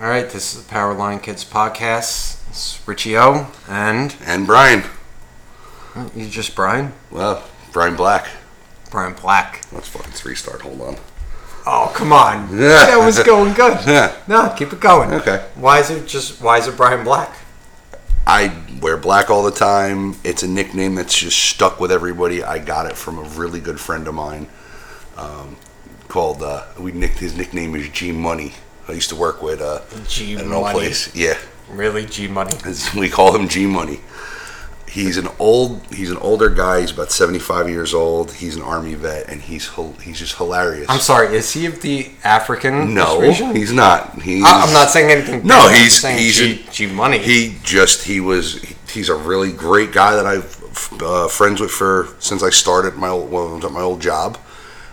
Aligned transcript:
All 0.00 0.08
right, 0.08 0.28
this 0.28 0.54
is 0.54 0.64
the 0.64 0.68
Power 0.70 0.94
Line 0.94 1.20
Kids 1.20 1.44
podcast. 1.44 2.40
It's 2.50 2.80
Richie 2.86 3.16
O 3.16 3.48
and 3.68 4.14
And 4.26 4.46
Brian. 4.46 4.84
you 6.14 6.28
just 6.28 6.54
Brian, 6.54 6.92
Well, 7.10 7.42
Brian 7.72 7.96
Black. 7.96 8.26
Brian 8.90 9.14
Black. 9.14 9.62
Let's 9.72 9.88
fucking 9.88 10.12
restart. 10.24 10.62
Hold 10.62 10.80
on. 10.80 10.96
Oh 11.66 11.90
come 11.94 12.12
on, 12.12 12.48
Yeah. 12.52 12.86
that 12.86 12.96
was 13.04 13.22
going 13.22 13.54
good. 13.54 13.78
Yeah. 13.86 14.14
No, 14.28 14.52
keep 14.56 14.72
it 14.72 14.80
going. 14.80 15.12
Okay. 15.14 15.44
Why 15.54 15.78
is 15.80 15.90
it 15.90 16.06
just? 16.06 16.40
Why 16.42 16.58
is 16.58 16.66
it 16.66 16.76
Brian 16.76 17.04
Black? 17.04 17.34
I 18.26 18.52
wear 18.80 18.96
black 18.96 19.30
all 19.30 19.42
the 19.42 19.50
time. 19.50 20.16
It's 20.24 20.42
a 20.42 20.48
nickname 20.48 20.94
that's 20.94 21.16
just 21.18 21.38
stuck 21.38 21.78
with 21.78 21.92
everybody. 21.92 22.42
I 22.42 22.58
got 22.58 22.86
it 22.86 22.96
from 22.96 23.18
a 23.18 23.22
really 23.22 23.60
good 23.60 23.78
friend 23.78 24.08
of 24.08 24.14
mine. 24.14 24.46
Um, 25.16 25.56
called 26.08 26.42
uh, 26.42 26.64
we 26.78 26.92
nicked 26.92 27.18
his 27.18 27.36
nickname 27.36 27.74
is 27.76 27.88
G 27.90 28.12
Money. 28.12 28.54
I 28.88 28.92
used 28.92 29.08
to 29.10 29.16
work 29.16 29.42
with 29.42 29.60
uh, 29.60 29.80
G 30.08 30.34
at 30.36 30.44
an 30.44 30.52
old 30.52 30.64
Money. 30.64 30.78
place. 30.78 31.14
Yeah, 31.14 31.38
Really, 31.70 32.04
G 32.06 32.28
Money. 32.28 32.52
We 32.96 33.08
call 33.08 33.34
him 33.34 33.48
G 33.48 33.66
Money. 33.66 34.00
He's 34.88 35.16
an 35.18 35.26
old, 35.40 35.82
he's 35.92 36.12
an 36.12 36.18
older 36.18 36.48
guy. 36.48 36.80
He's 36.82 36.92
about 36.92 37.10
seventy 37.10 37.40
five 37.40 37.68
years 37.68 37.92
old. 37.94 38.30
He's 38.30 38.54
an 38.54 38.62
army 38.62 38.94
vet, 38.94 39.28
and 39.28 39.42
he's 39.42 39.68
hil- 39.70 39.94
he's 39.94 40.20
just 40.20 40.36
hilarious. 40.36 40.86
I'm 40.88 41.00
sorry. 41.00 41.34
Is 41.34 41.52
he 41.52 41.66
of 41.66 41.82
the 41.82 42.12
African 42.22 42.94
no, 42.94 43.18
persuasion? 43.18 43.56
he's 43.56 43.72
not. 43.72 44.22
He's, 44.22 44.44
I- 44.44 44.60
I'm 44.60 44.72
not 44.72 44.90
saying 44.90 45.10
anything. 45.10 45.42
No, 45.44 45.56
bad. 45.56 45.70
I'm 45.74 45.80
he's- 45.80 46.00
saying 46.00 46.18
he's 46.18 46.70
G, 46.70 46.86
Money. 46.86 47.18
He 47.18 47.56
just 47.64 48.04
he 48.04 48.20
was 48.20 48.62
he's 48.88 49.08
a 49.08 49.16
really 49.16 49.50
great 49.50 49.90
guy 49.90 50.14
that 50.14 50.26
I've 50.26 51.02
uh, 51.02 51.26
friends 51.26 51.60
with 51.60 51.72
for 51.72 52.08
since 52.20 52.44
I 52.44 52.50
started 52.50 52.94
my 52.94 53.08
old 53.08 53.32
well, 53.32 53.56
at 53.64 53.72
my 53.72 53.80
old 53.80 54.00
job. 54.00 54.38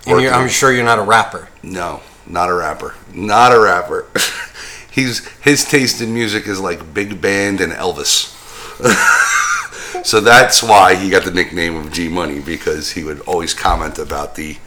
and 0.08 0.20
you're, 0.20 0.34
I'm 0.34 0.49
sure 0.49 0.71
you're 0.73 0.84
not 0.84 0.98
a 0.98 1.04
rapper. 1.04 1.48
no, 1.62 2.02
not 2.31 2.49
a 2.49 2.53
rapper, 2.53 2.95
not 3.13 3.53
a 3.53 3.59
rapper. 3.59 4.08
he's 4.91 5.27
his 5.40 5.66
taste 5.66 6.02
in 6.02 6.13
music 6.13 6.48
is 6.48 6.59
like 6.59 6.94
big 6.94 7.21
band 7.21 7.62
and 7.62 7.73
Elvis. 7.73 8.38
so 10.05 10.21
that's 10.21 10.63
why 10.63 10.96
he 10.96 11.10
got 11.10 11.23
the 11.23 11.32
nickname 11.32 11.76
of 11.76 11.91
G 11.91 12.07
Money 12.07 12.40
because 12.40 12.91
he 12.91 13.04
would 13.04 13.20
always 13.21 13.54
comment 13.54 13.99
about 13.99 14.35
the 14.35 14.57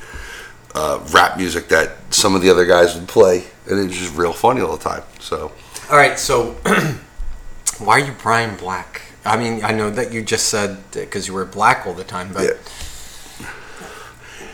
uh, 0.74 1.00
rap 1.12 1.36
music 1.36 1.68
that 1.68 1.92
some 2.10 2.34
of 2.34 2.42
the 2.42 2.50
other 2.50 2.66
guys 2.66 2.94
would 2.94 3.08
play, 3.08 3.44
and 3.68 3.78
it 3.78 3.84
was 3.84 3.98
just 3.98 4.16
real 4.16 4.32
funny 4.32 4.60
all 4.60 4.76
the 4.76 4.82
time. 4.82 5.02
So 5.20 5.52
All 5.90 5.96
right, 5.96 6.18
so 6.18 6.52
why 7.78 8.00
are 8.00 8.06
you 8.06 8.12
Brian 8.20 8.56
Black? 8.56 9.02
I 9.24 9.38
mean, 9.38 9.64
I 9.64 9.72
know 9.72 9.88
that 9.88 10.12
you 10.12 10.22
just 10.22 10.48
said 10.48 10.78
because 10.92 11.26
you 11.28 11.34
were 11.34 11.46
black 11.46 11.86
all 11.86 11.94
the 11.94 12.04
time, 12.04 12.30
but 12.32 12.58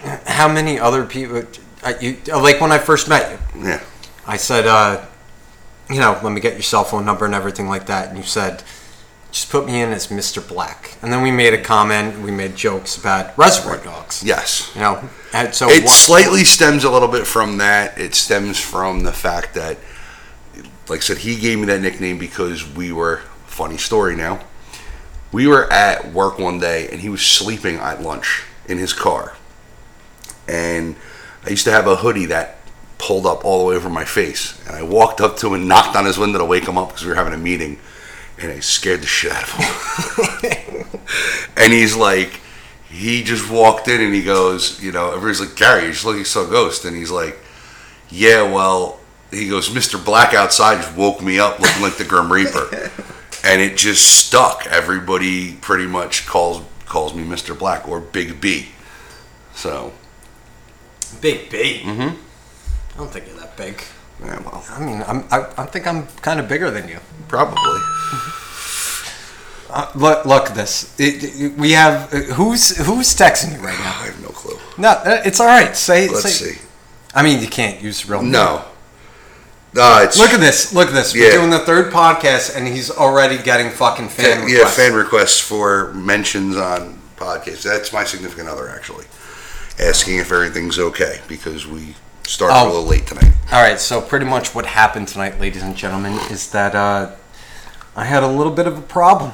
yeah, 0.04 0.20
how 0.26 0.46
many 0.46 0.78
other 0.78 1.04
people? 1.04 1.42
Uh, 1.82 1.92
You 2.00 2.18
like 2.34 2.60
when 2.60 2.72
I 2.72 2.78
first 2.78 3.08
met 3.08 3.30
you, 3.54 3.64
yeah. 3.68 3.80
I 4.26 4.36
said, 4.36 4.66
uh, 4.66 5.04
you 5.88 5.98
know, 5.98 6.18
let 6.22 6.32
me 6.32 6.40
get 6.40 6.54
your 6.54 6.62
cell 6.62 6.84
phone 6.84 7.04
number 7.04 7.24
and 7.24 7.34
everything 7.34 7.68
like 7.68 7.86
that, 7.86 8.08
and 8.08 8.16
you 8.18 8.24
said, 8.24 8.62
just 9.32 9.50
put 9.50 9.64
me 9.66 9.80
in 9.80 9.90
as 9.92 10.08
Mr. 10.08 10.46
Black, 10.46 10.96
and 11.02 11.12
then 11.12 11.22
we 11.22 11.30
made 11.30 11.54
a 11.54 11.62
comment, 11.62 12.18
we 12.20 12.30
made 12.30 12.56
jokes 12.56 12.96
about 12.96 13.36
Reservoir 13.38 13.78
Dogs, 13.78 14.22
Yes. 14.24 14.70
you 14.74 14.80
know, 14.80 15.08
and 15.32 15.54
so 15.54 15.68
It 15.68 15.88
slightly 15.88 16.44
stems 16.44 16.84
a 16.84 16.90
little 16.90 17.08
bit 17.08 17.26
from 17.26 17.58
that. 17.58 17.96
It 17.98 18.14
stems 18.14 18.58
from 18.58 19.04
the 19.04 19.12
fact 19.12 19.54
that, 19.54 19.78
like 20.88 20.98
I 20.98 21.02
said, 21.02 21.18
he 21.18 21.36
gave 21.36 21.58
me 21.60 21.66
that 21.66 21.80
nickname 21.80 22.18
because 22.18 22.68
we 22.68 22.90
were, 22.92 23.18
funny 23.46 23.76
story 23.76 24.16
now, 24.16 24.40
we 25.32 25.46
were 25.46 25.72
at 25.72 26.12
work 26.12 26.40
one 26.40 26.58
day 26.58 26.88
and 26.90 27.00
he 27.00 27.08
was 27.08 27.22
sleeping 27.22 27.76
at 27.76 28.02
lunch 28.02 28.42
in 28.66 28.78
his 28.78 28.92
car. 28.92 29.36
And 30.48 30.96
I 31.44 31.50
used 31.50 31.64
to 31.64 31.72
have 31.72 31.86
a 31.86 31.96
hoodie 31.96 32.26
that 32.26 32.56
pulled 32.98 33.26
up 33.26 33.44
all 33.44 33.60
the 33.60 33.64
way 33.64 33.76
over 33.76 33.88
my 33.88 34.04
face. 34.04 34.60
And 34.66 34.76
I 34.76 34.82
walked 34.82 35.20
up 35.20 35.36
to 35.38 35.48
him 35.48 35.54
and 35.54 35.68
knocked 35.68 35.96
on 35.96 36.04
his 36.04 36.18
window 36.18 36.38
to 36.38 36.44
wake 36.44 36.68
him 36.68 36.76
up 36.76 36.88
because 36.88 37.02
we 37.02 37.08
were 37.08 37.16
having 37.16 37.32
a 37.32 37.38
meeting. 37.38 37.78
And 38.38 38.52
I 38.52 38.60
scared 38.60 39.00
the 39.00 39.06
shit 39.06 39.32
out 39.32 39.42
of 39.42 39.50
him. 39.50 41.00
and 41.56 41.72
he's 41.72 41.96
like, 41.96 42.40
he 42.88 43.22
just 43.22 43.50
walked 43.50 43.88
in 43.88 44.00
and 44.00 44.14
he 44.14 44.22
goes, 44.22 44.82
you 44.82 44.92
know, 44.92 45.08
everybody's 45.08 45.40
like, 45.40 45.56
Gary, 45.56 45.84
you're 45.84 45.92
just 45.92 46.04
looking 46.04 46.24
so 46.24 46.48
ghost. 46.48 46.84
And 46.84 46.96
he's 46.96 47.10
like, 47.10 47.38
yeah, 48.10 48.42
well, 48.42 49.00
he 49.30 49.48
goes, 49.48 49.68
Mr. 49.70 50.02
Black 50.02 50.34
outside 50.34 50.82
just 50.82 50.96
woke 50.96 51.22
me 51.22 51.38
up 51.38 51.58
looking 51.60 51.82
like 51.82 51.96
the 51.96 52.04
Grim 52.04 52.30
Reaper. 52.30 52.68
and 53.44 53.60
it 53.60 53.76
just 53.76 54.26
stuck. 54.26 54.66
Everybody 54.66 55.54
pretty 55.54 55.86
much 55.86 56.26
calls 56.26 56.62
calls 56.86 57.14
me 57.14 57.22
Mr. 57.22 57.56
Black 57.56 57.88
or 57.88 58.00
Big 58.00 58.40
B. 58.40 58.70
So, 59.54 59.92
Big 61.20 61.50
B. 61.50 61.82
Mm-hmm. 61.84 62.16
I 62.94 62.96
don't 62.96 63.10
think 63.10 63.26
you're 63.26 63.36
that 63.38 63.56
big. 63.56 63.82
yeah, 64.22 64.38
well, 64.40 64.64
I 64.70 64.80
mean, 64.84 65.02
I'm, 65.06 65.24
I, 65.30 65.46
I 65.58 65.66
think 65.66 65.86
I'm 65.86 66.06
kind 66.22 66.38
of 66.40 66.48
bigger 66.48 66.70
than 66.70 66.88
you. 66.88 66.98
probably. 67.28 67.80
Uh, 69.72 69.90
look, 69.94 70.24
look 70.24 70.48
at 70.50 70.54
this. 70.56 70.98
It, 70.98 71.22
it- 71.22 71.56
we 71.56 71.72
have 71.72 72.12
uh, 72.12 72.18
who's 72.34 72.76
who's 72.76 73.14
texting 73.14 73.52
you 73.56 73.60
right 73.64 73.78
now? 73.78 74.00
I 74.00 74.06
have 74.06 74.20
no 74.20 74.28
clue. 74.28 74.58
No, 74.76 74.88
uh, 74.90 75.22
it's 75.24 75.38
all 75.38 75.46
right. 75.46 75.76
Say, 75.76 76.08
Let's 76.08 76.22
say. 76.34 76.52
see. 76.54 76.60
I 77.14 77.22
mean, 77.22 77.40
you 77.40 77.46
can't 77.48 77.80
use 77.80 78.08
real. 78.08 78.22
name. 78.22 78.32
No. 78.32 78.64
Uh, 79.76 80.00
it's 80.02 80.18
Look 80.18 80.30
at 80.30 80.40
this. 80.40 80.74
Look 80.74 80.88
at 80.88 80.94
this. 80.94 81.14
We're 81.14 81.30
doing 81.30 81.50
the 81.50 81.60
third 81.60 81.92
podcast, 81.92 82.56
and 82.56 82.66
he's 82.66 82.90
already 82.90 83.38
getting 83.40 83.70
fucking 83.70 84.08
fan 84.08 84.48
yeah, 84.48 84.56
requests. 84.56 84.76
fan 84.76 84.94
requests 84.94 85.38
for 85.40 85.92
mentions 85.94 86.56
on 86.56 87.00
podcasts. 87.16 87.62
That's 87.62 87.92
my 87.92 88.02
significant 88.02 88.48
other 88.48 88.68
actually, 88.68 89.04
asking 89.80 90.18
if 90.18 90.30
everything's 90.30 90.78
okay 90.78 91.20
because 91.28 91.66
we 91.66 91.94
started 92.26 92.54
Oh. 92.54 92.64
a 92.66 92.68
little 92.68 92.84
late 92.84 93.06
tonight. 93.06 93.32
All 93.52 93.62
right. 93.62 93.80
So 93.80 94.00
pretty 94.00 94.26
much 94.26 94.54
what 94.54 94.66
happened 94.66 95.08
tonight, 95.08 95.40
ladies 95.40 95.62
and 95.62 95.76
gentlemen, 95.76 96.12
is 96.30 96.50
that 96.50 96.74
uh, 96.74 97.12
I 97.96 98.04
had 98.04 98.22
a 98.22 98.28
little 98.28 98.52
bit 98.52 98.66
of 98.66 98.78
a 98.78 98.82
problem, 98.82 99.32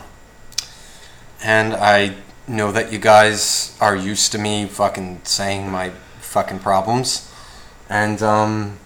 and 1.43 1.75
I 1.75 2.15
know 2.49 2.73
that 2.73 2.93
you 2.93 2.99
guys 2.99 3.77
are 3.81 3.97
used 3.97 4.33
to 4.33 4.39
me 4.39 4.67
fucking 4.67 5.21
saying 5.25 5.71
my 5.71 5.91
fucking 6.21 6.61
problems, 6.61 7.31
and 7.91 8.23
um, 8.23 8.79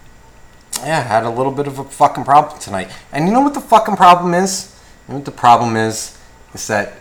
yeah, 0.83 0.99
I 0.99 1.03
had 1.03 1.25
a 1.25 1.31
little 1.31 1.53
bit 1.53 1.67
of 1.67 1.79
a 1.79 1.85
fucking 1.85 2.25
problem 2.25 2.59
tonight. 2.59 2.91
And 3.13 3.27
you 3.27 3.33
know 3.33 3.41
what 3.43 3.55
the 3.55 3.61
fucking 3.61 3.97
problem 3.97 4.35
is? 4.35 4.75
You 5.07 5.13
know 5.13 5.19
what 5.19 5.25
the 5.27 5.31
problem 5.31 5.77
is? 5.77 6.17
Is 6.55 6.67
that 6.69 6.95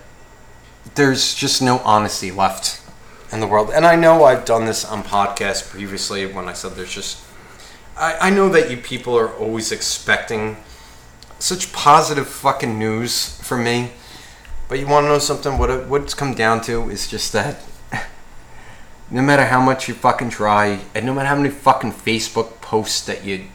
there's 0.96 1.34
just 1.34 1.62
no 1.62 1.80
honesty 1.80 2.30
left 2.32 2.82
in 3.32 3.40
the 3.40 3.48
world. 3.48 3.72
And 3.74 3.86
I 3.86 3.96
know 3.96 4.24
I've 4.24 4.46
done 4.46 4.66
this 4.66 4.86
on 4.86 5.04
podcasts 5.04 5.70
previously 5.70 6.26
when 6.26 6.48
I 6.48 6.54
said 6.54 6.74
there's 6.74 6.94
just. 6.94 7.24
I, 7.98 8.28
I 8.28 8.30
know 8.30 8.50
that 8.50 8.72
you 8.72 8.78
people 8.78 9.18
are 9.18 9.34
always 9.34 9.72
expecting 9.72 10.58
such 11.40 11.72
positive 11.74 12.28
fucking 12.28 12.78
news 12.78 13.40
from 13.42 13.64
me. 13.64 13.92
But 14.68 14.80
you 14.80 14.88
want 14.88 15.06
to 15.06 15.10
know 15.10 15.20
something? 15.20 15.58
What 15.58 15.70
it, 15.70 15.88
what 15.88 16.04
it's 16.04 16.14
come 16.14 16.36
down 16.36 16.62
to 16.62 16.90
is 16.90 17.08
just 17.08 17.34
that 17.34 17.64
no 19.10 19.22
matter 19.22 19.46
how 19.46 19.60
much 19.60 19.88
you 19.88 19.96
fucking 19.96 20.30
try, 20.30 20.82
and 20.94 21.06
no 21.06 21.14
matter 21.14 21.28
how 21.28 21.36
many 21.36 21.50
fucking 21.50 21.94
Facebook 21.94 22.62
posts 22.62 23.06
that 23.08 23.26
you 23.26 23.46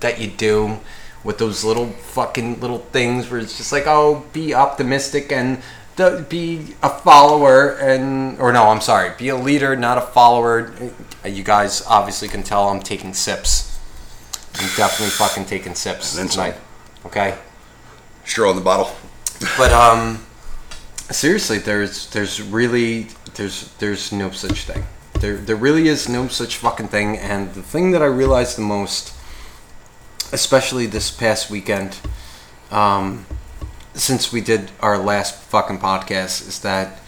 that 0.00 0.20
you 0.20 0.28
do 0.28 0.78
with 1.24 1.38
those 1.38 1.64
little 1.64 1.86
fucking 1.86 2.60
little 2.60 2.78
things 2.78 3.30
where 3.30 3.40
it's 3.40 3.56
just 3.56 3.72
like, 3.72 3.84
oh, 3.86 4.24
be 4.32 4.54
optimistic 4.54 5.32
and 5.32 5.62
be 6.28 6.74
a 6.82 6.90
follower, 6.90 7.70
and 7.78 8.38
or 8.38 8.52
no, 8.52 8.68
I'm 8.68 8.80
sorry, 8.80 9.12
be 9.18 9.28
a 9.28 9.36
leader, 9.36 9.76
not 9.76 9.98
a 9.98 10.02
follower. 10.02 10.72
You 11.24 11.42
guys 11.42 11.82
obviously 11.86 12.28
can 12.28 12.42
tell 12.42 12.68
I'm 12.68 12.80
taking 12.80 13.14
sips. 13.14 13.78
I'm 14.54 14.68
definitely 14.76 15.10
fucking 15.10 15.46
taking 15.46 15.74
sips 15.74 16.12
And 16.12 16.20
then 16.20 16.28
some. 16.30 16.44
tonight. 16.44 16.60
Okay. 17.04 17.38
Straw 18.24 18.50
in 18.50 18.56
the 18.56 18.62
bottle. 18.62 18.94
But 19.58 19.72
um, 19.84 20.24
seriously, 21.10 21.58
there's 21.58 22.10
there's 22.10 22.40
really 22.42 23.08
there's 23.34 23.72
there's 23.78 24.12
no 24.12 24.30
such 24.30 24.64
thing. 24.64 24.84
There 25.20 25.36
there 25.36 25.56
really 25.56 25.88
is 25.88 26.08
no 26.08 26.28
such 26.28 26.56
fucking 26.56 26.88
thing. 26.88 27.16
And 27.18 27.54
the 27.54 27.62
thing 27.62 27.90
that 27.92 28.02
I 28.02 28.06
realized 28.06 28.56
the 28.56 28.62
most, 28.62 29.14
especially 30.32 30.86
this 30.86 31.10
past 31.10 31.50
weekend, 31.50 31.98
um, 32.70 33.26
since 33.96 34.32
we 34.32 34.40
did 34.40 34.70
our 34.80 34.98
last 34.98 35.34
fucking 35.34 35.78
podcast, 35.78 36.46
is 36.46 36.60
that 36.60 37.00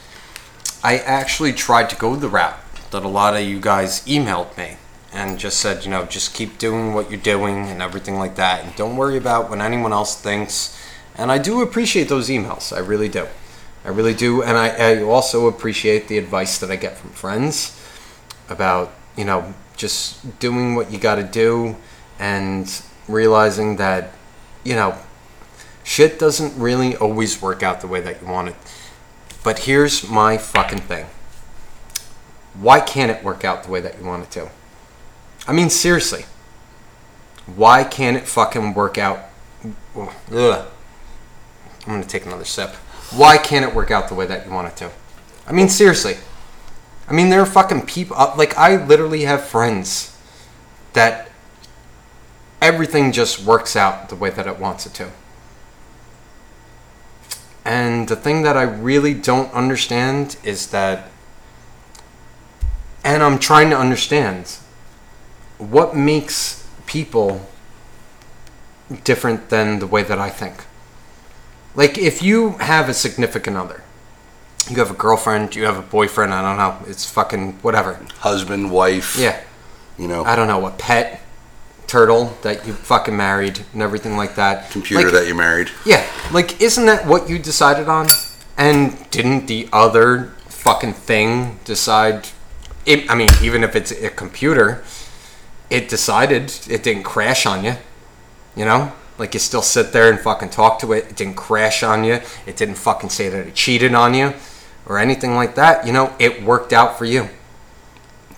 I 0.82 0.98
actually 0.98 1.52
tried 1.52 1.90
to 1.90 1.96
go 1.96 2.16
the 2.16 2.28
route 2.28 2.58
that 2.90 3.04
a 3.04 3.08
lot 3.08 3.36
of 3.36 3.42
you 3.42 3.60
guys 3.60 4.00
emailed 4.06 4.56
me 4.56 4.76
and 5.12 5.38
just 5.38 5.58
said, 5.58 5.84
you 5.84 5.90
know, 5.90 6.04
just 6.04 6.34
keep 6.34 6.58
doing 6.58 6.94
what 6.94 7.10
you're 7.10 7.20
doing 7.20 7.66
and 7.66 7.82
everything 7.82 8.16
like 8.16 8.36
that, 8.36 8.64
and 8.64 8.74
don't 8.76 8.96
worry 8.96 9.16
about 9.16 9.50
what 9.50 9.60
anyone 9.60 9.92
else 9.92 10.20
thinks. 10.20 10.78
And 11.14 11.32
I 11.32 11.38
do 11.38 11.62
appreciate 11.62 12.08
those 12.08 12.28
emails. 12.28 12.74
I 12.74 12.80
really 12.80 13.08
do. 13.08 13.26
I 13.84 13.88
really 13.88 14.14
do. 14.14 14.42
And 14.42 14.56
I, 14.56 14.68
I 14.68 15.02
also 15.02 15.48
appreciate 15.48 16.08
the 16.08 16.18
advice 16.18 16.58
that 16.58 16.70
I 16.70 16.76
get 16.76 16.96
from 16.96 17.10
friends 17.10 17.80
about, 18.48 18.92
you 19.16 19.24
know, 19.24 19.54
just 19.76 20.38
doing 20.38 20.74
what 20.74 20.92
you 20.92 20.98
got 20.98 21.16
to 21.16 21.24
do 21.24 21.76
and 22.18 22.82
realizing 23.08 23.76
that, 23.76 24.12
you 24.64 24.74
know, 24.74 24.96
shit 25.88 26.18
doesn't 26.18 26.54
really 26.60 26.94
always 26.96 27.40
work 27.40 27.62
out 27.62 27.80
the 27.80 27.86
way 27.86 28.00
that 28.02 28.20
you 28.20 28.28
want 28.28 28.48
it. 28.48 28.54
But 29.42 29.60
here's 29.60 30.06
my 30.06 30.36
fucking 30.36 30.80
thing. 30.80 31.06
Why 32.52 32.80
can't 32.80 33.10
it 33.10 33.24
work 33.24 33.42
out 33.42 33.64
the 33.64 33.70
way 33.70 33.80
that 33.80 33.98
you 33.98 34.04
want 34.04 34.24
it 34.24 34.30
to? 34.32 34.50
I 35.46 35.52
mean, 35.52 35.70
seriously. 35.70 36.26
Why 37.56 37.84
can't 37.84 38.18
it 38.18 38.28
fucking 38.28 38.74
work 38.74 38.98
out 38.98 39.20
ugh. 39.96 40.66
I'm 41.86 41.92
gonna 41.92 42.04
take 42.04 42.26
another 42.26 42.44
sip. 42.44 42.74
Why 43.10 43.38
can't 43.38 43.64
it 43.64 43.74
work 43.74 43.90
out 43.90 44.08
the 44.08 44.14
way 44.14 44.26
that 44.26 44.46
you 44.46 44.52
want 44.52 44.68
it 44.68 44.76
to? 44.76 44.90
I 45.46 45.52
mean, 45.52 45.70
seriously. 45.70 46.18
I 47.08 47.14
mean, 47.14 47.30
there 47.30 47.40
are 47.40 47.46
fucking 47.46 47.86
people. 47.86 48.14
uh, 48.18 48.34
Like, 48.36 48.58
I 48.58 48.84
literally 48.84 49.22
have 49.22 49.42
friends 49.44 50.14
that 50.92 51.30
everything 52.60 53.12
just 53.12 53.42
works 53.42 53.74
out 53.74 54.10
the 54.10 54.14
way 54.14 54.28
that 54.28 54.46
it 54.46 54.58
wants 54.58 54.84
it 54.84 54.92
to. 54.94 55.10
And 57.68 58.08
the 58.08 58.16
thing 58.16 58.44
that 58.44 58.56
I 58.56 58.62
really 58.62 59.12
don't 59.12 59.52
understand 59.52 60.38
is 60.42 60.68
that, 60.68 61.10
and 63.04 63.22
I'm 63.22 63.38
trying 63.38 63.68
to 63.68 63.76
understand, 63.76 64.56
what 65.58 65.94
makes 65.94 66.66
people 66.86 67.46
different 69.04 69.50
than 69.50 69.80
the 69.80 69.86
way 69.86 70.02
that 70.02 70.18
I 70.18 70.30
think. 70.30 70.64
Like, 71.74 71.98
if 71.98 72.22
you 72.22 72.52
have 72.52 72.88
a 72.88 72.94
significant 72.94 73.58
other, 73.58 73.82
you 74.70 74.76
have 74.76 74.90
a 74.90 74.94
girlfriend, 74.94 75.54
you 75.54 75.66
have 75.66 75.76
a 75.76 75.82
boyfriend, 75.82 76.32
I 76.32 76.40
don't 76.40 76.56
know, 76.56 76.90
it's 76.90 77.04
fucking 77.04 77.58
whatever. 77.60 78.00
Husband, 78.20 78.70
wife. 78.70 79.18
Yeah, 79.18 79.38
You 79.98 80.08
know, 80.08 80.24
I 80.24 80.36
don't 80.36 80.48
know, 80.48 80.64
a 80.66 80.70
pet, 80.70 81.20
turtle 81.88 82.36
that 82.42 82.66
you 82.66 82.74
fucking 82.74 83.16
married 83.16 83.64
and 83.72 83.82
everything 83.82 84.16
like 84.16 84.36
that. 84.36 84.70
computer 84.70 85.04
Like, 85.04 85.12
that 85.12 85.26
you 85.26 85.34
married. 85.34 85.70
Yeah, 85.84 86.06
like, 86.32 86.60
isn't 86.60 86.86
that 86.86 87.06
what 87.06 87.28
you 87.28 87.38
decided 87.38 87.88
on? 87.88 88.08
And 88.56 89.10
didn't 89.10 89.46
the 89.46 89.68
other 89.72 90.34
fucking 90.48 90.92
thing 90.92 91.58
decide? 91.64 92.28
It, 92.86 93.10
I 93.10 93.14
mean, 93.14 93.30
even 93.42 93.64
if 93.64 93.74
it's 93.74 93.90
a 93.90 94.10
computer, 94.10 94.84
it 95.70 95.88
decided 95.88 96.52
it 96.68 96.82
didn't 96.82 97.04
crash 97.04 97.46
on 97.46 97.64
you. 97.64 97.74
You 98.56 98.64
know? 98.64 98.92
Like, 99.18 99.34
you 99.34 99.40
still 99.40 99.62
sit 99.62 99.92
there 99.92 100.10
and 100.10 100.20
fucking 100.20 100.50
talk 100.50 100.78
to 100.80 100.92
it. 100.92 101.06
It 101.10 101.16
didn't 101.16 101.36
crash 101.36 101.82
on 101.82 102.04
you. 102.04 102.20
It 102.46 102.56
didn't 102.56 102.76
fucking 102.76 103.10
say 103.10 103.28
that 103.28 103.46
it 103.46 103.54
cheated 103.54 103.94
on 103.94 104.14
you 104.14 104.34
or 104.86 104.98
anything 104.98 105.34
like 105.34 105.54
that. 105.56 105.86
You 105.86 105.92
know, 105.92 106.14
it 106.18 106.42
worked 106.42 106.72
out 106.72 106.98
for 106.98 107.04
you. 107.04 107.28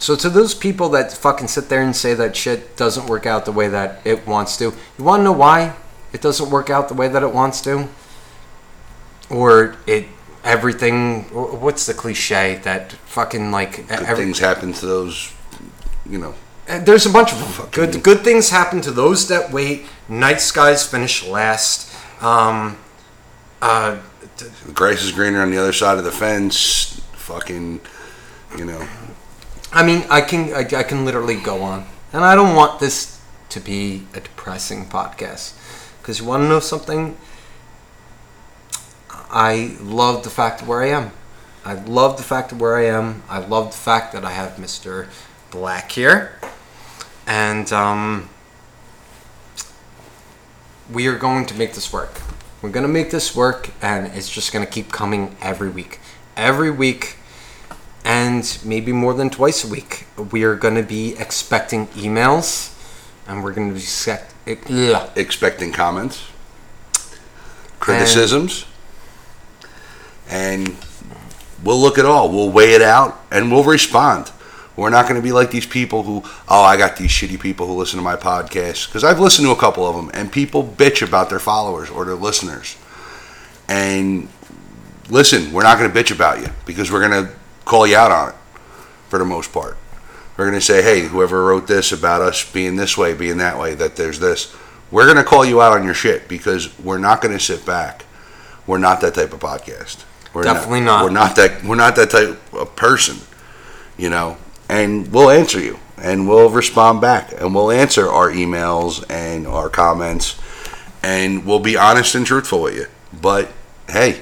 So, 0.00 0.16
to 0.16 0.30
those 0.30 0.54
people 0.54 0.88
that 0.90 1.12
fucking 1.12 1.48
sit 1.48 1.68
there 1.68 1.82
and 1.82 1.94
say 1.94 2.14
that 2.14 2.34
shit 2.34 2.74
doesn't 2.76 3.06
work 3.06 3.26
out 3.26 3.44
the 3.44 3.52
way 3.52 3.68
that 3.68 4.00
it 4.04 4.26
wants 4.26 4.56
to, 4.56 4.72
you 4.98 5.04
want 5.04 5.20
to 5.20 5.24
know 5.24 5.32
why 5.32 5.76
it 6.12 6.22
doesn't 6.22 6.50
work 6.50 6.70
out 6.70 6.88
the 6.88 6.94
way 6.94 7.06
that 7.06 7.22
it 7.22 7.34
wants 7.34 7.60
to? 7.60 7.86
Or 9.28 9.76
it, 9.86 10.06
everything, 10.42 11.24
what's 11.60 11.84
the 11.84 11.92
cliche 11.92 12.56
that 12.64 12.92
fucking 12.92 13.50
like, 13.52 13.86
Good 13.88 13.90
every, 13.90 14.24
things 14.24 14.38
happen 14.38 14.72
to 14.72 14.86
those, 14.86 15.32
you 16.08 16.16
know. 16.18 16.34
uh, 16.66 16.78
There's 16.80 17.04
a 17.04 17.10
bunch 17.10 17.32
of 17.32 17.38
them. 17.58 17.68
Good, 17.70 18.02
good 18.02 18.20
things 18.20 18.48
happen 18.48 18.80
to 18.80 18.90
those 18.90 19.28
that 19.28 19.52
wait. 19.52 19.84
Night 20.08 20.40
skies 20.40 20.84
finish 20.84 21.24
last. 21.26 21.94
Um, 22.22 22.78
uh, 23.60 23.98
grass 24.72 25.02
is 25.02 25.12
greener 25.12 25.42
on 25.42 25.50
the 25.50 25.58
other 25.58 25.74
side 25.74 25.98
of 25.98 26.04
the 26.04 26.10
fence. 26.10 27.00
Fucking, 27.12 27.80
you 28.56 28.64
know. 28.64 28.88
I 29.72 29.84
mean, 29.84 30.04
I 30.10 30.20
can 30.20 30.52
I, 30.52 30.66
I 30.78 30.82
can 30.82 31.04
literally 31.04 31.36
go 31.36 31.62
on, 31.62 31.86
and 32.12 32.24
I 32.24 32.34
don't 32.34 32.56
want 32.56 32.80
this 32.80 33.20
to 33.50 33.60
be 33.60 34.06
a 34.14 34.20
depressing 34.20 34.86
podcast 34.86 35.54
because 36.00 36.18
you 36.18 36.26
want 36.26 36.42
to 36.42 36.48
know 36.48 36.60
something. 36.60 37.16
I 39.30 39.76
love 39.80 40.24
the 40.24 40.30
fact 40.30 40.62
of 40.62 40.68
where 40.68 40.82
I 40.82 40.88
am. 40.88 41.12
I 41.64 41.74
love 41.74 42.16
the 42.16 42.22
fact 42.24 42.50
of 42.50 42.60
where 42.60 42.76
I 42.76 42.86
am. 42.86 43.22
I 43.28 43.38
love 43.38 43.70
the 43.70 43.76
fact 43.76 44.12
that 44.12 44.24
I 44.24 44.32
have 44.32 44.52
Mr. 44.56 45.08
Black 45.52 45.92
here, 45.92 46.38
and 47.26 47.72
um, 47.72 48.28
we 50.90 51.06
are 51.06 51.16
going 51.16 51.46
to 51.46 51.54
make 51.54 51.74
this 51.74 51.92
work. 51.92 52.20
We're 52.60 52.70
going 52.70 52.86
to 52.86 52.92
make 52.92 53.10
this 53.10 53.36
work, 53.36 53.70
and 53.80 54.08
it's 54.16 54.28
just 54.28 54.52
going 54.52 54.66
to 54.66 54.70
keep 54.70 54.90
coming 54.90 55.36
every 55.40 55.70
week. 55.70 56.00
Every 56.36 56.70
week, 56.70 57.16
and 58.04 58.58
maybe 58.64 58.92
more 58.92 59.14
than 59.14 59.30
twice 59.30 59.64
a 59.64 59.68
week, 59.68 60.06
we 60.30 60.44
are 60.44 60.54
going 60.54 60.74
to 60.74 60.82
be 60.82 61.14
expecting 61.18 61.86
emails, 61.88 62.74
and 63.26 63.42
we're 63.42 63.52
going 63.52 63.68
to 63.68 63.74
be 63.74 63.80
ugh. 64.46 65.10
expecting 65.16 65.72
comments, 65.72 66.28
criticisms, 67.78 68.64
and 70.28 70.74
we'll 71.62 71.80
look 71.80 71.98
at 71.98 72.04
all. 72.04 72.30
We'll 72.30 72.50
weigh 72.50 72.72
it 72.74 72.82
out 72.82 73.20
and 73.30 73.50
we'll 73.50 73.64
respond. 73.64 74.30
We're 74.76 74.90
not 74.90 75.02
going 75.02 75.16
to 75.16 75.22
be 75.22 75.32
like 75.32 75.50
these 75.50 75.66
people 75.66 76.04
who, 76.04 76.22
oh, 76.48 76.62
I 76.62 76.76
got 76.76 76.96
these 76.96 77.10
shitty 77.10 77.38
people 77.38 77.66
who 77.66 77.74
listen 77.74 77.98
to 77.98 78.02
my 78.02 78.16
podcast. 78.16 78.86
Because 78.86 79.04
I've 79.04 79.20
listened 79.20 79.46
to 79.46 79.52
a 79.52 79.56
couple 79.56 79.86
of 79.86 79.94
them, 79.94 80.10
and 80.14 80.32
people 80.32 80.64
bitch 80.64 81.06
about 81.06 81.28
their 81.28 81.38
followers 81.38 81.90
or 81.90 82.04
their 82.06 82.14
listeners. 82.14 82.76
And 83.68 84.28
listen, 85.10 85.52
we're 85.52 85.64
not 85.64 85.78
going 85.78 85.90
to 85.90 85.96
bitch 85.96 86.14
about 86.14 86.40
you 86.40 86.48
because 86.64 86.90
we're 86.90 87.06
going 87.06 87.26
to 87.26 87.32
call 87.70 87.86
you 87.86 87.96
out 87.96 88.10
on 88.10 88.30
it 88.30 88.34
for 89.08 89.20
the 89.20 89.24
most 89.24 89.52
part. 89.52 89.76
We're 90.36 90.46
going 90.46 90.58
to 90.58 90.64
say, 90.64 90.82
hey, 90.82 91.06
whoever 91.06 91.44
wrote 91.44 91.68
this 91.68 91.92
about 91.92 92.20
us 92.20 92.50
being 92.50 92.74
this 92.74 92.98
way, 92.98 93.14
being 93.14 93.38
that 93.38 93.60
way, 93.60 93.74
that 93.74 93.94
there's 93.94 94.18
this, 94.18 94.52
we're 94.90 95.04
going 95.04 95.18
to 95.18 95.24
call 95.24 95.44
you 95.44 95.62
out 95.62 95.72
on 95.78 95.84
your 95.84 95.94
shit 95.94 96.26
because 96.26 96.76
we're 96.80 96.98
not 96.98 97.20
going 97.20 97.36
to 97.36 97.42
sit 97.42 97.64
back. 97.64 98.06
We're 98.66 98.78
not 98.78 99.00
that 99.02 99.14
type 99.14 99.32
of 99.32 99.38
podcast. 99.38 100.04
We're 100.34 100.42
Definitely 100.42 100.80
not. 100.80 101.04
We're 101.04 101.10
not 101.10 101.36
that. 101.36 101.62
We're 101.62 101.76
not 101.76 101.94
that 101.96 102.10
type 102.10 102.40
of 102.52 102.74
person. 102.74 103.18
You 103.96 104.10
know, 104.10 104.36
and 104.68 105.12
we'll 105.12 105.30
answer 105.30 105.60
you, 105.60 105.78
and 105.96 106.28
we'll 106.28 106.50
respond 106.50 107.00
back, 107.00 107.32
and 107.32 107.54
we'll 107.54 107.70
answer 107.70 108.08
our 108.08 108.30
emails 108.30 109.04
and 109.10 109.46
our 109.46 109.68
comments, 109.68 110.40
and 111.02 111.44
we'll 111.44 111.60
be 111.60 111.76
honest 111.76 112.14
and 112.14 112.24
truthful 112.24 112.62
with 112.62 112.76
you. 112.76 112.86
But 113.12 113.50
hey, 113.88 114.20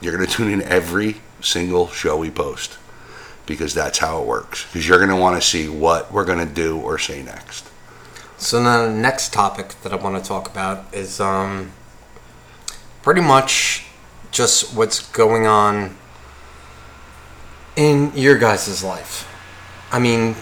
you're 0.00 0.16
going 0.16 0.26
to 0.26 0.32
tune 0.32 0.52
in 0.52 0.62
every 0.62 1.16
single 1.40 1.88
show 1.88 2.16
we 2.16 2.30
post 2.30 2.78
because 3.48 3.74
that's 3.74 3.98
how 3.98 4.20
it 4.20 4.26
works. 4.26 4.66
Because 4.66 4.86
you're 4.86 4.98
going 4.98 5.10
to 5.10 5.16
want 5.16 5.40
to 5.40 5.46
see 5.46 5.68
what 5.68 6.12
we're 6.12 6.24
going 6.24 6.46
to 6.46 6.54
do 6.54 6.78
or 6.78 6.98
say 6.98 7.22
next. 7.22 7.68
So 8.36 8.62
the 8.62 8.88
next 8.88 9.32
topic 9.32 9.74
that 9.82 9.92
I 9.92 9.96
want 9.96 10.22
to 10.22 10.28
talk 10.28 10.48
about 10.48 10.94
is 10.94 11.18
um, 11.18 11.72
pretty 13.02 13.22
much 13.22 13.86
just 14.30 14.76
what's 14.76 15.10
going 15.10 15.46
on 15.46 15.96
in 17.74 18.12
your 18.14 18.38
guys' 18.38 18.84
life. 18.84 19.26
I 19.90 19.98
mean, 19.98 20.36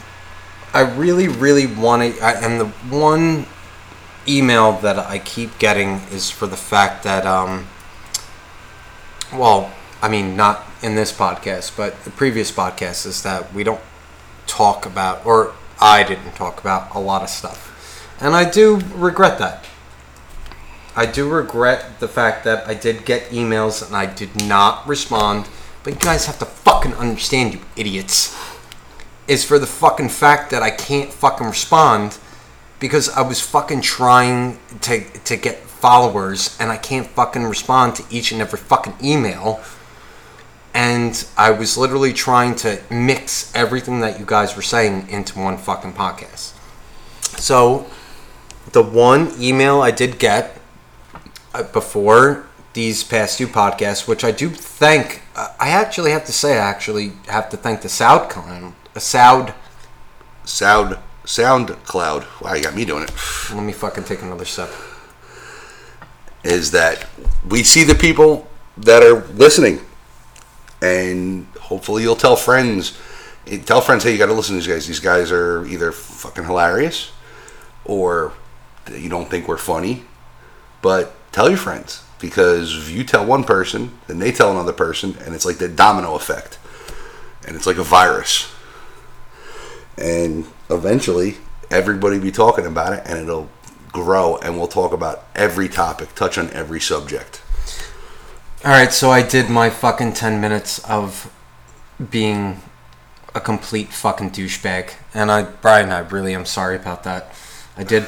I 0.75 0.81
really, 0.81 1.29
really 1.29 1.67
want 1.67 2.03
to, 2.03 2.25
and 2.25 2.61
the 2.61 2.67
one 2.94 3.47
email 4.29 4.73
that 4.81 4.99
I 4.99 5.19
keep 5.19 5.58
getting 5.58 6.00
is 6.11 6.31
for 6.31 6.47
the 6.47 6.56
fact 6.56 7.05
that, 7.05 7.25
um, 7.25 7.69
well, 9.32 9.72
I 10.03 10.08
mean, 10.08 10.36
not 10.36 10.66
in 10.82 10.94
this 10.94 11.12
podcast, 11.12 11.76
but 11.76 12.04
the 12.04 12.10
previous 12.10 12.50
podcast 12.52 13.06
is 13.06 13.22
that 13.22 13.52
we 13.52 13.64
don't 13.64 13.80
talk 14.46 14.86
about, 14.86 15.24
or 15.24 15.54
I 15.80 16.02
didn't 16.02 16.32
talk 16.32 16.60
about 16.60 16.94
a 16.94 17.00
lot 17.00 17.22
of 17.22 17.28
stuff. 17.28 17.72
And 18.20 18.34
I 18.34 18.48
do 18.48 18.80
regret 18.94 19.38
that. 19.38 19.64
I 20.94 21.04
do 21.04 21.28
regret 21.28 22.00
the 22.00 22.08
fact 22.08 22.44
that 22.44 22.66
I 22.66 22.72
did 22.72 23.04
get 23.04 23.28
emails 23.28 23.86
and 23.86 23.94
I 23.94 24.06
did 24.06 24.46
not 24.46 24.86
respond. 24.86 25.46
But 25.84 25.94
you 25.94 26.00
guys 26.00 26.24
have 26.24 26.38
to 26.38 26.46
fucking 26.46 26.94
understand, 26.94 27.52
you 27.52 27.60
idiots. 27.76 28.34
Is 29.28 29.44
for 29.44 29.58
the 29.58 29.66
fucking 29.66 30.08
fact 30.08 30.50
that 30.50 30.62
I 30.62 30.70
can't 30.70 31.12
fucking 31.12 31.46
respond 31.46 32.18
because 32.78 33.08
I 33.10 33.22
was 33.22 33.40
fucking 33.40 33.82
trying 33.82 34.58
to 34.82 35.04
to 35.24 35.36
get 35.36 35.58
followers 35.58 36.56
and 36.58 36.70
I 36.70 36.76
can't 36.76 37.06
fucking 37.06 37.44
respond 37.44 37.96
to 37.96 38.04
each 38.10 38.32
and 38.32 38.40
every 38.40 38.58
fucking 38.58 38.94
email. 39.02 39.60
And 40.76 41.26
I 41.38 41.52
was 41.52 41.78
literally 41.78 42.12
trying 42.12 42.54
to 42.56 42.82
mix 42.90 43.50
everything 43.54 44.00
that 44.00 44.18
you 44.20 44.26
guys 44.26 44.54
were 44.54 44.60
saying 44.60 45.08
into 45.08 45.38
one 45.38 45.56
fucking 45.56 45.94
podcast. 45.94 46.52
So, 47.40 47.86
the 48.72 48.82
one 48.82 49.32
email 49.40 49.80
I 49.80 49.90
did 49.90 50.18
get 50.18 50.60
uh, 51.54 51.62
before 51.62 52.46
these 52.74 53.02
past 53.02 53.38
two 53.38 53.46
podcasts, 53.46 54.06
which 54.06 54.22
I 54.22 54.32
do 54.32 54.50
thank, 54.50 55.22
uh, 55.34 55.48
I 55.58 55.70
actually 55.70 56.10
have 56.10 56.26
to 56.26 56.32
say, 56.32 56.58
I 56.58 56.68
actually 56.68 57.12
have 57.28 57.48
to 57.48 57.56
thank 57.56 57.80
the 57.80 57.88
SoundCloud. 57.88 58.74
The 58.92 59.00
Sound. 59.00 59.54
Sound 60.44 60.98
SoundCloud. 61.24 62.42
Wow, 62.42 62.52
you 62.52 62.62
got 62.62 62.74
me 62.74 62.84
doing 62.84 63.04
it. 63.04 63.12
Let 63.50 63.64
me 63.64 63.72
fucking 63.72 64.04
take 64.04 64.20
another 64.20 64.44
sip. 64.44 64.68
is 66.44 66.70
that 66.72 67.06
we 67.48 67.62
see 67.62 67.82
the 67.82 67.94
people 67.94 68.46
that 68.76 69.02
are 69.02 69.24
listening, 69.34 69.80
and 70.82 71.46
hopefully 71.60 72.02
you'll 72.02 72.16
tell 72.16 72.36
friends. 72.36 72.98
Tell 73.64 73.80
friends, 73.80 74.02
hey, 74.02 74.12
you 74.12 74.18
got 74.18 74.26
to 74.26 74.32
listen 74.32 74.54
to 74.54 74.60
these 74.60 74.66
guys. 74.66 74.86
These 74.86 75.00
guys 75.00 75.30
are 75.30 75.64
either 75.66 75.92
fucking 75.92 76.44
hilarious, 76.44 77.12
or 77.84 78.32
you 78.92 79.08
don't 79.08 79.30
think 79.30 79.46
we're 79.46 79.56
funny. 79.56 80.04
But 80.82 81.14
tell 81.32 81.48
your 81.48 81.58
friends 81.58 82.02
because 82.18 82.76
if 82.76 82.90
you 82.90 83.04
tell 83.04 83.24
one 83.24 83.44
person, 83.44 83.98
then 84.06 84.18
they 84.18 84.32
tell 84.32 84.50
another 84.50 84.72
person, 84.72 85.16
and 85.24 85.34
it's 85.34 85.44
like 85.44 85.58
the 85.58 85.68
domino 85.68 86.14
effect, 86.14 86.58
and 87.46 87.56
it's 87.56 87.66
like 87.66 87.78
a 87.78 87.84
virus. 87.84 88.52
And 89.98 90.46
eventually, 90.68 91.36
everybody 91.70 92.18
be 92.18 92.32
talking 92.32 92.66
about 92.66 92.92
it, 92.92 93.02
and 93.06 93.18
it'll 93.18 93.48
grow, 93.92 94.36
and 94.38 94.58
we'll 94.58 94.66
talk 94.66 94.92
about 94.92 95.24
every 95.34 95.68
topic, 95.68 96.14
touch 96.14 96.36
on 96.36 96.50
every 96.50 96.80
subject. 96.80 97.42
All 98.65 98.72
right, 98.72 98.91
so 98.91 99.10
I 99.10 99.20
did 99.20 99.51
my 99.51 99.69
fucking 99.69 100.15
10 100.15 100.41
minutes 100.41 100.79
of 100.89 101.31
being 102.10 102.63
a 103.34 103.41
complete 103.41 103.93
fucking 103.93 104.31
douchebag. 104.31 104.94
And 105.13 105.31
I, 105.31 105.43
Brian, 105.43 105.91
I 105.91 105.98
really 105.98 106.34
am 106.34 106.46
sorry 106.46 106.75
about 106.75 107.05
that. 107.05 107.34
I 107.77 107.84
did 107.84 108.06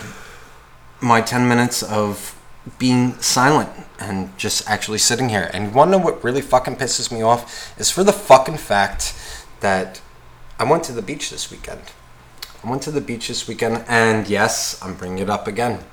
my 1.03 1.21
10 1.21 1.47
minutes 1.47 1.83
of 1.83 2.35
being 2.79 3.13
silent 3.21 3.69
and 4.01 4.37
just 4.39 4.69
actually 4.69 4.99
sitting 4.99 5.29
here. 5.29 5.51
And 5.53 5.67
you 5.67 5.71
want 5.71 5.93
to 5.93 5.99
know 5.99 6.05
what 6.05 6.25
really 6.25 6.41
fucking 6.41 6.77
pisses 6.77 7.13
me 7.13 7.21
off? 7.21 7.79
Is 7.79 7.91
for 7.91 8.03
the 8.03 8.13
fucking 8.13 8.57
fact 8.57 9.15
that 9.61 10.01
I 10.59 10.65
went 10.65 10.83
to 10.85 10.93
the 10.93 11.03
beach 11.03 11.29
this 11.29 11.51
weekend. 11.51 11.83
I 12.65 12.71
went 12.71 12.83
to 12.83 12.91
the 12.91 13.03
beach 13.03 13.29
this 13.29 13.47
weekend, 13.47 13.85
and 13.87 14.27
yes, 14.27 14.83
I'm 14.83 14.95
bringing 14.95 15.19
it 15.19 15.29
up 15.29 15.47
again. 15.47 15.85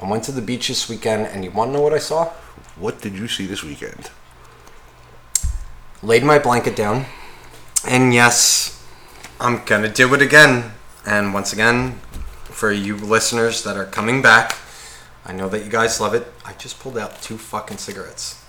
I 0.00 0.10
went 0.10 0.24
to 0.24 0.32
the 0.32 0.42
beach 0.42 0.66
this 0.66 0.88
weekend, 0.88 1.28
and 1.28 1.44
you 1.44 1.52
want 1.52 1.68
to 1.68 1.74
know 1.74 1.80
what 1.80 1.94
I 1.94 1.98
saw? 1.98 2.32
What 2.76 3.00
did 3.00 3.14
you 3.14 3.28
see 3.28 3.46
this 3.46 3.62
weekend? 3.62 4.10
laid 6.04 6.22
my 6.22 6.38
blanket 6.38 6.76
down, 6.76 7.06
and 7.88 8.12
yes, 8.12 8.84
I'm 9.40 9.64
gonna 9.64 9.88
do 9.88 10.12
it 10.14 10.20
again. 10.20 10.72
And 11.06 11.32
once 11.32 11.52
again, 11.52 11.98
for 12.44 12.70
you 12.70 12.96
listeners 12.96 13.64
that 13.64 13.76
are 13.76 13.86
coming 13.86 14.20
back, 14.22 14.56
I 15.24 15.32
know 15.32 15.48
that 15.48 15.64
you 15.64 15.70
guys 15.70 16.00
love 16.00 16.14
it. 16.14 16.26
I 16.44 16.52
just 16.54 16.78
pulled 16.78 16.98
out 16.98 17.20
two 17.22 17.38
fucking 17.38 17.78
cigarettes. 17.78 18.42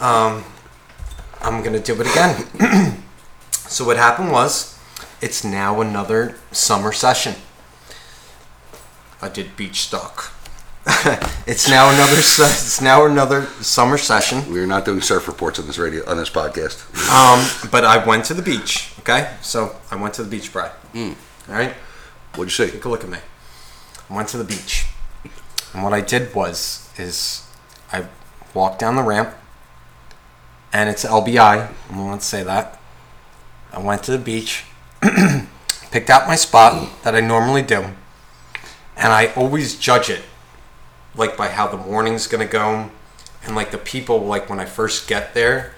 Um, 0.00 0.44
I'm 1.42 1.62
gonna 1.62 1.80
do 1.80 2.00
it 2.00 2.06
again. 2.10 3.02
so 3.52 3.84
what 3.84 3.96
happened 3.96 4.32
was, 4.32 4.78
it's 5.20 5.44
now 5.44 5.80
another 5.80 6.36
summer 6.52 6.92
session. 6.92 7.34
I 9.20 9.28
did 9.28 9.56
beach 9.56 9.82
stock. 9.82 10.32
it's 11.46 11.68
now 11.68 11.90
another. 11.92 12.22
se- 12.22 12.44
It's 12.44 12.80
now 12.80 13.06
another 13.06 13.46
summer 13.60 13.98
session. 13.98 14.50
We're 14.52 14.66
not 14.66 14.84
doing 14.84 15.00
surf 15.00 15.26
reports 15.26 15.58
on 15.58 15.66
this 15.66 15.78
radio 15.78 16.08
on 16.08 16.16
this 16.16 16.30
podcast. 16.30 16.78
Um, 17.10 17.70
but 17.70 17.84
I 17.84 18.04
went 18.06 18.24
to 18.26 18.34
the 18.34 18.42
beach. 18.42 18.92
Okay, 19.00 19.34
so 19.42 19.74
I 19.90 19.96
went 19.96 20.14
to 20.14 20.22
the 20.22 20.28
beach, 20.30 20.52
Brad. 20.52 20.70
All 20.94 21.14
right, 21.48 21.72
What'd 22.34 22.56
you 22.56 22.66
say? 22.66 22.70
take 22.70 22.84
a 22.84 22.88
look 22.88 23.02
at 23.04 23.10
me. 23.10 23.18
I 24.08 24.14
went 24.14 24.28
to 24.28 24.38
the 24.38 24.44
beach, 24.44 24.86
and 25.74 25.82
what 25.82 25.92
I 25.92 26.00
did 26.00 26.32
was 26.34 26.88
is 26.96 27.44
I 27.92 28.06
walked 28.54 28.78
down 28.78 28.94
the 28.94 29.02
ramp, 29.02 29.34
and 30.72 30.88
it's 30.88 31.04
LBI. 31.04 31.68
I'm 31.90 31.96
going 31.96 32.18
to 32.18 32.24
say 32.24 32.44
that. 32.44 32.80
I 33.72 33.80
went 33.80 34.04
to 34.04 34.12
the 34.12 34.18
beach, 34.18 34.64
picked 35.90 36.10
out 36.10 36.28
my 36.28 36.36
spot 36.36 36.88
that 37.02 37.14
I 37.16 37.20
normally 37.20 37.62
do, 37.62 37.86
and 38.96 39.12
I 39.12 39.32
always 39.34 39.76
judge 39.76 40.10
it 40.10 40.22
like 41.16 41.36
by 41.36 41.48
how 41.48 41.66
the 41.66 41.76
morning's 41.76 42.26
gonna 42.26 42.46
go, 42.46 42.90
and 43.44 43.54
like 43.54 43.70
the 43.70 43.78
people 43.78 44.20
like 44.20 44.48
when 44.48 44.60
I 44.60 44.64
first 44.64 45.08
get 45.08 45.34
there, 45.34 45.74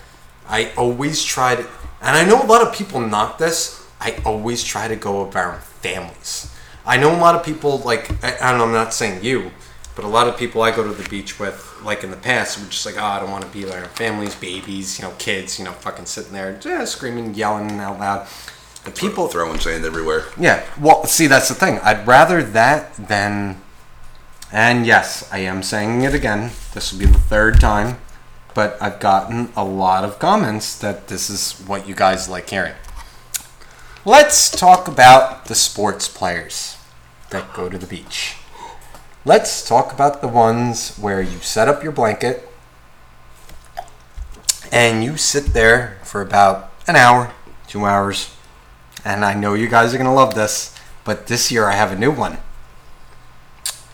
I 0.49 0.73
always 0.77 1.23
try 1.25 1.57
to, 1.57 1.63
and 2.01 2.17
I 2.17 2.25
know 2.25 2.43
a 2.43 2.47
lot 2.47 2.67
of 2.67 2.75
people 2.75 3.01
knock 3.01 3.39
this. 3.39 3.87
I 4.01 4.17
always 4.25 4.63
try 4.63 4.89
to 4.89 4.97
go 4.97 5.29
around 5.29 5.61
families. 5.61 6.55
I 6.87 6.97
know 6.97 7.15
a 7.15 7.19
lot 7.19 7.35
of 7.35 7.45
people 7.45 7.79
like, 7.79 8.11
I, 8.25 8.37
I 8.41 8.51
don't 8.51 8.59
know, 8.59 8.65
I'm 8.65 8.73
not 8.73 8.95
saying 8.95 9.23
you, 9.23 9.51
but 9.95 10.05
a 10.05 10.09
lot 10.09 10.29
of 10.29 10.39
people 10.39 10.63
I 10.63 10.75
go 10.75 10.83
to 10.85 10.95
the 10.95 11.09
beach 11.09 11.39
with, 11.39 11.77
like 11.83 12.05
in 12.05 12.11
the 12.11 12.17
past, 12.17 12.59
were 12.59 12.71
just 12.71 12.87
like, 12.87 12.97
oh, 12.97 13.05
I 13.05 13.21
don't 13.21 13.31
want 13.31 13.45
to 13.45 13.51
be 13.51 13.65
around 13.69 13.89
families, 13.89 14.35
babies, 14.35 14.99
you 14.99 15.05
know, 15.05 15.13
kids, 15.19 15.59
you 15.59 15.65
know, 15.65 15.73
fucking 15.73 16.07
sitting 16.07 16.33
there, 16.33 16.59
yeah, 16.65 16.85
screaming, 16.85 17.35
yelling 17.35 17.73
out 17.81 17.99
loud. 17.99 18.27
The 18.85 18.93
people, 18.93 19.29
Throwing 19.29 19.59
sand 19.59 19.85
everywhere. 19.85 20.25
yeah. 20.39 20.65
Well, 20.81 21.05
see, 21.05 21.27
that's 21.27 21.49
the 21.49 21.55
thing. 21.55 21.79
I'd 21.81 22.07
rather 22.07 22.43
that 22.43 22.95
than. 22.95 23.61
And 24.51 24.87
yes, 24.87 25.29
I 25.31 25.39
am 25.41 25.63
saying 25.63 26.03
it 26.03 26.15
again. 26.15 26.53
This 26.73 26.91
will 26.91 27.01
be 27.01 27.07
the 27.07 27.19
third 27.19 27.61
time, 27.61 27.99
but 28.55 28.79
I've 28.81 28.99
gotten 28.99 29.53
a 29.55 29.65
lot 29.65 30.05
of 30.05 30.19
comments 30.19 30.79
that 30.79 31.09
this 31.09 31.29
is 31.29 31.53
what 31.67 31.87
you 31.87 31.95
guys 31.95 32.31
like 32.31 32.49
hearing. 32.49 32.75
Let's 34.07 34.51
talk 34.51 34.89
about 34.89 35.47
the 35.47 35.55
sports 35.55 36.09
players 36.09 36.79
that 37.29 37.53
go 37.53 37.69
to 37.69 37.77
the 37.77 37.87
beach. 37.87 38.37
Let's 39.27 39.69
talk 39.69 39.93
about 39.93 40.23
the 40.23 40.29
ones 40.29 40.97
where 40.97 41.21
you 41.21 41.41
set 41.41 41.69
up 41.69 41.83
your 41.83 41.93
blanket 41.93 42.49
and 44.73 45.05
you 45.05 45.19
sit 45.19 45.53
there 45.53 45.99
for 46.05 46.23
about 46.23 46.73
an 46.87 46.97
hour, 46.97 47.35
two 47.67 47.85
hours, 47.85 48.35
and 49.05 49.27
I 49.27 49.35
know 49.35 49.53
you 49.53 49.69
guys 49.69 49.95
are 49.95 49.99
gonna 49.99 50.15
love 50.15 50.35
this, 50.35 50.75
but 51.05 51.27
this 51.27 51.53
year 51.53 51.67
I 51.67 51.73
have 51.73 51.93
a 51.93 51.99
new 51.99 52.11
one. 52.11 52.39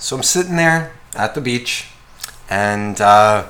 So 0.05 0.17
I'm 0.17 0.23
sitting 0.23 0.57
there 0.57 0.93
at 1.15 1.35
the 1.35 1.41
beach, 1.41 1.87
and 2.51 3.01
uh, 3.01 3.47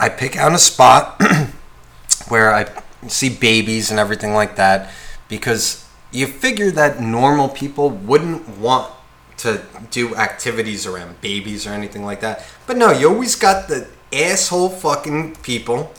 I 0.00 0.08
pick 0.08 0.36
out 0.36 0.52
a 0.52 0.58
spot 0.58 1.22
where 2.28 2.52
I 2.52 2.66
see 3.06 3.28
babies 3.28 3.92
and 3.92 4.00
everything 4.00 4.32
like 4.34 4.56
that, 4.56 4.90
because 5.28 5.88
you 6.10 6.26
figure 6.26 6.72
that 6.72 7.00
normal 7.00 7.48
people 7.48 7.88
wouldn't 7.88 8.48
want 8.58 8.92
to 9.36 9.62
do 9.92 10.16
activities 10.16 10.88
around 10.88 11.20
babies 11.20 11.68
or 11.68 11.70
anything 11.70 12.04
like 12.04 12.20
that. 12.20 12.44
But 12.66 12.76
no, 12.76 12.90
you 12.90 13.08
always 13.08 13.36
got 13.36 13.68
the 13.68 13.86
asshole 14.12 14.70
fucking 14.70 15.36
people 15.36 15.92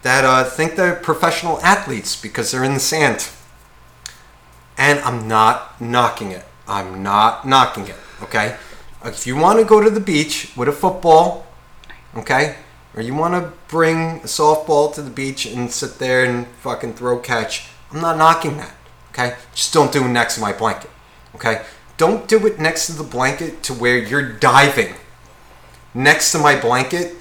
that 0.00 0.24
uh, 0.24 0.44
think 0.44 0.76
they're 0.76 0.96
professional 0.96 1.60
athletes 1.60 2.16
because 2.18 2.52
they're 2.52 2.64
in 2.64 2.72
the 2.72 2.80
sand. 2.80 3.28
And 4.78 4.98
I'm 5.00 5.28
not 5.28 5.78
knocking 5.78 6.30
it. 6.30 6.46
I'm 6.72 7.02
not 7.02 7.46
knocking 7.46 7.86
it. 7.86 7.96
Okay? 8.22 8.56
If 9.04 9.26
you 9.26 9.36
want 9.36 9.58
to 9.58 9.64
go 9.64 9.82
to 9.82 9.90
the 9.90 10.00
beach 10.00 10.52
with 10.56 10.68
a 10.68 10.72
football, 10.72 11.46
okay, 12.16 12.56
or 12.96 13.02
you 13.02 13.14
want 13.14 13.34
to 13.34 13.52
bring 13.68 14.20
a 14.20 14.24
softball 14.24 14.92
to 14.94 15.02
the 15.02 15.10
beach 15.10 15.44
and 15.44 15.70
sit 15.70 15.98
there 15.98 16.24
and 16.24 16.46
fucking 16.62 16.94
throw 16.94 17.18
catch, 17.18 17.68
I'm 17.90 18.00
not 18.00 18.16
knocking 18.16 18.56
that. 18.56 18.74
Okay? 19.10 19.36
Just 19.54 19.74
don't 19.74 19.92
do 19.92 20.04
it 20.04 20.08
next 20.08 20.36
to 20.36 20.40
my 20.40 20.52
blanket. 20.52 20.90
Okay? 21.34 21.62
Don't 21.98 22.26
do 22.26 22.46
it 22.46 22.58
next 22.58 22.86
to 22.86 22.92
the 22.92 23.04
blanket 23.04 23.62
to 23.64 23.74
where 23.74 23.98
you're 23.98 24.32
diving 24.32 24.94
next 25.92 26.32
to 26.32 26.38
my 26.38 26.58
blanket 26.58 27.16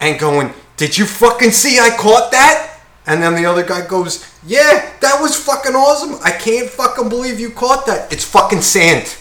and 0.00 0.18
going, 0.18 0.54
Did 0.78 0.96
you 0.96 1.04
fucking 1.04 1.50
see 1.50 1.78
I 1.78 1.90
caught 1.98 2.32
that? 2.32 2.73
And 3.06 3.22
then 3.22 3.34
the 3.34 3.44
other 3.46 3.62
guy 3.64 3.86
goes, 3.86 4.26
Yeah, 4.46 4.92
that 5.00 5.20
was 5.20 5.36
fucking 5.36 5.74
awesome. 5.74 6.18
I 6.24 6.30
can't 6.30 6.68
fucking 6.70 7.08
believe 7.08 7.38
you 7.38 7.50
caught 7.50 7.86
that. 7.86 8.12
It's 8.12 8.24
fucking 8.24 8.62
sand. 8.62 9.16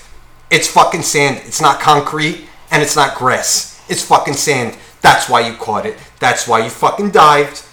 It's 0.49 0.67
fucking 0.67 1.01
sand. 1.01 1.41
It's 1.45 1.61
not 1.61 1.79
concrete 1.79 2.47
and 2.71 2.81
it's 2.81 2.95
not 2.95 3.17
grass. 3.17 3.81
It's 3.89 4.03
fucking 4.05 4.35
sand. 4.35 4.77
That's 5.01 5.27
why 5.27 5.41
you 5.47 5.55
caught 5.57 5.85
it. 5.85 5.97
That's 6.19 6.47
why 6.47 6.63
you 6.63 6.69
fucking 6.69 7.11
dived 7.11 7.63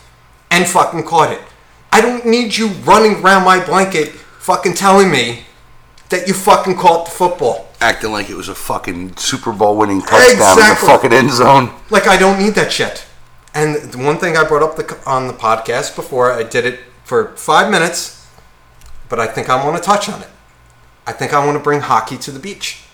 and 0.50 0.66
fucking 0.66 1.04
caught 1.04 1.30
it. 1.32 1.40
I 1.92 2.00
don't 2.00 2.26
need 2.26 2.56
you 2.56 2.68
running 2.68 3.22
around 3.22 3.44
my 3.44 3.64
blanket 3.64 4.08
fucking 4.08 4.74
telling 4.74 5.10
me 5.10 5.44
that 6.08 6.26
you 6.26 6.34
fucking 6.34 6.76
caught 6.76 7.04
the 7.04 7.10
football. 7.12 7.68
Acting 7.80 8.10
like 8.12 8.28
it 8.28 8.34
was 8.36 8.48
a 8.48 8.54
fucking 8.54 9.16
Super 9.16 9.52
Bowl 9.52 9.76
winning 9.76 10.00
touchdown 10.00 10.32
Exactly. 10.32 10.62
in 10.64 10.68
the 10.70 10.74
fucking 10.76 11.12
end 11.12 11.30
zone. 11.30 11.70
Like 11.90 12.08
I 12.08 12.16
don't 12.16 12.38
need 12.38 12.54
that 12.54 12.72
shit. 12.72 13.04
And 13.54 13.76
the 13.76 13.98
one 13.98 14.18
thing 14.18 14.36
I 14.36 14.46
brought 14.46 14.62
up 14.62 14.76
the, 14.76 14.98
on 15.06 15.26
the 15.26 15.32
podcast 15.32 15.96
before, 15.96 16.32
I 16.32 16.42
did 16.42 16.64
it 16.64 16.80
for 17.04 17.36
five 17.36 17.70
minutes, 17.70 18.26
but 19.08 19.18
I 19.18 19.26
think 19.26 19.48
I 19.48 19.64
want 19.64 19.76
to 19.76 19.82
touch 19.82 20.08
on 20.08 20.22
it. 20.22 20.28
I 21.06 21.12
think 21.12 21.32
I 21.32 21.44
want 21.44 21.58
to 21.58 21.62
bring 21.62 21.80
hockey 21.80 22.16
to 22.18 22.30
the 22.30 22.38
beach. 22.38 22.84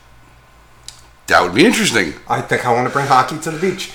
That 1.26 1.42
would 1.42 1.54
be 1.54 1.66
interesting. 1.66 2.14
I 2.28 2.40
think 2.40 2.64
I 2.64 2.72
want 2.72 2.86
to 2.88 2.92
bring 2.92 3.06
hockey 3.06 3.38
to 3.40 3.50
the 3.50 3.58
beach. 3.58 3.90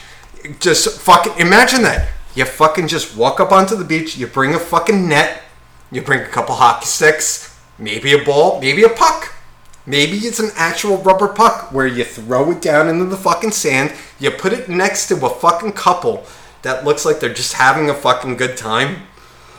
Just 0.60 1.02
fucking 1.02 1.34
imagine 1.40 1.82
that. 1.84 2.10
You 2.36 2.46
fucking 2.46 2.88
just 2.88 3.16
walk 3.18 3.40
up 3.40 3.52
onto 3.52 3.76
the 3.76 3.84
beach. 3.84 4.18
You 4.18 4.28
bring 4.28 4.54
a 4.54 4.60
fucking 4.60 5.08
net. 5.08 5.42
You 5.92 6.02
bring 6.02 6.22
a 6.22 6.28
couple 6.28 6.56
hockey 6.56 6.86
sticks, 6.86 7.58
maybe 7.78 8.14
a 8.14 8.24
ball, 8.24 8.62
maybe 8.62 8.84
a 8.84 8.90
puck. 8.90 9.34
Maybe 9.86 10.18
it's 10.18 10.40
an 10.40 10.52
actual 10.56 10.98
rubber 10.98 11.28
puck 11.28 11.72
where 11.72 11.88
you 11.88 12.04
throw 12.04 12.52
it 12.52 12.62
down 12.62 12.88
into 12.88 13.06
the 13.06 13.18
fucking 13.18 13.52
sand. 13.52 13.92
You 14.20 14.32
put 14.32 14.54
it 14.54 14.70
next 14.70 15.08
to 15.08 15.26
a 15.26 15.30
fucking 15.30 15.74
couple 15.74 16.26
that 16.64 16.86
looks 16.86 17.06
like 17.06 17.20
they're 17.20 17.34
just 17.34 17.54
having 17.54 17.90
a 17.90 17.94
fucking 17.94 18.38
good 18.38 18.58
time. 18.58 19.08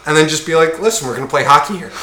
And 0.07 0.17
then 0.17 0.29
just 0.29 0.47
be 0.47 0.57
like, 0.57 0.81
listen, 0.81 1.07
we're 1.07 1.17
going 1.17 1.27
to 1.27 1.31
play 1.31 1.45
hockey 1.45 1.77
here. 1.77 1.93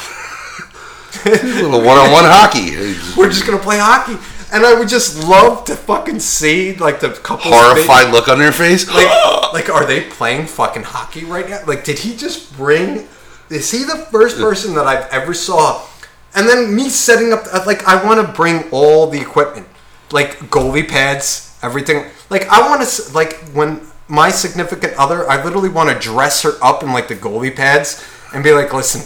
A 1.26 1.30
little 1.62 1.82
one-on-one 1.82 2.24
hockey. 2.24 2.70
We're 3.20 3.28
just 3.28 3.44
going 3.44 3.58
to 3.58 3.62
play 3.62 3.78
hockey. 3.78 4.16
And 4.52 4.64
I 4.64 4.78
would 4.78 4.88
just 4.88 5.28
love 5.28 5.64
to 5.64 5.74
fucking 5.74 6.20
see 6.20 6.76
like 6.76 7.00
the 7.00 7.10
couples. 7.10 7.52
Horrified 7.52 8.12
look 8.12 8.28
on 8.28 8.38
their 8.38 8.52
face. 8.52 8.88
like, 8.88 9.08
like 9.52 9.68
are 9.68 9.84
they 9.84 10.02
playing 10.02 10.46
fucking 10.46 10.84
hockey 10.84 11.24
right 11.24 11.48
now? 11.48 11.60
Like, 11.66 11.84
did 11.84 11.98
he 11.98 12.16
just 12.16 12.56
bring? 12.56 13.08
Is 13.50 13.70
he 13.70 13.82
the 13.82 14.06
first 14.10 14.38
person 14.38 14.74
that 14.74 14.86
I've 14.86 15.10
ever 15.10 15.34
saw? 15.34 15.84
And 16.34 16.48
then 16.48 16.74
me 16.74 16.88
setting 16.88 17.32
up, 17.32 17.42
uh, 17.52 17.64
like, 17.66 17.84
I 17.88 18.04
want 18.04 18.24
to 18.24 18.32
bring 18.32 18.70
all 18.70 19.08
the 19.08 19.20
equipment, 19.20 19.66
like 20.12 20.38
goalie 20.48 20.88
pads, 20.88 21.58
everything. 21.60 22.06
Like, 22.30 22.48
I 22.48 22.68
want 22.68 22.88
to, 22.88 23.12
like, 23.12 23.34
when 23.48 23.80
my 24.10 24.30
significant 24.30 24.94
other, 24.94 25.28
I 25.30 25.42
literally 25.42 25.68
want 25.68 25.88
to 25.90 25.98
dress 25.98 26.42
her 26.42 26.52
up 26.62 26.82
in 26.82 26.92
like 26.92 27.08
the 27.08 27.14
goalie 27.14 27.54
pads 27.54 28.04
and 28.34 28.42
be 28.42 28.52
like, 28.52 28.72
listen, 28.72 29.02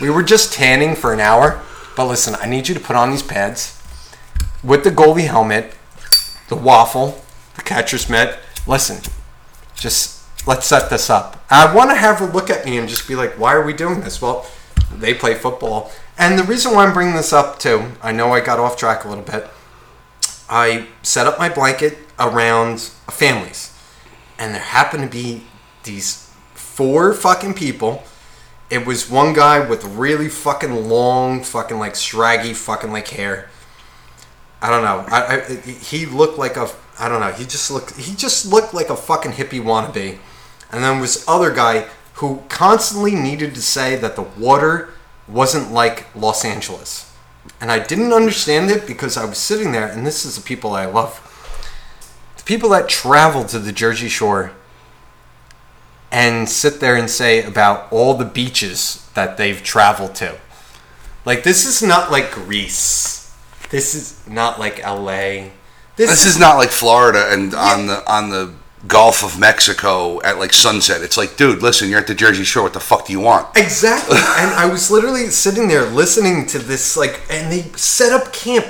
we 0.00 0.08
were 0.08 0.22
just 0.22 0.52
tanning 0.52 0.94
for 0.94 1.12
an 1.12 1.20
hour, 1.20 1.62
but 1.96 2.06
listen, 2.06 2.34
I 2.40 2.46
need 2.46 2.68
you 2.68 2.74
to 2.74 2.80
put 2.80 2.96
on 2.96 3.10
these 3.10 3.22
pads. 3.22 3.72
with 4.62 4.84
the 4.84 4.90
goalie 4.90 5.28
helmet, 5.28 5.72
the 6.48 6.56
waffle, 6.56 7.22
the 7.54 7.62
catcher's 7.62 8.08
mitt. 8.10 8.38
Listen, 8.66 9.00
just 9.74 10.22
let's 10.46 10.66
set 10.66 10.90
this 10.90 11.08
up. 11.08 11.44
I 11.50 11.72
want 11.72 11.90
to 11.90 11.96
have 11.96 12.18
her 12.18 12.26
look 12.26 12.50
at 12.50 12.64
me 12.64 12.76
and 12.76 12.88
just 12.88 13.06
be 13.06 13.14
like, 13.14 13.38
why 13.38 13.54
are 13.54 13.64
we 13.64 13.72
doing 13.72 14.00
this? 14.00 14.20
Well, 14.20 14.46
they 14.92 15.14
play 15.14 15.34
football. 15.34 15.90
And 16.18 16.38
the 16.38 16.44
reason 16.44 16.74
why 16.74 16.84
I'm 16.84 16.92
bringing 16.94 17.14
this 17.14 17.32
up 17.32 17.58
too, 17.58 17.92
I 18.02 18.12
know 18.12 18.32
I 18.32 18.40
got 18.40 18.58
off 18.58 18.76
track 18.76 19.04
a 19.04 19.08
little 19.08 19.24
bit. 19.24 19.48
I 20.48 20.86
set 21.02 21.26
up 21.26 21.38
my 21.38 21.48
blanket 21.48 21.98
around 22.18 22.80
families, 22.80 23.75
and 24.38 24.54
there 24.54 24.60
happened 24.60 25.04
to 25.04 25.08
be 25.08 25.42
these 25.84 26.30
four 26.54 27.14
fucking 27.14 27.54
people. 27.54 28.02
It 28.68 28.84
was 28.84 29.08
one 29.08 29.32
guy 29.32 29.60
with 29.60 29.84
really 29.84 30.28
fucking 30.28 30.88
long, 30.88 31.42
fucking 31.42 31.78
like 31.78 31.94
straggy 31.96 32.52
fucking 32.52 32.92
like 32.92 33.08
hair. 33.08 33.48
I 34.60 34.70
don't 34.70 34.82
know. 34.82 35.04
I, 35.08 35.40
I 35.40 35.54
he 35.70 36.06
looked 36.06 36.38
like 36.38 36.56
a 36.56 36.68
I 36.98 37.08
don't 37.08 37.20
know. 37.20 37.32
He 37.32 37.44
just 37.44 37.70
looked 37.70 37.96
he 37.96 38.14
just 38.14 38.46
looked 38.46 38.74
like 38.74 38.90
a 38.90 38.96
fucking 38.96 39.32
hippie 39.32 39.62
wannabe. 39.62 40.18
And 40.72 40.82
then 40.82 41.00
was 41.00 41.24
other 41.28 41.52
guy 41.52 41.88
who 42.14 42.42
constantly 42.48 43.14
needed 43.14 43.54
to 43.54 43.62
say 43.62 43.94
that 43.96 44.16
the 44.16 44.22
water 44.22 44.90
wasn't 45.28 45.72
like 45.72 46.06
Los 46.16 46.44
Angeles. 46.44 47.12
And 47.60 47.70
I 47.70 47.78
didn't 47.78 48.12
understand 48.12 48.70
it 48.70 48.86
because 48.86 49.16
I 49.16 49.24
was 49.24 49.38
sitting 49.38 49.72
there 49.72 49.86
and 49.86 50.06
this 50.06 50.24
is 50.24 50.36
the 50.36 50.42
people 50.42 50.72
I 50.72 50.86
love. 50.86 51.22
People 52.46 52.70
that 52.70 52.88
travel 52.88 53.44
to 53.44 53.58
the 53.58 53.72
Jersey 53.72 54.08
Shore 54.08 54.52
and 56.10 56.48
sit 56.48 56.80
there 56.80 56.96
and 56.96 57.10
say 57.10 57.42
about 57.42 57.92
all 57.92 58.14
the 58.14 58.24
beaches 58.24 59.06
that 59.14 59.36
they've 59.36 59.62
traveled 59.62 60.14
to. 60.14 60.38
Like 61.26 61.42
this 61.42 61.66
is 61.66 61.86
not 61.86 62.10
like 62.10 62.30
Greece. 62.30 63.36
This 63.68 63.94
is 63.94 64.26
not 64.26 64.58
like 64.58 64.82
LA. 64.82 65.50
This 65.96 66.24
is 66.24 66.38
not 66.38 66.56
like 66.56 66.70
Florida 66.70 67.26
and 67.30 67.52
on 67.54 67.86
the 67.86 68.10
on 68.10 68.30
the 68.30 68.54
Gulf 68.86 69.24
of 69.24 69.38
Mexico 69.38 70.22
at 70.22 70.38
like 70.38 70.52
sunset. 70.52 71.02
It's 71.02 71.16
like, 71.16 71.36
dude, 71.36 71.62
listen, 71.62 71.88
you're 71.88 71.98
at 71.98 72.06
the 72.06 72.14
Jersey 72.14 72.44
Shore. 72.44 72.62
What 72.64 72.72
the 72.72 72.80
fuck 72.80 73.06
do 73.06 73.12
you 73.12 73.20
want? 73.20 73.56
Exactly. 73.56 74.16
and 74.18 74.52
I 74.54 74.68
was 74.70 74.90
literally 74.90 75.26
sitting 75.26 75.68
there 75.68 75.84
listening 75.86 76.46
to 76.46 76.58
this, 76.58 76.96
like, 76.96 77.20
and 77.30 77.50
they 77.50 77.62
set 77.76 78.12
up 78.12 78.32
camp, 78.32 78.66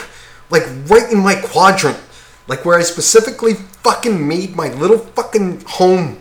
like, 0.49 0.63
right 0.87 1.11
in 1.11 1.19
my 1.19 1.35
quadrant, 1.35 1.99
like, 2.49 2.65
where 2.65 2.79
I 2.79 2.83
specifically 2.83 3.55
fucking 3.55 4.27
made 4.27 4.57
my 4.57 4.69
little 4.69 4.99
fucking 4.99 5.63
home. 5.67 6.21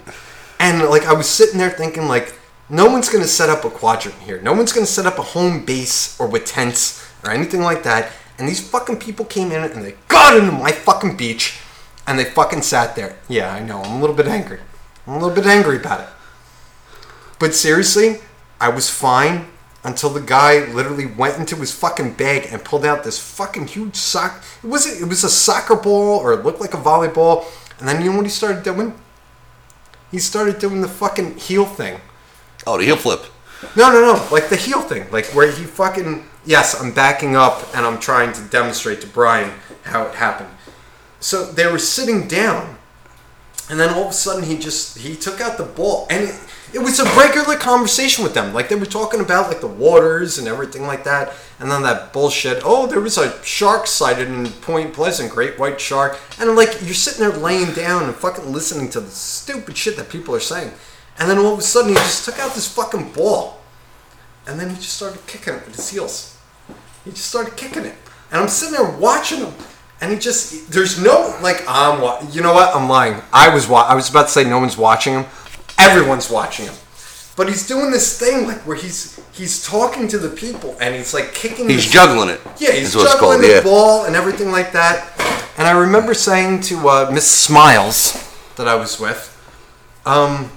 And, 0.59 0.81
like, 0.89 1.05
I 1.05 1.13
was 1.13 1.29
sitting 1.29 1.59
there 1.59 1.69
thinking, 1.69 2.07
like, 2.07 2.33
no 2.69 2.87
one's 2.87 3.09
gonna 3.09 3.27
set 3.27 3.49
up 3.49 3.63
a 3.63 3.69
quadrant 3.69 4.17
here. 4.19 4.41
No 4.41 4.53
one's 4.53 4.73
gonna 4.73 4.85
set 4.85 5.05
up 5.05 5.19
a 5.19 5.21
home 5.21 5.65
base 5.65 6.19
or 6.19 6.27
with 6.27 6.45
tents 6.45 7.05
or 7.23 7.31
anything 7.31 7.61
like 7.61 7.83
that. 7.83 8.11
And 8.37 8.47
these 8.47 8.67
fucking 8.67 8.97
people 8.97 9.25
came 9.25 9.51
in 9.51 9.63
and 9.63 9.83
they 9.83 9.95
got 10.07 10.37
into 10.37 10.51
my 10.51 10.71
fucking 10.71 11.15
beach 11.15 11.59
and 12.07 12.17
they 12.17 12.25
fucking 12.25 12.63
sat 12.63 12.95
there. 12.95 13.17
Yeah, 13.27 13.53
I 13.53 13.59
know. 13.59 13.81
I'm 13.81 13.97
a 13.97 14.01
little 14.01 14.15
bit 14.15 14.27
angry. 14.27 14.59
I'm 15.05 15.13
a 15.13 15.19
little 15.19 15.35
bit 15.35 15.45
angry 15.45 15.77
about 15.77 16.01
it. 16.01 16.07
But 17.39 17.53
seriously, 17.53 18.21
I 18.59 18.69
was 18.69 18.89
fine 18.89 19.47
until 19.85 20.09
the 20.09 20.19
guy 20.19 20.65
literally 20.73 21.05
went 21.05 21.37
into 21.37 21.55
his 21.55 21.71
fucking 21.71 22.13
bag 22.13 22.47
and 22.51 22.65
pulled 22.65 22.85
out 22.85 23.03
this 23.03 23.19
fucking 23.19 23.67
huge 23.67 23.95
sock. 23.95 24.43
It 24.63 24.67
was 24.67 25.01
it 25.01 25.07
was 25.07 25.23
a 25.23 25.29
soccer 25.29 25.75
ball 25.75 26.19
or 26.19 26.33
it 26.33 26.43
looked 26.43 26.59
like 26.59 26.73
a 26.73 26.77
volleyball. 26.77 27.45
And 27.79 27.87
then 27.87 28.03
you 28.03 28.09
know 28.09 28.17
what 28.17 28.25
he 28.25 28.31
started 28.31 28.63
doing? 28.63 28.93
He 30.11 30.17
started 30.19 30.59
doing 30.59 30.81
the 30.81 30.87
fucking 30.87 31.37
heel 31.37 31.65
thing. 31.65 32.01
Oh, 32.65 32.77
the 32.77 32.85
heel 32.85 32.97
flip. 32.97 33.25
No, 33.75 33.91
no, 33.91 34.01
no. 34.01 34.27
Like 34.31 34.49
the 34.49 34.55
heel 34.55 34.81
thing. 34.81 35.09
Like 35.11 35.25
where 35.27 35.51
he 35.51 35.63
fucking. 35.63 36.25
Yes, 36.45 36.79
I'm 36.81 36.91
backing 36.91 37.35
up 37.35 37.75
and 37.75 37.85
I'm 37.85 37.99
trying 37.99 38.33
to 38.33 38.41
demonstrate 38.49 39.01
to 39.01 39.07
Brian 39.07 39.51
how 39.83 40.07
it 40.07 40.15
happened. 40.15 40.49
So 41.19 41.45
they 41.45 41.71
were 41.71 41.79
sitting 41.79 42.27
down, 42.27 42.77
and 43.69 43.79
then 43.79 43.93
all 43.93 44.05
of 44.05 44.09
a 44.09 44.13
sudden 44.13 44.43
he 44.43 44.57
just 44.57 44.97
he 44.97 45.15
took 45.15 45.41
out 45.41 45.57
the 45.57 45.63
ball, 45.63 46.07
and 46.09 46.25
it, 46.29 46.35
it 46.73 46.79
was 46.79 46.99
a 46.99 47.05
regular 47.17 47.55
conversation 47.55 48.23
with 48.23 48.33
them. 48.33 48.53
Like 48.53 48.69
they 48.69 48.75
were 48.75 48.85
talking 48.85 49.19
about 49.21 49.47
like 49.47 49.61
the 49.61 49.67
waters 49.67 50.37
and 50.37 50.47
everything 50.47 50.83
like 50.83 51.03
that, 51.05 51.33
and 51.59 51.69
then 51.71 51.83
that 51.83 52.11
bullshit. 52.13 52.61
Oh, 52.65 52.87
there 52.87 52.99
was 52.99 53.17
a 53.17 53.41
shark 53.43 53.87
sighted 53.87 54.27
in 54.27 54.47
Point 54.47 54.93
Pleasant, 54.93 55.31
great 55.31 55.57
white 55.59 55.79
shark, 55.79 56.17
and 56.39 56.55
like 56.55 56.81
you're 56.81 56.93
sitting 56.93 57.21
there 57.21 57.37
laying 57.37 57.73
down 57.73 58.03
and 58.03 58.15
fucking 58.15 58.51
listening 58.51 58.89
to 58.91 58.99
the 58.99 59.09
stupid 59.09 59.77
shit 59.77 59.95
that 59.97 60.09
people 60.09 60.35
are 60.35 60.39
saying, 60.39 60.71
and 61.19 61.29
then 61.29 61.37
all 61.37 61.53
of 61.53 61.59
a 61.59 61.63
sudden 61.63 61.89
he 61.89 61.95
just 61.95 62.25
took 62.25 62.39
out 62.39 62.53
this 62.53 62.73
fucking 62.73 63.11
ball, 63.13 63.61
and 64.47 64.59
then 64.59 64.69
he 64.69 64.75
just 64.75 64.93
started 64.93 65.25
kicking 65.27 65.53
it 65.53 65.65
with 65.65 65.75
his 65.75 65.89
heels. 65.89 66.37
He 67.03 67.11
just 67.11 67.27
started 67.27 67.55
kicking 67.55 67.85
it, 67.85 67.95
and 68.31 68.41
I'm 68.41 68.47
sitting 68.47 68.73
there 68.75 68.97
watching 68.97 69.39
him. 69.39 69.53
And 70.01 70.11
he 70.11 70.19
just, 70.19 70.69
there's 70.73 71.01
no, 71.01 71.33
like, 71.41 71.63
I'm, 71.69 72.01
wa- 72.01 72.21
you 72.29 72.41
know 72.41 72.53
what? 72.53 72.75
I'm 72.75 72.89
lying. 72.89 73.21
I 73.31 73.47
was, 73.47 73.65
wa- 73.69 73.85
I 73.87 73.95
was 73.95 74.09
about 74.09 74.23
to 74.23 74.27
say 74.29 74.43
no 74.43 74.59
one's 74.59 74.77
watching 74.77 75.13
him. 75.13 75.25
Everyone's 75.79 76.29
watching 76.29 76.65
him. 76.65 76.75
But 77.35 77.49
he's 77.49 77.67
doing 77.67 77.91
this 77.91 78.17
thing, 78.17 78.47
like, 78.47 78.65
where 78.65 78.77
he's, 78.77 79.19
he's 79.33 79.65
talking 79.65 80.07
to 80.07 80.17
the 80.17 80.29
people 80.29 80.77
and 80.79 80.95
he's, 80.95 81.13
like, 81.13 81.33
kicking 81.33 81.67
He's 81.67 81.89
juggling 81.89 82.29
it. 82.29 82.39
yeah, 82.59 82.71
he's 82.71 82.89
is 82.89 82.95
what 82.95 83.03
it's 83.03 83.13
juggling 83.13 83.39
called, 83.39 83.43
the 83.43 83.55
yeah. 83.55 83.61
ball 83.61 84.05
and 84.05 84.15
everything 84.15 84.51
like 84.51 84.71
that. 84.71 85.11
And 85.57 85.67
I 85.67 85.71
remember 85.71 86.13
saying 86.13 86.61
to 86.61 86.87
uh, 86.87 87.11
Miss 87.13 87.29
Smiles 87.29 88.33
that 88.55 88.67
I 88.67 88.75
was 88.75 88.99
with, 88.99 89.31
um, 90.05 90.51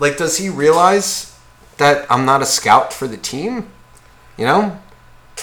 like, 0.00 0.16
does 0.16 0.38
he 0.38 0.48
realize 0.48 1.38
that 1.76 2.10
I'm 2.10 2.24
not 2.24 2.42
a 2.42 2.46
scout 2.46 2.92
for 2.92 3.06
the 3.06 3.16
team? 3.16 3.70
You 4.36 4.46
know? 4.46 4.80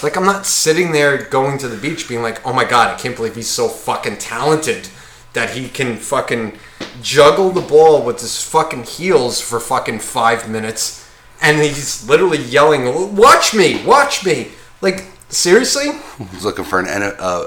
Like, 0.02 0.16
I'm 0.16 0.24
not 0.26 0.44
sitting 0.44 0.92
there 0.92 1.16
going 1.16 1.56
to 1.58 1.68
the 1.68 1.76
beach 1.76 2.08
being 2.08 2.22
like, 2.22 2.46
oh 2.46 2.52
my 2.52 2.64
god, 2.64 2.94
I 2.94 2.98
can't 3.00 3.16
believe 3.16 3.34
he's 3.34 3.48
so 3.48 3.68
fucking 3.68 4.18
talented 4.18 4.88
that 5.32 5.50
he 5.50 5.68
can 5.68 5.96
fucking 5.96 6.58
juggle 7.02 7.50
the 7.50 7.60
ball 7.60 8.04
with 8.04 8.20
his 8.20 8.42
fucking 8.42 8.84
heels 8.84 9.40
for 9.40 9.60
fucking 9.60 10.00
five 10.00 10.48
minutes. 10.48 11.08
And 11.40 11.60
he's 11.60 12.08
literally 12.08 12.38
yelling, 12.38 13.16
watch 13.16 13.54
me, 13.54 13.84
watch 13.84 14.24
me. 14.24 14.52
Like, 14.80 15.06
seriously? 15.28 15.90
He's 16.30 16.44
looking 16.44 16.64
for 16.64 16.78
an 16.78 16.86
uh, 17.18 17.46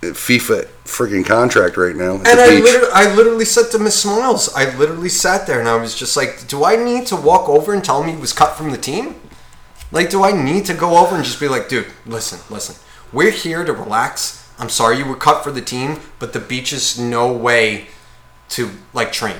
FIFA 0.00 0.66
freaking 0.84 1.24
contract 1.24 1.76
right 1.76 1.94
now. 1.94 2.14
And 2.16 2.26
I 2.26 2.58
literally, 2.58 2.92
I 2.92 3.14
literally 3.14 3.44
said 3.44 3.70
to 3.70 3.78
Miss 3.78 4.00
Smiles, 4.00 4.52
I 4.54 4.76
literally 4.76 5.08
sat 5.08 5.46
there 5.46 5.60
and 5.60 5.68
I 5.68 5.76
was 5.76 5.94
just 5.94 6.16
like, 6.16 6.48
do 6.48 6.64
I 6.64 6.76
need 6.76 7.06
to 7.08 7.16
walk 7.16 7.48
over 7.48 7.72
and 7.72 7.84
tell 7.84 8.02
him 8.02 8.14
he 8.14 8.20
was 8.20 8.32
cut 8.32 8.56
from 8.56 8.70
the 8.70 8.78
team? 8.78 9.14
Like, 9.92 10.10
do 10.10 10.24
I 10.24 10.32
need 10.32 10.66
to 10.66 10.74
go 10.74 10.98
over 10.98 11.16
and 11.16 11.24
just 11.24 11.40
be 11.40 11.48
like, 11.48 11.68
dude, 11.68 11.86
listen, 12.06 12.38
listen, 12.52 12.76
we're 13.12 13.30
here 13.30 13.64
to 13.64 13.72
relax. 13.72 14.48
I'm 14.58 14.68
sorry 14.68 14.98
you 14.98 15.06
were 15.06 15.16
cut 15.16 15.42
for 15.42 15.50
the 15.50 15.62
team, 15.62 16.00
but 16.18 16.32
the 16.32 16.38
beach 16.40 16.72
is 16.72 16.98
no 16.98 17.32
way 17.32 17.86
to 18.50 18.70
like 18.92 19.12
train. 19.12 19.36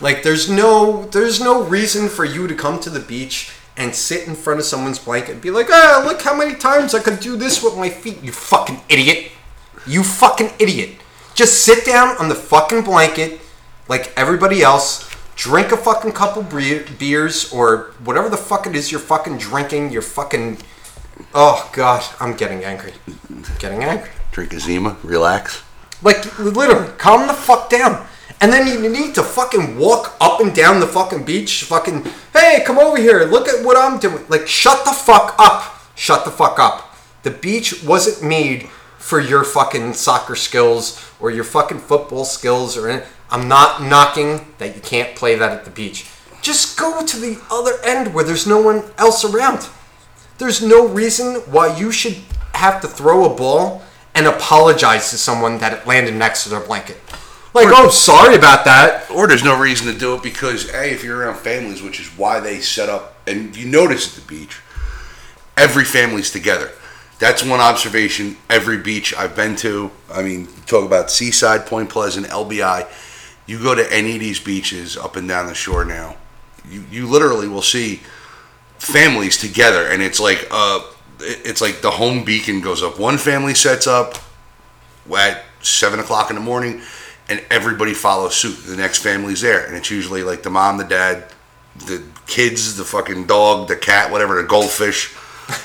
Like, 0.00 0.22
there's 0.22 0.50
no, 0.50 1.04
there's 1.06 1.40
no 1.40 1.62
reason 1.62 2.08
for 2.08 2.24
you 2.24 2.46
to 2.46 2.54
come 2.54 2.80
to 2.80 2.90
the 2.90 3.00
beach 3.00 3.52
and 3.78 3.94
sit 3.94 4.26
in 4.26 4.34
front 4.34 4.60
of 4.60 4.66
someone's 4.66 4.98
blanket 4.98 5.32
and 5.32 5.40
be 5.40 5.50
like, 5.50 5.68
ah, 5.70 6.02
look 6.04 6.20
how 6.20 6.36
many 6.36 6.54
times 6.54 6.94
I 6.94 7.00
could 7.00 7.20
do 7.20 7.36
this 7.36 7.62
with 7.62 7.76
my 7.76 7.88
feet, 7.88 8.22
you 8.22 8.32
fucking 8.32 8.80
idiot. 8.88 9.32
You 9.86 10.02
fucking 10.02 10.50
idiot. 10.58 10.90
Just 11.34 11.64
sit 11.64 11.84
down 11.84 12.16
on 12.16 12.28
the 12.28 12.34
fucking 12.34 12.82
blanket 12.82 13.40
like 13.88 14.12
everybody 14.16 14.62
else, 14.62 15.08
drink 15.36 15.70
a 15.70 15.76
fucking 15.76 16.12
couple 16.12 16.42
beers 16.42 17.52
or 17.52 17.92
whatever 18.04 18.28
the 18.28 18.36
fuck 18.36 18.66
it 18.66 18.74
is 18.74 18.90
you're 18.90 19.00
fucking 19.00 19.38
drinking. 19.38 19.92
You're 19.92 20.02
fucking. 20.02 20.58
Oh, 21.34 21.68
God. 21.72 22.04
I'm 22.20 22.36
getting 22.36 22.64
angry. 22.64 22.92
I'm 23.28 23.44
getting 23.58 23.84
angry. 23.84 24.10
Drink 24.32 24.52
a 24.52 24.60
Zima, 24.60 24.96
relax. 25.02 25.62
Like, 26.02 26.38
literally, 26.38 26.90
calm 26.98 27.26
the 27.26 27.34
fuck 27.34 27.70
down. 27.70 28.06
And 28.40 28.52
then 28.52 28.66
you 28.66 28.88
need 28.88 29.14
to 29.14 29.22
fucking 29.22 29.78
walk 29.78 30.14
up 30.20 30.40
and 30.40 30.54
down 30.54 30.80
the 30.80 30.86
fucking 30.86 31.24
beach, 31.24 31.64
fucking, 31.64 32.04
hey, 32.34 32.62
come 32.66 32.78
over 32.78 32.98
here, 32.98 33.24
look 33.24 33.48
at 33.48 33.64
what 33.64 33.76
I'm 33.76 33.98
doing. 33.98 34.24
Like, 34.28 34.46
shut 34.46 34.84
the 34.84 34.92
fuck 34.92 35.34
up. 35.38 35.72
Shut 35.94 36.24
the 36.24 36.30
fuck 36.30 36.58
up. 36.58 36.94
The 37.22 37.30
beach 37.30 37.82
wasn't 37.82 38.28
made 38.28 38.68
for 38.98 39.20
your 39.20 39.42
fucking 39.44 39.94
soccer 39.94 40.36
skills 40.36 41.02
or 41.18 41.30
your 41.30 41.44
fucking 41.44 41.78
football 41.78 42.24
skills 42.24 42.76
or 42.76 42.88
any- 42.88 43.02
I'm 43.30 43.48
not 43.48 43.82
knocking 43.82 44.52
that 44.58 44.76
you 44.76 44.82
can't 44.82 45.16
play 45.16 45.34
that 45.36 45.52
at 45.52 45.64
the 45.64 45.70
beach. 45.70 46.06
Just 46.42 46.78
go 46.78 47.04
to 47.04 47.16
the 47.16 47.38
other 47.50 47.80
end 47.82 48.12
where 48.14 48.22
there's 48.24 48.46
no 48.46 48.60
one 48.60 48.84
else 48.98 49.24
around. 49.24 49.66
There's 50.38 50.62
no 50.62 50.86
reason 50.86 51.36
why 51.46 51.76
you 51.76 51.90
should 51.90 52.18
have 52.52 52.80
to 52.82 52.88
throw 52.88 53.24
a 53.24 53.34
ball 53.34 53.82
and 54.14 54.26
apologize 54.26 55.10
to 55.10 55.18
someone 55.18 55.58
that 55.58 55.72
it 55.72 55.86
landed 55.86 56.14
next 56.14 56.44
to 56.44 56.50
their 56.50 56.60
blanket. 56.60 57.00
Like, 57.56 57.74
oh, 57.76 57.88
sorry 57.88 58.34
about 58.36 58.64
that. 58.66 59.10
Or 59.10 59.26
there's 59.26 59.44
no 59.44 59.58
reason 59.58 59.92
to 59.92 59.98
do 59.98 60.14
it 60.14 60.22
because, 60.22 60.70
hey, 60.70 60.90
if 60.90 61.02
you're 61.02 61.18
around 61.18 61.38
families, 61.38 61.82
which 61.82 62.00
is 62.00 62.06
why 62.08 62.40
they 62.40 62.60
set 62.60 62.88
up, 62.88 63.16
and 63.26 63.56
you 63.56 63.66
notice 63.66 64.16
at 64.16 64.22
the 64.22 64.28
beach, 64.28 64.60
every 65.56 65.84
family's 65.84 66.30
together. 66.30 66.70
That's 67.18 67.42
one 67.42 67.60
observation. 67.60 68.36
Every 68.50 68.76
beach 68.76 69.14
I've 69.14 69.34
been 69.34 69.56
to, 69.56 69.90
I 70.12 70.22
mean, 70.22 70.48
talk 70.66 70.84
about 70.84 71.10
Seaside, 71.10 71.66
Point 71.66 71.88
Pleasant, 71.88 72.26
LBI. 72.26 72.86
You 73.46 73.62
go 73.62 73.74
to 73.74 73.90
any 73.92 74.14
of 74.14 74.20
these 74.20 74.38
beaches 74.38 74.96
up 74.96 75.16
and 75.16 75.26
down 75.26 75.46
the 75.46 75.54
shore 75.54 75.84
now, 75.84 76.16
you, 76.68 76.84
you 76.90 77.06
literally 77.06 77.48
will 77.48 77.62
see 77.62 78.00
families 78.78 79.38
together, 79.38 79.86
and 79.86 80.02
it's 80.02 80.20
like 80.20 80.46
uh, 80.50 80.80
it's 81.20 81.60
like 81.60 81.80
the 81.80 81.92
home 81.92 82.24
beacon 82.24 82.60
goes 82.60 82.82
up. 82.82 82.98
One 82.98 83.18
family 83.18 83.54
sets 83.54 83.86
up, 83.86 84.16
at 85.16 85.44
seven 85.62 86.00
o'clock 86.00 86.30
in 86.30 86.36
the 86.36 86.42
morning, 86.42 86.82
and 87.28 87.42
everybody 87.50 87.94
follows 87.94 88.36
suit. 88.36 88.56
The 88.66 88.76
next 88.76 89.02
family's 89.02 89.40
there, 89.40 89.66
and 89.66 89.76
it's 89.76 89.90
usually 89.90 90.22
like 90.22 90.42
the 90.42 90.50
mom, 90.50 90.78
the 90.78 90.84
dad, 90.84 91.24
the 91.86 92.02
kids, 92.26 92.76
the 92.76 92.84
fucking 92.84 93.26
dog, 93.26 93.68
the 93.68 93.76
cat, 93.76 94.10
whatever, 94.10 94.40
the 94.40 94.48
goldfish. 94.48 95.14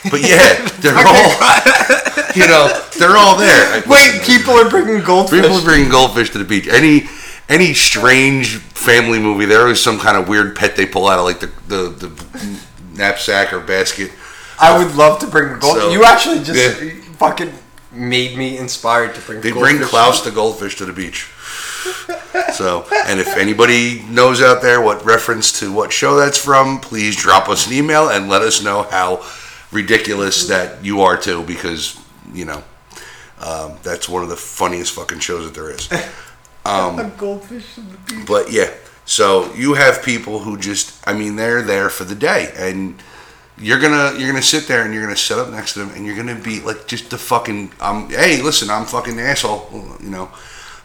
But 0.09 0.21
yeah, 0.21 0.67
they're 0.79 0.95
all, 0.95 2.35
you 2.35 2.47
know, 2.47 2.85
they're 2.97 3.17
all 3.17 3.37
there. 3.37 3.83
Wait, 3.87 4.21
people 4.23 4.53
are 4.53 4.69
bringing 4.69 5.03
goldfish. 5.03 5.41
People 5.41 5.57
are 5.57 5.63
bringing 5.63 5.89
goldfish 5.89 6.29
to 6.31 6.37
the 6.37 6.45
beach. 6.45 6.67
Any 6.67 7.07
any 7.49 7.73
strange 7.73 8.57
family 8.57 9.19
movie, 9.19 9.45
there 9.45 9.67
is 9.67 9.81
some 9.81 9.99
kind 9.99 10.17
of 10.17 10.27
weird 10.29 10.55
pet 10.55 10.75
they 10.75 10.85
pull 10.85 11.07
out 11.07 11.19
of 11.19 11.25
like 11.25 11.39
the 11.39 11.51
the, 11.67 12.07
the 12.07 12.59
knapsack 12.93 13.53
or 13.53 13.59
basket. 13.59 14.11
I 14.59 14.77
would 14.77 14.95
love 14.95 15.19
to 15.19 15.27
bring 15.27 15.59
goldfish. 15.59 15.83
So, 15.83 15.91
you 15.91 16.03
actually 16.03 16.43
just 16.43 16.81
yeah. 16.81 16.91
fucking 17.17 17.51
made 17.91 18.37
me 18.37 18.57
inspired 18.57 19.15
to 19.15 19.21
bring. 19.21 19.41
They 19.41 19.51
goldfish. 19.51 19.77
bring 19.77 19.87
Klaus 19.87 20.21
the 20.21 20.31
goldfish 20.31 20.75
to 20.77 20.85
the 20.85 20.93
beach. 20.93 21.27
So, 22.53 22.85
and 23.07 23.19
if 23.19 23.37
anybody 23.37 24.03
knows 24.09 24.41
out 24.41 24.61
there 24.61 24.81
what 24.81 25.03
reference 25.05 25.59
to 25.59 25.71
what 25.71 25.91
show 25.91 26.15
that's 26.17 26.37
from, 26.37 26.79
please 26.79 27.15
drop 27.15 27.49
us 27.49 27.67
an 27.67 27.73
email 27.73 28.09
and 28.09 28.29
let 28.29 28.41
us 28.41 28.63
know 28.63 28.83
how 28.83 29.25
ridiculous 29.71 30.47
that 30.47 30.83
you 30.83 31.01
are 31.01 31.17
too, 31.17 31.43
because 31.43 31.99
you 32.33 32.45
know 32.45 32.63
um, 33.39 33.77
that's 33.83 34.07
one 34.07 34.21
of 34.23 34.29
the 34.29 34.35
funniest 34.35 34.93
fucking 34.93 35.19
shows 35.19 35.45
that 35.45 35.53
there 35.53 35.71
is. 35.71 35.89
A 36.99 37.09
goldfish 37.17 37.77
in 37.77 37.89
the 37.89 37.97
beach. 37.97 38.27
But 38.27 38.51
yeah, 38.51 38.71
so 39.05 39.51
you 39.55 39.73
have 39.73 40.03
people 40.03 40.39
who 40.39 40.57
just, 40.57 41.05
I 41.07 41.13
mean, 41.13 41.35
they're 41.35 41.61
there 41.61 41.89
for 41.89 42.03
the 42.03 42.15
day, 42.15 42.53
and 42.55 43.01
you're 43.57 43.79
gonna 43.79 44.17
you're 44.17 44.29
gonna 44.29 44.41
sit 44.41 44.67
there 44.67 44.83
and 44.83 44.93
you're 44.93 45.03
gonna 45.03 45.15
sit 45.15 45.37
up 45.37 45.49
next 45.49 45.73
to 45.73 45.79
them, 45.79 45.89
and 45.95 46.05
you're 46.05 46.15
gonna 46.15 46.39
be 46.39 46.59
like 46.61 46.87
just 46.87 47.09
the 47.09 47.17
fucking, 47.17 47.71
um, 47.79 48.09
hey, 48.09 48.41
listen, 48.41 48.69
I'm 48.69 48.85
fucking 48.85 49.15
the 49.15 49.23
asshole, 49.23 49.69
you 50.01 50.09
know, 50.09 50.29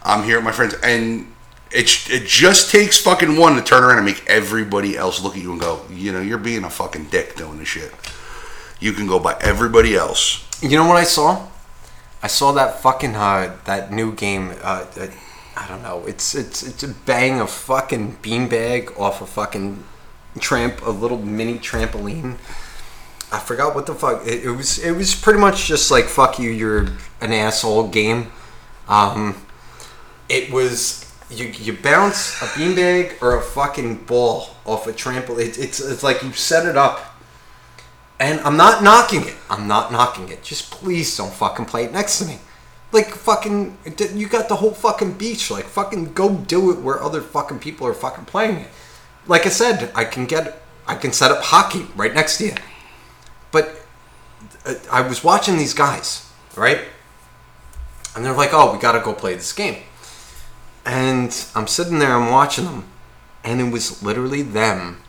I'm 0.07 0.23
here 0.23 0.37
with 0.37 0.45
my 0.45 0.53
friends, 0.53 0.75
and 0.85 1.33
it 1.73 2.11
it 2.11 2.27
just 2.27 2.71
takes 2.71 2.99
fucking 2.99 3.37
one 3.37 3.57
to 3.57 3.63
turn 3.63 3.83
around 3.83 3.97
and 3.97 4.07
make 4.07 4.25
everybody 4.29 4.97
else 4.97 5.21
look 5.21 5.37
at 5.37 5.43
you 5.43 5.51
and 5.51 5.61
go, 5.61 5.85
you 5.91 6.13
know, 6.13 6.21
you're 6.21 6.39
being 6.39 6.63
a 6.63 6.71
fucking 6.71 7.07
dick 7.07 7.35
doing 7.35 7.59
this 7.59 7.69
shit. 7.69 7.93
You 8.79 8.93
can 8.93 9.09
go 9.09 9.19
by 9.19 9.37
everybody 9.41 9.97
else. 9.97 10.47
You 10.63 10.77
know 10.77 10.87
what 10.87 10.97
I 10.97 11.05
saw? 11.05 11.49
I 12.23 12.29
saw 12.29 12.53
that 12.53 12.81
fucking 12.81 13.17
uh, 13.17 13.57
that 13.65 13.93
new 13.93 14.15
game. 14.15 14.51
Uh, 14.63 14.87
uh, 14.97 15.09
I 15.57 15.67
don't 15.67 15.83
know. 15.83 16.05
It's 16.07 16.35
it's 16.37 16.63
it's 16.63 16.85
a 16.85 16.89
bang 16.89 17.41
a 17.41 17.47
fucking 17.47 18.19
beanbag 18.23 18.97
off 18.99 19.21
a 19.21 19.27
fucking 19.27 19.83
tramp, 20.39 20.87
a 20.87 20.91
little 20.91 21.19
mini 21.19 21.59
trampoline. 21.59 22.37
I 23.33 23.41
forgot 23.41 23.75
what 23.75 23.87
the 23.87 23.95
fuck 23.95 24.25
it, 24.25 24.45
it 24.45 24.51
was. 24.51 24.79
It 24.79 24.93
was 24.93 25.17
pretty 25.17 25.41
much 25.41 25.67
just 25.67 25.91
like 25.91 26.05
fuck 26.05 26.39
you, 26.39 26.51
you're 26.51 26.87
an 27.21 27.33
asshole 27.33 27.89
game. 27.89 28.31
Um, 28.89 29.35
it 30.29 30.51
was 30.51 31.05
you 31.31 31.47
you 31.47 31.73
bounce 31.73 32.41
a 32.43 32.47
beanbag 32.47 33.21
or 33.21 33.37
a 33.37 33.43
fucking 33.43 34.05
ball 34.05 34.51
off 34.65 34.87
a 34.87 34.93
trampoline. 34.93 35.49
It, 35.49 35.59
it's 35.59 35.81
it's 35.81 36.03
like 36.03 36.23
you 36.23 36.33
set 36.33 36.67
it 36.67 36.77
up 36.77 37.17
and 38.19 38.41
I'm 38.41 38.57
not 38.57 38.83
knocking 38.83 39.27
it. 39.27 39.35
I'm 39.51 39.69
not 39.69 39.93
knocking 39.93 40.29
it. 40.29 40.43
Just 40.43 40.71
please 40.71 41.17
don't 41.17 41.33
fucking 41.33 41.67
play 41.67 41.85
it 41.85 41.93
next 41.93 42.19
to 42.19 42.25
me. 42.25 42.39
Like 42.93 43.09
fucking, 43.09 43.77
you 44.15 44.29
got 44.29 44.49
the 44.49 44.57
whole 44.57 44.71
fucking 44.71 45.15
beach. 45.15 45.51
Like 45.51 45.67
fucking 45.67 46.15
go 46.15 46.35
do 46.35 46.71
it 46.71 46.81
where 46.81 47.03
other 47.03 47.21
fucking 47.21 47.59
people 47.59 47.87
are 47.87 47.95
fucking 47.95 48.25
playing 48.25 48.57
it. 48.57 48.69
Like 49.27 49.45
I 49.45 49.51
said, 49.51 49.91
I 49.95 50.05
can 50.05 50.25
get, 50.25 50.63
I 50.87 50.95
can 50.95 51.13
set 51.13 51.31
up 51.31 51.43
hockey 51.43 51.87
right 51.95 52.15
next 52.15 52.39
to 52.39 52.47
you. 52.47 52.55
But 53.51 53.83
uh, 54.65 54.75
I 54.91 55.03
was 55.03 55.23
watching 55.23 55.59
these 55.59 55.75
guys, 55.75 56.31
right? 56.57 56.81
And 58.15 58.25
they're 58.25 58.33
like, 58.33 58.51
"Oh, 58.53 58.73
we 58.73 58.79
gotta 58.79 59.01
go 59.01 59.13
play 59.13 59.35
this 59.35 59.53
game." 59.53 59.83
And 60.87 61.47
I'm 61.57 61.67
sitting 61.67 61.99
there, 61.99 62.13
I'm 62.13 62.31
watching 62.31 62.65
them, 62.65 62.85
and 63.43 63.61
it 63.61 63.73
was 63.73 64.05
literally 64.05 64.43
them. 64.43 65.03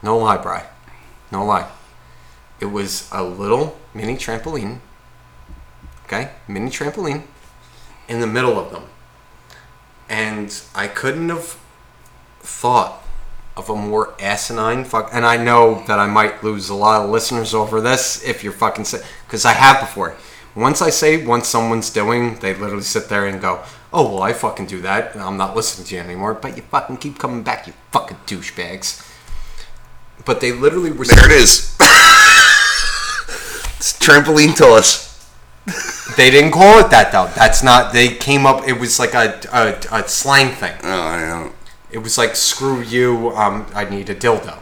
No 0.00 0.16
lie, 0.16 0.36
Bry. 0.36 0.66
No 1.32 1.44
lie. 1.44 1.68
It 2.60 2.66
was 2.66 3.08
a 3.10 3.24
little 3.24 3.76
mini 3.92 4.16
trampoline. 4.16 4.78
Okay? 6.04 6.30
Mini 6.46 6.70
trampoline 6.70 7.24
in 8.08 8.20
the 8.20 8.26
middle 8.28 8.58
of 8.58 8.70
them. 8.70 8.84
And 10.08 10.62
I 10.74 10.86
couldn't 10.86 11.30
have 11.30 11.58
thought 12.40 13.02
of 13.56 13.68
a 13.68 13.74
more 13.74 14.14
asinine 14.20 14.84
fuck. 14.84 15.10
And 15.12 15.24
I 15.24 15.36
know 15.36 15.82
that 15.86 15.98
I 15.98 16.06
might 16.06 16.44
lose 16.44 16.68
a 16.68 16.74
lot 16.74 17.02
of 17.02 17.10
listeners 17.10 17.54
over 17.54 17.80
this 17.80 18.22
if 18.24 18.44
you're 18.44 18.52
fucking 18.52 18.86
because 19.26 19.44
I 19.44 19.52
have 19.52 19.80
before. 19.80 20.16
Once 20.54 20.82
I 20.82 20.90
say 20.90 21.24
once 21.24 21.48
someone's 21.48 21.88
doing, 21.90 22.36
they 22.36 22.54
literally 22.54 22.82
sit 22.82 23.08
there 23.08 23.26
and 23.26 23.40
go, 23.40 23.62
"Oh 23.92 24.14
well, 24.14 24.22
I 24.22 24.32
fucking 24.32 24.66
do 24.66 24.80
that. 24.82 25.16
I'm 25.16 25.36
not 25.36 25.56
listening 25.56 25.86
to 25.86 25.94
you 25.94 26.00
anymore." 26.00 26.34
But 26.34 26.56
you 26.56 26.62
fucking 26.62 26.98
keep 26.98 27.18
coming 27.18 27.42
back, 27.42 27.66
you 27.66 27.72
fucking 27.90 28.18
douchebags. 28.26 29.08
But 30.24 30.40
they 30.40 30.52
literally 30.52 30.92
were. 30.92 31.06
There 31.06 31.24
it 31.24 31.32
is. 31.32 31.74
it's 33.76 33.98
trampoline 33.98 34.54
to 34.56 34.66
us. 34.68 35.10
They 36.16 36.30
didn't 36.30 36.52
call 36.52 36.80
it 36.80 36.90
that 36.90 37.12
though. 37.12 37.30
That's 37.34 37.62
not. 37.62 37.92
They 37.92 38.08
came 38.08 38.44
up. 38.44 38.68
It 38.68 38.78
was 38.78 38.98
like 38.98 39.14
a 39.14 39.40
a, 39.52 39.78
a 39.96 40.08
slang 40.08 40.54
thing. 40.54 40.76
Oh, 40.82 41.00
I 41.00 41.20
don't. 41.20 41.54
It 41.90 41.98
was 41.98 42.18
like 42.18 42.36
screw 42.36 42.82
you. 42.82 43.30
Um, 43.30 43.66
I 43.74 43.84
need 43.84 44.10
a 44.10 44.14
dildo. 44.14 44.58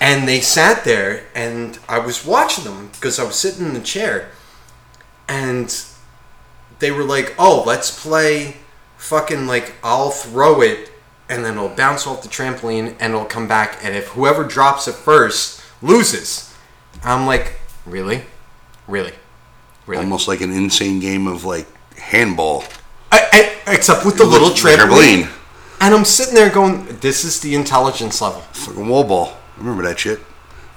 And 0.00 0.26
they 0.26 0.40
sat 0.40 0.84
there, 0.84 1.26
and 1.34 1.78
I 1.88 1.98
was 1.98 2.24
watching 2.24 2.64
them 2.64 2.88
because 2.94 3.18
I 3.18 3.24
was 3.24 3.36
sitting 3.36 3.66
in 3.66 3.74
the 3.74 3.80
chair, 3.80 4.30
and 5.30 5.84
they 6.80 6.90
were 6.90 7.04
like, 7.04 7.34
"Oh, 7.38 7.62
let's 7.64 8.02
play, 8.02 8.56
fucking 8.98 9.46
like 9.46 9.74
I'll 9.82 10.10
throw 10.10 10.60
it, 10.60 10.90
and 11.28 11.44
then 11.44 11.54
it'll 11.54 11.68
bounce 11.68 12.06
off 12.06 12.22
the 12.22 12.28
trampoline, 12.28 12.96
and 12.98 13.14
it'll 13.14 13.24
come 13.24 13.46
back, 13.46 13.78
and 13.82 13.94
if 13.94 14.08
whoever 14.08 14.44
drops 14.44 14.88
it 14.88 14.94
first 14.96 15.62
loses." 15.80 16.52
I'm 17.04 17.24
like, 17.24 17.60
really, 17.86 18.24
really, 18.88 19.12
really. 19.86 20.02
Almost 20.02 20.26
like 20.26 20.40
an 20.40 20.52
insane 20.52 20.98
game 20.98 21.28
of 21.28 21.44
like 21.44 21.66
handball. 21.96 22.64
I, 23.12 23.56
I, 23.66 23.72
except 23.72 24.04
with 24.04 24.18
the 24.18 24.24
little 24.24 24.50
trampoline. 24.50 25.22
Trampoline. 25.22 25.36
And 25.80 25.94
I'm 25.94 26.04
sitting 26.04 26.34
there 26.34 26.50
going, 26.50 26.98
"This 27.00 27.24
is 27.24 27.38
the 27.40 27.54
intelligence 27.54 28.20
level." 28.20 28.40
Fucking 28.52 28.88
wall 28.88 29.04
ball. 29.04 29.36
Remember 29.56 29.84
that 29.84 30.00
shit? 30.00 30.18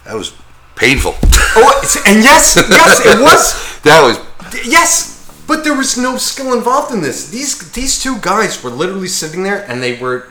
That 0.05 0.15
was 0.15 0.33
painful. 0.75 1.15
Oh, 1.55 2.03
and 2.07 2.23
yes, 2.23 2.55
yes, 2.69 3.05
it 3.05 3.19
was. 3.19 3.81
that 3.83 4.01
was 4.01 4.17
Yes, 4.65 5.31
but 5.47 5.63
there 5.63 5.75
was 5.75 5.97
no 5.97 6.17
skill 6.17 6.53
involved 6.53 6.93
in 6.93 7.01
this. 7.01 7.29
These 7.29 7.71
these 7.71 8.01
two 8.01 8.17
guys 8.19 8.63
were 8.63 8.69
literally 8.69 9.07
sitting 9.07 9.43
there, 9.43 9.63
and 9.69 9.81
they 9.81 9.99
were, 9.99 10.29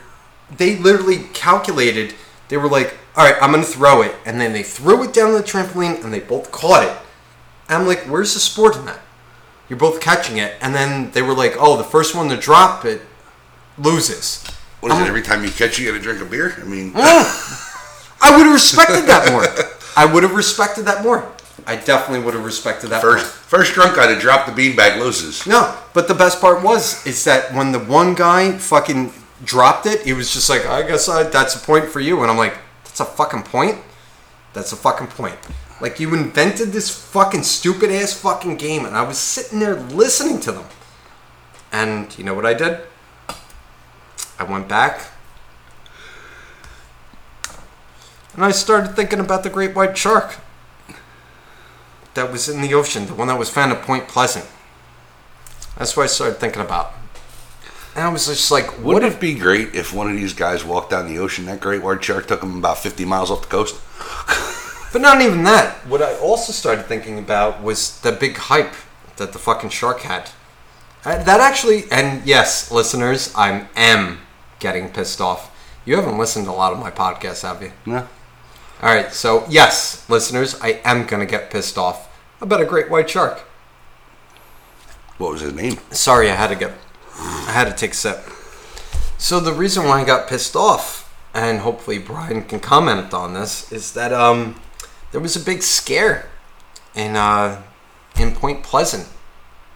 they 0.57 0.77
literally 0.77 1.19
calculated. 1.33 2.13
They 2.49 2.57
were 2.57 2.69
like, 2.69 2.97
"All 3.15 3.25
right, 3.25 3.41
I'm 3.41 3.51
gonna 3.51 3.63
throw 3.63 4.01
it," 4.01 4.15
and 4.25 4.39
then 4.39 4.53
they 4.53 4.63
threw 4.63 5.03
it 5.03 5.13
down 5.13 5.33
the 5.33 5.43
trampoline, 5.43 6.03
and 6.03 6.13
they 6.13 6.19
both 6.19 6.51
caught 6.51 6.83
it. 6.83 6.95
And 7.69 7.81
I'm 7.81 7.87
like, 7.87 8.03
"Where's 8.05 8.33
the 8.33 8.39
sport 8.39 8.75
in 8.75 8.85
that? 8.85 8.99
You're 9.69 9.79
both 9.79 10.01
catching 10.01 10.37
it." 10.37 10.55
And 10.61 10.73
then 10.75 11.11
they 11.11 11.21
were 11.21 11.33
like, 11.33 11.55
"Oh, 11.57 11.77
the 11.77 11.83
first 11.83 12.15
one 12.15 12.29
to 12.29 12.37
drop 12.37 12.85
it 12.85 13.01
loses." 13.77 14.43
what 14.83 14.91
is 14.91 14.99
it? 14.99 15.07
Every 15.07 15.21
time 15.21 15.45
you 15.45 15.49
catch, 15.49 15.79
you 15.79 15.89
got 15.89 15.97
to 15.97 16.03
drink 16.03 16.21
a 16.21 16.25
beer. 16.25 16.53
I 16.59 16.65
mean, 16.65 16.91
I 16.95 18.35
would 18.35 18.45
have 18.45 18.53
respected 18.53 19.05
that 19.07 19.31
more. 19.31 19.45
I 19.95 20.11
would 20.11 20.23
have 20.23 20.33
respected 20.33 20.83
that 20.85 21.03
more. 21.03 21.31
I 21.65 21.75
definitely 21.75 22.25
would 22.25 22.33
have 22.33 22.45
respected 22.45 22.89
that 22.89 23.01
first 23.01 23.23
more. 23.25 23.59
first 23.59 23.73
drunk 23.73 23.95
guy 23.95 24.13
to 24.13 24.19
drop 24.19 24.45
the 24.45 24.51
beanbag 24.51 24.99
loses. 24.99 25.45
No, 25.47 25.77
but 25.93 26.07
the 26.07 26.13
best 26.13 26.41
part 26.41 26.63
was 26.63 27.05
is 27.05 27.23
that 27.25 27.53
when 27.53 27.71
the 27.71 27.79
one 27.79 28.15
guy 28.15 28.51
fucking 28.57 29.13
dropped 29.43 29.85
it, 29.85 30.01
he 30.01 30.13
was 30.13 30.33
just 30.33 30.49
like, 30.49 30.65
"I 30.65 30.81
guess 30.83 31.07
I, 31.07 31.23
that's 31.23 31.55
a 31.55 31.59
point 31.59 31.85
for 31.85 31.99
you," 31.99 32.21
and 32.21 32.31
I'm 32.31 32.37
like, 32.37 32.57
"That's 32.83 32.99
a 32.99 33.05
fucking 33.05 33.43
point. 33.43 33.77
That's 34.53 34.73
a 34.73 34.75
fucking 34.75 35.07
point." 35.07 35.37
Like 35.79 35.99
you 35.99 36.13
invented 36.13 36.71
this 36.71 36.89
fucking 36.89 37.43
stupid 37.43 37.91
ass 37.91 38.13
fucking 38.13 38.57
game, 38.57 38.85
and 38.85 38.95
I 38.95 39.03
was 39.03 39.17
sitting 39.17 39.59
there 39.59 39.75
listening 39.75 40.39
to 40.41 40.51
them. 40.51 40.65
And 41.71 42.15
you 42.17 42.23
know 42.23 42.33
what 42.33 42.45
I 42.45 42.53
did? 42.53 42.79
I 44.39 44.43
went 44.43 44.67
back. 44.67 45.09
And 48.35 48.43
I 48.43 48.51
started 48.51 48.95
thinking 48.95 49.19
about 49.19 49.43
the 49.43 49.49
great 49.49 49.75
white 49.75 49.97
shark 49.97 50.39
that 52.15 52.31
was 52.31 52.49
in 52.49 52.61
the 52.61 52.73
ocean, 52.73 53.05
the 53.05 53.13
one 53.13 53.27
that 53.27 53.39
was 53.39 53.49
found 53.49 53.71
at 53.71 53.81
Point 53.81 54.07
Pleasant. 54.07 54.45
That's 55.77 55.97
what 55.97 56.03
I 56.03 56.07
started 56.07 56.35
thinking 56.39 56.61
about. 56.61 56.93
And 57.95 58.03
I 58.03 58.09
was 58.09 58.27
just 58.27 58.51
like, 58.51 58.65
what 58.77 58.95
Wouldn't 58.95 59.11
if 59.11 59.17
it 59.17 59.21
be 59.21 59.35
great 59.35 59.75
if 59.75 59.93
one 59.93 60.09
of 60.09 60.15
these 60.15 60.33
guys 60.33 60.63
walked 60.63 60.91
down 60.91 61.07
the 61.07 61.19
ocean? 61.19 61.45
That 61.45 61.59
great 61.59 61.81
white 61.83 62.03
shark 62.03 62.27
took 62.27 62.41
him 62.41 62.57
about 62.57 62.79
50 62.79 63.05
miles 63.05 63.29
off 63.31 63.41
the 63.41 63.47
coast. 63.47 63.75
But 64.93 65.01
not 65.01 65.21
even 65.21 65.41
that. 65.45 65.87
What 65.87 66.03
I 66.03 66.13
also 66.19 66.53
started 66.53 66.85
thinking 66.85 67.17
about 67.17 67.63
was 67.63 67.99
the 68.01 68.11
big 68.11 68.37
hype 68.37 68.75
that 69.17 69.33
the 69.33 69.39
fucking 69.39 69.71
shark 69.71 70.01
had. 70.01 70.29
Uh, 71.03 71.23
That 71.23 71.39
actually, 71.39 71.85
and 71.91 72.23
yes, 72.27 72.69
listeners, 72.69 73.33
I'm 73.35 73.67
am 73.75 74.19
getting 74.59 74.89
pissed 74.89 75.19
off. 75.19 75.49
You 75.83 75.95
haven't 75.95 76.19
listened 76.19 76.45
to 76.45 76.51
a 76.51 76.53
lot 76.53 76.73
of 76.73 76.79
my 76.79 76.91
podcasts, 76.91 77.41
have 77.41 77.63
you? 77.63 77.71
No. 77.87 78.07
All 78.83 78.93
right, 78.93 79.13
so 79.13 79.45
yes, 79.47 80.03
listeners, 80.09 80.59
I 80.59 80.81
am 80.83 81.05
gonna 81.05 81.25
get 81.25 81.49
pissed 81.49 81.77
off 81.77 82.13
about 82.41 82.59
a 82.59 82.65
great 82.65 82.89
white 82.89 83.09
shark. 83.09 83.39
What 85.17 85.31
was 85.31 85.39
his 85.39 85.53
name? 85.53 85.77
Sorry, 85.91 86.29
I 86.29 86.35
had 86.35 86.47
to 86.47 86.55
get, 86.55 86.73
I 87.17 87.51
had 87.53 87.63
to 87.69 87.73
take 87.73 87.91
a 87.91 87.93
sip. 87.93 88.19
So 89.17 89.39
the 89.39 89.53
reason 89.53 89.85
why 89.85 90.01
I 90.01 90.03
got 90.03 90.27
pissed 90.27 90.57
off, 90.57 91.15
and 91.33 91.59
hopefully 91.59 91.97
Brian 91.97 92.43
can 92.43 92.59
comment 92.59 93.13
on 93.13 93.33
this, 93.33 93.71
is 93.71 93.93
that 93.93 94.11
um, 94.11 94.59
there 95.13 95.21
was 95.21 95.37
a 95.37 95.39
big 95.39 95.63
scare 95.63 96.29
in 96.93 97.15
uh, 97.15 97.61
in 98.19 98.35
Point 98.35 98.63
Pleasant. 98.63 99.07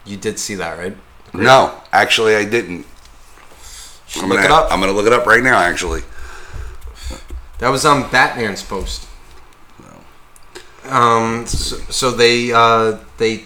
You 0.06 0.18
did 0.18 0.38
see 0.38 0.56
that, 0.56 0.78
right? 0.78 0.98
No, 1.34 1.82
actually, 1.94 2.36
I 2.36 2.44
didn't. 2.44 2.86
I'm 4.18 4.28
look 4.28 4.40
gonna, 4.40 4.48
it 4.48 4.52
up. 4.52 4.70
I'm 4.70 4.82
gonna 4.82 4.92
look 4.92 5.08
it 5.08 5.14
up 5.14 5.26
right 5.26 5.42
now. 5.44 5.60
Actually, 5.60 6.02
That 7.60 7.70
was 7.70 7.86
on 7.86 8.10
Batman's 8.12 8.64
post. 8.64 9.08
Um, 10.86 11.46
so, 11.48 11.76
so 11.90 12.12
they 12.12 12.52
uh, 12.54 13.00
they 13.18 13.46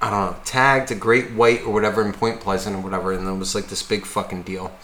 I 0.00 0.10
don't 0.10 0.32
know 0.32 0.36
tagged 0.44 0.90
a 0.90 0.94
great 0.94 1.32
white 1.32 1.62
or 1.62 1.72
whatever 1.72 2.04
in 2.04 2.12
Point 2.12 2.40
Pleasant 2.40 2.76
or 2.76 2.80
whatever, 2.80 3.12
and 3.12 3.26
it 3.26 3.32
was 3.32 3.54
like 3.54 3.68
this 3.68 3.82
big 3.82 4.04
fucking 4.04 4.42
deal. 4.42 4.76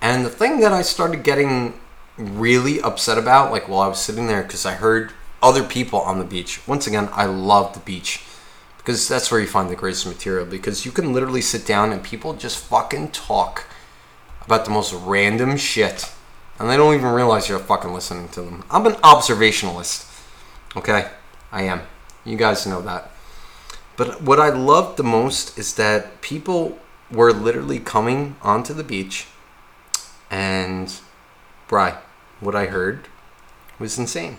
And 0.00 0.24
the 0.24 0.30
thing 0.30 0.60
that 0.60 0.72
I 0.72 0.82
started 0.82 1.24
getting 1.24 1.80
really 2.16 2.80
upset 2.80 3.18
about, 3.18 3.50
like 3.50 3.68
while 3.68 3.80
I 3.80 3.88
was 3.88 3.98
sitting 3.98 4.26
there, 4.26 4.42
because 4.42 4.64
I 4.64 4.74
heard 4.74 5.12
other 5.42 5.64
people 5.64 6.00
on 6.00 6.18
the 6.18 6.24
beach. 6.24 6.66
Once 6.66 6.86
again, 6.86 7.08
I 7.12 7.26
love 7.26 7.74
the 7.74 7.80
beach 7.80 8.22
because 8.78 9.08
that's 9.08 9.30
where 9.30 9.40
you 9.40 9.46
find 9.46 9.68
the 9.68 9.76
greatest 9.76 10.06
material. 10.06 10.46
Because 10.46 10.86
you 10.86 10.92
can 10.92 11.12
literally 11.12 11.42
sit 11.42 11.66
down 11.66 11.92
and 11.92 12.02
people 12.02 12.34
just 12.34 12.58
fucking 12.58 13.10
talk 13.10 13.64
about 14.44 14.64
the 14.64 14.70
most 14.70 14.92
random 14.92 15.56
shit, 15.56 16.12
and 16.58 16.68
they 16.68 16.76
don't 16.76 16.94
even 16.94 17.12
realize 17.12 17.48
you're 17.48 17.58
fucking 17.58 17.92
listening 17.92 18.28
to 18.30 18.42
them. 18.42 18.64
I'm 18.70 18.86
an 18.86 18.94
observationalist. 18.94 20.12
Okay, 20.76 21.10
I 21.52 21.62
am. 21.62 21.82
You 22.24 22.36
guys 22.36 22.66
know 22.66 22.82
that. 22.82 23.10
But 23.96 24.22
what 24.22 24.40
I 24.40 24.50
loved 24.50 24.96
the 24.96 25.04
most 25.04 25.58
is 25.58 25.74
that 25.74 26.20
people 26.20 26.78
were 27.10 27.32
literally 27.32 27.78
coming 27.78 28.36
onto 28.42 28.74
the 28.74 28.84
beach, 28.84 29.26
and, 30.30 30.92
Bry, 31.68 31.98
what 32.40 32.54
I 32.54 32.66
heard 32.66 33.08
was 33.78 33.98
insane. 33.98 34.38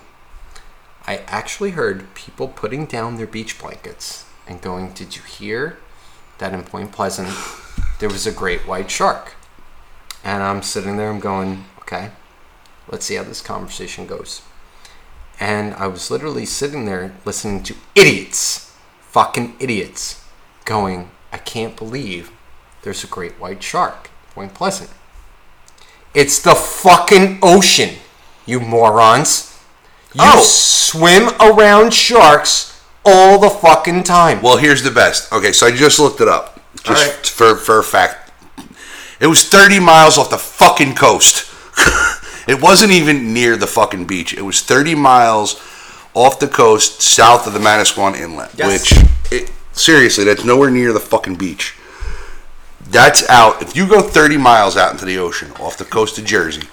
I 1.06 1.18
actually 1.28 1.72
heard 1.72 2.14
people 2.14 2.50
putting 2.50 2.86
down 2.86 3.16
their 3.16 3.28
beach 3.28 3.58
blankets 3.58 4.26
and 4.46 4.62
going, 4.62 4.92
Did 4.92 5.16
you 5.16 5.22
hear 5.22 5.78
that 6.40 6.54
in 6.54 6.64
Point 6.64 6.92
Pleasant 6.92 7.30
there 8.00 8.10
was 8.10 8.28
a 8.28 8.32
great 8.32 8.68
white 8.68 8.92
shark? 8.92 9.36
And 10.24 10.44
I'm 10.44 10.62
sitting 10.62 10.98
there, 10.98 11.10
I'm 11.10 11.22
going, 11.22 11.66
Okay, 11.88 12.12
let's 12.92 13.06
see 13.06 13.16
how 13.16 13.24
this 13.24 13.42
conversation 13.42 14.06
goes. 14.08 14.42
And 15.40 15.74
I 15.76 15.88
was 15.88 16.12
literally 16.12 16.46
sitting 16.46 16.84
there 16.86 17.16
listening 17.24 17.64
to 17.64 17.76
idiots, 17.96 18.76
fucking 19.02 19.56
idiots, 19.60 20.22
going, 20.66 21.12
I 21.32 21.38
can't 21.38 21.78
believe 21.78 22.32
there's 22.82 23.04
a 23.04 23.08
great 23.08 23.34
white 23.40 23.64
shark, 23.64 24.10
Point 24.34 24.54
Pleasant. 24.54 24.90
It's 26.14 26.40
the 26.42 26.56
fucking 26.56 27.40
ocean, 27.42 27.96
you 28.46 28.60
morons. 28.60 29.58
You 30.14 30.22
Oh. 30.26 30.42
swim 30.44 31.30
around 31.40 31.94
sharks 31.94 32.82
all 33.06 33.40
the 33.40 33.50
fucking 33.50 34.04
time. 34.04 34.42
well, 34.42 34.58
here's 34.58 34.84
the 34.84 34.92
best. 34.92 35.32
Okay, 35.32 35.54
so 35.54 35.68
I 35.68 35.72
just 35.72 36.00
looked 36.00 36.20
it 36.20 36.28
up, 36.28 36.60
just 36.84 37.08
Alright. 37.08 37.28
for 37.28 37.56
for 37.56 37.80
a 37.80 37.84
fact. 37.84 38.32
It 39.20 39.28
was 39.28 39.48
30 39.48 39.80
miles 39.80 40.18
off 40.18 40.30
the 40.30 40.38
fucking 40.38 40.96
coast. 40.96 41.46
it 42.48 42.62
wasn't 42.62 42.92
even 42.92 43.34
near 43.34 43.58
the 43.58 43.68
fucking 43.68 44.06
beach. 44.06 44.34
It 44.34 44.42
was 44.42 44.62
30 44.62 44.96
miles 44.96 45.62
off 46.14 46.40
the 46.40 46.48
coast, 46.48 47.02
south 47.02 47.48
of 47.48 47.54
the 47.54 47.60
Manasquan 47.60 48.20
Inlet. 48.20 48.52
Yes. 48.58 48.92
Which, 48.92 49.32
it, 49.32 49.52
seriously, 49.72 50.24
that's 50.24 50.44
nowhere 50.44 50.72
near 50.72 50.94
the 50.94 51.00
fucking 51.00 51.36
beach. 51.36 51.76
That's 52.90 53.28
out. 53.30 53.62
If 53.62 53.76
you 53.76 53.88
go 53.88 54.02
30 54.02 54.38
miles 54.38 54.78
out 54.78 54.92
into 54.94 55.06
the 55.06 55.18
ocean 55.18 55.52
off 55.60 55.78
the 55.78 55.86
coast 55.86 56.18
of 56.18 56.26
Jersey, 56.26 56.64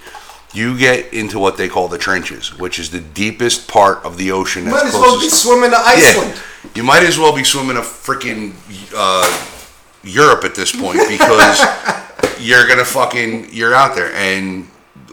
you 0.54 0.78
get 0.78 1.12
into 1.12 1.38
what 1.38 1.56
they 1.56 1.68
call 1.68 1.88
the 1.88 1.98
trenches, 1.98 2.56
which 2.58 2.78
is 2.78 2.90
the 2.90 3.00
deepest 3.00 3.68
part 3.68 4.04
of 4.04 4.16
the 4.16 4.30
ocean. 4.30 4.64
That's 4.64 4.76
Might 4.76 4.86
as 4.86 4.94
well 4.94 5.20
be 5.20 5.28
swimming 5.28 5.70
to 5.70 5.76
Iceland. 5.76 6.30
yeah, 6.64 6.70
you 6.76 6.84
might 6.84 7.02
as 7.02 7.18
well 7.18 7.34
be 7.34 7.42
swimming 7.42 7.76
a 7.76 7.80
freaking 7.80 8.54
uh, 8.94 9.48
Europe 10.04 10.44
at 10.44 10.54
this 10.54 10.74
point 10.74 11.00
because 11.08 11.60
you're 12.40 12.68
gonna 12.68 12.84
fucking 12.84 13.52
you're 13.52 13.74
out 13.74 13.96
there, 13.96 14.12
and 14.14 14.68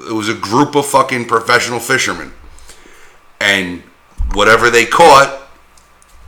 it 0.07 0.13
was 0.13 0.29
a 0.29 0.33
group 0.33 0.75
of 0.75 0.85
fucking 0.85 1.25
professional 1.25 1.79
fishermen, 1.79 2.33
and 3.39 3.81
whatever 4.33 4.69
they 4.69 4.85
caught, 4.85 5.41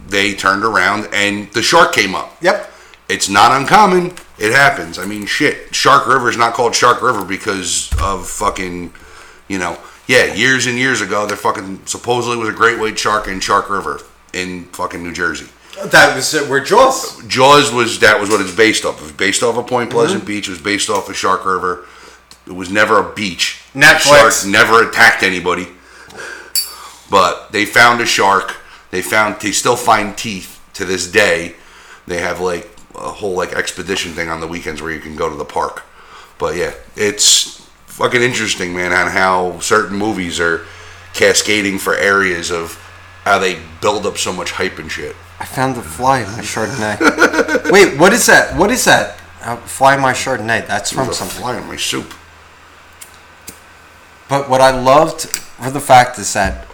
they 0.07 0.33
turned 0.33 0.63
around 0.63 1.07
and 1.13 1.51
the 1.53 1.61
shark 1.61 1.93
came 1.93 2.15
up. 2.15 2.35
Yep. 2.41 2.71
It's 3.09 3.29
not 3.29 3.51
uncommon. 3.51 4.13
It 4.37 4.51
happens. 4.51 4.97
I 4.97 5.05
mean, 5.05 5.25
shit. 5.25 5.73
Shark 5.75 6.07
River 6.07 6.29
is 6.29 6.37
not 6.37 6.53
called 6.53 6.75
Shark 6.75 7.01
River 7.01 7.23
because 7.23 7.89
of 8.01 8.27
fucking, 8.27 8.93
you 9.47 9.59
know, 9.59 9.77
yeah, 10.07 10.33
years 10.33 10.65
and 10.65 10.77
years 10.77 11.01
ago, 11.01 11.25
there 11.25 11.37
fucking 11.37 11.85
supposedly 11.85 12.37
was 12.37 12.49
a 12.49 12.53
great 12.53 12.79
white 12.79 12.99
shark 12.99 13.27
in 13.27 13.39
Shark 13.39 13.69
River 13.69 14.01
in 14.33 14.65
fucking 14.65 15.01
New 15.01 15.13
Jersey. 15.13 15.47
That 15.85 16.15
was 16.15 16.33
uh, 16.33 16.39
it. 16.39 16.49
We're 16.49 16.63
Jaws. 16.63 17.25
Jaws 17.27 17.71
was 17.71 17.99
that 17.99 18.19
was 18.19 18.29
what 18.29 18.41
it's 18.41 18.55
based 18.55 18.85
off. 18.85 18.99
It 18.99 19.03
was 19.03 19.11
based 19.11 19.43
off 19.43 19.57
of 19.57 19.67
Point 19.67 19.89
mm-hmm. 19.89 19.97
Pleasant 19.97 20.25
Beach. 20.25 20.47
It 20.47 20.51
was 20.51 20.61
based 20.61 20.89
off 20.89 21.09
of 21.09 21.15
Shark 21.15 21.45
River. 21.45 21.85
It 22.45 22.51
was 22.51 22.69
never 22.69 22.99
a 22.99 23.13
beach. 23.13 23.62
Netflix. 23.73 24.43
Shark 24.43 24.51
never 24.51 24.87
attacked 24.87 25.23
anybody. 25.23 25.67
But 27.09 27.51
they 27.51 27.65
found 27.65 28.01
a 28.01 28.05
shark. 28.05 28.55
They 28.91 29.01
found. 29.01 29.39
They 29.41 29.51
still 29.51 29.75
find 29.75 30.17
teeth 30.17 30.61
to 30.73 30.85
this 30.85 31.11
day. 31.11 31.55
They 32.07 32.19
have 32.19 32.39
like 32.39 32.69
a 32.95 33.09
whole 33.11 33.33
like 33.33 33.53
expedition 33.53 34.13
thing 34.13 34.29
on 34.29 34.39
the 34.41 34.47
weekends 34.47 34.81
where 34.81 34.91
you 34.91 34.99
can 34.99 35.15
go 35.15 35.29
to 35.29 35.35
the 35.35 35.45
park. 35.45 35.83
But 36.39 36.55
yeah, 36.55 36.73
it's 36.95 37.61
fucking 37.87 38.21
interesting, 38.21 38.75
man, 38.75 38.91
on 38.91 39.11
how 39.11 39.59
certain 39.59 39.97
movies 39.97 40.39
are 40.39 40.65
cascading 41.13 41.77
for 41.79 41.95
areas 41.95 42.51
of 42.51 42.73
how 43.23 43.37
they 43.39 43.59
build 43.81 44.05
up 44.05 44.17
so 44.17 44.33
much 44.33 44.51
hype 44.51 44.79
and 44.79 44.91
shit. 44.91 45.15
I 45.39 45.45
found 45.45 45.75
the 45.75 45.81
fly 45.81 46.19
in 46.19 46.31
my 46.31 46.39
Chardonnay. 46.39 47.71
Wait, 47.71 47.97
what 47.99 48.13
is 48.13 48.25
that? 48.27 48.57
What 48.57 48.71
is 48.71 48.85
that? 48.85 49.19
Uh, 49.41 49.57
fly 49.57 49.95
in 49.95 50.01
my 50.01 50.13
Chardonnay. 50.13 50.65
That's 50.67 50.91
from 50.91 51.05
There's 51.05 51.17
a 51.17 51.19
something. 51.19 51.39
fly 51.41 51.57
in 51.57 51.67
my 51.67 51.75
soup. 51.75 52.13
But 54.33 54.49
what 54.49 54.61
I 54.61 54.71
loved 54.71 55.29
for 55.61 55.69
the 55.69 55.79
fact 55.79 56.17
is 56.17 56.33
that 56.33 56.65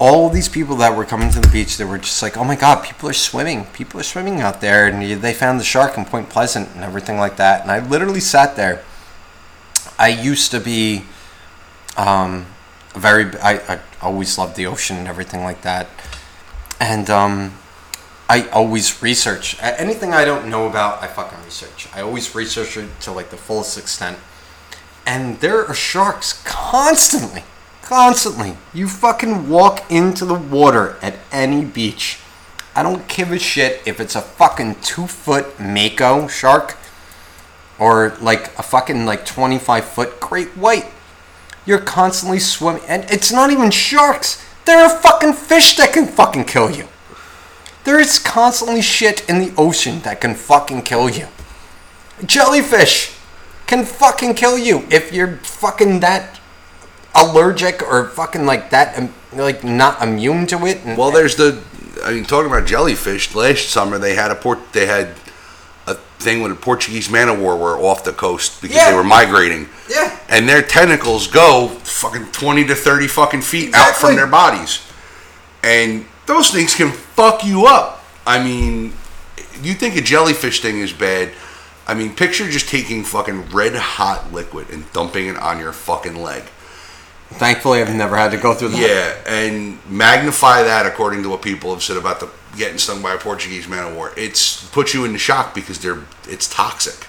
all 0.00 0.28
these 0.28 0.48
people 0.48 0.74
that 0.78 0.96
were 0.96 1.04
coming 1.04 1.30
to 1.30 1.38
the 1.38 1.46
beach, 1.46 1.76
they 1.76 1.84
were 1.84 1.98
just 1.98 2.20
like, 2.20 2.36
"Oh 2.36 2.42
my 2.42 2.56
God, 2.56 2.82
people 2.82 3.08
are 3.08 3.12
swimming! 3.12 3.66
People 3.66 4.00
are 4.00 4.02
swimming 4.02 4.40
out 4.40 4.60
there!" 4.60 4.88
And 4.88 5.22
they 5.22 5.32
found 5.32 5.60
the 5.60 5.64
shark 5.64 5.96
in 5.96 6.04
Point 6.04 6.30
Pleasant 6.30 6.68
and 6.74 6.82
everything 6.82 7.16
like 7.16 7.36
that. 7.36 7.62
And 7.62 7.70
I 7.70 7.78
literally 7.78 8.18
sat 8.18 8.56
there. 8.56 8.82
I 10.00 10.08
used 10.08 10.50
to 10.50 10.58
be, 10.58 11.04
um, 11.96 12.46
very. 12.96 13.26
I, 13.38 13.52
I 13.74 13.78
always 14.02 14.36
loved 14.36 14.56
the 14.56 14.66
ocean 14.66 14.96
and 14.96 15.06
everything 15.06 15.44
like 15.44 15.62
that. 15.62 15.86
And 16.80 17.08
um, 17.08 17.52
I 18.28 18.48
always 18.48 19.00
research 19.00 19.56
anything 19.62 20.12
I 20.12 20.24
don't 20.24 20.50
know 20.50 20.66
about. 20.66 21.04
I 21.04 21.06
fucking 21.06 21.38
research. 21.44 21.86
I 21.94 22.00
always 22.00 22.34
research 22.34 22.76
it 22.76 23.00
to 23.02 23.12
like 23.12 23.30
the 23.30 23.36
fullest 23.36 23.78
extent 23.78 24.18
and 25.06 25.40
there 25.40 25.64
are 25.64 25.74
sharks 25.74 26.42
constantly 26.44 27.44
constantly. 27.86 28.56
You 28.74 28.88
fucking 28.88 29.48
walk 29.48 29.88
into 29.90 30.24
the 30.24 30.34
water 30.34 30.96
at 31.00 31.14
any 31.30 31.64
beach. 31.64 32.18
I 32.74 32.82
don't 32.82 33.06
give 33.08 33.30
a 33.30 33.38
shit 33.38 33.80
if 33.86 34.00
it's 34.00 34.16
a 34.16 34.20
fucking 34.20 34.76
two 34.82 35.06
foot 35.06 35.58
mako 35.60 36.26
shark 36.26 36.76
or 37.78 38.16
like 38.20 38.58
a 38.58 38.62
fucking 38.62 39.06
like 39.06 39.24
25 39.24 39.84
foot 39.84 40.20
great 40.20 40.48
white. 40.56 40.86
You're 41.64 41.78
constantly 41.78 42.40
swimming. 42.40 42.82
And 42.88 43.08
it's 43.08 43.32
not 43.32 43.50
even 43.50 43.70
sharks. 43.70 44.44
There 44.64 44.78
are 44.78 44.90
fucking 44.90 45.34
fish 45.34 45.76
that 45.76 45.92
can 45.92 46.08
fucking 46.08 46.46
kill 46.46 46.70
you. 46.70 46.88
There 47.84 48.00
is 48.00 48.18
constantly 48.18 48.82
shit 48.82 49.28
in 49.28 49.38
the 49.38 49.54
ocean 49.56 50.00
that 50.00 50.20
can 50.20 50.34
fucking 50.34 50.82
kill 50.82 51.08
you. 51.08 51.28
Jellyfish 52.24 53.15
can 53.66 53.84
fucking 53.84 54.34
kill 54.34 54.56
you 54.58 54.84
if 54.90 55.12
you're 55.12 55.36
fucking 55.38 56.00
that 56.00 56.40
allergic 57.14 57.82
or 57.82 58.08
fucking 58.08 58.44
like 58.46 58.70
that 58.70 58.98
um, 58.98 59.12
like 59.32 59.64
not 59.64 60.02
immune 60.02 60.46
to 60.46 60.66
it 60.66 60.84
and 60.84 60.96
Well, 60.98 61.10
there's 61.10 61.36
the. 61.36 61.62
I 62.04 62.12
mean, 62.12 62.24
talking 62.24 62.50
about 62.50 62.66
jellyfish. 62.66 63.34
Last 63.34 63.70
summer 63.70 63.98
they 63.98 64.14
had 64.14 64.30
a 64.30 64.34
port. 64.34 64.72
They 64.72 64.86
had 64.86 65.08
a 65.86 65.94
thing 66.18 66.42
with 66.42 66.52
a 66.52 66.56
Portuguese 66.56 67.08
man 67.10 67.28
of 67.28 67.40
war 67.40 67.56
were 67.56 67.78
off 67.78 68.04
the 68.04 68.12
coast 68.12 68.60
because 68.60 68.76
Yeah. 68.76 68.90
they 68.90 68.96
were 68.96 69.04
migrating. 69.04 69.68
Yeah. 69.88 70.16
And 70.28 70.48
their 70.48 70.60
tentacles 70.62 71.26
go 71.26 71.68
fucking 71.68 72.26
twenty 72.32 72.64
to 72.66 72.74
thirty 72.74 73.08
fucking 73.08 73.40
feet 73.42 73.74
out 73.74 73.96
from 73.96 74.14
their 74.14 74.26
bodies, 74.26 74.80
and 75.62 76.04
those 76.26 76.50
things 76.50 76.74
can 76.74 76.92
fuck 76.92 77.44
you 77.44 77.66
up. 77.66 78.04
I 78.26 78.42
mean, 78.42 78.92
you 79.62 79.72
think 79.74 79.96
a 79.96 80.00
jellyfish 80.02 80.60
thing 80.60 80.78
is 80.80 80.92
bad. 80.92 81.30
I 81.86 81.94
mean, 81.94 82.14
picture 82.14 82.48
just 82.50 82.68
taking 82.68 83.04
fucking 83.04 83.50
red 83.50 83.74
hot 83.76 84.32
liquid 84.32 84.70
and 84.70 84.90
dumping 84.92 85.28
it 85.28 85.36
on 85.36 85.60
your 85.60 85.72
fucking 85.72 86.16
leg. 86.16 86.42
Thankfully, 87.28 87.80
I've 87.80 87.94
never 87.94 88.16
had 88.16 88.30
to 88.32 88.36
go 88.36 88.54
through 88.54 88.68
that. 88.70 88.80
Yeah, 88.80 89.32
and 89.32 89.78
magnify 89.90 90.62
that 90.62 90.86
according 90.86 91.22
to 91.24 91.28
what 91.28 91.42
people 91.42 91.72
have 91.72 91.82
said 91.82 91.96
about 91.96 92.20
the 92.20 92.30
getting 92.56 92.78
stung 92.78 93.02
by 93.02 93.14
a 93.14 93.18
Portuguese 93.18 93.68
man 93.68 93.86
of 93.86 93.94
war. 93.94 94.12
It's 94.16 94.68
puts 94.70 94.94
you 94.94 95.04
into 95.04 95.18
shock 95.18 95.54
because 95.54 95.78
they're 95.80 96.02
it's 96.28 96.48
toxic. 96.48 97.06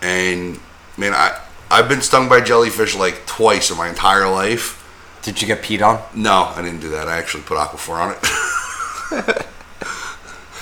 And 0.00 0.60
man, 0.96 1.12
I 1.12 1.40
I've 1.70 1.88
been 1.88 2.02
stung 2.02 2.28
by 2.28 2.40
jellyfish 2.40 2.94
like 2.94 3.26
twice 3.26 3.70
in 3.70 3.76
my 3.76 3.88
entire 3.88 4.28
life. 4.28 4.82
Did 5.22 5.42
you 5.42 5.48
get 5.48 5.62
peed 5.62 5.86
on? 5.86 6.00
No, 6.14 6.52
I 6.54 6.62
didn't 6.62 6.80
do 6.80 6.90
that. 6.90 7.08
I 7.08 7.18
actually 7.18 7.42
put 7.42 7.58
Aquaphor 7.58 7.98
on 7.98 8.12
it. 8.12 9.46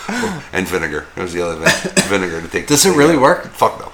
and 0.52 0.68
vinegar. 0.68 1.06
It 1.16 1.22
was 1.22 1.32
the 1.32 1.40
other 1.42 1.64
thing. 1.64 1.92
Vinegar 2.08 2.42
to 2.42 2.48
take. 2.48 2.66
Does 2.66 2.84
it 2.84 2.94
really 2.96 3.16
out. 3.16 3.22
work? 3.22 3.46
Fuck 3.46 3.80
no. 3.80 3.86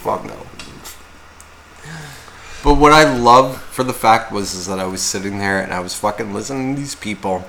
Fuck 0.00 0.24
no. 0.24 0.46
But 2.64 2.74
what 2.76 2.92
I 2.92 3.04
loved 3.04 3.60
for 3.60 3.84
the 3.84 3.92
fact 3.92 4.32
was 4.32 4.54
is 4.54 4.66
that 4.66 4.78
I 4.78 4.86
was 4.86 5.02
sitting 5.02 5.38
there 5.38 5.60
and 5.60 5.72
I 5.72 5.80
was 5.80 5.94
fucking 5.94 6.32
listening 6.32 6.74
to 6.74 6.80
these 6.80 6.94
people, 6.94 7.44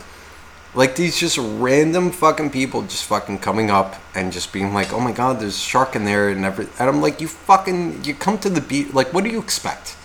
like 0.76 0.96
these 0.96 1.18
just 1.18 1.38
random 1.38 2.12
fucking 2.12 2.50
people 2.52 2.82
just 2.84 3.06
fucking 3.06 3.40
coming 3.40 3.72
up 3.72 3.96
and 4.14 4.32
just 4.32 4.52
being 4.54 4.74
like, 4.74 4.94
"Oh 4.94 5.00
my 5.00 5.12
god, 5.12 5.40
there's 5.40 5.56
a 5.56 5.60
shark 5.60 5.96
in 5.96 6.06
there," 6.06 6.30
and 6.30 6.46
every 6.46 6.68
and 6.78 6.90
I'm 6.90 7.02
like, 7.02 7.22
"You 7.22 7.28
fucking 7.28 8.04
you 8.04 8.14
come 8.14 8.38
to 8.40 8.50
the 8.50 8.62
beach 8.62 8.94
like 8.94 9.14
what 9.14 9.24
do 9.24 9.30
you 9.30 9.40
expect? 9.40 9.96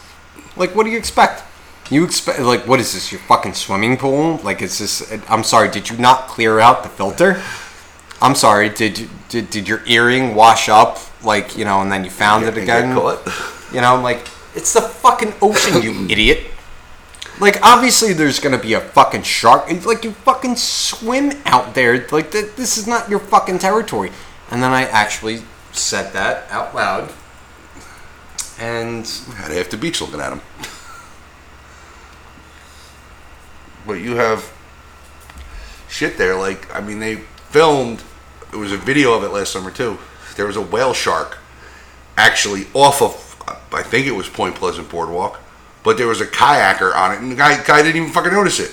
Like 0.56 0.74
what 0.74 0.85
do 0.85 0.90
you 0.90 0.98
expect? 0.98 1.42
You 1.92 2.05
expect 2.05 2.40
like 2.40 2.66
what 2.66 2.81
is 2.81 2.94
this? 2.94 3.12
Your 3.12 3.20
fucking 3.20 3.52
swimming 3.52 3.98
pool? 3.98 4.40
Like 4.42 4.62
is 4.62 4.78
this? 4.78 5.12
I'm 5.28 5.44
sorry, 5.44 5.70
did 5.70 5.90
you 5.90 5.98
not 5.98 6.26
clear 6.26 6.59
out 6.59 6.83
the 6.85 6.88
filter? 6.88 7.42
I'm 8.22 8.35
sorry, 8.35 8.70
did 8.70 8.98
you 8.98 9.11
did, 9.28 9.50
did 9.50 9.68
your 9.68 9.83
earring 9.87 10.35
wash 10.35 10.70
up 10.70 10.98
like 11.22 11.55
you 11.55 11.66
know 11.66 11.83
and 11.83 11.92
then 11.92 12.02
you 12.02 12.09
found 12.09 12.46
it 12.46 12.57
again? 12.57 12.96
You 13.74 13.83
know, 13.83 14.00
like 14.00 14.26
it's 14.55 14.72
the 14.72 14.81
fucking 14.81 15.35
ocean, 15.42 15.83
you 15.83 16.07
idiot. 16.09 16.46
Like 17.38 17.62
obviously 17.62 18.14
there's 18.14 18.40
gonna 18.40 18.57
be 18.57 18.72
a 18.72 18.81
fucking 18.81 19.24
shark. 19.24 19.70
Like 19.85 20.02
you 20.02 20.12
fucking 20.12 20.57
swim 20.57 21.33
out 21.44 21.74
there. 21.74 22.07
Like 22.11 22.31
th- 22.33 22.57
this 22.57 22.78
is 22.78 22.87
not 22.87 23.11
your 23.11 23.18
fucking 23.18 23.59
territory. 23.59 24.12
And 24.50 24.62
then 24.62 24.70
I 24.70 24.85
actually 24.85 25.42
said 25.72 26.14
that 26.14 26.50
out 26.50 26.74
loud. 26.74 27.12
And 28.59 29.05
I 29.28 29.35
Had 29.35 29.50
half 29.50 29.68
the 29.68 29.76
beach 29.76 30.00
looking 30.00 30.20
at 30.20 30.33
him. 30.33 30.40
But 33.87 33.95
you 33.95 34.16
have 34.16 34.53
shit 35.88 36.16
there. 36.18 36.35
Like, 36.37 36.75
I 36.75 36.81
mean, 36.81 36.99
they 36.99 37.16
filmed. 37.51 38.03
It 38.53 38.57
was 38.57 38.73
a 38.73 38.77
video 38.77 39.14
of 39.14 39.25
it 39.25 39.29
last 39.29 39.53
summer 39.53 39.71
too. 39.71 39.99
There 40.37 40.47
was 40.47 40.57
a 40.57 40.62
whale 40.62 40.95
shark 40.95 41.38
actually 42.16 42.66
off 42.75 43.03
of. 43.03 43.29
I 43.73 43.83
think 43.83 44.07
it 44.07 44.12
was 44.12 44.29
Point 44.29 44.55
Pleasant 44.55 44.88
Boardwalk, 44.90 45.40
but 45.83 45.97
there 45.97 46.07
was 46.07 46.21
a 46.21 46.27
kayaker 46.27 46.95
on 46.95 47.12
it, 47.12 47.21
and 47.21 47.33
the 47.33 47.37
guy 47.37 47.62
guy 47.62 47.83
didn't 47.83 47.97
even 47.97 48.11
fucking 48.11 48.33
notice 48.33 48.61
it. 48.61 48.73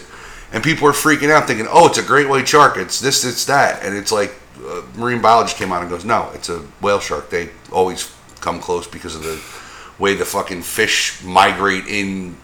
And 0.51 0.63
people 0.63 0.85
were 0.85 0.93
freaking 0.93 1.31
out, 1.31 1.47
thinking, 1.47 1.67
"Oh, 1.69 1.87
it's 1.87 1.97
a 1.97 2.03
great 2.03 2.27
white 2.27 2.47
shark. 2.47 2.77
It's 2.77 2.99
this, 2.99 3.23
it's 3.23 3.45
that." 3.45 3.83
And 3.83 3.95
it's 3.95 4.11
like 4.11 4.33
uh, 4.65 4.81
marine 4.95 5.21
biologist 5.21 5.57
came 5.57 5.71
on 5.71 5.81
and 5.81 5.89
goes, 5.89 6.05
"No, 6.05 6.29
it's 6.33 6.49
a 6.49 6.59
whale 6.81 6.99
shark. 6.99 7.29
They 7.29 7.49
always 7.71 8.13
come 8.41 8.59
close 8.59 8.87
because 8.87 9.15
of 9.15 9.23
the 9.23 9.39
way 10.01 10.15
the 10.15 10.25
fucking 10.25 10.61
fish 10.61 11.21
migrate 11.23 11.85
in 11.87 12.37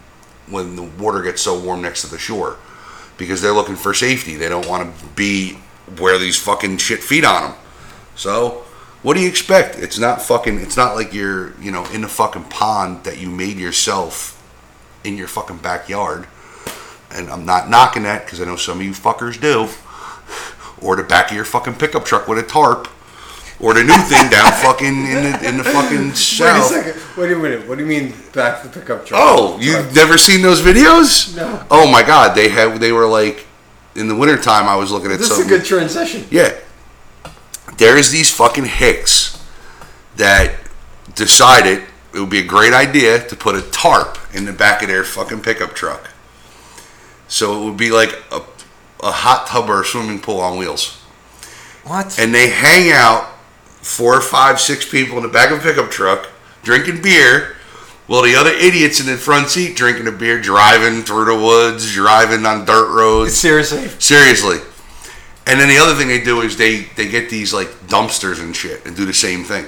when 0.48 0.76
the 0.76 0.82
water 0.82 1.22
gets 1.22 1.42
so 1.42 1.58
warm 1.58 1.82
next 1.82 2.02
to 2.02 2.08
the 2.08 2.18
shore 2.18 2.58
because 3.18 3.42
they're 3.42 3.52
looking 3.52 3.76
for 3.76 3.94
safety. 3.94 4.36
They 4.36 4.48
don't 4.48 4.68
want 4.68 4.98
to 4.98 5.06
be 5.14 5.58
where 5.98 6.18
these 6.18 6.38
fucking 6.38 6.78
shit 6.78 7.02
feed 7.02 7.24
on 7.24 7.50
them. 7.50 7.58
So, 8.14 8.64
what 9.02 9.14
do 9.14 9.20
you 9.20 9.28
expect? 9.28 9.78
It's 9.78 9.98
not 9.98 10.22
fucking. 10.22 10.58
It's 10.60 10.76
not 10.76 10.94
like 10.94 11.12
you're 11.12 11.58
you 11.60 11.70
know 11.70 11.84
in 11.86 12.04
a 12.04 12.08
fucking 12.08 12.44
pond 12.44 13.04
that 13.04 13.18
you 13.18 13.28
made 13.30 13.58
yourself 13.58 14.32
in 15.04 15.16
your 15.16 15.28
fucking 15.28 15.58
backyard. 15.58 16.26
And 17.10 17.30
I'm 17.30 17.46
not 17.46 17.70
knocking 17.70 18.02
that 18.02 18.24
because 18.24 18.40
I 18.40 18.44
know 18.44 18.56
some 18.56 18.80
of 18.80 18.84
you 18.84 18.92
fuckers 18.92 19.40
do. 19.40 19.68
Or 20.84 20.96
the 20.96 21.04
back 21.04 21.30
of 21.30 21.36
your 21.36 21.44
fucking 21.44 21.74
pickup 21.74 22.04
truck 22.04 22.28
with 22.28 22.38
a 22.38 22.42
tarp. 22.42 22.88
Or 23.58 23.72
the 23.72 23.82
new 23.82 23.96
thing 23.96 24.28
down 24.28 24.52
fucking 24.52 24.86
in 24.86 25.22
the 25.22 25.48
in 25.48 25.56
the 25.56 25.64
fucking 25.64 26.14
south. 26.14 27.16
Wait 27.16 27.32
a 27.32 27.36
minute. 27.36 27.66
What 27.66 27.78
do 27.78 27.84
you 27.84 27.88
mean 27.88 28.12
back 28.34 28.60
to 28.60 28.68
the 28.68 28.80
pickup 28.80 29.06
truck? 29.06 29.18
Oh, 29.22 29.58
you've 29.58 29.94
never 29.94 30.18
seen 30.18 30.42
those 30.42 30.60
videos? 30.60 31.34
No. 31.34 31.64
Oh 31.70 31.90
my 31.90 32.02
god, 32.02 32.36
they 32.36 32.50
have 32.50 32.80
they 32.80 32.92
were 32.92 33.06
like 33.06 33.46
in 33.94 34.08
the 34.08 34.14
wintertime 34.14 34.68
I 34.68 34.76
was 34.76 34.92
looking 34.92 35.10
at 35.10 35.18
This 35.18 35.30
is 35.30 35.46
a 35.46 35.48
good 35.48 35.64
transition. 35.64 36.26
Yeah. 36.30 36.54
There's 37.78 38.10
these 38.10 38.30
fucking 38.30 38.66
hicks 38.66 39.42
that 40.16 40.54
decided 41.14 41.82
it 42.14 42.20
would 42.20 42.30
be 42.30 42.38
a 42.38 42.44
great 42.44 42.72
idea 42.72 43.26
to 43.26 43.36
put 43.36 43.54
a 43.54 43.62
tarp 43.62 44.18
in 44.34 44.44
the 44.44 44.52
back 44.52 44.82
of 44.82 44.88
their 44.88 45.04
fucking 45.04 45.40
pickup 45.40 45.74
truck. 45.74 46.10
So 47.28 47.60
it 47.60 47.64
would 47.64 47.76
be 47.76 47.90
like 47.90 48.12
a, 48.30 48.42
a 49.02 49.12
hot 49.12 49.46
tub 49.46 49.68
or 49.68 49.80
a 49.80 49.84
swimming 49.84 50.20
pool 50.20 50.40
on 50.40 50.58
wheels. 50.58 51.02
What? 51.84 52.18
And 52.18 52.34
they 52.34 52.48
hang 52.48 52.92
out 52.92 53.28
four, 53.86 54.20
five, 54.20 54.60
six 54.60 54.88
people 54.88 55.16
in 55.16 55.22
the 55.22 55.28
back 55.28 55.52
of 55.52 55.60
a 55.60 55.62
pickup 55.62 55.90
truck 55.90 56.28
drinking 56.64 57.00
beer 57.00 57.56
while 58.08 58.22
the 58.22 58.34
other 58.34 58.50
idiots 58.50 59.00
in 59.00 59.06
the 59.06 59.16
front 59.16 59.48
seat 59.48 59.76
drinking 59.76 60.08
a 60.08 60.12
beer, 60.12 60.40
driving 60.40 61.02
through 61.02 61.24
the 61.24 61.34
woods, 61.34 61.94
driving 61.94 62.44
on 62.44 62.64
dirt 62.64 62.92
roads. 62.94 63.34
Seriously. 63.34 63.88
Seriously. 64.00 64.58
And 65.46 65.60
then 65.60 65.68
the 65.68 65.78
other 65.78 65.94
thing 65.94 66.08
they 66.08 66.20
do 66.20 66.40
is 66.40 66.56
they, 66.56 66.82
they 66.96 67.08
get 67.08 67.30
these 67.30 67.54
like 67.54 67.68
dumpsters 67.86 68.40
and 68.40 68.54
shit 68.54 68.84
and 68.84 68.96
do 68.96 69.06
the 69.06 69.14
same 69.14 69.44
thing. 69.44 69.66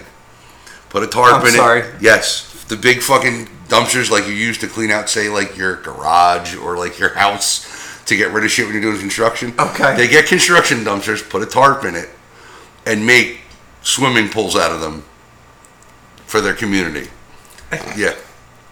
Put 0.89 1.05
a 1.05 1.07
tarp 1.07 1.35
I'm 1.35 1.47
in 1.47 1.53
sorry. 1.53 1.81
it. 1.81 1.95
Yes. 2.01 2.65
The 2.65 2.77
big 2.77 3.01
fucking 3.01 3.47
dumpsters 3.69 4.11
like 4.11 4.27
you 4.27 4.35
use 4.35 4.59
to 4.59 4.67
clean 4.67 4.91
out, 4.91 5.09
say, 5.09 5.29
like 5.29 5.57
your 5.57 5.77
garage 5.83 6.57
or 6.57 6.77
like 6.77 6.99
your 6.99 7.15
house 7.15 8.03
to 8.07 8.17
get 8.17 8.33
rid 8.33 8.45
of 8.45 8.51
shit 8.51 8.67
when 8.67 8.75
you're 8.75 8.83
doing 8.83 8.99
construction. 8.99 9.55
Okay. 9.59 9.97
They 9.97 10.09
get 10.09 10.27
construction 10.27 10.79
dumpsters, 10.79 11.29
put 11.29 11.43
a 11.43 11.47
tarp 11.47 11.85
in 11.85 11.95
it, 11.95 12.09
and 12.85 13.07
make 13.07 13.41
swimming 13.89 14.29
pools 14.29 14.55
out 14.55 14.71
of 14.71 14.81
them 14.81 15.03
for 16.27 16.41
their 16.41 16.55
community. 16.55 17.09
Yeah. 17.97 18.15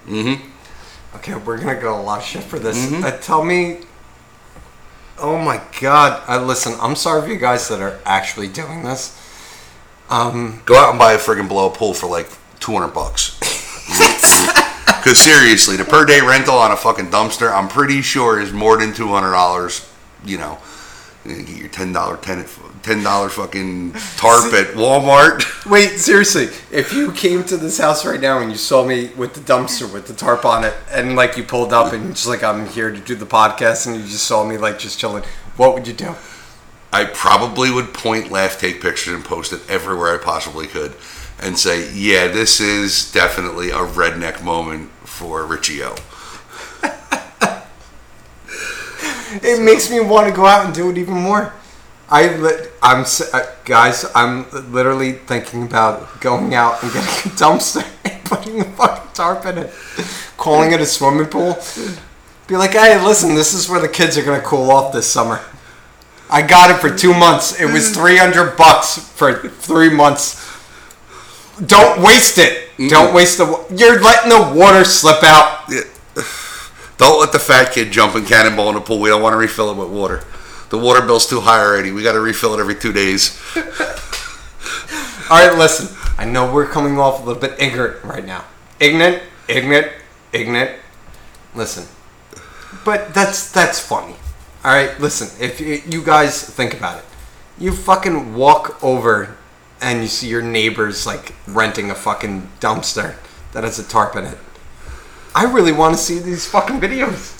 Mm-hmm. 0.06 1.16
Okay, 1.16 1.34
we're 1.34 1.58
gonna 1.58 1.74
get 1.74 1.84
a 1.84 1.90
lot 1.90 2.20
of 2.20 2.24
shit 2.24 2.42
for 2.42 2.58
this. 2.58 2.86
Mm-hmm. 2.86 3.04
Uh, 3.04 3.10
tell 3.18 3.44
me. 3.44 3.80
Oh 5.18 5.36
my 5.38 5.60
god! 5.80 6.22
I 6.26 6.42
listen. 6.42 6.74
I'm 6.80 6.94
sorry 6.96 7.22
for 7.22 7.28
you 7.28 7.38
guys 7.38 7.68
that 7.68 7.80
are 7.80 7.98
actually 8.06 8.48
doing 8.48 8.84
this. 8.84 9.20
Um, 10.08 10.62
Go 10.64 10.76
out 10.76 10.90
and 10.90 10.98
buy 10.98 11.12
a 11.12 11.18
friggin' 11.18 11.48
blow 11.48 11.68
pool 11.68 11.92
for 11.92 12.06
like 12.06 12.28
200 12.60 12.88
bucks. 12.88 13.38
Because 15.06 15.20
seriously, 15.20 15.76
the 15.76 15.84
per 15.84 16.04
day 16.04 16.20
rental 16.20 16.56
on 16.56 16.72
a 16.72 16.76
fucking 16.76 17.10
dumpster, 17.10 17.52
I'm 17.52 17.68
pretty 17.68 18.02
sure 18.02 18.40
is 18.40 18.52
more 18.52 18.76
than 18.76 18.90
$200. 18.90 19.88
You 20.24 20.38
know, 20.38 20.58
you 21.30 21.42
get 21.42 21.56
your 21.56 21.68
$10 21.68 22.22
tenant, 22.22 22.46
$10 22.46 23.30
fucking 23.30 23.92
tarp 24.16 24.52
at 24.52 24.74
Walmart. 24.74 25.66
wait, 25.70 25.98
seriously. 25.98 26.48
If 26.70 26.92
you 26.92 27.12
came 27.12 27.44
to 27.44 27.56
this 27.56 27.78
house 27.78 28.04
right 28.04 28.20
now 28.20 28.40
and 28.40 28.50
you 28.50 28.56
saw 28.58 28.84
me 28.84 29.08
with 29.16 29.34
the 29.34 29.40
dumpster 29.40 29.92
with 29.92 30.06
the 30.06 30.14
tarp 30.14 30.44
on 30.44 30.64
it, 30.64 30.74
and 30.90 31.16
like 31.16 31.36
you 31.36 31.42
pulled 31.42 31.72
up 31.72 31.92
and 31.92 32.14
just 32.14 32.26
like 32.26 32.42
I'm 32.42 32.66
here 32.66 32.90
to 32.90 32.98
do 32.98 33.14
the 33.14 33.26
podcast, 33.26 33.86
and 33.86 33.96
you 33.96 34.02
just 34.02 34.24
saw 34.24 34.44
me 34.44 34.58
like 34.58 34.78
just 34.78 34.98
chilling, 34.98 35.24
what 35.56 35.74
would 35.74 35.86
you 35.86 35.94
do? 35.94 36.14
I 36.92 37.04
probably 37.04 37.70
would 37.70 37.92
point, 37.92 38.30
laugh, 38.30 38.58
take 38.58 38.80
pictures, 38.80 39.14
and 39.14 39.24
post 39.24 39.52
it 39.52 39.60
everywhere 39.68 40.14
I 40.14 40.22
possibly 40.22 40.66
could 40.66 40.94
and 41.40 41.58
say, 41.58 41.92
yeah, 41.92 42.28
this 42.28 42.60
is 42.60 43.10
definitely 43.12 43.70
a 43.70 43.78
redneck 43.78 44.42
moment 44.42 44.90
for 45.04 45.44
Richie 45.44 45.82
O. 45.82 45.94
It 49.42 49.62
makes 49.62 49.90
me 49.90 50.00
want 50.00 50.28
to 50.28 50.32
go 50.34 50.46
out 50.46 50.64
and 50.66 50.74
do 50.74 50.90
it 50.90 50.98
even 50.98 51.14
more. 51.14 51.52
I 52.08 52.36
li- 52.36 52.66
I'm 52.82 53.00
s- 53.00 53.32
uh, 53.34 53.52
guys. 53.64 54.04
I'm 54.14 54.46
literally 54.72 55.12
thinking 55.12 55.64
about 55.64 56.20
going 56.20 56.54
out 56.54 56.82
and 56.82 56.92
getting 56.92 57.08
a 57.08 57.34
dumpster 57.34 57.84
and 58.04 58.24
putting 58.24 58.60
a 58.60 58.64
fucking 58.64 59.10
tarp 59.14 59.44
in 59.46 59.58
it, 59.58 59.70
calling 60.36 60.70
it 60.72 60.80
a 60.80 60.86
swimming 60.86 61.26
pool. 61.26 61.58
Be 62.46 62.56
like, 62.56 62.72
hey, 62.72 63.04
listen, 63.04 63.34
this 63.34 63.52
is 63.54 63.68
where 63.68 63.80
the 63.80 63.88
kids 63.88 64.16
are 64.16 64.22
gonna 64.24 64.40
cool 64.40 64.70
off 64.70 64.92
this 64.92 65.06
summer. 65.08 65.40
I 66.30 66.42
got 66.42 66.70
it 66.70 66.78
for 66.80 66.96
two 66.96 67.12
months. 67.14 67.60
It 67.60 67.72
was 67.72 67.90
three 67.90 68.16
hundred 68.16 68.56
bucks 68.56 68.98
for 68.98 69.48
three 69.48 69.90
months. 69.90 70.42
Don't 71.66 72.02
waste 72.02 72.38
it. 72.38 72.68
Don't 72.88 73.12
waste 73.14 73.38
the. 73.38 73.46
wa- 73.46 73.64
You're 73.74 74.00
letting 74.00 74.30
the 74.30 74.52
water 74.56 74.84
slip 74.84 75.24
out. 75.24 75.68
Don't 76.98 77.20
let 77.20 77.32
the 77.32 77.38
fat 77.38 77.72
kid 77.72 77.92
jump 77.92 78.14
and 78.14 78.26
cannonball 78.26 78.68
in 78.70 78.74
the 78.74 78.80
pool. 78.80 79.00
We 79.00 79.10
don't 79.10 79.22
want 79.22 79.34
to 79.34 79.38
refill 79.38 79.70
it 79.70 79.76
with 79.76 79.90
water. 79.90 80.24
The 80.70 80.78
water 80.78 81.04
bill's 81.04 81.26
too 81.26 81.40
high 81.40 81.60
already. 81.60 81.92
We 81.92 82.02
got 82.02 82.12
to 82.12 82.20
refill 82.20 82.54
it 82.54 82.60
every 82.60 82.74
two 82.74 82.92
days. 82.92 83.40
All 85.30 85.46
right, 85.46 85.56
listen. 85.56 85.94
I 86.18 86.24
know 86.24 86.52
we're 86.52 86.66
coming 86.66 86.98
off 86.98 87.22
a 87.22 87.24
little 87.26 87.40
bit 87.40 87.60
ignorant 87.60 88.02
right 88.02 88.24
now. 88.24 88.44
Ignorant, 88.80 89.22
ignorant, 89.48 89.92
ignorant. 90.32 90.70
Listen, 91.54 91.86
but 92.84 93.12
that's 93.12 93.50
that's 93.52 93.78
funny. 93.78 94.14
All 94.64 94.72
right, 94.72 94.98
listen. 94.98 95.28
If 95.42 95.60
you, 95.60 95.82
you 95.86 96.02
guys 96.02 96.42
think 96.42 96.74
about 96.74 96.98
it, 96.98 97.04
you 97.58 97.72
fucking 97.72 98.34
walk 98.34 98.82
over 98.82 99.36
and 99.80 100.00
you 100.00 100.08
see 100.08 100.28
your 100.28 100.42
neighbors 100.42 101.06
like 101.06 101.34
renting 101.46 101.90
a 101.90 101.94
fucking 101.94 102.50
dumpster 102.60 103.16
that 103.52 103.64
has 103.64 103.78
a 103.78 103.84
tarp 103.84 104.16
in 104.16 104.24
it. 104.24 104.38
I 105.36 105.44
really 105.44 105.70
want 105.70 105.94
to 105.94 106.02
see 106.02 106.18
these 106.18 106.46
fucking 106.46 106.80
videos. 106.80 107.34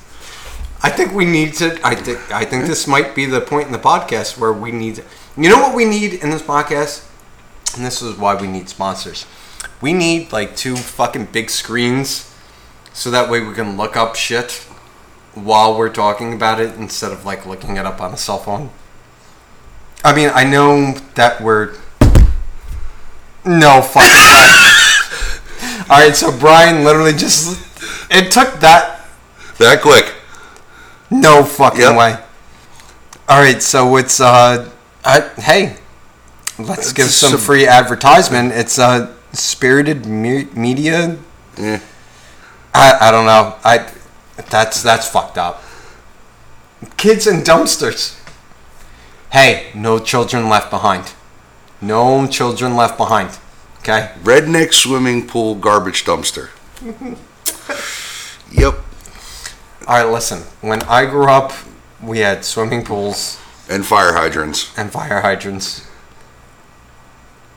I 0.83 0.91
think 0.91 1.13
we 1.13 1.25
need 1.25 1.55
to. 1.55 1.81
I 1.83 1.95
think. 1.95 2.31
I 2.31 2.45
think 2.45 2.67
this 2.67 2.87
might 2.87 3.15
be 3.15 3.25
the 3.25 3.41
point 3.41 3.69
in 3.69 3.73
the 3.73 3.79
podcast 3.79 4.37
where 4.37 4.53
we 4.53 4.71
need. 4.71 5.03
You 5.35 5.49
know 5.49 5.57
what 5.57 5.75
we 5.75 5.87
need 5.87 6.13
in 6.13 6.29
this 6.29 6.43
podcast, 6.43 7.09
and 7.75 7.87
this 7.87 8.03
is 8.03 8.19
why 8.19 8.35
we 8.35 8.49
need 8.49 8.69
sponsors. 8.69 9.25
We 9.81 9.95
need 9.95 10.31
like 10.31 10.57
two 10.57 10.77
fucking 10.77 11.29
big 11.33 11.49
screens, 11.49 12.31
so 12.93 13.11
that 13.11 13.31
way 13.31 13.41
we 13.41 13.55
can 13.55 13.79
look 13.79 13.97
up 13.97 14.15
shit 14.15 14.53
while 15.33 15.75
we're 15.75 15.89
talking 15.89 16.35
about 16.35 16.61
it 16.61 16.75
instead 16.75 17.13
of 17.13 17.25
like 17.25 17.47
looking 17.47 17.79
it 17.79 17.87
up 17.87 18.03
on 18.03 18.13
a 18.13 18.19
cell 18.19 18.39
phone. 18.39 18.69
I 20.05 20.15
mean, 20.15 20.31
I 20.35 20.45
know 20.45 20.93
that 21.15 21.41
we're 21.41 21.73
no 23.47 23.81
fucking. 23.81 24.13
All 25.91 25.99
right, 25.99 26.15
so 26.15 26.37
Brian 26.37 26.85
literally 26.85 27.13
just 27.13 27.67
it 28.11 28.31
took 28.33 28.61
that 28.61 29.01
That 29.59 29.81
quick. 29.83 30.13
no 31.11 31.45
fucking 31.45 31.81
Yep. 31.81 31.97
way. 31.97 32.17
All 33.29 33.39
right, 33.41 33.63
so 33.63 33.97
it's 33.97 34.21
uh, 34.21 34.69
I, 35.05 35.21
hey, 35.39 35.77
let's 36.59 36.93
give 36.93 37.09
some 37.09 37.31
some- 37.33 37.41
free 37.41 37.67
advertisement. 37.67 38.53
It's 38.53 38.79
uh, 38.79 39.13
Spirited 39.33 40.07
Me- 40.07 40.49
Media. 40.55 41.17
Yeah. 41.59 41.81
I, 42.75 43.09
I 43.09 43.11
don't 43.11 43.27
know. 43.27 43.55
I 43.65 43.89
that's 44.51 44.83
that's 44.83 45.09
fucked 45.09 45.39
up. 45.39 45.63
Kids 46.97 47.27
in 47.27 47.43
dumpsters. 47.43 48.19
Hey, 49.33 49.71
no 49.75 49.99
children 49.99 50.49
left 50.49 50.71
behind. 50.71 51.13
No 51.81 52.27
children 52.27 52.77
left 52.77 52.97
behind. 52.97 53.39
Okay. 53.79 54.11
Redneck 54.23 54.73
swimming 54.73 55.27
pool 55.27 55.55
garbage 55.55 56.05
dumpster. 56.05 56.51
yep. 58.53 58.75
All 59.87 60.03
right. 60.03 60.11
Listen. 60.12 60.41
When 60.61 60.83
I 60.83 61.07
grew 61.07 61.29
up, 61.31 61.53
we 62.03 62.19
had 62.21 62.45
swimming 62.45 62.85
pools 62.85 63.39
And 63.69 63.85
fire 63.87 64.12
hydrants. 64.12 64.77
and 64.79 64.91
fire 64.93 65.21
hydrants. 65.21 65.87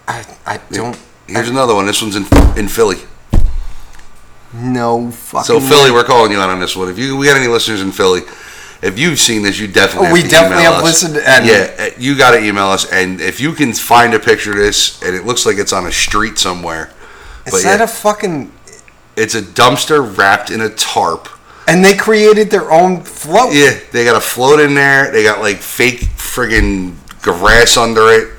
I 0.08 0.26
I 0.46 0.60
don't. 0.72 0.98
Here's 1.28 1.50
another 1.50 1.76
one. 1.76 1.86
This 1.86 2.02
one's 2.02 2.16
in 2.16 2.26
in 2.58 2.68
Philly. 2.68 2.98
No 4.54 5.12
fucking. 5.12 5.46
So 5.46 5.60
Philly, 5.60 5.92
way. 5.92 5.98
we're 5.98 6.04
calling 6.04 6.32
you 6.32 6.40
out 6.40 6.50
on 6.50 6.60
this 6.60 6.76
one. 6.76 6.90
If 6.90 6.98
you 6.98 7.16
we 7.18 7.28
got 7.28 7.38
any 7.38 7.48
listeners 7.48 7.82
in 7.82 7.92
Philly, 7.92 8.22
if 8.82 8.98
you've 8.98 9.20
seen 9.20 9.44
this, 9.44 9.60
you 9.60 9.68
definitely 9.68 10.08
Oh, 10.08 10.10
have 10.10 10.14
we 10.14 10.24
to 10.24 10.28
definitely 10.30 10.64
have 10.64 10.74
us. 10.76 10.84
listened 10.84 11.18
and- 11.18 11.46
yeah, 11.46 11.72
uh, 11.78 11.90
you 12.00 12.18
got 12.18 12.32
to 12.32 12.44
email 12.44 12.66
us. 12.68 12.92
And 12.92 13.22
if 13.22 13.40
you 13.40 13.54
can 13.54 13.74
find 13.74 14.14
a 14.16 14.20
picture 14.20 14.52
of 14.52 14.58
this, 14.58 15.00
and 15.04 15.16
it 15.16 15.26
looks 15.26 15.46
like 15.46 15.58
it's 15.58 15.72
on 15.74 15.86
a 15.86 15.92
street 15.92 16.40
somewhere, 16.40 16.90
Is 17.46 17.54
but 17.54 17.62
that 17.64 17.78
yeah, 17.80 17.84
a 17.84 17.88
fucking? 17.88 18.52
It's 19.20 19.36
a 19.36 19.42
dumpster 19.42 20.18
wrapped 20.18 20.50
in 20.50 20.62
a 20.62 20.70
tarp. 20.70 21.28
And 21.68 21.86
they 21.86 21.96
created 21.96 22.50
their 22.50 22.72
own 22.72 23.02
float. 23.02 23.54
Yeah, 23.54 23.80
they 23.92 24.04
got 24.04 24.16
a 24.16 24.22
float 24.22 24.60
in 24.60 24.74
there. 24.74 25.12
They 25.12 25.24
got 25.24 25.40
like 25.40 25.58
fake 25.58 26.00
friggin' 26.18 26.96
grass 27.22 27.78
under 27.78 28.10
it 28.10 28.34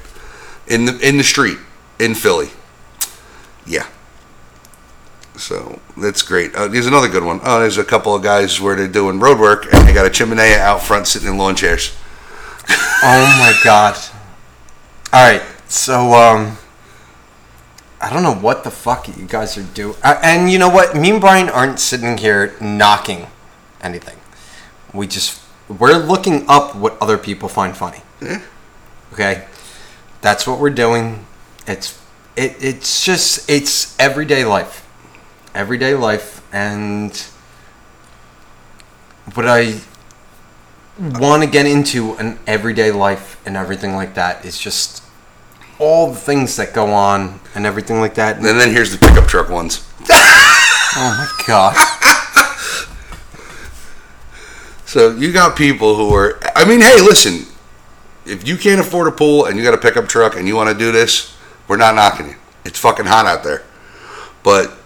in 0.66 0.84
the 0.86 0.98
in 1.06 1.16
the 1.16 1.22
street 1.22 1.58
in 1.98 2.14
Philly. 2.14 2.48
Yeah. 3.66 3.86
So 5.36 5.80
that's 5.96 6.22
great. 6.22 6.54
Uh, 6.54 6.68
there's 6.68 6.86
another 6.86 7.08
good 7.08 7.24
one. 7.24 7.40
Oh, 7.44 7.60
there's 7.60 7.78
a 7.78 7.84
couple 7.84 8.14
of 8.14 8.22
guys 8.22 8.60
where 8.60 8.74
they're 8.74 8.88
doing 8.88 9.20
road 9.20 9.38
work 9.38 9.72
and 9.72 9.86
they 9.86 9.94
got 9.94 10.06
a 10.06 10.10
chimney 10.10 10.54
out 10.54 10.82
front 10.82 11.06
sitting 11.06 11.28
in 11.28 11.38
lawn 11.38 11.54
chairs. 11.54 11.96
Oh 13.02 13.38
my 13.38 13.58
god. 13.64 13.96
All 15.12 15.28
right, 15.28 15.42
so 15.66 16.12
um, 16.12 16.56
I 18.00 18.10
don't 18.10 18.22
know 18.22 18.34
what 18.34 18.64
the 18.64 18.70
fuck 18.70 19.08
you 19.08 19.26
guys 19.26 19.58
are 19.58 19.62
doing. 19.62 19.96
Uh, 20.02 20.18
and 20.22 20.50
you 20.50 20.58
know 20.58 20.70
what? 20.70 20.96
Me 20.96 21.10
and 21.10 21.20
Brian 21.20 21.48
aren't 21.48 21.78
sitting 21.78 22.16
here 22.16 22.56
knocking 22.60 23.26
anything. 23.82 24.16
We 24.94 25.06
just 25.06 25.40
we're 25.68 25.98
looking 25.98 26.48
up 26.48 26.74
what 26.74 26.96
other 27.00 27.18
people 27.18 27.48
find 27.48 27.76
funny. 27.76 28.02
Yeah. 28.20 28.42
Okay, 29.12 29.46
that's 30.20 30.46
what 30.46 30.58
we're 30.58 30.70
doing. 30.70 31.26
It's 31.66 31.98
it, 32.36 32.56
it's 32.60 33.04
just 33.04 33.48
it's 33.50 33.98
everyday 33.98 34.44
life, 34.44 34.88
everyday 35.54 35.94
life, 35.94 36.42
and 36.52 37.16
what 39.34 39.46
I 39.46 39.80
want 40.98 41.42
to 41.42 41.48
get 41.48 41.66
into 41.66 42.14
an 42.14 42.38
everyday 42.46 42.90
life 42.90 43.40
and 43.46 43.56
everything 43.56 43.94
like 43.94 44.14
that 44.14 44.44
is 44.44 44.58
just 44.58 45.02
all 45.80 46.10
the 46.10 46.18
things 46.18 46.56
that 46.56 46.72
go 46.72 46.92
on 46.92 47.40
and 47.54 47.66
everything 47.66 47.98
like 47.98 48.14
that. 48.14 48.36
And 48.36 48.44
then 48.44 48.70
here's 48.70 48.92
the 48.92 48.98
pickup 48.98 49.26
truck 49.26 49.48
ones. 49.48 49.86
Oh 50.92 51.14
my 51.16 51.44
god. 51.46 51.76
So 54.90 55.14
you 55.14 55.32
got 55.32 55.56
people 55.56 55.94
who 55.94 56.12
are. 56.12 56.40
I 56.56 56.64
mean, 56.64 56.80
hey, 56.80 57.00
listen. 57.00 57.46
If 58.26 58.44
you 58.44 58.56
can't 58.56 58.80
afford 58.80 59.06
a 59.06 59.12
pool 59.12 59.44
and 59.44 59.56
you 59.56 59.62
got 59.62 59.72
a 59.72 59.78
pickup 59.78 60.08
truck 60.08 60.34
and 60.34 60.48
you 60.48 60.56
want 60.56 60.68
to 60.68 60.76
do 60.76 60.90
this, 60.90 61.32
we're 61.68 61.76
not 61.76 61.94
knocking 61.94 62.30
you. 62.30 62.34
It's 62.64 62.76
fucking 62.80 63.06
hot 63.06 63.24
out 63.24 63.44
there. 63.44 63.62
But 64.42 64.76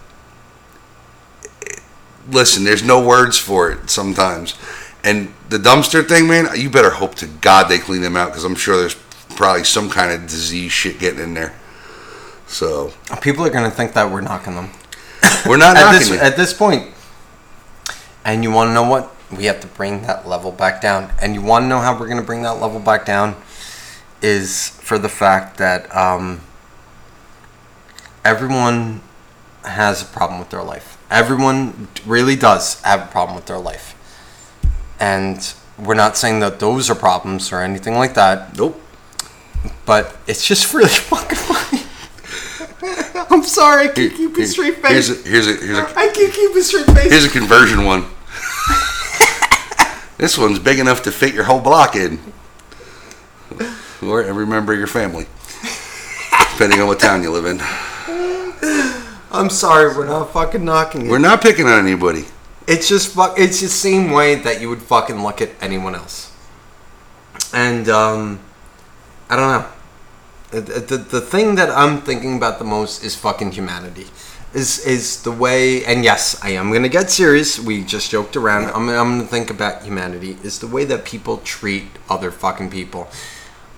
listen, 2.28 2.64
there's 2.64 2.82
no 2.82 3.02
words 3.02 3.38
for 3.38 3.70
it 3.70 3.88
sometimes. 3.88 4.58
And 5.02 5.32
the 5.48 5.56
dumpster 5.56 6.06
thing, 6.06 6.28
man, 6.28 6.48
you 6.54 6.68
better 6.68 6.90
hope 6.90 7.14
to 7.14 7.26
God 7.26 7.70
they 7.70 7.78
clean 7.78 8.02
them 8.02 8.14
out 8.14 8.28
because 8.28 8.44
I'm 8.44 8.56
sure 8.56 8.76
there's 8.76 8.96
probably 9.36 9.64
some 9.64 9.90
kind 9.90 10.12
of 10.12 10.28
disease 10.28 10.72
shit 10.72 10.98
getting 10.98 11.20
in 11.20 11.34
there. 11.34 11.54
So 12.46 12.92
People 13.20 13.44
are 13.46 13.50
gonna 13.50 13.70
think 13.70 13.94
that 13.94 14.10
we're 14.10 14.20
knocking 14.20 14.54
them. 14.54 14.70
we're 15.46 15.56
not 15.56 15.76
at 15.76 15.92
knocking 15.92 16.12
this 16.12 16.20
at 16.20 16.36
this 16.36 16.52
point. 16.52 16.94
And 18.24 18.42
you 18.42 18.50
want 18.50 18.70
to 18.70 18.74
know 18.74 18.88
what? 18.88 19.14
We 19.30 19.44
have 19.44 19.60
to 19.60 19.66
bring 19.66 20.02
that 20.02 20.26
level 20.26 20.50
back 20.50 20.80
down. 20.80 21.12
And 21.20 21.34
you 21.34 21.42
want 21.42 21.64
to 21.64 21.68
know 21.68 21.80
how 21.80 21.98
we're 21.98 22.06
going 22.06 22.20
to 22.20 22.26
bring 22.26 22.42
that 22.42 22.60
level 22.60 22.80
back 22.80 23.04
down? 23.04 23.36
Is 24.22 24.70
for 24.70 24.98
the 24.98 25.10
fact 25.10 25.58
that 25.58 25.94
um, 25.94 26.40
everyone 28.24 29.02
has 29.64 30.02
a 30.02 30.06
problem 30.06 30.38
with 30.38 30.48
their 30.50 30.62
life. 30.62 30.96
Everyone 31.10 31.88
really 32.06 32.36
does 32.36 32.80
have 32.82 33.02
a 33.02 33.06
problem 33.06 33.36
with 33.36 33.46
their 33.46 33.58
life. 33.58 33.94
And 34.98 35.52
we're 35.78 35.94
not 35.94 36.16
saying 36.16 36.40
that 36.40 36.60
those 36.60 36.88
are 36.88 36.94
problems 36.94 37.52
or 37.52 37.60
anything 37.60 37.94
like 37.94 38.14
that, 38.14 38.56
nope. 38.56 38.80
But 39.86 40.16
it's 40.26 40.46
just 40.46 40.72
really 40.74 40.88
fucking 41.10 41.36
funny. 41.36 41.82
I'm 43.30 43.42
sorry, 43.42 43.88
I 43.88 43.88
can't 43.88 44.14
keep 44.14 44.34
a 44.34 44.36
Here- 44.36 44.46
straight 44.46 44.74
here's 44.86 45.08
face. 45.08 45.26
a, 45.26 45.28
here's 45.28 45.46
a 45.46 45.54
here's 45.56 45.78
a 45.78 45.98
I 45.98 46.08
can't 46.08 46.32
keep 46.32 46.54
a 46.54 46.62
straight 46.62 46.86
face. 46.86 47.10
Here's 47.10 47.24
a 47.24 47.30
conversion 47.30 47.84
one. 47.84 48.02
this 50.18 50.36
one's 50.38 50.58
big 50.58 50.78
enough 50.78 51.02
to 51.04 51.12
fit 51.12 51.34
your 51.34 51.44
whole 51.44 51.60
block 51.60 51.96
in. 51.96 52.18
Or 54.02 54.22
every 54.22 54.46
member 54.46 54.72
of 54.72 54.78
your 54.78 54.86
family. 54.88 55.26
Depending 56.52 56.80
on 56.80 56.86
what 56.88 57.00
town 57.00 57.22
you 57.22 57.30
live 57.30 57.46
in. 57.46 57.60
I'm 59.32 59.50
sorry, 59.50 59.96
we're 59.96 60.06
not 60.06 60.32
fucking 60.32 60.64
knocking 60.64 61.08
We're 61.08 61.18
not 61.18 61.42
picking 61.42 61.66
on 61.66 61.78
anybody. 61.84 62.24
It's 62.66 62.88
just 62.88 63.14
fuck. 63.14 63.38
It's 63.38 63.60
the 63.60 63.68
same 63.68 64.10
way 64.12 64.36
that 64.36 64.60
you 64.60 64.68
would 64.68 64.82
fucking 64.82 65.22
look 65.22 65.40
at 65.40 65.50
anyone 65.60 65.94
else. 65.94 66.32
And 67.52 67.88
um, 67.88 68.40
I 69.34 69.36
don't 69.36 69.50
know. 69.50 70.60
The, 70.60 70.80
the, 70.80 70.96
the 70.96 71.20
thing 71.20 71.56
that 71.56 71.68
I'm 71.68 72.02
thinking 72.02 72.36
about 72.36 72.60
the 72.60 72.64
most 72.64 73.02
is 73.02 73.16
fucking 73.16 73.50
humanity. 73.50 74.06
Is 74.52 74.78
is 74.86 75.24
the 75.24 75.32
way, 75.32 75.84
and 75.84 76.04
yes, 76.04 76.40
I 76.40 76.50
am 76.50 76.72
gonna 76.72 76.88
get 76.88 77.10
serious. 77.10 77.58
We 77.58 77.82
just 77.82 78.12
joked 78.12 78.36
around. 78.36 78.66
I'm, 78.66 78.88
I'm 78.88 79.18
gonna 79.18 79.24
think 79.24 79.50
about 79.50 79.82
humanity. 79.82 80.36
Is 80.44 80.60
the 80.60 80.68
way 80.68 80.84
that 80.84 81.04
people 81.04 81.38
treat 81.38 81.86
other 82.08 82.30
fucking 82.30 82.70
people. 82.70 83.08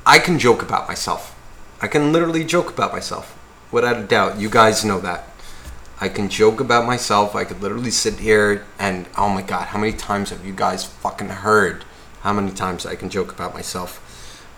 I 0.05 0.19
can 0.19 0.39
joke 0.39 0.61
about 0.61 0.89
myself. 0.89 1.35
I 1.81 1.87
can 1.87 2.13
literally 2.13 2.45
joke 2.45 2.69
about 2.69 2.93
myself, 2.93 3.35
without 3.73 3.97
a 3.97 4.03
doubt. 4.03 4.39
You 4.39 4.51
guys 4.51 4.85
know 4.85 5.01
that. 5.01 5.31
I 5.99 6.11
can 6.11 6.29
joke 6.29 6.61
about 6.61 6.85
myself. 6.85 7.35
I 7.35 7.45
could 7.45 7.63
literally 7.63 7.91
sit 7.91 8.19
here 8.19 8.67
and 8.79 9.07
oh 9.17 9.31
my 9.31 9.41
god, 9.41 9.69
how 9.69 9.79
many 9.79 9.95
times 9.95 10.29
have 10.29 10.45
you 10.45 10.53
guys 10.53 10.85
fucking 10.85 11.31
heard? 11.31 11.87
How 12.21 12.35
many 12.35 12.53
times 12.53 12.85
I 12.85 12.95
can 12.95 13.09
joke 13.09 13.33
about 13.33 13.55
myself 13.55 14.03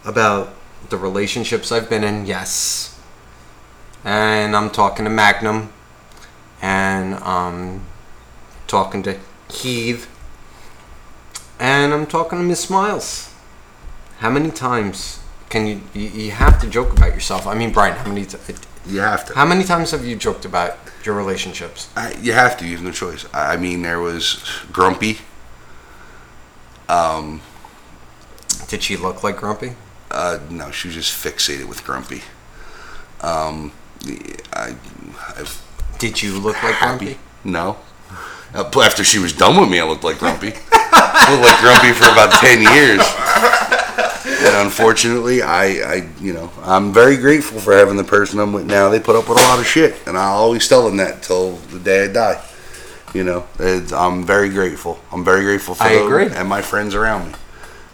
about 0.04 0.54
the 0.90 0.96
relationships 0.96 1.70
I've 1.72 1.88
been 1.90 2.04
in? 2.04 2.26
Yes, 2.26 2.98
and 4.04 4.54
I'm 4.56 4.70
talking 4.70 5.04
to 5.04 5.10
Magnum, 5.10 5.72
and 6.62 7.14
um, 7.22 7.84
talking 8.66 9.02
to 9.04 9.18
Heath, 9.50 10.08
and 11.58 11.92
I'm 11.92 12.06
talking 12.06 12.38
to 12.38 12.44
Miss 12.44 12.60
Smiles. 12.64 13.32
How 14.18 14.30
many 14.30 14.50
times 14.50 15.20
can 15.48 15.66
you, 15.66 15.80
you? 15.94 16.08
You 16.08 16.30
have 16.32 16.60
to 16.60 16.68
joke 16.68 16.92
about 16.92 17.14
yourself. 17.14 17.46
I 17.46 17.54
mean, 17.54 17.72
Brian, 17.72 17.96
how 17.96 18.08
many? 18.08 18.24
T- 18.24 18.36
You 18.86 19.00
have 19.00 19.24
to. 19.26 19.34
how 19.34 19.44
many 19.46 19.64
times 19.64 19.90
have 19.92 20.04
you 20.04 20.16
joked 20.16 20.44
about 20.44 20.76
your 21.04 21.14
relationships? 21.14 21.88
I, 21.96 22.14
you 22.14 22.32
have 22.32 22.56
to. 22.58 22.66
You 22.66 22.76
have 22.76 22.84
no 22.84 22.90
choice. 22.92 23.26
I 23.32 23.54
I 23.54 23.56
mean, 23.56 23.82
there 23.82 24.00
was 24.00 24.42
Grumpy. 24.72 25.18
Um, 26.88 27.42
Did 28.68 28.82
she 28.82 28.96
look 28.96 29.22
like 29.22 29.36
Grumpy? 29.36 29.72
Uh, 30.10 30.38
no, 30.50 30.70
she 30.70 30.88
was 30.88 30.94
just 30.94 31.12
fixated 31.12 31.66
with 31.68 31.84
Grumpy. 31.84 32.22
Um, 33.20 33.72
I, 34.52 34.74
I've 35.36 35.62
Did 35.98 36.22
you 36.22 36.38
look 36.38 36.54
like 36.62 36.74
happy. 36.74 37.04
Grumpy? 37.06 37.20
No. 37.44 37.76
Uh, 38.54 38.70
After 38.82 39.04
she 39.04 39.18
was 39.18 39.32
done 39.32 39.60
with 39.60 39.68
me, 39.68 39.80
I 39.80 39.84
looked 39.84 40.04
like 40.04 40.18
Grumpy. 40.18 40.52
I 40.72 41.30
looked 41.30 41.44
like 41.44 41.60
Grumpy 41.60 41.92
for 41.92 42.10
about 42.10 42.32
ten 42.40 42.62
years. 42.62 43.02
And 44.40 44.56
unfortunately, 44.66 45.42
I, 45.42 45.64
I, 45.94 46.08
you 46.20 46.32
know, 46.32 46.50
I'm 46.62 46.92
very 46.92 47.16
grateful 47.16 47.60
for 47.60 47.72
having 47.74 47.96
the 47.96 48.04
person 48.04 48.38
I'm 48.38 48.52
with 48.52 48.66
now. 48.66 48.88
They 48.88 49.00
put 49.00 49.16
up 49.16 49.28
with 49.28 49.38
a 49.38 49.42
lot 49.42 49.58
of 49.58 49.66
shit, 49.66 49.96
and 50.06 50.16
I'll 50.16 50.36
always 50.36 50.66
tell 50.68 50.84
them 50.86 50.96
that 50.98 51.22
till 51.22 51.52
the 51.56 51.78
day 51.78 52.04
I 52.04 52.08
die. 52.08 52.44
You 53.14 53.24
know, 53.24 53.46
it's, 53.58 53.92
I'm 53.92 54.24
very 54.24 54.48
grateful. 54.50 55.00
I'm 55.12 55.24
very 55.24 55.42
grateful 55.42 55.74
for 55.74 55.82
I 55.82 55.94
them 55.94 56.06
agree. 56.06 56.26
and 56.30 56.48
my 56.48 56.62
friends 56.62 56.94
around 56.94 57.28
me, 57.28 57.34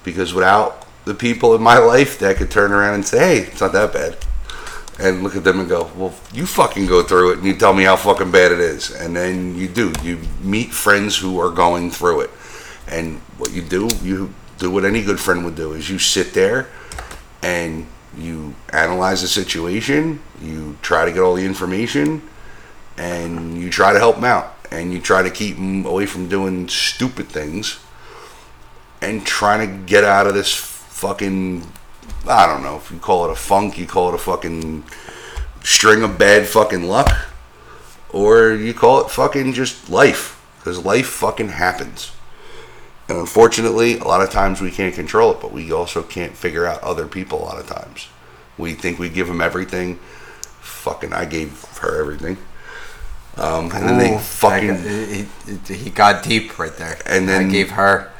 because 0.04 0.34
without 0.34 0.83
the 1.04 1.14
people 1.14 1.54
in 1.54 1.62
my 1.62 1.78
life 1.78 2.18
that 2.18 2.36
could 2.36 2.50
turn 2.50 2.72
around 2.72 2.94
and 2.94 3.06
say, 3.06 3.18
"Hey, 3.18 3.38
it's 3.40 3.60
not 3.60 3.72
that 3.72 3.92
bad," 3.92 4.16
and 4.98 5.22
look 5.22 5.36
at 5.36 5.44
them 5.44 5.60
and 5.60 5.68
go, 5.68 5.90
"Well, 5.96 6.14
you 6.32 6.46
fucking 6.46 6.86
go 6.86 7.02
through 7.02 7.32
it 7.32 7.38
and 7.38 7.46
you 7.46 7.54
tell 7.54 7.74
me 7.74 7.84
how 7.84 7.96
fucking 7.96 8.30
bad 8.30 8.52
it 8.52 8.60
is," 8.60 8.90
and 8.90 9.16
then 9.16 9.56
you 9.56 9.68
do. 9.68 9.92
You 10.02 10.18
meet 10.42 10.72
friends 10.72 11.16
who 11.18 11.38
are 11.40 11.50
going 11.50 11.90
through 11.90 12.22
it, 12.22 12.30
and 12.88 13.20
what 13.38 13.50
you 13.52 13.62
do, 13.62 13.88
you 14.02 14.32
do 14.58 14.70
what 14.70 14.84
any 14.84 15.02
good 15.02 15.18
friend 15.18 15.44
would 15.44 15.56
do 15.56 15.72
is 15.72 15.90
you 15.90 15.98
sit 15.98 16.32
there 16.32 16.68
and 17.42 17.86
you 18.16 18.54
analyze 18.72 19.20
the 19.20 19.28
situation, 19.28 20.20
you 20.40 20.76
try 20.80 21.04
to 21.04 21.10
get 21.10 21.20
all 21.20 21.34
the 21.34 21.44
information, 21.44 22.22
and 22.96 23.58
you 23.60 23.68
try 23.68 23.92
to 23.92 23.98
help 23.98 24.14
them 24.14 24.24
out, 24.24 24.54
and 24.70 24.92
you 24.92 25.00
try 25.00 25.22
to 25.22 25.30
keep 25.30 25.56
them 25.56 25.84
away 25.84 26.06
from 26.06 26.28
doing 26.28 26.68
stupid 26.68 27.28
things, 27.28 27.78
and 29.02 29.26
trying 29.26 29.60
to 29.60 29.66
get 29.84 30.04
out 30.04 30.28
of 30.28 30.34
this 30.34 30.54
fucking, 30.94 31.66
I 32.28 32.46
don't 32.46 32.62
know 32.62 32.76
if 32.76 32.90
you 32.90 32.98
call 32.98 33.24
it 33.26 33.30
a 33.32 33.34
funk, 33.34 33.76
you 33.78 33.86
call 33.86 34.08
it 34.10 34.14
a 34.14 34.18
fucking 34.18 34.84
string 35.62 36.02
of 36.02 36.16
bad 36.18 36.46
fucking 36.46 36.84
luck, 36.84 37.10
or 38.10 38.52
you 38.52 38.72
call 38.72 39.00
it 39.04 39.10
fucking 39.10 39.52
just 39.54 39.90
life, 39.90 40.40
because 40.58 40.84
life 40.84 41.08
fucking 41.08 41.48
happens. 41.48 42.12
And 43.08 43.18
unfortunately, 43.18 43.98
a 43.98 44.04
lot 44.04 44.22
of 44.22 44.30
times 44.30 44.60
we 44.60 44.70
can't 44.70 44.94
control 44.94 45.32
it, 45.32 45.40
but 45.40 45.52
we 45.52 45.72
also 45.72 46.02
can't 46.02 46.34
figure 46.34 46.64
out 46.64 46.82
other 46.82 47.06
people 47.06 47.42
a 47.42 47.44
lot 47.44 47.58
of 47.58 47.66
times. 47.66 48.08
We 48.56 48.72
think 48.74 48.98
we 48.98 49.08
give 49.10 49.26
them 49.26 49.40
everything. 49.40 49.96
Fucking, 50.60 51.12
I 51.12 51.24
gave 51.26 51.60
her 51.80 52.00
everything. 52.00 52.38
Um, 53.36 53.64
and 53.72 53.88
then 53.88 53.98
they 53.98 54.16
fucking, 54.18 54.68
got- 54.68 55.68
he, 55.68 55.74
he 55.74 55.90
got 55.90 56.22
deep 56.22 56.56
right 56.58 56.74
there. 56.76 56.98
And 57.04 57.28
then- 57.28 57.48
I 57.48 57.52
gave 57.52 57.72
her. 57.72 58.10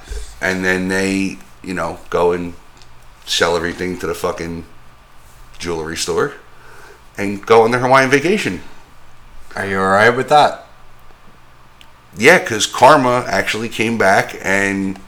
and 0.40 0.64
then 0.64 0.88
they, 0.88 1.38
you 1.62 1.72
know, 1.72 2.00
go 2.10 2.32
and 2.32 2.52
sell 3.26 3.56
everything 3.56 3.98
to 3.98 4.06
the 4.06 4.14
fucking 4.14 4.64
jewelry 5.58 5.96
store 5.96 6.34
and 7.16 7.44
go 7.44 7.62
on 7.62 7.70
their 7.70 7.80
Hawaiian 7.80 8.10
vacation. 8.10 8.60
Are 9.56 9.66
you 9.66 9.78
all 9.78 9.88
right 9.88 10.10
with 10.10 10.28
that? 10.28 10.66
Yeah, 12.16 12.38
because 12.38 12.66
Karma 12.66 13.24
actually 13.26 13.68
came 13.68 13.98
back 13.98 14.36
and 14.42 14.98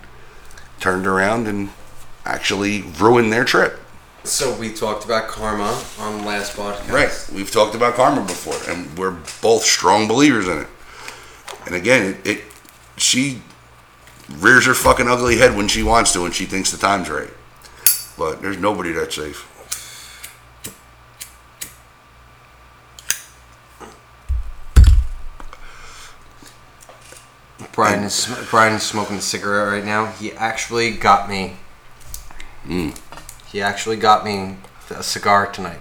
turned 0.81 1.07
around 1.07 1.47
and 1.47 1.71
actually 2.25 2.83
ruined 2.83 3.33
their 3.33 3.45
trip. 3.45 3.81
So 4.25 4.57
we 4.59 4.73
talked 4.73 5.05
about 5.05 5.29
karma 5.29 5.81
on 6.01 6.19
the 6.19 6.25
last 6.25 6.57
podcast. 6.57 6.91
Right. 6.91 7.31
We've 7.33 7.51
talked 7.51 7.77
about 7.77 7.95
karma 7.95 8.23
before, 8.23 8.57
and 8.69 8.99
we're 8.99 9.17
both 9.41 9.63
strong 9.63 10.09
believers 10.09 10.49
in 10.49 10.59
it. 10.59 10.67
And 11.65 11.77
again, 11.77 12.15
it, 12.25 12.27
it 12.27 12.45
she 12.97 13.43
rears 14.39 14.67
her 14.67 14.75
fucking 14.75 15.07
ugly 15.07 15.39
head 15.39 15.57
when 15.57 15.69
she 15.69 15.85
wants 15.85 16.13
to, 16.15 16.25
and 16.25 16.35
she 16.35 16.45
thinks 16.45 16.73
the 16.73 16.79
time's 16.79 17.09
right. 17.09 17.31
But 18.19 18.41
there's 18.41 18.59
nobody 18.59 18.93
that's 18.93 19.15
safe. 19.15 19.53
Brian 27.73 28.05
is 28.05 28.35
Brian 28.51 28.73
is 28.73 28.83
smoking 28.83 29.17
a 29.17 29.21
cigarette 29.21 29.71
right 29.71 29.85
now. 29.85 30.07
He 30.07 30.33
actually 30.33 30.93
got 30.93 31.29
me. 31.29 31.57
Hmm. 32.65 32.91
He 33.49 33.61
actually 33.61 33.97
got 33.97 34.25
me 34.25 34.57
a 34.89 35.03
cigar 35.03 35.53
tonight, 35.53 35.81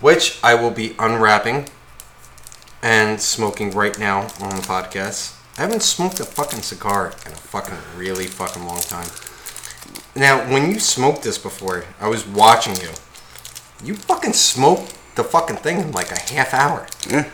which 0.00 0.38
I 0.42 0.54
will 0.54 0.70
be 0.70 0.94
unwrapping 0.98 1.68
and 2.82 3.20
smoking 3.20 3.70
right 3.70 3.98
now 3.98 4.22
on 4.40 4.56
the 4.56 4.62
podcast. 4.62 5.39
I 5.60 5.64
haven't 5.64 5.82
smoked 5.82 6.20
a 6.20 6.24
fucking 6.24 6.62
cigar 6.62 7.12
in 7.26 7.32
a 7.32 7.36
fucking 7.36 7.76
really 7.94 8.24
fucking 8.24 8.64
long 8.64 8.80
time. 8.80 9.10
Now, 10.16 10.50
when 10.50 10.70
you 10.70 10.80
smoked 10.80 11.22
this 11.22 11.36
before, 11.36 11.84
I 12.00 12.08
was 12.08 12.26
watching 12.26 12.76
you. 12.76 12.88
You 13.84 13.94
fucking 13.94 14.32
smoked 14.32 14.96
the 15.16 15.22
fucking 15.22 15.56
thing 15.56 15.80
in 15.80 15.92
like 15.92 16.12
a 16.12 16.18
half 16.32 16.54
hour. 16.54 16.86
Yeah. 17.06 17.28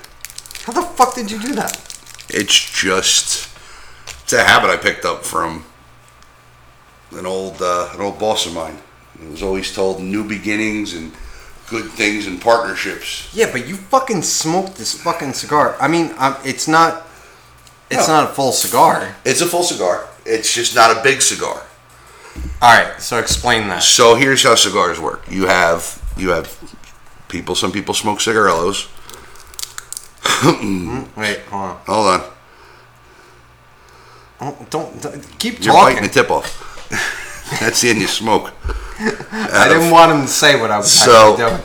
How 0.64 0.72
the 0.72 0.82
fuck 0.82 1.14
did 1.14 1.30
you 1.30 1.40
do 1.40 1.54
that? 1.54 1.76
It's 2.28 2.52
just 2.52 3.48
it's 4.24 4.32
a 4.32 4.42
habit 4.42 4.70
I 4.70 4.76
picked 4.76 5.04
up 5.04 5.24
from 5.24 5.64
an 7.12 7.26
old 7.26 7.62
uh, 7.62 7.90
an 7.94 8.00
old 8.00 8.18
boss 8.18 8.44
of 8.44 8.54
mine. 8.54 8.78
He 9.20 9.28
was 9.28 9.40
always 9.44 9.72
told 9.72 10.00
new 10.00 10.24
beginnings 10.24 10.94
and 10.94 11.12
good 11.68 11.92
things 11.92 12.26
and 12.26 12.40
partnerships. 12.40 13.32
Yeah, 13.32 13.52
but 13.52 13.68
you 13.68 13.76
fucking 13.76 14.22
smoked 14.22 14.78
this 14.78 15.00
fucking 15.00 15.34
cigar. 15.34 15.76
I 15.80 15.86
mean, 15.86 16.12
um, 16.18 16.34
it's 16.44 16.66
not. 16.66 17.05
It's 17.90 18.08
No. 18.08 18.14
not 18.22 18.30
a 18.30 18.34
full 18.34 18.52
cigar. 18.52 19.14
It's 19.24 19.40
a 19.40 19.46
full 19.46 19.62
cigar. 19.62 20.06
It's 20.24 20.52
just 20.52 20.74
not 20.74 20.96
a 20.96 21.02
big 21.02 21.22
cigar. 21.22 21.62
All 22.60 22.74
right, 22.76 23.00
so 23.00 23.18
explain 23.18 23.68
that. 23.68 23.82
So 23.82 24.14
here's 24.14 24.42
how 24.42 24.54
cigars 24.56 24.98
work. 25.00 25.22
You 25.30 25.46
have 25.46 26.02
you 26.16 26.30
have 26.30 26.56
people. 27.28 27.54
Some 27.54 27.72
people 27.72 27.94
smoke 27.94 28.20
cigarillos. 28.20 28.88
Mm-hmm. 30.22 31.20
Wait, 31.20 31.40
hold 31.50 31.62
on. 31.62 31.76
Hold 31.86 32.06
on, 32.20 32.32
Oh, 34.40 34.66
don't, 34.68 35.00
don't- 35.00 35.38
keep 35.38 35.64
you're 35.64 35.72
talking. 35.72 35.96
biting 35.96 36.02
the 36.08 36.12
tip 36.12 36.30
off. 36.30 36.62
That's 37.60 37.80
the 37.80 37.90
end 37.90 38.00
you 38.00 38.06
smoke. 38.06 38.52
I 38.98 39.68
didn't 39.68 39.90
want 39.90 40.12
him 40.12 40.22
to 40.22 40.28
say 40.28 40.60
what 40.60 40.70
I 40.70 40.78
was 40.78 40.92
So- 40.92 41.36
doing. 41.36 41.60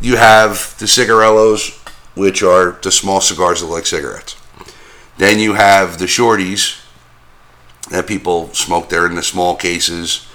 You 0.00 0.16
have 0.16 0.76
the 0.78 0.86
cigarillos, 0.86 1.70
which 2.14 2.42
are 2.42 2.72
the 2.82 2.90
small 2.90 3.20
cigars 3.22 3.60
that 3.60 3.66
look 3.66 3.76
like 3.76 3.86
cigarettes. 3.86 4.36
Then 5.18 5.38
you 5.38 5.54
have 5.54 5.98
the 5.98 6.06
shorties 6.06 6.80
that 7.90 8.06
people 8.06 8.52
smoke. 8.52 8.88
They're 8.88 9.06
in 9.06 9.14
the 9.14 9.22
small 9.22 9.56
cases. 9.56 10.26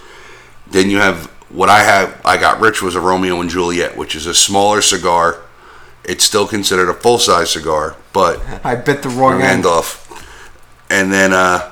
Then 0.67 0.89
you 0.89 0.97
have 0.97 1.25
what 1.49 1.69
I 1.69 1.80
have. 1.80 2.21
I 2.23 2.38
got 2.38 2.59
rich 2.59 2.82
was 2.82 2.95
a 2.95 3.01
Romeo 3.01 3.41
and 3.41 3.49
Juliet, 3.49 3.97
which 3.97 4.15
is 4.15 4.25
a 4.25 4.34
smaller 4.34 4.82
cigar. 4.82 5.41
It's 6.03 6.23
still 6.23 6.47
considered 6.47 6.89
a 6.89 6.93
full 6.93 7.17
size 7.19 7.51
cigar, 7.51 7.95
but 8.13 8.39
I 8.63 8.75
bit 8.75 9.03
the 9.03 9.09
wrong 9.09 9.41
end. 9.41 9.65
off. 9.65 10.05
And 10.89 11.11
then 11.11 11.34
uh, 11.34 11.71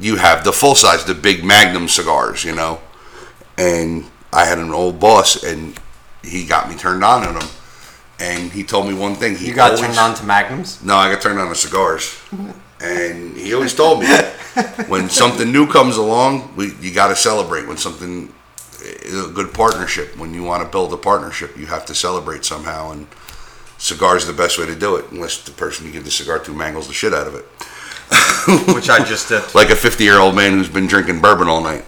you 0.00 0.16
have 0.16 0.42
the 0.44 0.52
full 0.52 0.74
size, 0.74 1.04
the 1.04 1.14
big 1.14 1.44
Magnum 1.44 1.88
cigars, 1.88 2.44
you 2.44 2.54
know. 2.54 2.80
And 3.56 4.10
I 4.32 4.46
had 4.46 4.58
an 4.58 4.72
old 4.72 4.98
boss, 4.98 5.44
and 5.44 5.78
he 6.22 6.44
got 6.44 6.68
me 6.68 6.76
turned 6.76 7.04
on 7.04 7.26
to 7.26 7.38
them. 7.38 7.48
And 8.24 8.50
he 8.52 8.62
told 8.64 8.86
me 8.86 8.94
one 8.94 9.14
thing. 9.14 9.36
He 9.36 9.48
You 9.48 9.54
got 9.54 9.72
always- 9.72 9.80
turned 9.80 9.98
on 9.98 10.14
to 10.14 10.24
Magnums. 10.24 10.82
No, 10.82 10.96
I 10.96 11.12
got 11.12 11.20
turned 11.20 11.38
on 11.38 11.48
to 11.48 11.54
cigars. 11.54 12.16
and 12.80 13.36
he 13.36 13.52
always 13.54 13.74
told 13.74 14.00
me 14.00 14.06
when 14.88 15.08
something 15.10 15.50
new 15.52 15.66
comes 15.66 15.96
along, 15.96 16.54
we, 16.56 16.72
you 16.80 16.90
got 16.92 17.08
to 17.08 17.16
celebrate. 17.16 17.66
When 17.68 17.76
something, 17.76 18.32
a 19.06 19.28
good 19.32 19.52
partnership, 19.52 20.16
when 20.16 20.32
you 20.34 20.42
want 20.42 20.62
to 20.62 20.68
build 20.68 20.92
a 20.92 20.96
partnership, 20.96 21.56
you 21.58 21.66
have 21.66 21.84
to 21.86 21.94
celebrate 21.94 22.44
somehow. 22.44 22.92
And 22.92 23.06
cigars 23.78 24.24
are 24.28 24.32
the 24.32 24.38
best 24.42 24.58
way 24.58 24.66
to 24.66 24.74
do 24.74 24.96
it, 24.96 25.04
unless 25.10 25.42
the 25.42 25.50
person 25.52 25.84
you 25.86 25.92
give 25.92 26.04
the 26.04 26.10
cigar 26.10 26.38
to 26.40 26.52
mangles 26.54 26.86
the 26.88 26.94
shit 26.94 27.12
out 27.12 27.26
of 27.26 27.34
it. 27.34 27.44
Which 28.74 28.88
I 28.90 29.02
just 29.04 29.28
did. 29.28 29.42
Like 29.54 29.70
a 29.70 29.76
50 29.76 30.02
year 30.04 30.18
old 30.18 30.34
man 30.36 30.52
who's 30.52 30.68
been 30.68 30.86
drinking 30.86 31.20
bourbon 31.20 31.48
all 31.48 31.62
night. 31.62 31.84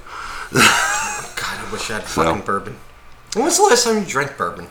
God, 0.52 1.58
I 1.60 1.68
wish 1.72 1.90
I 1.90 1.94
had 1.94 2.04
fucking 2.04 2.42
bourbon. 2.42 2.76
When 3.34 3.44
was 3.44 3.56
the 3.58 3.64
last 3.64 3.84
time 3.84 3.98
you 3.98 4.04
drank 4.06 4.36
bourbon? 4.36 4.66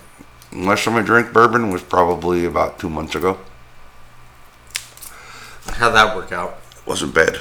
Last 0.55 0.85
time 0.85 0.95
I 0.95 1.01
drank 1.01 1.33
bourbon 1.33 1.69
was 1.69 1.83
probably 1.83 2.45
about 2.45 2.79
two 2.79 2.89
months 2.89 3.13
ago. 3.15 3.37
How'd 5.67 5.93
that 5.95 6.15
work 6.15 6.31
out? 6.31 6.61
wasn't 6.85 7.13
bad. 7.13 7.39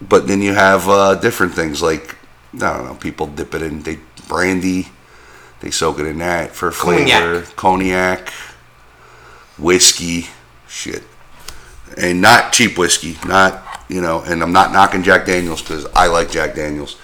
But 0.00 0.26
then 0.26 0.42
you 0.42 0.54
have 0.54 0.88
uh, 0.88 1.16
different 1.16 1.54
things 1.54 1.82
like 1.82 2.16
I 2.54 2.58
don't 2.58 2.84
know. 2.86 2.94
People 2.94 3.26
dip 3.26 3.54
it 3.54 3.62
in 3.62 3.82
they 3.82 3.98
brandy, 4.28 4.88
they 5.60 5.70
soak 5.70 5.98
it 5.98 6.06
in 6.06 6.18
that 6.18 6.52
for 6.52 6.70
flavor. 6.70 7.42
Cognac, 7.56 8.30
whiskey, 9.58 10.28
shit, 10.68 11.02
and 11.98 12.20
not 12.20 12.52
cheap 12.52 12.78
whiskey. 12.78 13.16
Not 13.26 13.84
you 13.88 14.00
know. 14.00 14.22
And 14.22 14.42
I'm 14.42 14.52
not 14.52 14.72
knocking 14.72 15.02
Jack 15.02 15.26
Daniels 15.26 15.62
because 15.62 15.86
I 15.94 16.06
like 16.06 16.30
Jack 16.30 16.54
Daniels, 16.54 16.96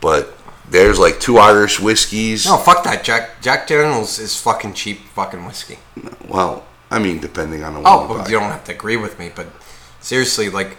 but 0.00 0.37
there's 0.70 0.98
like 0.98 1.20
two 1.20 1.38
Irish 1.38 1.80
whiskeys. 1.80 2.46
No, 2.46 2.56
fuck 2.56 2.84
that. 2.84 3.04
Jack 3.04 3.40
Jack 3.40 3.66
Daniels 3.66 4.18
is 4.18 4.40
fucking 4.40 4.74
cheap 4.74 5.00
fucking 5.14 5.44
whiskey. 5.44 5.78
Well, 6.26 6.66
I 6.90 6.98
mean, 6.98 7.20
depending 7.20 7.62
on 7.64 7.74
the 7.74 7.80
one. 7.80 7.92
Oh, 7.92 8.02
you 8.02 8.08
well, 8.08 8.30
you 8.30 8.38
don't 8.38 8.50
have 8.50 8.64
to 8.64 8.72
agree 8.72 8.96
with 8.96 9.18
me, 9.18 9.30
but 9.34 9.46
seriously, 10.00 10.48
like, 10.50 10.76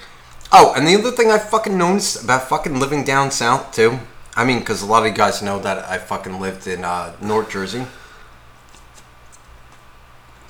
oh, 0.52 0.74
and 0.76 0.88
the 0.88 0.96
other 0.96 1.12
thing 1.12 1.32
I 1.32 1.38
fucking 1.38 1.78
noticed 1.78 2.24
about 2.24 2.50
fucking 2.50 2.80
living 2.80 3.04
down 3.04 3.32
south 3.32 3.74
too. 3.74 4.00
I 4.36 4.46
mean, 4.46 4.60
because 4.60 4.82
a 4.82 4.86
lot 4.86 5.04
of 5.04 5.10
you 5.10 5.16
guys 5.16 5.42
know 5.42 5.60
that 5.60 5.86
I 5.90 5.98
fucking 5.98 6.40
lived 6.40 6.68
in 6.68 6.84
uh, 6.84 7.16
North 7.22 7.50
Jersey. 7.50 7.86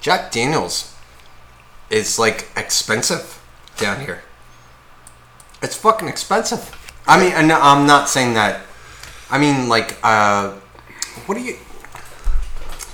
Jack 0.01 0.31
Daniels 0.31 0.95
is 1.89 2.19
like 2.19 2.49
expensive 2.55 3.41
down 3.77 4.01
here. 4.01 4.21
It's 5.61 5.75
fucking 5.75 6.07
expensive. 6.07 6.75
I 7.07 7.19
mean, 7.19 7.33
and 7.33 7.51
I'm 7.51 7.87
not 7.87 8.07
saying 8.09 8.33
that. 8.35 8.61
I 9.31 9.37
mean, 9.37 9.69
like, 9.69 9.97
uh, 10.03 10.51
what 11.25 11.35
do 11.35 11.41
you? 11.41 11.57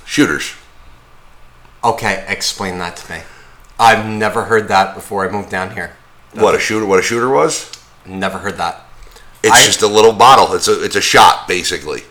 Shooters. 0.04 0.52
Okay, 1.82 2.24
explain 2.28 2.78
that 2.78 2.96
to 2.98 3.12
me. 3.12 3.20
I've 3.78 4.06
never 4.06 4.44
heard 4.44 4.68
that 4.68 4.94
before 4.94 5.26
I 5.28 5.30
moved 5.30 5.50
down 5.50 5.72
here. 5.72 5.96
What 6.32 6.54
a 6.54 6.58
shooter! 6.58 6.84
What 6.86 6.98
a 6.98 7.02
shooter 7.02 7.30
was? 7.30 7.70
Never 8.04 8.38
heard 8.38 8.56
that. 8.58 8.82
It's 9.42 9.52
I- 9.62 9.64
just 9.64 9.82
a 9.82 9.86
little 9.86 10.12
bottle. 10.12 10.54
It's 10.54 10.68
a 10.68 10.82
it's 10.84 10.96
a 10.96 11.00
shot 11.00 11.46
basically. 11.48 12.02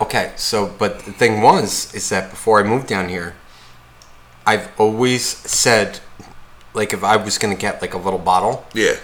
Okay, 0.00 0.32
so 0.36 0.66
but 0.78 1.00
the 1.00 1.12
thing 1.12 1.40
was 1.42 1.92
is 1.94 2.08
that 2.10 2.30
before 2.30 2.60
I 2.60 2.62
moved 2.64 2.86
down 2.86 3.08
here, 3.08 3.34
I've 4.46 4.68
always 4.78 5.24
said, 5.24 6.00
like, 6.74 6.92
if 6.92 7.02
I 7.04 7.16
was 7.16 7.38
gonna 7.38 7.54
get 7.54 7.80
like 7.82 7.94
a 7.94 7.98
little 7.98 8.18
bottle, 8.18 8.66
Yeah. 8.72 8.96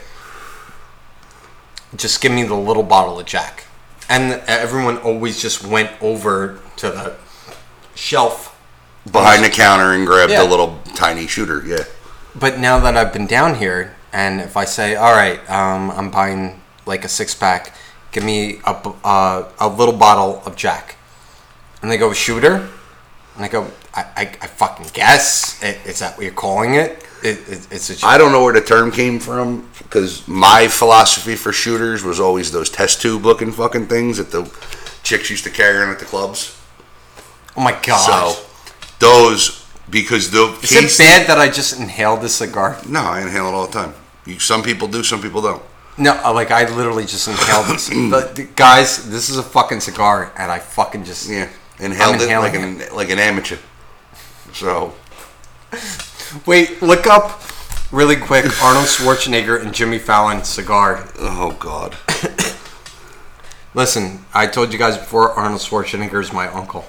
just 1.97 2.21
give 2.21 2.33
me 2.33 2.43
the 2.45 2.55
little 2.55 2.83
bottle 2.83 3.19
of 3.19 3.27
Jack. 3.27 3.65
And 4.11 4.33
everyone 4.49 4.99
always 4.99 5.41
just 5.41 5.65
went 5.65 5.91
over 6.03 6.59
to 6.79 6.89
the 6.91 7.15
shelf. 7.95 8.49
Behind 9.11 9.43
the 9.45 9.49
counter 9.49 9.93
and 9.93 10.05
grabbed 10.05 10.33
Yeah. 10.33 10.43
the 10.43 10.49
little 10.51 10.81
tiny 10.97 11.27
shooter. 11.29 11.63
Yeah. 11.65 11.85
But 12.35 12.59
now 12.59 12.81
that 12.81 12.97
I've 12.97 13.13
been 13.13 13.27
down 13.29 13.55
here, 13.55 13.95
and 14.13 14.41
if 14.41 14.57
I 14.57 14.65
say, 14.65 14.97
all 14.97 15.13
right, 15.13 15.39
um, 15.49 15.91
I'm 15.93 16.11
buying 16.11 16.61
like 16.87 17.05
a 17.05 17.09
six 17.09 17.35
pack, 17.35 17.73
give 18.11 18.25
me 18.25 18.61
a, 18.67 18.73
uh, 19.05 19.45
a 19.61 19.69
little 19.69 19.95
bottle 19.95 20.43
of 20.45 20.57
Jack. 20.57 20.97
And 21.81 21.91
they 21.91 21.97
go, 21.97 22.13
shooter? 22.13 22.69
And 23.37 23.45
I 23.45 23.49
go, 23.49 23.69
I, 23.95 24.03
I, 24.17 24.23
I 24.43 24.47
fucking 24.49 24.87
guess. 24.93 25.63
I- 25.63 25.79
Is 25.87 26.01
that 26.01 26.17
what 26.17 26.25
you're 26.25 26.35
calling 26.35 26.75
it? 26.75 27.07
it, 27.23 27.39
it 27.49 27.69
it's 27.71 28.03
a 28.03 28.07
I 28.07 28.19
don't 28.19 28.33
know 28.33 28.43
where 28.43 28.53
the 28.55 28.61
term 28.63 28.91
came 28.91 29.19
from 29.21 29.69
because 29.91 30.27
my 30.29 30.69
philosophy 30.69 31.35
for 31.35 31.53
shooters 31.53 32.05
was 32.05 32.21
always 32.21 32.53
those 32.53 32.71
test 32.71 33.03
tube 33.03 33.25
looking 33.25 33.51
fucking 33.51 33.89
things 33.89 34.19
that 34.19 34.31
the 34.31 34.49
chicks 35.03 35.29
used 35.31 35.43
to 35.43 35.51
carry 35.51 35.79
around 35.79 35.91
at 35.91 35.99
the 35.99 36.05
clubs. 36.05 36.57
Oh 37.57 37.61
my 37.61 37.73
god. 37.83 38.33
So 38.37 38.47
those 39.01 39.67
because 39.91 40.31
the 40.31 40.57
Is 40.63 40.71
it 40.73 41.03
bad 41.03 41.27
that 41.27 41.39
I 41.39 41.49
just 41.49 41.81
inhaled 41.81 42.23
the 42.23 42.29
cigar? 42.29 42.81
No, 42.89 43.01
I 43.01 43.23
inhale 43.23 43.49
it 43.49 43.53
all 43.53 43.67
the 43.67 43.73
time. 43.73 43.95
You, 44.25 44.39
some 44.39 44.63
people 44.63 44.87
do, 44.87 45.03
some 45.03 45.21
people 45.21 45.43
don't. 45.43 45.63
No, 45.99 46.13
uh, 46.25 46.33
like 46.33 46.53
I 46.53 46.73
literally 46.73 47.05
just 47.05 47.27
inhaled 47.27 47.67
this. 47.67 47.91
but 48.11 48.37
the- 48.37 48.45
guys, 48.45 49.11
this 49.11 49.29
is 49.29 49.39
a 49.39 49.43
fucking 49.43 49.81
cigar, 49.81 50.33
and 50.37 50.53
I 50.53 50.61
fucking 50.61 51.03
just 51.03 51.29
Yeah, 51.29 51.49
inhaled 51.81 52.21
it 52.21 52.29
like 52.39 52.55
an 52.55 52.95
like 52.95 53.11
an 53.11 53.19
amateur. 53.19 53.57
So 54.53 54.95
wait. 56.47 56.81
Look 56.81 57.09
up 57.09 57.43
really 57.91 58.17
quick 58.17 58.45
Arnold 58.63 58.87
Schwarzenegger 58.87 59.61
and 59.63 59.75
Jimmy 59.75 59.99
Fallon 59.99 60.45
cigar. 60.45 61.09
oh 61.19 61.57
god, 61.59 61.97
Listen, 63.73 64.25
I 64.35 64.47
told 64.49 64.73
you 64.73 64.79
guys 64.79 64.97
before 64.97 65.31
Arnold 65.33 65.61
Schwarzenegger 65.61 66.21
is 66.21 66.33
my 66.33 66.49
uncle, 66.49 66.85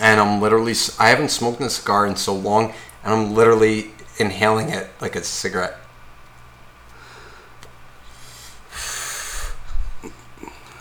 and 0.00 0.20
I'm 0.20 0.40
literally 0.40 0.74
I 0.98 1.08
haven't 1.08 1.30
smoked 1.30 1.60
a 1.60 1.70
cigar 1.70 2.06
in 2.06 2.16
so 2.16 2.34
long, 2.34 2.72
and 3.04 3.12
I'm 3.12 3.34
literally 3.34 3.90
inhaling 4.18 4.70
it 4.70 4.88
like 5.00 5.14
a 5.16 5.22
cigarette. 5.22 5.76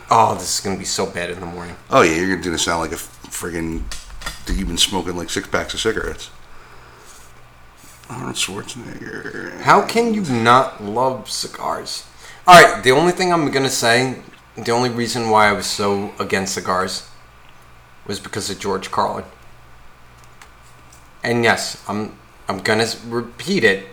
Oh, 0.10 0.36
this 0.36 0.58
is 0.58 0.64
gonna 0.64 0.78
be 0.78 0.86
so 0.86 1.06
bad 1.06 1.30
in 1.32 1.40
the 1.42 1.46
morning. 1.46 1.76
oh 1.90 2.02
yeah, 2.02 2.22
you're 2.22 2.38
gonna 2.38 2.58
sound 2.58 2.80
like 2.82 2.94
a 2.94 2.96
friggin' 2.96 3.84
you've 4.48 4.68
been 4.68 4.78
smoking 4.78 5.18
like 5.18 5.30
six 5.30 5.48
packs 5.48 5.74
of 5.74 5.82
cigarettes. 5.82 6.30
Arnold 8.10 8.36
Schwarzenegger. 8.36 9.60
How 9.62 9.86
can 9.86 10.14
you 10.14 10.22
not 10.22 10.84
love 10.84 11.30
cigars? 11.30 12.06
All 12.46 12.62
right, 12.62 12.84
the 12.84 12.92
only 12.92 13.12
thing 13.12 13.34
I'm 13.34 13.52
gonna 13.52 13.70
say, 13.70 14.22
the 14.56 14.72
only 14.72 14.90
reason 14.90 15.30
why 15.30 15.50
I 15.50 15.52
was 15.52 15.66
so 15.66 16.14
against 16.20 16.54
cigars 16.54 17.10
was 18.06 18.20
because 18.20 18.50
of 18.50 18.60
George 18.60 18.90
Carlin. 18.90 19.26
And 21.24 21.44
yes, 21.44 21.84
I'm 21.88 22.18
I'm 22.48 22.60
gonna 22.60 22.88
repeat 23.08 23.66
it, 23.66 23.88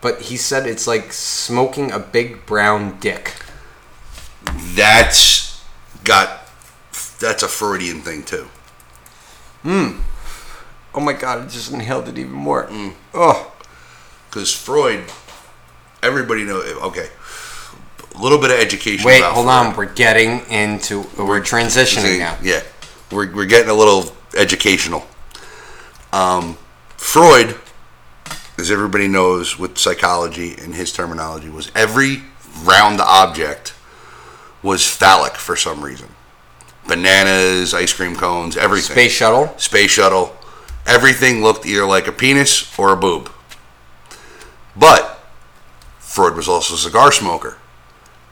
but 0.00 0.22
he 0.22 0.36
said 0.36 0.66
it's 0.66 0.86
like 0.86 1.12
smoking 1.12 1.90
a 1.90 1.98
big 1.98 2.46
brown 2.46 2.98
dick. 3.00 3.34
That's 4.74 5.64
got 6.04 6.48
that's 7.18 7.42
a 7.42 7.48
Freudian 7.48 8.02
thing 8.02 8.22
too. 8.22 8.46
Hmm. 9.62 10.00
Oh 10.96 11.00
my 11.00 11.12
god, 11.12 11.42
I 11.42 11.46
just 11.46 11.70
inhaled 11.72 12.08
it 12.08 12.16
even 12.16 12.32
more. 12.32 12.68
Oh, 13.12 13.52
Because 14.30 14.52
Freud, 14.54 15.04
everybody 16.02 16.42
know. 16.44 16.60
Okay, 16.84 17.08
a 18.14 18.18
little 18.22 18.38
bit 18.38 18.50
of 18.50 18.58
education. 18.58 19.04
wait, 19.04 19.22
hold 19.22 19.44
Freud. 19.46 19.66
on. 19.66 19.76
We're 19.76 19.92
getting 19.92 20.40
into 20.48 21.00
we're 21.18 21.42
transitioning 21.42 22.18
now. 22.18 22.38
Yeah, 22.42 22.62
we're, 23.12 23.30
we're 23.34 23.44
getting 23.44 23.68
a 23.68 23.74
little 23.74 24.16
educational. 24.34 25.04
Um, 26.14 26.56
Freud, 26.96 27.56
as 28.58 28.70
everybody 28.70 29.06
knows 29.06 29.58
with 29.58 29.76
psychology 29.76 30.54
and 30.58 30.74
his 30.74 30.92
terminology, 30.92 31.50
was 31.50 31.70
every 31.74 32.22
round 32.64 33.02
object 33.02 33.74
was 34.62 34.86
phallic 34.86 35.34
for 35.34 35.56
some 35.56 35.84
reason. 35.84 36.08
Bananas, 36.88 37.74
ice 37.74 37.92
cream 37.92 38.16
cones, 38.16 38.56
everything. 38.56 38.94
Space 38.94 39.12
shuttle. 39.12 39.52
Space 39.58 39.90
shuttle. 39.90 40.34
Everything 40.86 41.42
looked 41.42 41.66
either 41.66 41.84
like 41.84 42.06
a 42.06 42.12
penis 42.12 42.76
or 42.78 42.92
a 42.92 42.96
boob. 42.96 43.30
But 44.76 45.18
Freud 45.98 46.36
was 46.36 46.48
also 46.48 46.74
a 46.74 46.78
cigar 46.78 47.10
smoker. 47.12 47.58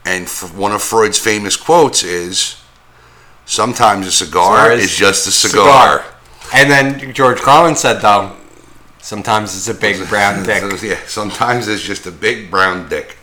And 0.04 0.24
f- 0.24 0.54
one 0.54 0.72
of 0.72 0.82
Freud's 0.82 1.18
famous 1.18 1.56
quotes 1.56 2.02
is 2.04 2.62
sometimes 3.46 4.06
a 4.06 4.12
cigar 4.12 4.70
Cigar 4.70 4.72
is, 4.72 4.96
just 4.96 5.26
a 5.26 5.30
cigar. 5.30 6.04
And 6.54 6.70
then 6.70 7.12
George 7.12 7.38
Carlin 7.40 7.74
said, 7.74 8.00
though, 8.00 8.36
sometimes 9.00 9.56
it's 9.56 9.68
a 9.68 9.78
big 9.80 10.08
brown 10.08 10.42
dick. 10.46 10.62
Yeah, 10.82 10.98
sometimes 11.06 11.68
it's 11.68 11.82
just 11.82 12.06
a 12.06 12.12
big 12.12 12.50
brown 12.50 12.88
dick. 12.88 13.16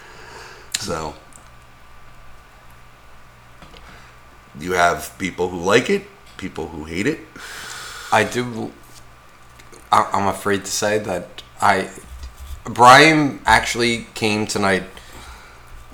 So 0.80 1.14
you 4.60 4.74
have 4.74 5.16
people 5.18 5.50
who 5.50 5.58
like 5.60 5.90
it, 5.90 6.04
people 6.38 6.68
who 6.68 6.86
hate 6.86 7.08
it. 7.08 7.20
I 8.12 8.24
do. 8.24 8.72
I- 9.92 10.10
I'm 10.14 10.28
afraid 10.28 10.66
to 10.66 10.72
say 10.72 10.98
that 11.00 11.44
I. 11.62 11.90
Brian 12.64 13.40
actually 13.46 14.06
came 14.14 14.46
tonight. 14.46 14.84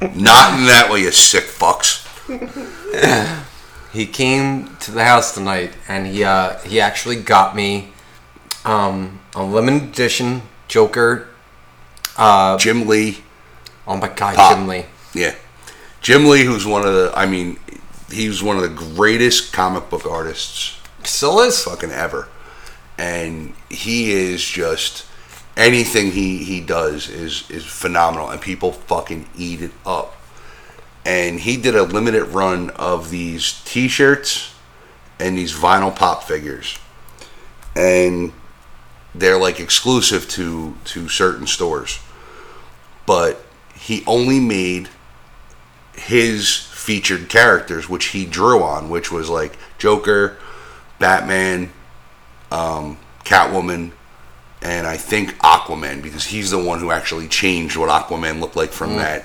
Not 0.00 0.58
in 0.58 0.66
that 0.66 0.88
way, 0.90 1.00
you 1.00 1.10
sick 1.10 1.44
fucks. 1.44 2.02
He 3.92 4.06
came 4.06 4.76
to 4.80 4.90
the 4.90 5.04
house 5.04 5.34
tonight, 5.34 5.72
and 5.88 6.06
he 6.06 6.24
uh, 6.24 6.58
he 6.60 6.80
actually 6.80 7.16
got 7.16 7.54
me 7.56 7.92
um, 8.64 9.20
a 9.34 9.42
limited 9.44 9.82
edition 9.90 10.42
Joker. 10.68 11.28
Uh, 12.16 12.56
Jim 12.58 12.86
Lee. 12.86 13.18
oh 13.86 13.96
my 13.96 14.08
God, 14.08 14.36
Pop. 14.36 14.56
Jim 14.56 14.68
Lee. 14.68 14.84
Yeah. 15.14 15.34
Jim 16.00 16.26
Lee, 16.26 16.44
who's 16.44 16.64
one 16.66 16.86
of 16.86 16.92
the, 16.94 17.12
I 17.16 17.26
mean, 17.26 17.58
he 18.10 18.28
was 18.28 18.42
one 18.42 18.56
of 18.56 18.62
the 18.62 18.68
greatest 18.68 19.52
comic 19.52 19.88
book 19.90 20.06
artists 20.06 20.78
Is. 21.06 21.64
fucking 21.64 21.90
ever. 21.90 22.28
And 22.98 23.54
he 23.68 24.12
is 24.12 24.44
just, 24.44 25.06
anything 25.56 26.12
he, 26.12 26.38
he 26.38 26.60
does 26.60 27.08
is, 27.08 27.50
is 27.50 27.64
phenomenal. 27.64 28.30
And 28.30 28.40
people 28.40 28.72
fucking 28.72 29.28
eat 29.36 29.62
it 29.62 29.72
up. 29.84 30.16
And 31.04 31.40
he 31.40 31.56
did 31.56 31.74
a 31.74 31.82
limited 31.82 32.24
run 32.26 32.70
of 32.70 33.10
these 33.10 33.62
t 33.64 33.88
shirts 33.88 34.54
and 35.18 35.36
these 35.36 35.52
vinyl 35.52 35.94
pop 35.94 36.24
figures. 36.24 36.78
And 37.76 38.32
they're 39.14 39.38
like 39.38 39.60
exclusive 39.60 40.28
to, 40.30 40.76
to 40.84 41.08
certain 41.08 41.46
stores. 41.46 42.00
But 43.06 43.44
he 43.74 44.02
only 44.06 44.40
made 44.40 44.88
his 45.94 46.56
featured 46.56 47.28
characters, 47.28 47.88
which 47.88 48.06
he 48.06 48.24
drew 48.24 48.62
on, 48.62 48.90
which 48.90 49.12
was 49.12 49.28
like 49.28 49.56
Joker, 49.78 50.38
Batman, 50.98 51.70
um, 52.50 52.98
Catwoman, 53.24 53.92
and 54.62 54.86
I 54.86 54.96
think 54.96 55.36
Aquaman, 55.38 56.02
because 56.02 56.24
he's 56.26 56.50
the 56.50 56.58
one 56.62 56.80
who 56.80 56.90
actually 56.90 57.28
changed 57.28 57.76
what 57.76 57.90
Aquaman 57.90 58.40
looked 58.40 58.56
like 58.56 58.70
from 58.70 58.96
that. 58.96 59.24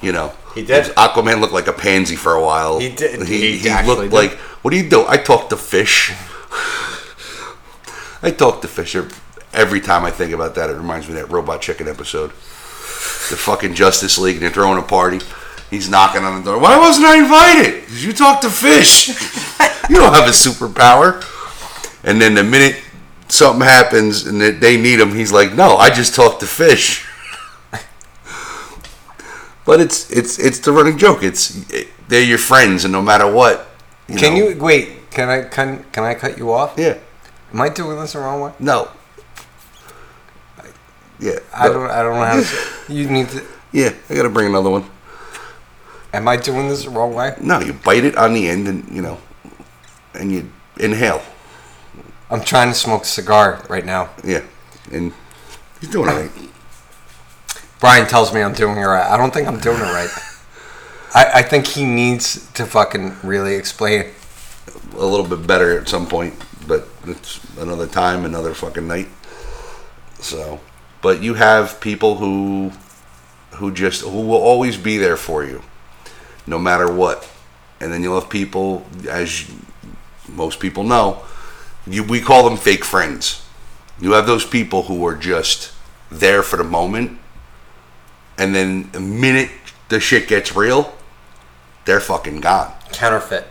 You 0.00 0.12
know, 0.12 0.28
Mm. 0.48 0.54
He 0.54 0.62
did. 0.64 0.86
Aquaman 0.96 1.40
looked 1.40 1.52
like 1.52 1.68
a 1.68 1.72
pansy 1.72 2.16
for 2.16 2.34
a 2.34 2.42
while. 2.42 2.80
He 2.80 2.90
did. 2.90 3.26
He, 3.28 3.58
He 3.58 3.68
he 3.68 3.86
looked 3.86 4.02
did. 4.02 4.12
like. 4.12 4.32
What 4.62 4.72
do 4.72 4.76
you 4.76 4.88
do? 4.88 5.04
I 5.06 5.16
talk 5.16 5.50
to 5.50 5.56
fish. 5.56 6.12
I 8.22 8.30
talk 8.32 8.60
to 8.62 8.68
fish 8.68 8.96
every 9.52 9.80
time 9.80 10.04
I 10.04 10.10
think 10.10 10.32
about 10.32 10.54
that. 10.56 10.70
It 10.70 10.74
reminds 10.74 11.08
me 11.08 11.14
of 11.18 11.26
that 11.28 11.32
Robot 11.32 11.60
Chicken 11.60 11.86
episode. 11.88 12.30
The 12.30 13.36
fucking 13.36 13.74
Justice 13.74 14.18
League, 14.18 14.36
and 14.36 14.42
they're 14.42 14.50
throwing 14.50 14.78
a 14.78 14.82
party. 14.82 15.20
He's 15.70 15.88
knocking 15.88 16.24
on 16.24 16.42
the 16.42 16.50
door. 16.50 16.58
Why 16.60 16.78
wasn't 16.78 17.06
I 17.06 17.18
invited? 17.18 17.86
'Cause 17.86 18.02
you 18.04 18.12
talk 18.12 18.40
to 18.40 18.50
fish. 18.50 19.10
you 19.90 19.96
don't 19.96 20.14
have 20.14 20.28
a 20.28 20.32
superpower. 20.32 21.24
And 22.04 22.20
then 22.20 22.34
the 22.34 22.44
minute 22.44 22.76
something 23.28 23.66
happens 23.66 24.26
and 24.26 24.40
that 24.40 24.60
they 24.60 24.76
need 24.76 25.00
him, 25.00 25.14
he's 25.14 25.32
like, 25.32 25.54
"No, 25.54 25.76
I 25.76 25.90
just 25.90 26.14
talked 26.14 26.40
to 26.40 26.46
fish." 26.46 27.06
but 29.66 29.80
it's 29.80 30.10
it's 30.10 30.38
it's 30.38 30.58
the 30.60 30.72
running 30.72 30.98
joke. 30.98 31.22
It's 31.22 31.70
it, 31.70 31.88
they're 32.08 32.22
your 32.22 32.38
friends, 32.38 32.84
and 32.84 32.92
no 32.92 33.02
matter 33.02 33.30
what. 33.30 33.66
Can 34.08 34.34
know- 34.34 34.48
you 34.48 34.58
wait? 34.58 35.10
Can 35.10 35.28
I 35.28 35.42
can 35.42 35.84
can 35.92 36.04
I 36.04 36.14
cut 36.14 36.38
you 36.38 36.52
off? 36.52 36.74
Yeah. 36.76 36.98
Am 37.52 37.60
I 37.60 37.68
doing 37.68 37.98
this 37.98 38.12
the 38.12 38.20
wrong 38.20 38.40
way? 38.40 38.52
No. 38.58 38.90
Yeah. 41.18 41.38
I 41.54 41.66
no. 41.66 41.72
don't 41.72 41.90
I 41.90 42.02
don't 42.02 42.14
know 42.14 42.24
how 42.24 42.36
to. 42.36 42.42
Say, 42.42 42.94
you 42.94 43.08
need 43.08 43.28
to. 43.30 43.44
Yeah, 43.70 43.92
I 44.08 44.14
gotta 44.14 44.30
bring 44.30 44.46
another 44.46 44.70
one. 44.70 44.88
Am 46.14 46.26
I 46.26 46.38
doing 46.38 46.70
this 46.70 46.84
the 46.84 46.90
wrong 46.90 47.12
way? 47.12 47.36
No, 47.38 47.60
you 47.60 47.74
bite 47.74 48.02
it 48.02 48.16
on 48.16 48.32
the 48.32 48.48
end, 48.48 48.66
and 48.66 48.88
you 48.90 49.02
know, 49.02 49.18
and 50.14 50.32
you 50.32 50.50
inhale. 50.78 51.22
I'm 52.30 52.42
trying 52.42 52.68
to 52.68 52.74
smoke 52.74 53.02
a 53.02 53.06
cigar 53.06 53.64
right 53.68 53.84
now. 53.84 54.10
Yeah, 54.24 54.44
and 54.92 55.12
he's 55.80 55.90
doing 55.90 56.08
all 56.08 56.16
right. 56.16 56.30
Brian 57.80 58.06
tells 58.06 58.34
me 58.34 58.42
I'm 58.42 58.54
doing 58.54 58.76
it 58.76 58.84
right. 58.84 59.08
I 59.08 59.16
don't 59.16 59.32
think 59.32 59.46
I'm 59.46 59.60
doing 59.60 59.78
it 59.78 59.82
right. 59.82 60.10
I, 61.14 61.38
I 61.40 61.42
think 61.42 61.66
he 61.66 61.84
needs 61.84 62.50
to 62.52 62.66
fucking 62.66 63.16
really 63.22 63.54
explain. 63.54 64.10
a 64.94 65.06
little 65.06 65.26
bit 65.26 65.46
better 65.46 65.78
at 65.78 65.88
some 65.88 66.06
point, 66.06 66.34
but 66.66 66.88
it's 67.06 67.40
another 67.58 67.86
time, 67.86 68.24
another 68.24 68.52
fucking 68.52 68.86
night. 68.86 69.08
So, 70.18 70.60
but 71.02 71.22
you 71.22 71.34
have 71.34 71.80
people 71.80 72.16
who 72.16 72.72
who 73.52 73.72
just 73.72 74.02
who 74.02 74.20
will 74.22 74.42
always 74.42 74.76
be 74.76 74.98
there 74.98 75.16
for 75.16 75.44
you, 75.44 75.62
no 76.46 76.58
matter 76.58 76.92
what. 76.92 77.28
And 77.80 77.92
then 77.92 78.02
you'll 78.02 78.20
have 78.20 78.28
people, 78.28 78.84
as 79.08 79.48
most 80.28 80.60
people 80.60 80.84
know, 80.84 81.22
you 81.86 82.02
we 82.04 82.20
call 82.20 82.48
them 82.48 82.58
fake 82.58 82.84
friends. 82.84 83.44
You 84.00 84.12
have 84.12 84.26
those 84.26 84.46
people 84.46 84.84
who 84.84 85.04
are 85.06 85.16
just 85.16 85.72
there 86.10 86.42
for 86.42 86.56
the 86.56 86.64
moment, 86.64 87.18
and 88.36 88.54
then 88.54 88.90
the 88.92 89.00
minute 89.00 89.50
the 89.88 90.00
shit 90.00 90.28
gets 90.28 90.54
real, 90.54 90.94
they're 91.84 92.00
fucking 92.00 92.40
gone. 92.40 92.72
Counterfeit. 92.92 93.46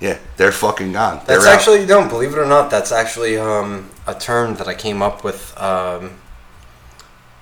Yeah, 0.00 0.18
they're 0.38 0.52
fucking 0.52 0.92
gone. 0.92 1.22
That's 1.26 1.44
They're 1.44 1.54
actually 1.54 1.84
no, 1.84 2.08
believe 2.08 2.32
it 2.32 2.38
or 2.38 2.46
not, 2.46 2.70
that's 2.70 2.90
actually 2.90 3.36
um, 3.36 3.90
a 4.06 4.14
term 4.14 4.54
that 4.56 4.66
I 4.66 4.74
came 4.74 5.02
up 5.02 5.22
with. 5.22 5.56
Um, 5.60 6.16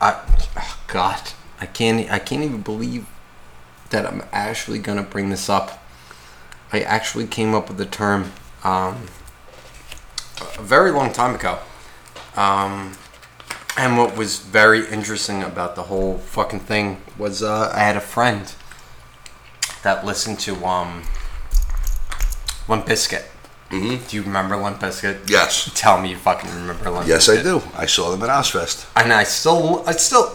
I, 0.00 0.20
oh 0.56 0.80
God, 0.88 1.20
I 1.60 1.66
can't, 1.66 2.10
I 2.10 2.18
can't 2.18 2.42
even 2.42 2.62
believe 2.62 3.06
that 3.90 4.06
I'm 4.06 4.24
actually 4.32 4.80
gonna 4.80 5.04
bring 5.04 5.30
this 5.30 5.48
up. 5.48 5.84
I 6.72 6.80
actually 6.80 7.26
came 7.26 7.54
up 7.54 7.68
with 7.68 7.78
the 7.78 7.86
term 7.86 8.32
um, 8.64 9.06
a 10.58 10.62
very 10.62 10.90
long 10.90 11.12
time 11.12 11.34
ago. 11.34 11.58
Um, 12.36 12.92
and 13.76 13.96
what 13.96 14.16
was 14.16 14.40
very 14.40 14.86
interesting 14.88 15.42
about 15.42 15.76
the 15.76 15.84
whole 15.84 16.18
fucking 16.18 16.60
thing 16.60 17.00
was 17.16 17.42
uh, 17.42 17.70
I 17.74 17.80
had 17.80 17.96
a 17.96 18.00
friend 18.00 18.52
that 19.82 20.04
listened 20.04 20.40
to 20.40 20.64
um, 20.64 21.04
Limp 22.68 22.86
Bizkit. 22.86 23.24
Mhm. 23.70 24.08
Do 24.08 24.16
you 24.16 24.22
remember 24.22 24.56
Limp 24.56 24.80
Bizkit? 24.80 25.28
Yes. 25.28 25.70
Tell 25.74 26.00
me 26.00 26.10
you 26.10 26.16
fucking 26.16 26.50
remember 26.50 26.90
Limp 26.90 27.06
Yes, 27.06 27.28
I 27.28 27.42
do. 27.42 27.62
I 27.76 27.86
saw 27.86 28.10
them 28.10 28.22
at 28.22 28.30
Ozzfest. 28.30 28.86
And 28.96 29.12
I 29.12 29.24
still, 29.24 29.84
I 29.86 29.92
still, 29.92 30.30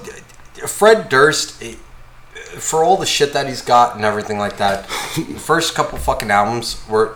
Fred 0.67 1.09
Durst, 1.09 1.61
for 2.59 2.83
all 2.83 2.97
the 2.97 3.05
shit 3.05 3.33
that 3.33 3.47
he's 3.47 3.61
got 3.61 3.95
and 3.95 4.05
everything 4.05 4.37
like 4.37 4.57
that, 4.57 4.87
the 5.15 5.23
first 5.39 5.75
couple 5.75 5.97
fucking 5.97 6.31
albums 6.31 6.83
were, 6.89 7.15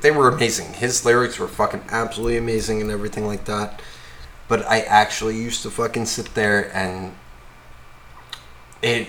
they 0.00 0.10
were 0.10 0.28
amazing. 0.28 0.72
His 0.74 1.04
lyrics 1.04 1.38
were 1.38 1.48
fucking 1.48 1.84
absolutely 1.90 2.36
amazing 2.36 2.80
and 2.80 2.90
everything 2.90 3.26
like 3.26 3.44
that. 3.46 3.80
But 4.48 4.64
I 4.66 4.80
actually 4.80 5.36
used 5.36 5.62
to 5.62 5.70
fucking 5.70 6.06
sit 6.06 6.34
there 6.34 6.74
and 6.74 7.14
it, 8.82 9.08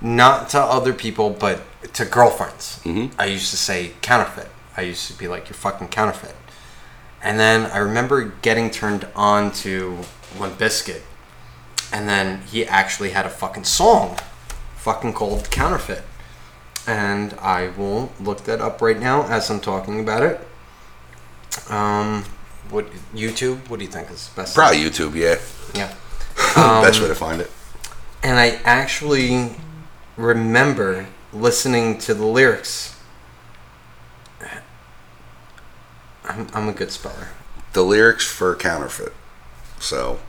not 0.00 0.48
to 0.50 0.60
other 0.60 0.92
people, 0.92 1.30
but 1.30 1.62
to 1.94 2.04
girlfriends. 2.04 2.80
Mhm. 2.84 3.12
I 3.18 3.26
used 3.26 3.50
to 3.50 3.56
say 3.56 3.92
counterfeit. 4.02 4.48
I 4.76 4.82
used 4.82 5.08
to 5.08 5.14
be 5.18 5.26
like, 5.26 5.48
you're 5.48 5.54
fucking 5.54 5.88
counterfeit. 5.88 6.36
And 7.20 7.40
then 7.40 7.66
I 7.72 7.78
remember 7.78 8.32
getting 8.42 8.70
turned 8.70 9.08
on 9.16 9.50
to 9.64 9.98
Limp 10.38 10.56
Bizkit. 10.58 11.00
And 11.92 12.08
then 12.08 12.42
he 12.42 12.66
actually 12.66 13.10
had 13.10 13.24
a 13.26 13.30
fucking 13.30 13.64
song 13.64 14.18
fucking 14.76 15.12
called 15.12 15.50
Counterfeit. 15.50 16.02
And 16.86 17.34
I 17.34 17.68
will 17.68 18.12
look 18.20 18.44
that 18.44 18.60
up 18.60 18.80
right 18.80 18.98
now 18.98 19.26
as 19.26 19.50
I'm 19.50 19.60
talking 19.60 20.00
about 20.00 20.22
it. 20.22 20.40
Um, 21.70 22.24
what 22.70 22.90
YouTube? 23.14 23.68
What 23.68 23.78
do 23.78 23.84
you 23.84 23.90
think 23.90 24.10
is 24.10 24.30
best? 24.36 24.54
Probably 24.54 24.78
YouTube, 24.78 25.14
yeah. 25.14 25.36
Yeah. 25.74 25.94
Best 26.54 26.96
Um, 26.98 27.02
way 27.02 27.08
to 27.08 27.14
find 27.14 27.40
it. 27.40 27.50
And 28.22 28.38
I 28.38 28.60
actually 28.64 29.56
remember 30.16 31.06
listening 31.32 31.98
to 31.98 32.14
the 32.14 32.24
lyrics. 32.24 32.94
I'm, 36.24 36.46
I'm 36.54 36.68
a 36.68 36.72
good 36.72 36.90
speller. 36.90 37.28
The 37.72 37.82
lyrics 37.82 38.26
for 38.26 38.54
Counterfeit. 38.54 39.12
So, 39.80 40.20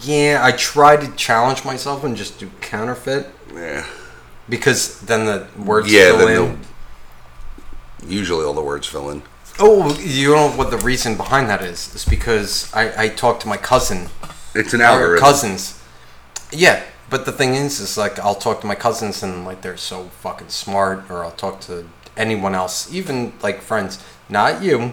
Yeah, 0.00 0.40
I 0.42 0.52
try 0.52 0.96
to 0.96 1.10
challenge 1.16 1.64
myself 1.64 2.04
and 2.04 2.16
just 2.16 2.38
do 2.38 2.50
counterfeit 2.60 3.26
yeah. 3.54 3.86
because 4.48 5.00
then 5.02 5.24
the 5.26 5.46
words 5.62 5.90
Yeah, 5.92 6.16
fill 6.16 6.26
then 6.26 6.50
in. 6.50 6.60
Usually 8.08 8.44
all 8.44 8.54
the 8.54 8.62
words 8.62 8.86
fill 8.86 9.10
in. 9.10 9.22
Oh, 9.58 9.96
you 10.00 10.34
know 10.34 10.50
what 10.50 10.70
the 10.70 10.78
reason 10.78 11.16
behind 11.16 11.48
that 11.48 11.62
is? 11.62 11.94
It's 11.94 12.04
because 12.04 12.72
I, 12.74 13.04
I 13.04 13.08
talked 13.08 13.42
to 13.42 13.48
my 13.48 13.56
cousin 13.56 14.08
It's 14.54 14.74
an 14.74 14.80
our 14.80 15.00
algorithm. 15.00 15.24
cousins. 15.24 15.80
Yeah, 16.50 16.82
but 17.08 17.24
the 17.24 17.32
thing 17.32 17.54
is, 17.54 17.78
is 17.80 17.96
like 17.96 18.18
I'll 18.18 18.34
talk 18.34 18.60
to 18.62 18.66
my 18.66 18.74
cousins 18.74 19.22
and 19.22 19.44
like 19.44 19.62
they're 19.62 19.76
so 19.76 20.04
fucking 20.20 20.48
smart, 20.48 21.08
or 21.10 21.24
I'll 21.24 21.30
talk 21.30 21.60
to 21.62 21.86
anyone 22.16 22.54
else, 22.54 22.92
even 22.92 23.32
like 23.42 23.60
friends, 23.60 24.02
not 24.28 24.62
you, 24.62 24.92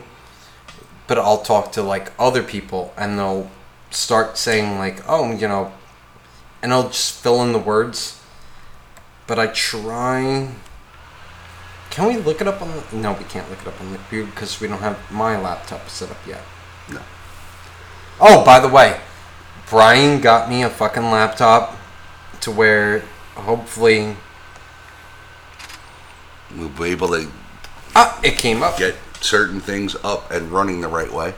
but 1.07 1.17
I'll 1.17 1.41
talk 1.41 1.71
to 1.73 1.81
like 1.81 2.11
other 2.19 2.43
people, 2.43 2.93
and 2.97 3.17
they'll 3.17 3.49
start 3.91 4.37
saying 4.37 4.77
like, 4.77 5.01
oh, 5.07 5.31
you 5.31 5.47
know, 5.47 5.71
and 6.61 6.73
I'll 6.73 6.89
just 6.89 7.21
fill 7.21 7.41
in 7.43 7.51
the 7.53 7.59
words. 7.59 8.19
But 9.27 9.39
I 9.39 9.47
try. 9.47 10.49
Can 11.89 12.07
we 12.07 12.17
look 12.17 12.41
it 12.41 12.47
up 12.47 12.61
on 12.61 12.69
the? 12.69 12.95
No, 12.95 13.13
we 13.13 13.23
can't 13.25 13.49
look 13.49 13.61
it 13.61 13.67
up 13.67 13.79
on 13.79 13.91
the 13.91 13.97
computer 13.97 14.29
because 14.31 14.59
we 14.59 14.67
don't 14.67 14.79
have 14.79 14.97
my 15.11 15.39
laptop 15.39 15.87
set 15.89 16.09
up 16.09 16.17
yet. 16.27 16.41
No. 16.89 17.01
Oh, 18.19 18.43
by 18.43 18.59
the 18.59 18.67
way, 18.67 18.99
Brian 19.69 20.21
got 20.21 20.49
me 20.49 20.63
a 20.63 20.69
fucking 20.69 21.03
laptop 21.03 21.77
to 22.41 22.51
where 22.51 22.99
hopefully 23.35 24.15
We'll 26.57 26.69
be 26.69 26.85
able 26.89 27.07
to 27.09 27.29
ah, 27.95 28.19
it 28.23 28.37
came 28.37 28.61
up. 28.61 28.77
get 28.77 28.95
certain 29.21 29.59
things 29.61 29.95
up 30.03 30.29
and 30.31 30.51
running 30.51 30.81
the 30.81 30.87
right 30.87 31.11
way. 31.11 31.33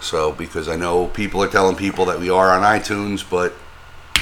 So, 0.00 0.32
because 0.32 0.68
I 0.68 0.76
know 0.76 1.06
people 1.08 1.42
are 1.42 1.48
telling 1.48 1.76
people 1.76 2.04
that 2.06 2.18
we 2.20 2.30
are 2.30 2.50
on 2.50 2.62
iTunes, 2.62 3.28
but 3.28 3.52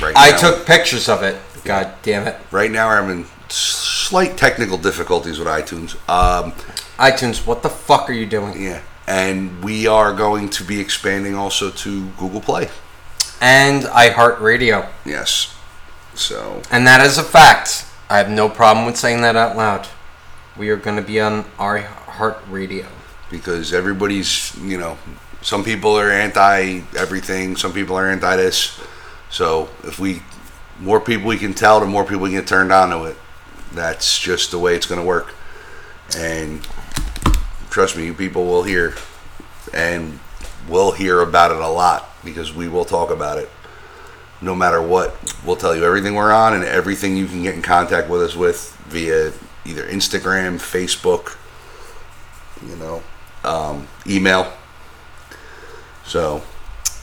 right 0.01 0.15
I 0.17 0.31
now, 0.31 0.39
took 0.39 0.67
pictures 0.67 1.09
of 1.09 1.23
it. 1.23 1.41
God 1.65 1.93
damn 2.03 2.27
it. 2.27 2.37
right 2.51 2.71
now 2.71 2.89
I'm 2.89 3.11
in 3.11 3.27
slight 3.49 4.37
technical 4.37 4.79
difficulties 4.79 5.39
with 5.39 5.49
iTunes. 5.49 5.95
Um, 6.09 6.53
iTunes, 6.99 7.47
what 7.47 7.63
the 7.63 7.69
fuck 7.69 8.09
are 8.09 8.15
you 8.15 8.27
doing? 8.27 8.61
yeah, 8.63 8.81
and 9.07 9.63
we 9.63 9.87
are 9.87 10.13
going 10.15 10.49
to 10.51 10.65
be 10.65 10.81
expanding 10.81 11.35
also 11.35 11.71
to 11.71 12.09
Google 12.19 12.41
Play. 12.41 12.69
And 13.41 13.83
iHeartRadio. 13.83 14.89
Yes. 15.05 15.55
So, 16.15 16.63
And 16.71 16.87
that 16.87 17.05
is 17.05 17.19
a 17.19 17.23
fact. 17.23 17.85
I 18.09 18.17
have 18.17 18.31
no 18.31 18.49
problem 18.49 18.87
with 18.87 18.97
saying 18.97 19.21
that 19.21 19.37
out 19.37 19.57
loud. 19.57 19.87
We 20.57 20.71
are 20.71 20.77
going 20.77 20.97
to 20.97 21.03
be 21.03 21.21
on 21.21 21.45
iHeartRadio. 21.59 22.87
because 23.31 23.75
everybody's, 23.75 24.57
you 24.57 24.79
know, 24.79 24.97
some 25.47 25.63
people 25.63 25.97
are 25.97 26.11
anti 26.11 26.81
everything, 26.97 27.55
some 27.55 27.73
people 27.73 27.97
are 27.97 28.11
anti 28.11 28.35
this. 28.35 28.81
So, 29.31 29.69
if 29.85 30.01
we 30.01 30.21
more 30.81 31.01
people 31.01 31.29
we 31.29 31.37
can 31.37 31.55
tell, 31.55 31.79
the 31.79 31.87
more 31.87 32.03
people 32.03 32.25
we 32.25 32.31
get 32.31 32.49
turned 32.49 32.73
on 32.73 32.91
to 32.91 33.05
it. 33.05 33.17
That's 33.73 34.19
just 34.19 34.51
the 34.51 34.59
way 34.59 34.75
it's 34.75 34.87
going 34.87 35.01
to 35.01 35.07
work. 35.07 35.33
And 36.17 36.67
trust 37.71 37.97
me, 37.97 38.07
you 38.07 38.13
people 38.13 38.45
will 38.45 38.65
hear 38.65 38.97
and 39.73 40.19
will 40.69 40.91
hear 40.91 41.21
about 41.21 41.53
it 41.53 41.59
a 41.59 41.69
lot 41.69 42.09
because 42.25 42.53
we 42.53 42.67
will 42.67 42.85
talk 42.85 43.11
about 43.11 43.39
it 43.39 43.49
no 44.41 44.53
matter 44.53 44.83
what. 44.83 45.15
We'll 45.47 45.55
tell 45.55 45.77
you 45.77 45.85
everything 45.85 46.17
we're 46.17 46.33
on 46.33 46.55
and 46.55 46.65
everything 46.65 47.17
you 47.17 47.27
can 47.27 47.45
get 47.45 47.55
in 47.55 47.63
contact 47.63 48.11
with 48.11 48.21
us 48.21 48.35
with 48.35 48.77
via 48.89 49.33
either 49.65 49.87
Instagram, 49.87 50.57
Facebook, 50.59 51.37
you 52.69 52.75
know, 52.75 53.01
um, 53.45 53.87
email. 54.09 54.53
So, 56.07 56.43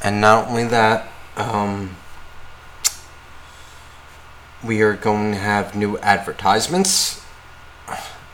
And 0.01 0.22
not 0.22 0.47
only 0.47 0.64
that, 0.66 1.08
um, 1.36 1.95
we 4.64 4.82
are 4.82 4.95
going 4.95 5.34
to 5.34 5.38
have 5.38 5.76
new 5.76 5.97
advertisements. 5.99 7.22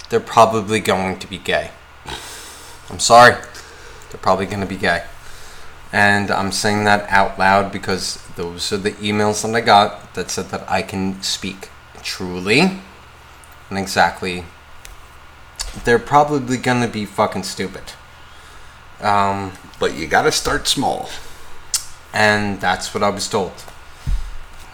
They're 0.10 0.20
probably 0.20 0.80
going 0.80 1.20
to 1.20 1.28
be 1.28 1.38
gay. 1.38 1.72
I'm 2.90 3.00
sorry. 3.00 3.34
They're 4.10 4.22
probably 4.22 4.46
going 4.46 4.62
to 4.62 4.68
be 4.68 4.78
gay. 4.78 5.06
And 5.92 6.30
I'm 6.30 6.52
saying 6.52 6.84
that 6.84 7.10
out 7.10 7.40
loud 7.40 7.72
because 7.72 8.24
those 8.36 8.72
are 8.72 8.78
the 8.78 8.92
emails 8.94 9.42
that 9.42 9.56
I 9.56 9.62
got 9.62 10.14
that 10.14 10.30
said 10.30 10.50
that 10.50 10.70
I 10.70 10.84
can 10.84 11.22
speak 11.24 11.70
truly 12.04 12.80
and 13.70 13.78
exactly. 13.78 14.46
They're 15.84 16.00
probably 16.00 16.58
going 16.58 16.82
to 16.82 16.88
be 16.88 17.06
fucking 17.06 17.44
stupid. 17.44 17.84
Um, 19.02 19.54
But 19.80 19.96
you 19.96 20.08
got 20.08 20.24
to 20.24 20.32
start 20.32 20.68
small. 20.68 21.10
and 22.14 22.60
that's 22.60 22.94
what 22.94 23.04
I 23.04 23.10
was 23.10 23.28
told. 23.28 23.54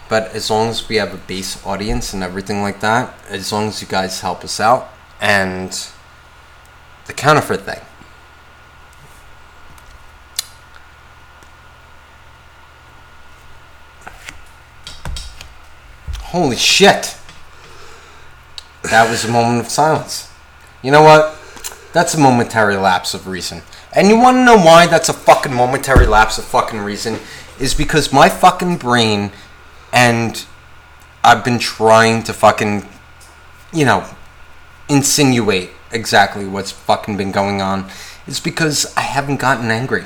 But 0.08 0.34
as 0.34 0.50
long 0.50 0.68
as 0.70 0.88
we 0.88 0.96
have 0.96 1.12
a 1.12 1.18
base 1.18 1.64
audience 1.66 2.14
and 2.14 2.22
everything 2.22 2.62
like 2.62 2.80
that, 2.80 3.14
as 3.28 3.52
long 3.52 3.68
as 3.68 3.82
you 3.82 3.88
guys 3.88 4.20
help 4.20 4.44
us 4.44 4.60
out, 4.60 4.88
and 5.20 5.70
the 7.06 7.12
counterfeit 7.12 7.62
thing. 7.62 7.80
Holy 16.20 16.56
shit! 16.56 17.16
That 18.82 19.10
was 19.10 19.24
a 19.24 19.30
moment 19.30 19.60
of 19.60 19.70
silence. 19.70 20.30
You 20.82 20.90
know 20.90 21.02
what? 21.02 21.36
That's 21.92 22.14
a 22.14 22.18
momentary 22.20 22.76
lapse 22.76 23.14
of 23.14 23.26
reason. 23.26 23.62
And 23.96 24.08
you 24.08 24.20
want 24.20 24.36
to 24.36 24.44
know 24.44 24.58
why 24.58 24.86
that's 24.86 25.08
a 25.08 25.14
fucking 25.14 25.54
momentary 25.54 26.06
lapse 26.06 26.36
of 26.36 26.44
fucking 26.44 26.80
reason? 26.80 27.18
Is 27.58 27.72
because 27.72 28.12
my 28.12 28.28
fucking 28.28 28.76
brain 28.76 29.32
and 29.90 30.44
I've 31.24 31.42
been 31.42 31.58
trying 31.58 32.22
to 32.24 32.34
fucking, 32.34 32.86
you 33.72 33.86
know, 33.86 34.06
insinuate 34.90 35.70
exactly 35.90 36.46
what's 36.46 36.70
fucking 36.70 37.16
been 37.16 37.32
going 37.32 37.62
on. 37.62 37.88
Is 38.26 38.38
because 38.38 38.92
I 38.98 39.00
haven't 39.00 39.38
gotten 39.38 39.70
angry. 39.70 40.04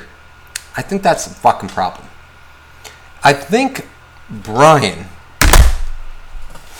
I 0.77 0.81
think 0.81 1.03
that's 1.03 1.25
the 1.25 1.33
fucking 1.33 1.69
problem. 1.69 2.07
I 3.25 3.33
think 3.33 3.89
Brian 4.29 5.07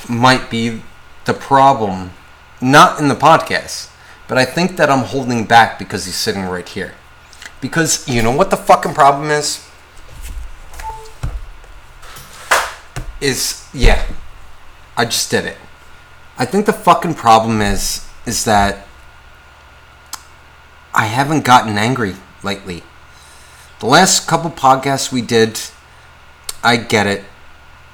might 0.07 0.49
be 0.49 0.81
the 1.25 1.33
problem, 1.33 2.11
not 2.61 3.01
in 3.01 3.09
the 3.09 3.15
podcast, 3.15 3.91
but 4.29 4.37
I 4.37 4.45
think 4.45 4.77
that 4.77 4.89
I'm 4.89 5.03
holding 5.03 5.43
back 5.43 5.77
because 5.77 6.05
he's 6.05 6.15
sitting 6.15 6.43
right 6.43 6.67
here. 6.67 6.93
Because 7.61 8.07
you 8.07 8.21
know 8.21 8.35
what 8.35 8.49
the 8.49 8.57
fucking 8.57 8.93
problem 8.93 9.29
is? 9.29 9.65
Is 13.21 13.69
yeah, 13.73 14.03
I 14.97 15.05
just 15.05 15.29
did 15.29 15.45
it. 15.45 15.57
I 16.37 16.45
think 16.45 16.65
the 16.65 16.73
fucking 16.73 17.13
problem 17.13 17.61
is 17.61 18.07
is 18.25 18.45
that 18.45 18.87
I 20.93 21.05
haven't 21.05 21.45
gotten 21.45 21.77
angry 21.77 22.15
lately. 22.43 22.83
The 23.79 23.85
last 23.85 24.27
couple 24.27 24.51
podcasts 24.51 25.11
we 25.11 25.21
did, 25.21 25.59
I 26.63 26.77
get 26.77 27.07
it. 27.07 27.23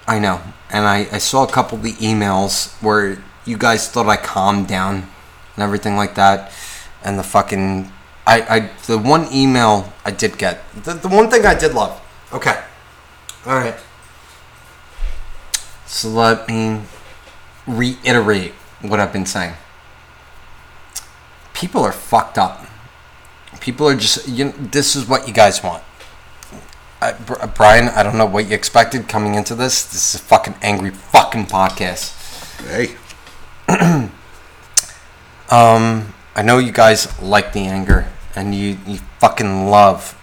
I 0.07 0.19
know. 0.19 0.41
And 0.69 0.85
I, 0.85 1.07
I 1.11 1.17
saw 1.17 1.43
a 1.43 1.51
couple 1.51 1.77
of 1.77 1.83
the 1.83 1.93
emails 1.93 2.73
where 2.81 3.23
you 3.45 3.57
guys 3.57 3.89
thought 3.89 4.07
I 4.07 4.17
calmed 4.17 4.67
down 4.67 5.07
and 5.55 5.63
everything 5.63 5.95
like 5.95 6.15
that. 6.15 6.51
And 7.03 7.17
the 7.17 7.23
fucking. 7.23 7.91
I, 8.27 8.55
I 8.55 8.59
the 8.85 8.97
one 8.97 9.31
email 9.31 9.93
I 10.05 10.11
did 10.11 10.37
get. 10.37 10.61
The, 10.83 10.93
the 10.93 11.07
one 11.07 11.29
thing 11.29 11.45
I 11.45 11.55
did 11.55 11.73
love. 11.73 11.99
Okay. 12.33 12.61
Alright. 13.45 13.75
So 15.85 16.09
let 16.09 16.47
me 16.47 16.81
reiterate 17.65 18.51
what 18.81 18.99
I've 18.99 19.13
been 19.13 19.25
saying. 19.25 19.53
People 21.53 21.81
are 21.83 21.93
fucked 21.93 22.37
up. 22.37 22.67
People 23.61 23.87
are 23.87 23.95
just. 23.95 24.27
You 24.27 24.45
know, 24.45 24.51
this 24.51 24.95
is 24.95 25.07
what 25.07 25.27
you 25.27 25.33
guys 25.33 25.63
want. 25.63 25.83
I, 27.01 27.13
Br- 27.13 27.45
Brian, 27.55 27.87
I 27.89 28.03
don't 28.03 28.17
know 28.17 28.25
what 28.25 28.49
you 28.49 28.55
expected 28.55 29.07
coming 29.07 29.35
into 29.35 29.55
this. 29.55 29.83
This 29.85 30.13
is 30.13 30.21
a 30.21 30.23
fucking 30.23 30.55
angry 30.61 30.91
fucking 30.91 31.45
podcast. 31.45 32.13
Hey, 32.67 32.97
Um, 35.49 36.13
I 36.35 36.41
know 36.41 36.57
you 36.57 36.73
guys 36.73 37.21
like 37.21 37.53
the 37.53 37.61
anger, 37.61 38.07
and 38.37 38.53
you 38.53 38.77
you 38.85 38.99
fucking 39.19 39.65
love 39.65 40.15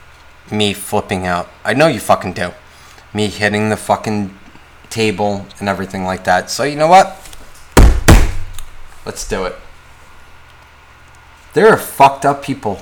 me 0.50 0.72
flipping 0.72 1.26
out. 1.26 1.48
I 1.64 1.74
know 1.74 1.88
you 1.88 1.98
fucking 1.98 2.34
do. 2.34 2.52
Me 3.12 3.26
hitting 3.26 3.70
the 3.70 3.76
fucking 3.76 4.38
table 4.88 5.46
and 5.58 5.68
everything 5.68 6.04
like 6.04 6.22
that. 6.24 6.48
So 6.48 6.62
you 6.62 6.76
know 6.76 6.86
what? 6.86 7.06
Let's 9.04 9.28
do 9.28 9.44
it. 9.44 9.56
There 11.54 11.68
are 11.68 11.76
fucked 11.76 12.24
up 12.24 12.42
people. 12.42 12.80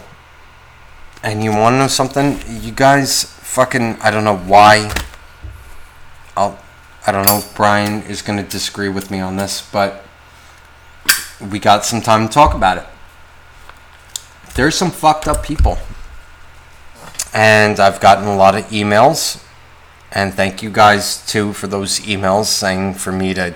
And 1.23 1.43
you 1.43 1.51
want 1.51 1.75
to 1.75 1.79
know 1.79 1.87
something? 1.89 2.39
You 2.47 2.73
guys 2.73 3.25
fucking 3.25 3.97
I 4.03 4.11
don't 4.11 4.25
know 4.25 4.37
why. 4.37 4.93
I'll 6.37 6.59
I 7.07 7.11
don't 7.11 7.27
know 7.27 7.39
if 7.39 7.55
Brian 7.57 8.03
is 8.03 8.21
going 8.21 8.39
to 8.39 8.49
disagree 8.49 8.91
with 8.91 9.11
me 9.11 9.21
on 9.21 9.37
this, 9.37 9.67
but 9.73 10.05
we 11.51 11.59
got 11.59 11.87
some 11.87 12.03
time 12.03 12.29
to 12.29 12.33
talk 12.33 12.55
about 12.55 12.77
it. 12.77 12.87
There's 14.55 14.75
some 14.75 14.91
fucked 14.91 15.27
up 15.27 15.43
people. 15.43 15.79
And 17.33 17.81
I've 17.81 18.01
gotten 18.01 18.25
a 18.25 18.37
lot 18.37 18.55
of 18.55 18.65
emails. 18.67 19.43
And 20.11 20.35
thank 20.35 20.63
you 20.63 20.71
guys 20.71 21.25
too 21.27 21.55
for 21.55 21.67
those 21.67 22.01
emails 22.01 22.47
saying 22.47 22.95
for 22.95 23.13
me 23.13 23.33
to 23.35 23.55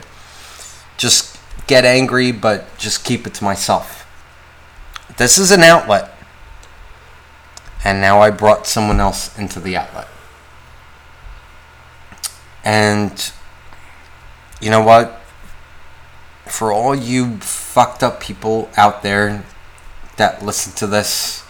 just 0.97 1.39
get 1.67 1.85
angry, 1.85 2.33
but 2.33 2.79
just 2.79 3.05
keep 3.05 3.27
it 3.27 3.35
to 3.35 3.45
myself. 3.45 4.07
This 5.19 5.37
is 5.37 5.51
an 5.51 5.61
outlet. 5.61 6.13
And 7.85 8.01
now 8.01 8.21
I 8.21 8.31
brought 8.31 8.67
someone 8.67 9.01
else 9.01 9.37
into 9.39 9.61
the 9.61 9.77
outlet. 9.77 10.09
And 12.65 13.33
you 14.61 14.71
know 14.71 14.83
what? 14.83 15.21
For 16.47 16.73
all 16.73 16.95
you 16.95 17.37
fucked 17.39 18.03
up 18.03 18.21
people 18.21 18.71
out 18.77 19.03
there 19.03 19.45
that 20.17 20.45
listen 20.45 20.73
to 20.75 20.87
this, 20.87 21.45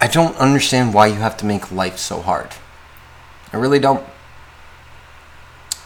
I 0.00 0.06
don't 0.06 0.36
understand 0.36 0.94
why 0.94 1.08
you 1.08 1.16
have 1.16 1.36
to 1.38 1.44
make 1.44 1.70
life 1.70 1.98
so 1.98 2.20
hard. 2.20 2.50
I 3.52 3.56
really 3.58 3.78
don't. 3.78 4.04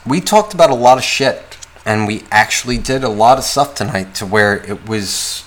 We 0.07 0.21
talked 0.21 0.55
about 0.55 0.71
a 0.71 0.75
lot 0.75 0.99
of 0.99 1.05
shit, 1.05 1.59
and 1.85 2.07
we 2.07 2.25
actually 2.31 2.79
did 2.79 3.03
a 3.03 3.09
lot 3.09 3.39
of 3.39 3.45
stuff 3.45 3.75
tonight 3.75 4.15
to 4.17 4.27
where 4.27 4.63
it 4.65 4.87
was. 4.89 5.45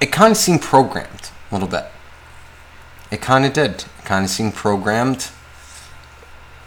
It 0.00 0.10
kind 0.12 0.30
of 0.32 0.36
seemed 0.36 0.62
programmed 0.62 1.30
a 1.50 1.54
little 1.54 1.68
bit. 1.68 1.86
It 3.10 3.20
kind 3.20 3.44
of 3.44 3.52
did. 3.52 3.70
It 3.70 4.04
kind 4.04 4.24
of 4.24 4.30
seemed 4.30 4.54
programmed. 4.54 5.28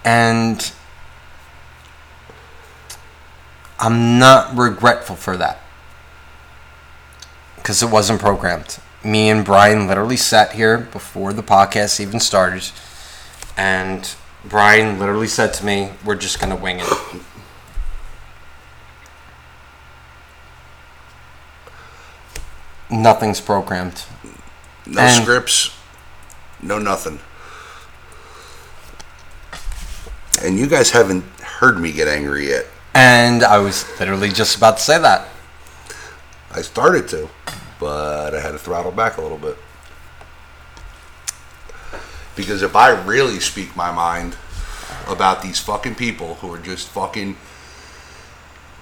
And 0.05 0.72
I'm 3.82 4.20
not 4.20 4.56
regretful 4.56 5.16
for 5.16 5.36
that. 5.38 5.60
Because 7.56 7.82
it 7.84 7.90
wasn't 7.90 8.20
programmed. 8.22 8.78
Me 9.04 9.30
and 9.30 9.44
Brian 9.44 9.88
literally 9.88 10.18
sat 10.18 10.54
here 10.54 10.78
before 10.78 11.34
the 11.34 11.42
podcast 11.44 12.00
even 12.00 12.20
started. 12.20 12.70
And 13.58 14.08
Brian 14.46 15.00
literally 15.00 15.28
said 15.28 15.54
to 15.56 15.66
me, 15.66 15.90
We're 16.06 16.16
just 16.16 16.40
going 16.40 16.56
to 16.56 16.62
wing 16.62 16.80
it. 16.80 16.88
Nothing's 22.90 23.40
programmed. 23.40 24.04
no 24.86 25.02
And- 25.02 25.24
scripts, 25.24 25.72
no 26.62 26.78
nothing. 26.78 27.20
And 30.42 30.58
you 30.58 30.68
guys 30.68 30.90
haven't 30.92 31.24
heard 31.42 31.80
me 31.80 31.92
get 31.92 32.08
angry 32.08 32.50
yet. 32.50 32.66
And 32.94 33.44
I 33.44 33.60
was 33.60 33.86
literally 34.00 34.30
just 34.30 34.58
about 34.58 34.78
to 34.78 34.84
say 34.84 35.00
that. 35.00 35.28
I 36.52 36.62
started 36.62 37.08
to, 37.10 37.30
but 37.80 38.36
I 38.36 38.42
had 38.42 38.52
to 38.52 38.60
throttle 38.60 38.92
back 38.92 39.18
a 39.18 39.22
little 39.22 39.38
bit. 39.38 39.58
Because 42.36 42.62
if 42.62 42.76
I 42.76 42.89
really 43.04 43.39
speak 43.39 43.76
my 43.76 43.92
mind 43.92 44.36
about 45.08 45.42
these 45.42 45.60
fucking 45.60 45.96
people 45.96 46.36
who 46.36 46.54
are 46.54 46.60
just 46.60 46.89
fucking. 46.89 47.38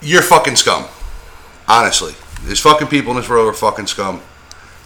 You're 0.02 0.22
fucking 0.22 0.56
scum. 0.56 0.86
Honestly. 1.68 2.14
There's 2.44 2.60
fucking 2.60 2.88
people 2.88 3.12
in 3.12 3.18
this 3.18 3.30
world 3.30 3.44
who 3.44 3.50
are 3.50 3.54
fucking 3.54 3.88
scum. 3.88 4.22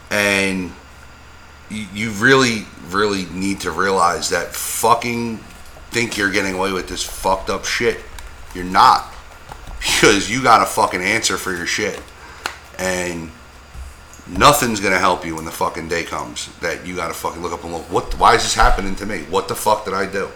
And 0.10 0.72
you, 1.70 1.86
you 1.94 2.10
really, 2.12 2.66
really 2.90 3.26
need 3.26 3.62
to 3.62 3.72
realize 3.72 4.30
that 4.30 4.54
fucking 4.54 5.38
think 5.92 6.18
you're 6.18 6.32
getting 6.32 6.56
away 6.56 6.72
with 6.72 6.88
this 6.88 7.04
fucked 7.04 7.50
up 7.50 7.66
shit. 7.66 8.00
You're 8.56 8.64
not. 8.64 9.13
Because 9.84 10.30
you 10.30 10.42
got 10.42 10.62
a 10.62 10.66
fucking 10.66 11.02
answer 11.02 11.38
for 11.38 11.56
your 11.56 11.66
shit 11.66 12.02
and 12.80 13.32
nothing's 14.28 14.80
gonna 14.80 14.98
help 14.98 15.26
you 15.26 15.36
when 15.36 15.46
the 15.46 15.52
fucking 15.52 15.88
day 15.90 16.04
comes 16.04 16.48
that 16.60 16.86
you 16.86 16.96
gotta 16.96 17.14
fucking 17.14 17.42
look 17.42 17.52
up 17.52 17.64
and 17.64 17.74
look 17.74 17.84
what 17.92 18.18
why 18.18 18.34
is 18.34 18.42
this 18.42 18.56
happening 18.56 18.96
to 18.96 19.06
me 19.06 19.20
what 19.24 19.50
the 19.50 19.54
fuck 19.54 19.84
did 19.84 19.94
i 19.94 20.10
do 20.10 20.30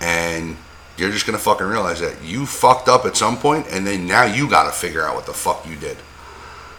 and 0.00 0.56
you're 0.96 1.10
just 1.10 1.26
gonna 1.26 1.38
fucking 1.38 1.66
realize 1.66 2.00
that 2.00 2.20
you 2.24 2.46
fucked 2.46 2.88
up 2.88 3.04
at 3.04 3.16
some 3.16 3.36
point 3.36 3.66
and 3.70 3.86
then 3.86 4.06
now 4.06 4.24
you 4.24 4.48
gotta 4.48 4.72
figure 4.72 5.06
out 5.06 5.14
what 5.14 5.26
the 5.26 5.32
fuck 5.32 5.64
you 5.68 5.76
did 5.76 5.98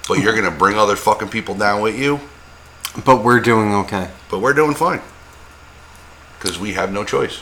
but 0.08 0.20
you're 0.20 0.36
gonna 0.36 0.52
bring 0.52 0.78
other 0.78 0.96
fucking 0.96 1.30
people 1.30 1.56
down 1.56 1.82
with 1.82 1.98
you. 1.98 2.20
But 3.06 3.24
we're 3.24 3.40
doing 3.40 3.74
okay. 3.76 4.10
But 4.30 4.40
we're 4.40 4.54
doing 4.54 4.76
fine 4.76 5.02
because 6.38 6.60
we 6.60 6.74
have 6.74 6.92
no 6.92 7.04
choice. 7.04 7.42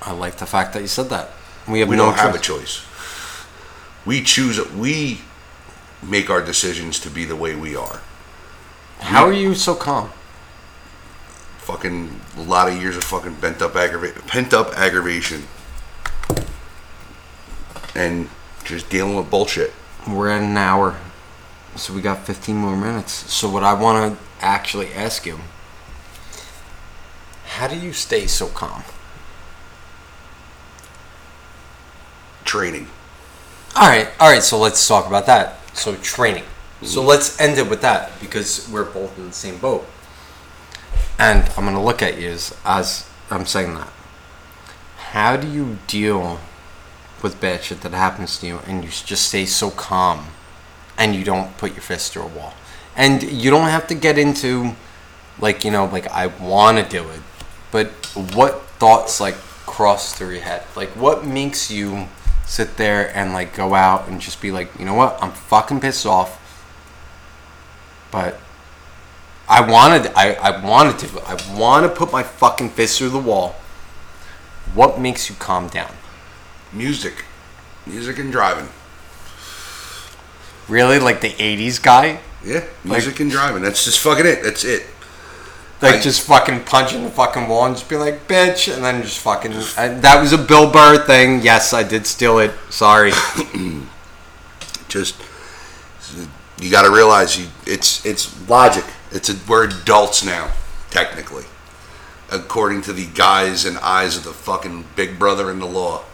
I 0.00 0.12
like 0.12 0.36
the 0.36 0.46
fact 0.46 0.72
that 0.72 0.82
you 0.82 0.88
said 0.88 1.10
that. 1.10 1.30
We 1.68 1.80
have 1.80 1.88
We 1.88 1.96
no 1.96 2.06
don't 2.06 2.16
have 2.18 2.34
a 2.34 2.38
choice. 2.38 2.82
choice. 2.82 2.86
We 4.04 4.22
choose. 4.22 4.60
We 4.72 5.20
make 6.02 6.28
our 6.30 6.42
decisions 6.44 6.98
to 7.00 7.10
be 7.10 7.24
the 7.24 7.36
way 7.36 7.54
we 7.54 7.76
are. 7.76 8.00
How 9.00 9.24
are 9.24 9.32
you 9.32 9.54
so 9.54 9.74
calm? 9.74 10.10
Fucking 11.58 12.20
a 12.36 12.42
lot 12.42 12.68
of 12.68 12.80
years 12.80 12.96
of 12.96 13.04
fucking 13.04 13.34
bent 13.34 13.62
up 13.62 13.72
aggrava- 13.74 14.26
pent 14.26 14.52
up 14.52 14.76
aggravation, 14.76 15.44
and 17.94 18.28
just 18.64 18.88
dealing 18.90 19.14
with 19.16 19.30
bullshit. 19.30 19.72
We're 20.08 20.28
at 20.30 20.42
an 20.42 20.56
hour, 20.56 20.96
so 21.76 21.92
we 21.94 22.00
got 22.00 22.26
15 22.26 22.56
more 22.56 22.76
minutes. 22.76 23.12
So 23.32 23.48
what 23.48 23.62
I 23.62 23.74
want 23.74 24.18
to 24.18 24.44
actually 24.44 24.92
ask 24.92 25.24
you, 25.24 25.38
how 27.46 27.68
do 27.68 27.76
you 27.78 27.92
stay 27.92 28.26
so 28.26 28.48
calm? 28.48 28.82
Training. 32.44 32.88
All 33.74 33.88
right, 33.88 34.08
all 34.20 34.30
right. 34.30 34.42
So 34.42 34.58
let's 34.58 34.86
talk 34.86 35.06
about 35.06 35.26
that. 35.26 35.58
So 35.74 35.94
training. 35.96 36.44
So 36.82 37.00
mm-hmm. 37.00 37.08
let's 37.08 37.40
end 37.40 37.58
it 37.58 37.68
with 37.70 37.80
that 37.82 38.10
because 38.20 38.68
we're 38.70 38.84
both 38.84 39.16
in 39.18 39.26
the 39.26 39.32
same 39.32 39.58
boat. 39.58 39.86
And 41.18 41.48
I'm 41.56 41.64
gonna 41.64 41.82
look 41.82 42.02
at 42.02 42.20
you 42.20 42.30
as, 42.30 42.56
as 42.64 43.08
I'm 43.30 43.46
saying 43.46 43.74
that. 43.74 43.88
How 45.12 45.36
do 45.36 45.48
you 45.48 45.78
deal 45.86 46.40
with 47.22 47.40
bad 47.40 47.62
shit 47.62 47.82
that 47.82 47.92
happens 47.92 48.38
to 48.38 48.46
you, 48.46 48.58
and 48.66 48.82
you 48.82 48.90
just 48.90 49.28
stay 49.28 49.46
so 49.46 49.70
calm, 49.70 50.26
and 50.98 51.14
you 51.14 51.24
don't 51.24 51.56
put 51.58 51.72
your 51.72 51.82
fist 51.82 52.12
through 52.12 52.22
a 52.22 52.26
wall, 52.26 52.54
and 52.96 53.22
you 53.22 53.50
don't 53.50 53.68
have 53.68 53.86
to 53.88 53.94
get 53.94 54.18
into, 54.18 54.72
like 55.38 55.64
you 55.64 55.70
know, 55.70 55.86
like 55.86 56.08
I 56.08 56.26
want 56.26 56.78
to 56.78 56.84
do 56.84 57.08
it, 57.10 57.20
but 57.70 57.88
what 58.34 58.62
thoughts 58.78 59.20
like 59.20 59.34
cross 59.66 60.14
through 60.14 60.32
your 60.32 60.42
head? 60.42 60.64
Like 60.74 60.90
what 60.90 61.24
makes 61.24 61.70
you 61.70 62.08
sit 62.52 62.76
there 62.76 63.10
and 63.16 63.32
like 63.32 63.54
go 63.56 63.74
out 63.74 64.06
and 64.08 64.20
just 64.20 64.42
be 64.42 64.50
like, 64.52 64.68
you 64.78 64.84
know 64.84 64.92
what, 64.92 65.18
I'm 65.22 65.32
fucking 65.32 65.80
pissed 65.80 66.04
off, 66.04 66.38
but 68.10 68.38
I 69.48 69.62
wanted, 69.62 70.12
I, 70.14 70.34
I 70.34 70.62
wanted 70.62 70.98
to, 70.98 71.22
I 71.22 71.58
want 71.58 71.86
to 71.86 71.88
put 71.88 72.12
my 72.12 72.22
fucking 72.22 72.70
fist 72.70 72.98
through 72.98 73.08
the 73.08 73.18
wall. 73.18 73.56
What 74.74 75.00
makes 75.00 75.30
you 75.30 75.36
calm 75.36 75.68
down? 75.68 75.94
Music. 76.74 77.24
Music 77.86 78.18
and 78.18 78.30
driving. 78.30 78.68
Really, 80.68 80.98
like 80.98 81.22
the 81.22 81.30
'80s 81.30 81.82
guy, 81.82 82.20
Yeah, 82.44 82.64
music 82.84 83.18
and 83.18 83.30
driving. 83.30 83.62
That's 83.62 83.84
just 83.84 83.98
fucking 84.00 84.26
it. 84.26 84.42
That's 84.42 84.62
it. 84.64 84.86
Like 85.82 86.00
just 86.00 86.22
fucking 86.22 86.64
punching 86.64 87.02
the 87.02 87.10
fucking 87.10 87.48
wall 87.48 87.66
and 87.66 87.74
just 87.74 87.88
be 87.88 87.96
like, 87.96 88.28
"Bitch," 88.28 88.72
and 88.72 88.84
then 88.84 89.02
just 89.02 89.18
fucking. 89.18 89.52
And 89.76 90.02
that 90.02 90.20
was 90.20 90.32
a 90.32 90.38
Bill 90.38 90.70
Burr 90.70 91.04
thing. 91.04 91.42
Yes, 91.42 91.72
I 91.72 91.82
did 91.82 92.06
steal 92.06 92.38
it. 92.38 92.52
Sorry. 92.70 93.12
Just 94.88 95.16
you 96.60 96.70
got 96.70 96.82
to 96.82 96.90
realize 96.90 97.38
you. 97.38 97.46
It's 97.66 98.04
it's 98.04 98.48
logic. 98.48 98.84
It's 99.10 99.30
a, 99.30 99.36
we're 99.48 99.64
adults 99.64 100.22
now, 100.24 100.52
technically, 100.90 101.44
according 102.30 102.82
to 102.82 102.92
the 102.92 103.06
guys 103.06 103.64
and 103.64 103.78
eyes 103.78 104.16
of 104.16 104.24
the 104.24 104.32
fucking 104.32 104.84
big 104.94 105.18
brother 105.18 105.50
in 105.50 105.60
the 105.60 105.66
law. 105.66 106.04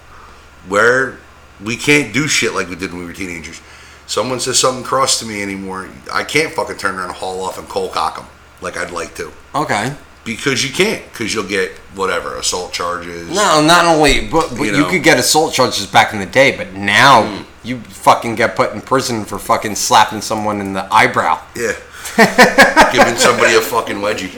Where 0.68 1.18
we 1.62 1.76
can't 1.76 2.14
do 2.14 2.28
shit 2.28 2.54
like 2.54 2.68
we 2.68 2.76
did 2.76 2.92
when 2.92 3.00
we 3.00 3.06
were 3.06 3.12
teenagers. 3.12 3.60
Someone 4.06 4.38
says 4.38 4.58
something 4.58 4.84
cross 4.84 5.18
to 5.18 5.26
me 5.26 5.42
anymore, 5.42 5.90
I 6.10 6.24
can't 6.24 6.54
fucking 6.54 6.78
turn 6.78 6.94
around 6.94 7.08
and 7.10 7.16
haul 7.16 7.42
off 7.42 7.58
and 7.58 7.68
cold 7.68 7.92
cock 7.92 8.16
them 8.16 8.26
like 8.60 8.76
I'd 8.76 8.90
like 8.90 9.14
to. 9.16 9.32
Okay. 9.54 9.92
Because 10.24 10.62
you 10.62 10.70
can't, 10.72 11.02
because 11.10 11.32
you'll 11.32 11.48
get 11.48 11.70
whatever 11.94 12.36
assault 12.36 12.72
charges. 12.72 13.28
No, 13.28 13.64
not 13.66 13.86
only, 13.86 14.28
but, 14.28 14.50
but 14.50 14.58
You 14.58 14.64
you, 14.66 14.72
know. 14.72 14.84
Hmm. 14.84 14.90
could 14.90 15.02
get 15.02 15.18
assault 15.18 15.54
charges 15.54 15.86
back 15.86 16.12
in 16.12 16.18
the 16.18 16.26
day, 16.26 16.54
but 16.56 16.74
now 16.74 17.44
you 17.62 17.80
fucking 17.80 18.34
get 18.34 18.54
put 18.54 18.72
in 18.74 18.80
prison 18.82 19.24
for 19.24 19.38
fucking 19.38 19.74
slapping 19.74 20.20
someone 20.20 20.60
in 20.60 20.74
the 20.74 20.86
eyebrow. 20.92 21.40
Yeah. 21.56 21.72
Giving 22.92 23.16
somebody 23.16 23.54
a 23.54 23.60
fucking 23.60 23.96
wedgie. 23.96 24.32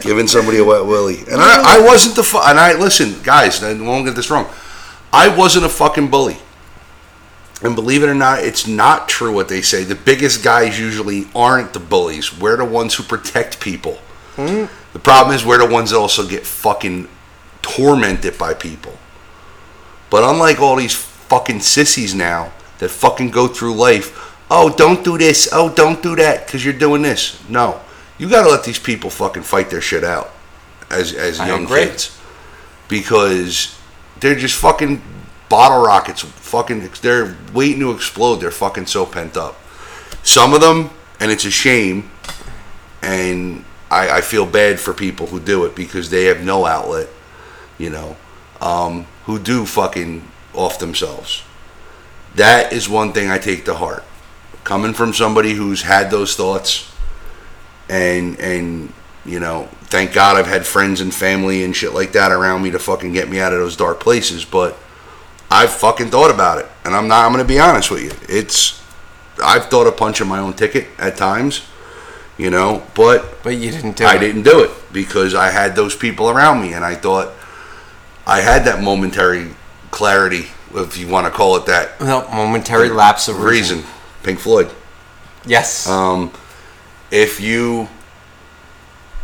Giving 0.00 0.26
somebody 0.26 0.58
a 0.58 0.64
wet 0.64 0.84
willy. 0.84 1.18
And 1.20 1.40
I, 1.40 1.78
I 1.78 1.80
wasn't 1.84 2.16
the 2.16 2.22
fu- 2.22 2.40
and 2.42 2.58
I 2.58 2.74
listen, 2.78 3.20
guys, 3.22 3.62
I 3.62 3.72
won't 3.74 4.04
get 4.04 4.14
this 4.14 4.30
wrong. 4.30 4.46
I 5.12 5.28
wasn't 5.34 5.64
a 5.64 5.68
fucking 5.68 6.08
bully. 6.08 6.36
And 7.62 7.74
believe 7.74 8.02
it 8.04 8.08
or 8.08 8.14
not, 8.14 8.40
it's 8.40 8.66
not 8.66 9.08
true 9.08 9.34
what 9.34 9.48
they 9.48 9.62
say. 9.62 9.82
The 9.82 9.96
biggest 9.96 10.44
guys 10.44 10.78
usually 10.78 11.26
aren't 11.34 11.72
the 11.72 11.80
bullies. 11.80 12.38
We're 12.38 12.56
the 12.56 12.64
ones 12.64 12.94
who 12.94 13.02
protect 13.02 13.60
people. 13.60 13.94
Hmm? 14.36 14.66
The 14.92 15.00
problem 15.00 15.34
is 15.34 15.44
we're 15.44 15.58
the 15.58 15.72
ones 15.72 15.90
that 15.90 15.96
also 15.96 16.26
get 16.26 16.46
fucking 16.46 17.08
tormented 17.62 18.38
by 18.38 18.54
people. 18.54 18.96
But 20.10 20.22
unlike 20.22 20.60
all 20.60 20.76
these 20.76 20.94
fucking 20.94 21.60
sissies 21.60 22.14
now 22.14 22.52
that 22.78 22.90
fucking 22.90 23.30
go 23.30 23.48
through 23.48 23.74
life, 23.74 24.36
oh, 24.50 24.74
don't 24.74 25.04
do 25.04 25.18
this, 25.18 25.48
oh, 25.52 25.68
don't 25.74 26.02
do 26.02 26.16
that, 26.16 26.46
because 26.46 26.64
you're 26.64 26.72
doing 26.72 27.02
this. 27.02 27.38
No. 27.48 27.80
You 28.18 28.28
gotta 28.30 28.48
let 28.48 28.64
these 28.64 28.78
people 28.78 29.10
fucking 29.10 29.42
fight 29.42 29.70
their 29.70 29.80
shit 29.80 30.04
out 30.04 30.30
as, 30.90 31.12
as 31.12 31.40
I 31.40 31.48
young 31.48 31.64
agree. 31.64 31.86
kids. 31.86 32.18
Because 32.88 33.78
they're 34.20 34.34
just 34.34 34.54
fucking 34.54 35.02
bottle 35.48 35.80
rockets. 35.80 36.22
Fucking, 36.22 36.88
they're 37.02 37.36
waiting 37.52 37.80
to 37.80 37.92
explode. 37.92 38.36
They're 38.36 38.50
fucking 38.50 38.86
so 38.86 39.06
pent 39.06 39.36
up. 39.36 39.56
Some 40.22 40.54
of 40.54 40.60
them, 40.60 40.90
and 41.20 41.30
it's 41.30 41.44
a 41.44 41.50
shame, 41.50 42.10
and 43.02 43.64
I, 43.90 44.18
I 44.18 44.20
feel 44.20 44.46
bad 44.46 44.80
for 44.80 44.92
people 44.92 45.26
who 45.26 45.40
do 45.40 45.64
it 45.64 45.74
because 45.74 46.10
they 46.10 46.24
have 46.24 46.44
no 46.44 46.66
outlet, 46.66 47.08
you 47.78 47.90
know, 47.90 48.16
um, 48.60 49.06
who 49.24 49.38
do 49.38 49.64
fucking 49.64 50.26
off 50.54 50.78
themselves. 50.78 51.42
That 52.34 52.72
is 52.72 52.88
one 52.88 53.12
thing 53.12 53.30
I 53.30 53.38
take 53.38 53.64
to 53.64 53.74
heart. 53.74 54.04
Coming 54.64 54.92
from 54.92 55.14
somebody 55.14 55.54
who's 55.54 55.82
had 55.82 56.10
those 56.10 56.36
thoughts, 56.36 56.92
and 57.88 58.38
and 58.38 58.92
you 59.24 59.40
know, 59.40 59.68
thank 59.84 60.12
God 60.12 60.36
I've 60.36 60.46
had 60.46 60.66
friends 60.66 61.00
and 61.00 61.12
family 61.12 61.62
and 61.64 61.74
shit 61.74 61.92
like 61.92 62.12
that 62.12 62.32
around 62.32 62.62
me 62.62 62.70
to 62.70 62.78
fucking 62.78 63.12
get 63.12 63.28
me 63.28 63.40
out 63.40 63.52
of 63.52 63.58
those 63.58 63.76
dark 63.76 64.00
places. 64.00 64.44
But 64.44 64.76
I've 65.50 65.70
fucking 65.70 66.10
thought 66.10 66.30
about 66.30 66.58
it, 66.58 66.66
and 66.84 66.94
I'm 66.94 67.08
not. 67.08 67.24
I'm 67.24 67.32
gonna 67.32 67.44
be 67.44 67.58
honest 67.58 67.90
with 67.90 68.02
you. 68.02 68.12
It's 68.28 68.82
I've 69.42 69.66
thought 69.66 69.86
of 69.86 69.96
punching 69.96 70.26
my 70.28 70.38
own 70.40 70.52
ticket 70.54 70.88
at 70.98 71.16
times, 71.16 71.62
you 72.36 72.50
know, 72.50 72.82
but 72.94 73.42
But 73.42 73.56
you 73.56 73.70
didn't 73.70 73.96
do 73.96 74.04
I 74.04 74.16
it. 74.16 74.18
didn't 74.18 74.42
do 74.42 74.62
it 74.64 74.70
because 74.92 75.34
I 75.34 75.50
had 75.50 75.74
those 75.76 75.94
people 75.96 76.28
around 76.28 76.60
me, 76.60 76.72
and 76.74 76.84
I 76.84 76.94
thought 76.96 77.32
I 78.26 78.40
had 78.40 78.64
that 78.66 78.82
momentary 78.82 79.54
clarity, 79.90 80.48
if 80.74 80.98
you 80.98 81.08
want 81.08 81.26
to 81.26 81.30
call 81.30 81.56
it 81.56 81.64
that, 81.66 81.98
No, 82.00 82.28
momentary 82.28 82.90
lapse 82.90 83.26
of 83.28 83.40
reason. 83.42 83.78
reason. 83.78 83.90
Pink 84.22 84.38
Floyd. 84.40 84.70
Yes. 85.46 85.88
Um, 85.88 86.30
if 87.10 87.40
you 87.40 87.88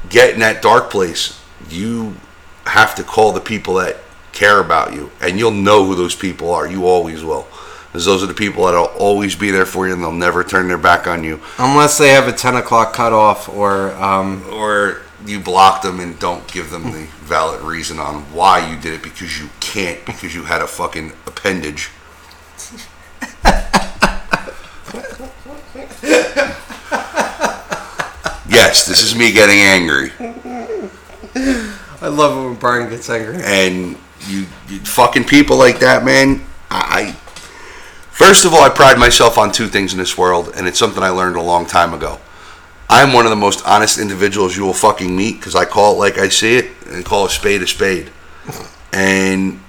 get 0.09 0.33
in 0.33 0.41
that 0.41 0.63
dark 0.63 0.89
place, 0.91 1.39
you 1.69 2.17
have 2.67 2.95
to 2.95 3.03
call 3.03 3.33
the 3.33 3.41
people 3.41 3.75
that 3.75 3.99
care 4.35 4.61
about 4.61 4.93
you, 4.93 5.11
and 5.21 5.39
you'll 5.39 5.51
know 5.51 5.85
who 5.85 5.95
those 5.95 6.15
people 6.15 6.53
are. 6.53 6.69
You 6.69 6.87
always 6.87 7.25
will. 7.25 7.47
Because 7.87 8.05
those 8.07 8.23
are 8.25 8.27
the 8.27 8.35
people 8.35 8.65
that'll 8.67 8.87
always 8.99 9.37
be 9.37 9.51
there 9.53 9.65
for 9.67 9.87
you, 9.87 9.93
and 9.95 10.03
they'll 10.03 10.11
never 10.13 10.43
turn 10.43 10.67
their 10.69 10.77
back 10.79 11.07
on 11.07 11.23
you. 11.23 11.41
Unless 11.59 11.97
they 11.99 12.09
have 12.11 12.27
a 12.27 12.33
10 12.33 12.57
o'clock 12.57 12.93
cutoff 12.93 13.49
or, 13.49 13.93
um, 13.93 14.45
Or 14.53 15.03
you 15.25 15.39
block 15.39 15.83
them 15.83 16.01
and 16.01 16.19
don't 16.19 16.47
give 16.53 16.71
them 16.71 16.91
the 16.91 17.07
valid 17.23 17.61
reason 17.63 17.99
on 18.01 18.23
why 18.33 18.69
you 18.69 18.77
did 18.79 18.95
it 18.95 19.03
because 19.03 19.39
you 19.41 19.49
can't, 19.61 20.05
because 20.05 20.35
you 20.35 20.43
had 20.45 20.61
a 20.61 20.67
fucking 20.67 21.13
appendage. 21.27 21.89
yes, 28.49 28.87
this 28.87 29.03
is 29.03 29.15
me 29.17 29.33
getting 29.33 29.59
angry. 29.59 30.13
I 32.01 32.09
love 32.09 32.37
it 32.37 32.49
when 32.49 32.55
Brian 32.57 32.89
gets 32.91 33.09
angry. 33.09 33.41
and 33.43 33.97
you, 34.29 34.47
you 34.69 34.81
fucking 34.81 35.25
people 35.25 35.57
like 35.57 35.81
that, 35.81 36.05
man. 36.05 36.45
I, 36.71 37.11
I 37.11 37.13
first 38.11 38.45
of 38.45 38.53
all, 38.53 38.63
I 38.63 38.69
pride 38.69 38.99
myself 38.99 39.39
on 39.39 39.53
two 39.53 39.69
things 39.69 39.93
in 39.93 39.99
this 39.99 40.17
world, 40.17 40.53
and 40.57 40.67
it's 40.67 40.79
something 40.79 41.03
I 41.03 41.11
learned 41.11 41.37
a 41.37 41.43
long 41.43 41.67
time 41.67 41.95
ago. 41.95 42.21
I'm 42.89 43.13
one 43.13 43.25
of 43.25 43.31
the 43.31 43.37
most 43.37 43.67
honest 43.67 43.99
individuals 43.99 44.57
you 44.57 44.65
will 44.65 44.75
fucking 44.75 45.15
meet 45.15 45.37
because 45.37 45.55
I 45.55 45.65
call 45.65 45.95
it 45.95 45.99
like 45.99 46.19
I 46.19 46.29
see 46.29 46.57
it 46.57 46.71
and 46.87 47.05
call 47.05 47.25
a 47.27 47.31
spade 47.31 47.63
a 47.63 47.67
spade. 47.67 48.11
And 48.93 49.61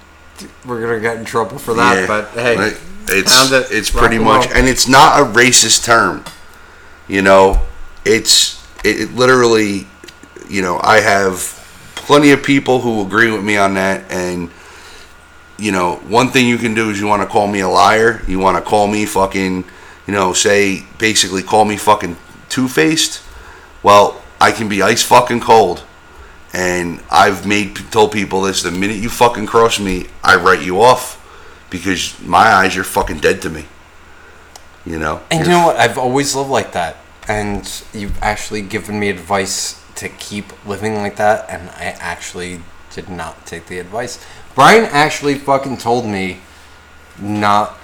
We're 0.64 0.80
going 0.80 0.94
to 0.94 1.00
get 1.00 1.16
in 1.16 1.24
trouble 1.24 1.58
for 1.58 1.74
that, 1.74 2.00
yeah, 2.00 2.06
but 2.06 2.28
hey, 2.28 2.76
it's 3.08 3.50
it, 3.50 3.66
it's 3.70 3.90
pretty 3.90 4.18
much, 4.18 4.46
and 4.50 4.68
it's 4.68 4.86
not 4.86 5.20
a 5.20 5.24
racist 5.24 5.84
term. 5.84 6.24
You 7.08 7.22
know, 7.22 7.62
it's 8.04 8.64
it, 8.84 9.00
it 9.00 9.14
literally. 9.14 9.86
You 10.48 10.62
know, 10.62 10.78
I 10.80 11.00
have 11.00 11.55
plenty 12.06 12.30
of 12.30 12.42
people 12.42 12.80
who 12.80 13.02
agree 13.02 13.30
with 13.32 13.44
me 13.44 13.56
on 13.56 13.74
that, 13.74 14.10
and 14.10 14.48
you 15.58 15.72
know, 15.72 15.96
one 16.08 16.30
thing 16.30 16.46
you 16.46 16.56
can 16.56 16.72
do 16.74 16.90
is 16.90 17.00
you 17.00 17.06
want 17.06 17.22
to 17.22 17.28
call 17.28 17.48
me 17.48 17.60
a 17.60 17.68
liar. 17.68 18.22
You 18.28 18.38
want 18.38 18.62
to 18.62 18.62
call 18.62 18.86
me 18.86 19.06
fucking, 19.06 19.64
you 20.06 20.12
know, 20.12 20.32
say 20.32 20.84
basically 20.98 21.42
call 21.42 21.64
me 21.64 21.76
fucking 21.76 22.16
two 22.48 22.68
faced. 22.68 23.22
Well, 23.82 24.22
I 24.40 24.52
can 24.52 24.68
be 24.68 24.82
ice 24.82 25.02
fucking 25.02 25.40
cold. 25.40 25.82
And 26.52 27.02
I've 27.10 27.46
made 27.46 27.76
told 27.90 28.12
people 28.12 28.42
this: 28.42 28.62
the 28.62 28.70
minute 28.70 28.96
you 28.96 29.10
fucking 29.10 29.46
cross 29.46 29.80
me, 29.80 30.06
I 30.22 30.36
write 30.36 30.62
you 30.62 30.80
off 30.80 31.22
because 31.70 32.18
my 32.22 32.46
eyes, 32.46 32.74
you're 32.74 32.84
fucking 32.84 33.18
dead 33.18 33.42
to 33.42 33.50
me. 33.50 33.66
You 34.84 34.98
know. 34.98 35.22
And 35.30 35.44
you 35.44 35.50
know 35.50 35.66
what? 35.66 35.76
I've 35.76 35.98
always 35.98 36.34
lived 36.36 36.50
like 36.50 36.72
that. 36.72 36.98
And 37.28 37.68
you've 37.92 38.22
actually 38.22 38.62
given 38.62 39.00
me 39.00 39.10
advice 39.10 39.82
to 39.96 40.08
keep 40.08 40.66
living 40.66 40.96
like 40.96 41.16
that, 41.16 41.48
and 41.48 41.70
I 41.70 41.96
actually 41.98 42.60
did 42.90 43.08
not 43.08 43.46
take 43.46 43.66
the 43.66 43.78
advice. 43.78 44.24
Brian 44.54 44.84
actually 44.84 45.34
fucking 45.34 45.78
told 45.78 46.06
me 46.06 46.40
not 47.18 47.78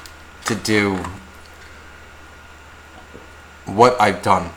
to 0.46 0.54
do 0.54 0.96
what 3.66 4.00
I've 4.00 4.22
done. 4.22 4.50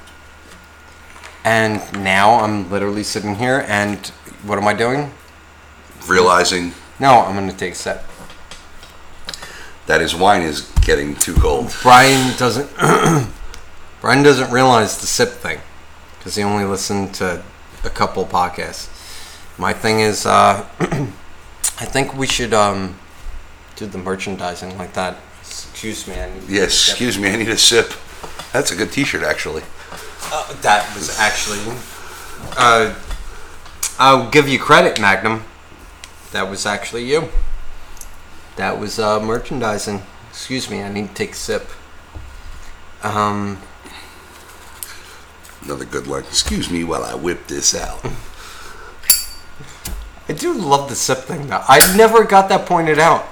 And 1.43 1.81
now 2.03 2.39
I'm 2.39 2.69
literally 2.71 3.03
sitting 3.03 3.35
here, 3.35 3.65
and 3.67 4.07
what 4.43 4.57
am 4.57 4.67
I 4.67 4.73
doing? 4.73 5.11
realizing 6.07 6.71
No, 6.99 7.21
I'm 7.21 7.35
gonna 7.35 7.51
take 7.51 7.73
a 7.73 7.75
sip. 7.75 8.03
that 9.87 10.01
his 10.01 10.15
wine 10.15 10.41
is 10.41 10.71
getting 10.81 11.15
too 11.15 11.35
cold. 11.35 11.73
Brian 11.81 12.35
doesn't. 12.37 12.69
Brian 14.01 14.23
doesn't 14.23 14.51
realize 14.51 14.99
the 14.99 15.07
sip 15.07 15.29
thing 15.29 15.59
because 16.25 16.37
he 16.37 16.41
only 16.41 16.65
listened 16.65 17.13
to 17.13 17.43
a 17.83 17.89
couple 17.91 18.25
podcasts. 18.25 18.89
My 19.59 19.73
thing 19.73 19.99
is, 19.99 20.25
uh, 20.25 20.67
I 20.79 21.85
think 21.85 22.15
we 22.15 22.25
should 22.25 22.51
um, 22.51 22.97
do 23.75 23.85
the 23.85 23.99
merchandising 23.99 24.75
like 24.79 24.93
that. 24.93 25.17
Excuse 25.41 26.07
me. 26.07 26.19
I 26.19 26.33
need 26.33 26.49
Yes, 26.49 26.89
excuse 26.89 27.19
me, 27.19 27.29
I 27.29 27.35
need 27.35 27.49
a 27.49 27.57
sip. 27.59 27.93
That's 28.51 28.71
a 28.71 28.75
good 28.75 28.91
T-shirt, 28.91 29.21
actually. 29.21 29.61
Uh, 30.31 30.51
that 30.61 30.91
was 30.95 31.15
actually. 31.19 31.59
Uh, 32.57 32.95
I'll 33.99 34.27
give 34.31 34.49
you 34.49 34.57
credit, 34.57 34.99
Magnum. 34.99 35.43
That 36.31 36.49
was 36.49 36.65
actually 36.65 37.05
you. 37.05 37.29
That 38.55 38.79
was 38.79 38.97
uh, 38.97 39.19
merchandising. 39.19 40.01
Excuse 40.31 40.71
me. 40.71 40.81
I 40.81 40.91
need 40.91 41.09
to 41.09 41.13
take 41.13 41.33
a 41.33 41.35
sip. 41.35 41.69
Um. 43.03 43.59
Another 45.65 45.85
good 45.85 46.05
line. 46.05 46.23
Excuse 46.23 46.69
me 46.69 46.83
while 46.83 47.03
I 47.03 47.15
whip 47.15 47.47
this 47.47 47.73
out. 47.73 48.05
I 50.29 50.33
do 50.33 50.53
love 50.53 50.89
the 50.89 50.95
sip 50.95 51.19
thing 51.19 51.47
though. 51.47 51.63
I 51.67 51.95
never 51.97 52.23
got 52.23 52.49
that 52.49 52.67
pointed 52.67 52.99
out. 52.99 53.25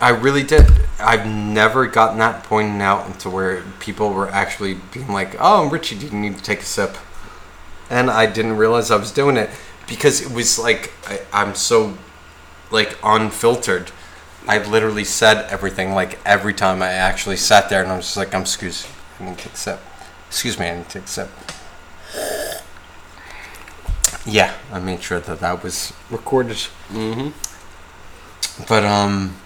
I 0.00 0.10
really 0.10 0.42
did. 0.42 0.66
I've 0.98 1.26
never 1.26 1.86
gotten 1.86 2.18
that 2.18 2.44
pointed 2.44 2.82
out 2.82 3.18
to 3.20 3.30
where 3.30 3.62
people 3.80 4.12
were 4.12 4.28
actually 4.28 4.74
being 4.92 5.08
like, 5.08 5.36
"Oh, 5.38 5.68
Richie, 5.70 5.98
do 5.98 6.06
you 6.06 6.12
need 6.12 6.36
to 6.36 6.42
take 6.42 6.60
a 6.60 6.64
sip?" 6.64 6.96
And 7.88 8.10
I 8.10 8.26
didn't 8.26 8.56
realize 8.56 8.90
I 8.90 8.96
was 8.96 9.10
doing 9.10 9.36
it 9.36 9.48
because 9.86 10.20
it 10.20 10.32
was 10.32 10.58
like 10.58 10.92
I, 11.06 11.20
I'm 11.32 11.54
so 11.54 11.96
like 12.70 12.98
unfiltered. 13.02 13.90
I 14.48 14.58
literally 14.58 15.04
said 15.04 15.46
everything 15.50 15.92
like 15.92 16.18
every 16.26 16.52
time 16.52 16.82
I 16.82 16.88
actually 16.88 17.36
sat 17.36 17.68
there 17.68 17.82
and 17.82 17.92
I 17.92 17.96
was 17.96 18.06
just 18.06 18.16
like, 18.16 18.34
"I'm 18.34 18.42
excuse, 18.42 18.86
I 19.18 19.24
need 19.24 19.38
to 19.38 19.44
take 19.44 19.54
a 19.54 19.56
sip." 19.56 19.80
Excuse 20.32 20.58
me, 20.58 20.66
I 20.66 20.76
need 20.78 20.88
to 20.88 20.98
take 20.98 21.04
a 21.04 21.08
sip. 21.08 21.28
Yeah, 24.24 24.54
I 24.72 24.80
made 24.80 25.02
sure 25.02 25.20
that 25.20 25.40
that 25.40 25.62
was 25.62 25.92
recorded. 26.08 26.56
Mm-hmm. 26.88 27.28
But 28.66 28.82
um, 28.82 29.36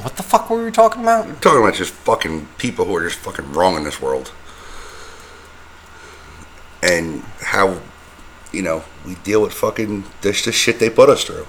what 0.00 0.16
the 0.16 0.22
fuck 0.22 0.48
were 0.48 0.64
we 0.64 0.70
talking 0.70 1.02
about? 1.02 1.26
I'm 1.26 1.36
talking 1.36 1.60
about 1.60 1.74
just 1.74 1.92
fucking 1.92 2.48
people 2.56 2.86
who 2.86 2.96
are 2.96 3.06
just 3.06 3.18
fucking 3.18 3.52
wrong 3.52 3.76
in 3.76 3.84
this 3.84 4.00
world. 4.00 4.32
And 6.82 7.22
how, 7.42 7.78
you 8.52 8.62
know, 8.62 8.84
we 9.04 9.16
deal 9.16 9.42
with 9.42 9.52
fucking 9.52 10.04
this, 10.22 10.46
this 10.46 10.54
shit 10.54 10.78
they 10.78 10.88
put 10.88 11.10
us 11.10 11.24
through. 11.24 11.46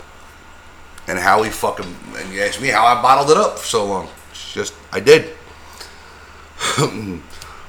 And 1.07 1.19
how 1.19 1.41
we 1.41 1.49
fucking, 1.49 1.95
and 2.17 2.33
you 2.33 2.41
ask 2.41 2.61
me 2.61 2.67
how 2.67 2.85
I 2.85 3.01
bottled 3.01 3.31
it 3.31 3.37
up 3.37 3.59
for 3.59 3.65
so 3.65 3.85
long. 3.85 4.09
It's 4.53 4.69
just, 4.69 4.73
I 4.91 4.99
did. 4.99 5.33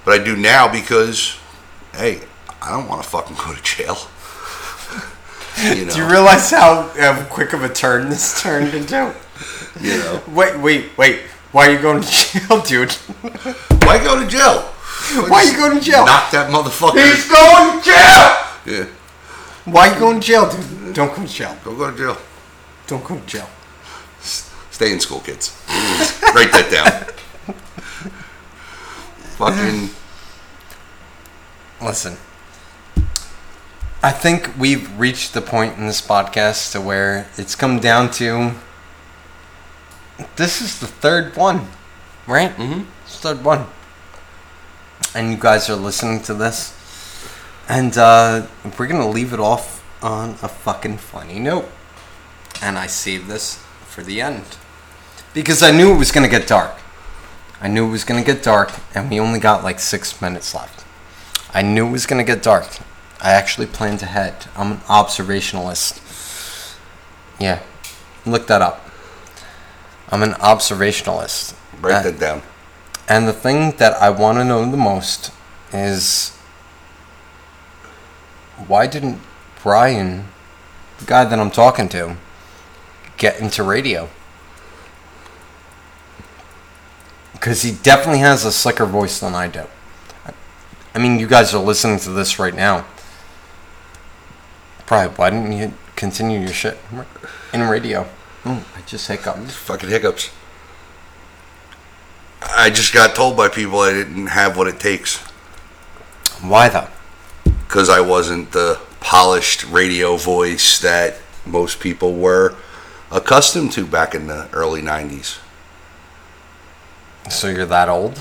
but 0.05 0.21
I 0.21 0.25
do 0.25 0.35
now 0.37 0.67
because, 0.67 1.39
hey, 1.93 2.21
I 2.61 2.73
don't 2.73 2.89
want 2.89 3.05
to 3.05 3.09
fucking 3.09 3.37
go 3.37 3.55
to 3.55 3.63
jail. 3.63 3.97
you 5.77 5.85
know, 5.85 5.93
Do 5.93 5.99
you 6.01 6.11
realize 6.11 6.51
how 6.51 6.91
uh, 6.99 7.25
quick 7.27 7.53
of 7.53 7.63
a 7.63 7.69
turn 7.69 8.09
this 8.09 8.43
turned 8.43 8.75
into? 8.75 9.15
you 9.81 9.97
know. 9.99 10.23
Wait, 10.27 10.59
wait, 10.59 10.99
wait. 10.99 11.21
Why 11.53 11.69
are 11.69 11.73
you 11.73 11.79
going 11.81 12.03
to 12.03 12.09
jail, 12.11 12.63
dude? 12.63 12.91
Why 13.85 14.03
go 14.03 14.21
to 14.21 14.27
jail? 14.27 14.63
Why 15.29 15.45
you 15.45 15.57
going 15.57 15.79
to 15.79 15.85
jail? 15.85 16.05
Knock 16.05 16.33
that 16.33 16.51
motherfucker. 16.51 16.99
He's 16.99 17.29
going 17.29 17.79
to 17.79 17.85
jail! 17.85 18.47
Yeah, 18.67 18.87
Why 19.67 19.89
are 19.89 19.95
you 19.95 20.01
going 20.01 20.21
to 20.21 20.27
jail, 20.27 20.51
dude? 20.51 20.95
Don't 20.95 21.15
go 21.15 21.25
to 21.25 21.33
jail. 21.33 21.57
Don't 21.65 21.79
go 21.79 21.93
to 21.93 21.97
jail. 21.97 22.17
Don't 22.89 23.05
go 23.05 23.21
to 23.21 23.27
jail. 23.27 23.49
Stay 24.21 24.93
in 24.93 24.99
school, 24.99 25.21
kids. 25.21 25.57
Write 26.35 26.53
that 26.53 26.69
down. 26.71 27.55
Fucking. 29.37 29.91
Listen. 31.81 32.17
I 34.03 34.11
think 34.11 34.51
we've 34.59 34.99
reached 34.99 35.35
the 35.35 35.41
point 35.41 35.79
in 35.79 35.87
this 35.87 36.01
podcast 36.01 36.73
to 36.73 36.81
where 36.81 37.29
it's 37.37 37.55
come 37.55 37.79
down 37.81 38.11
to 38.13 38.53
this 40.37 40.61
is 40.61 40.79
the 40.81 40.87
third 40.87 41.37
one, 41.37 41.69
right? 42.27 42.57
Mhm. 42.57 42.87
It's 43.05 43.21
the 43.21 43.35
third 43.35 43.45
one. 43.45 43.67
And 45.15 45.31
you 45.31 45.37
guys 45.37 45.69
are 45.69 45.77
listening 45.77 46.23
to 46.23 46.35
this. 46.35 46.73
And 47.69 47.97
uh, 47.99 48.47
we're 48.79 48.87
going 48.87 49.01
to 49.03 49.07
leave 49.09 49.33
it 49.33 49.41
off 49.41 49.83
on 50.03 50.31
a 50.43 50.49
fucking 50.49 50.99
funny 50.99 51.39
note. 51.39 51.71
And 52.61 52.79
I 52.79 52.87
save 52.87 53.29
this 53.29 53.59
for 53.87 54.03
the 54.03 54.21
end. 54.21 54.45
Because 55.35 55.63
I 55.63 55.71
knew 55.71 55.93
it 55.95 55.99
was 55.99 56.13
going 56.13 56.29
to 56.29 56.39
get 56.39 56.47
dark. 56.47 56.73
I 57.61 57.69
knew 57.69 57.87
it 57.87 57.91
was 57.91 58.05
going 58.05 58.23
to 58.23 58.27
get 58.27 58.43
dark, 58.43 58.73
and 58.95 59.09
we 59.11 59.19
only 59.21 59.39
got 59.39 59.63
like 59.65 59.79
six 59.79 60.21
minutes 60.21 60.55
left. 60.55 60.85
I 61.55 61.63
knew 61.63 61.87
it 61.87 61.91
was 61.93 62.07
going 62.07 62.25
to 62.25 62.31
get 62.33 62.43
dark. 62.43 62.67
I 63.21 63.31
actually 63.33 63.67
planned 63.67 64.03
ahead. 64.03 64.47
I'm 64.57 64.73
an 64.73 64.79
observationalist. 64.79 66.01
Yeah, 67.39 67.63
look 68.27 68.47
that 68.49 68.63
up. 68.63 68.85
I'm 70.11 70.23
an 70.23 70.33
observationalist. 70.33 71.55
Write 71.81 71.95
Uh, 71.95 72.03
that 72.03 72.19
down. 72.21 72.43
and 73.09 73.27
the 73.27 73.33
thing 73.33 73.73
that 73.79 73.95
I 74.03 74.11
want 74.11 74.39
to 74.39 74.45
know 74.45 74.69
the 74.71 74.77
most 74.77 75.31
is 75.73 76.31
why 78.67 78.87
didn't 78.87 79.21
Brian, 79.63 80.29
the 80.99 81.07
guy 81.07 81.25
that 81.25 81.39
I'm 81.39 81.51
talking 81.51 81.89
to, 81.91 82.17
get 83.17 83.41
into 83.41 83.63
radio? 83.63 84.09
Because 87.43 87.63
he 87.63 87.73
definitely 87.73 88.21
has 88.21 88.45
a 88.45 88.53
slicker 88.53 88.87
voice 88.87 89.19
than 89.19 89.35
I 89.35 89.49
do. 89.49 89.65
I 90.95 91.01
mean, 91.01 91.19
you 91.19 91.27
guys 91.27 91.53
are 91.53 91.61
listening 91.61 91.99
to 91.99 92.11
this 92.11 92.39
right 92.39 92.55
now. 92.55 92.87
Probably, 94.87 95.13
why 95.17 95.31
didn't 95.31 95.51
you 95.51 95.75
continue 95.97 96.39
your 96.39 96.53
shit 96.53 96.79
in 97.53 97.63
radio? 97.63 98.07
Oh, 98.45 98.65
I 98.77 98.83
just 98.83 99.09
hiccuped. 99.09 99.51
Fucking 99.51 99.89
hiccups. 99.89 100.31
I 102.43 102.71
just 102.71 102.95
got 102.95 103.17
told 103.17 103.37
by 103.37 103.49
people 103.49 103.81
I 103.81 103.93
didn't 103.93 104.29
have 104.29 104.57
what 104.57 104.69
it 104.69 104.79
takes 104.79 105.17
Why 106.41 106.69
though? 106.69 106.89
because 107.67 107.89
I 107.89 108.01
wasn't 108.03 108.53
the 108.53 108.81
polished 109.01 109.65
radio 109.65 110.17
voice 110.17 110.79
that 110.79 111.17
most 111.45 111.81
people 111.81 112.15
were 112.15 112.55
accustomed 113.11 113.73
to 113.73 113.85
back 113.85 114.15
in 114.15 114.29
the 114.29 114.49
early 114.53 114.81
90s. 114.81 115.42
So 117.31 117.49
you're 117.49 117.67
that 117.67 117.89
old? 117.89 118.19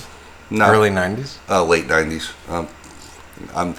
No, 0.49 0.65
Early 0.67 0.89
90s? 0.89 1.37
uh, 1.49 1.63
late 1.63 1.87
90s. 1.87 2.31
Um, 2.49 2.67
I'm 3.55 3.75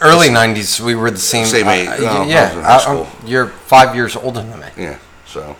Early 0.00 0.28
90s, 0.28 0.80
we 0.80 0.94
were 0.94 1.10
the 1.10 1.18
same. 1.18 1.46
Same 1.46 1.68
age. 1.68 1.88
uh, 1.88 1.96
No, 1.98 2.06
I 2.08 2.18
was 2.20 2.28
yeah, 2.28 3.06
I- 3.22 3.26
you're 3.26 3.48
five 3.48 3.94
years 3.94 4.16
older 4.16 4.40
than 4.42 4.58
me. 4.60 4.66
yeah. 4.76 4.98
So 5.26 5.56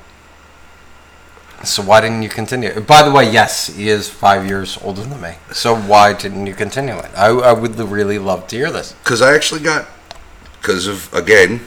So 1.65 1.83
why 1.83 2.01
didn't 2.01 2.23
you 2.23 2.29
continue? 2.29 2.81
By 2.81 3.03
the 3.03 3.11
way, 3.11 3.31
yes, 3.31 3.69
he 3.69 3.89
is 3.89 4.09
five 4.09 4.47
years 4.47 4.79
older 4.83 5.03
than 5.03 5.21
me. 5.21 5.35
So 5.53 5.75
why 5.77 6.13
didn't 6.13 6.47
you 6.47 6.55
continue 6.55 6.97
it? 6.99 7.11
I, 7.17 7.29
I 7.29 7.53
would 7.53 7.77
really 7.79 8.19
love 8.19 8.47
to 8.49 8.57
hear 8.57 8.71
this. 8.73 8.93
because 9.05 9.21
I 9.23 9.35
actually 9.35 9.61
got 9.63 9.87
because 10.61 10.87
of 10.87 11.13
again 11.15 11.61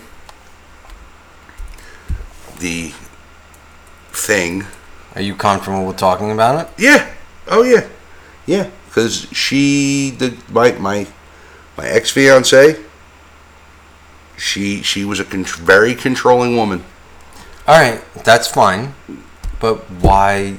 the 2.59 2.93
thing. 4.11 4.65
Are 5.15 5.21
you 5.21 5.35
comfortable 5.35 5.85
with 5.85 5.97
talking 5.97 6.31
about 6.31 6.65
it? 6.65 6.67
Yeah. 6.77 7.07
Oh 7.47 7.63
yeah. 7.63 7.87
Yeah. 8.45 8.69
Because 8.87 9.27
she, 9.31 10.11
the 10.11 10.37
my 10.49 10.71
my 10.73 11.07
my 11.77 11.87
ex 11.87 12.11
fiance, 12.11 12.79
She 14.37 14.81
she 14.81 15.03
was 15.03 15.19
a 15.19 15.25
con- 15.25 15.43
very 15.43 15.95
controlling 15.95 16.55
woman 16.55 16.83
All 17.67 17.77
right, 17.77 18.01
that's 18.23 18.47
fine. 18.47 18.93
But 19.59 19.79
why? 20.01 20.57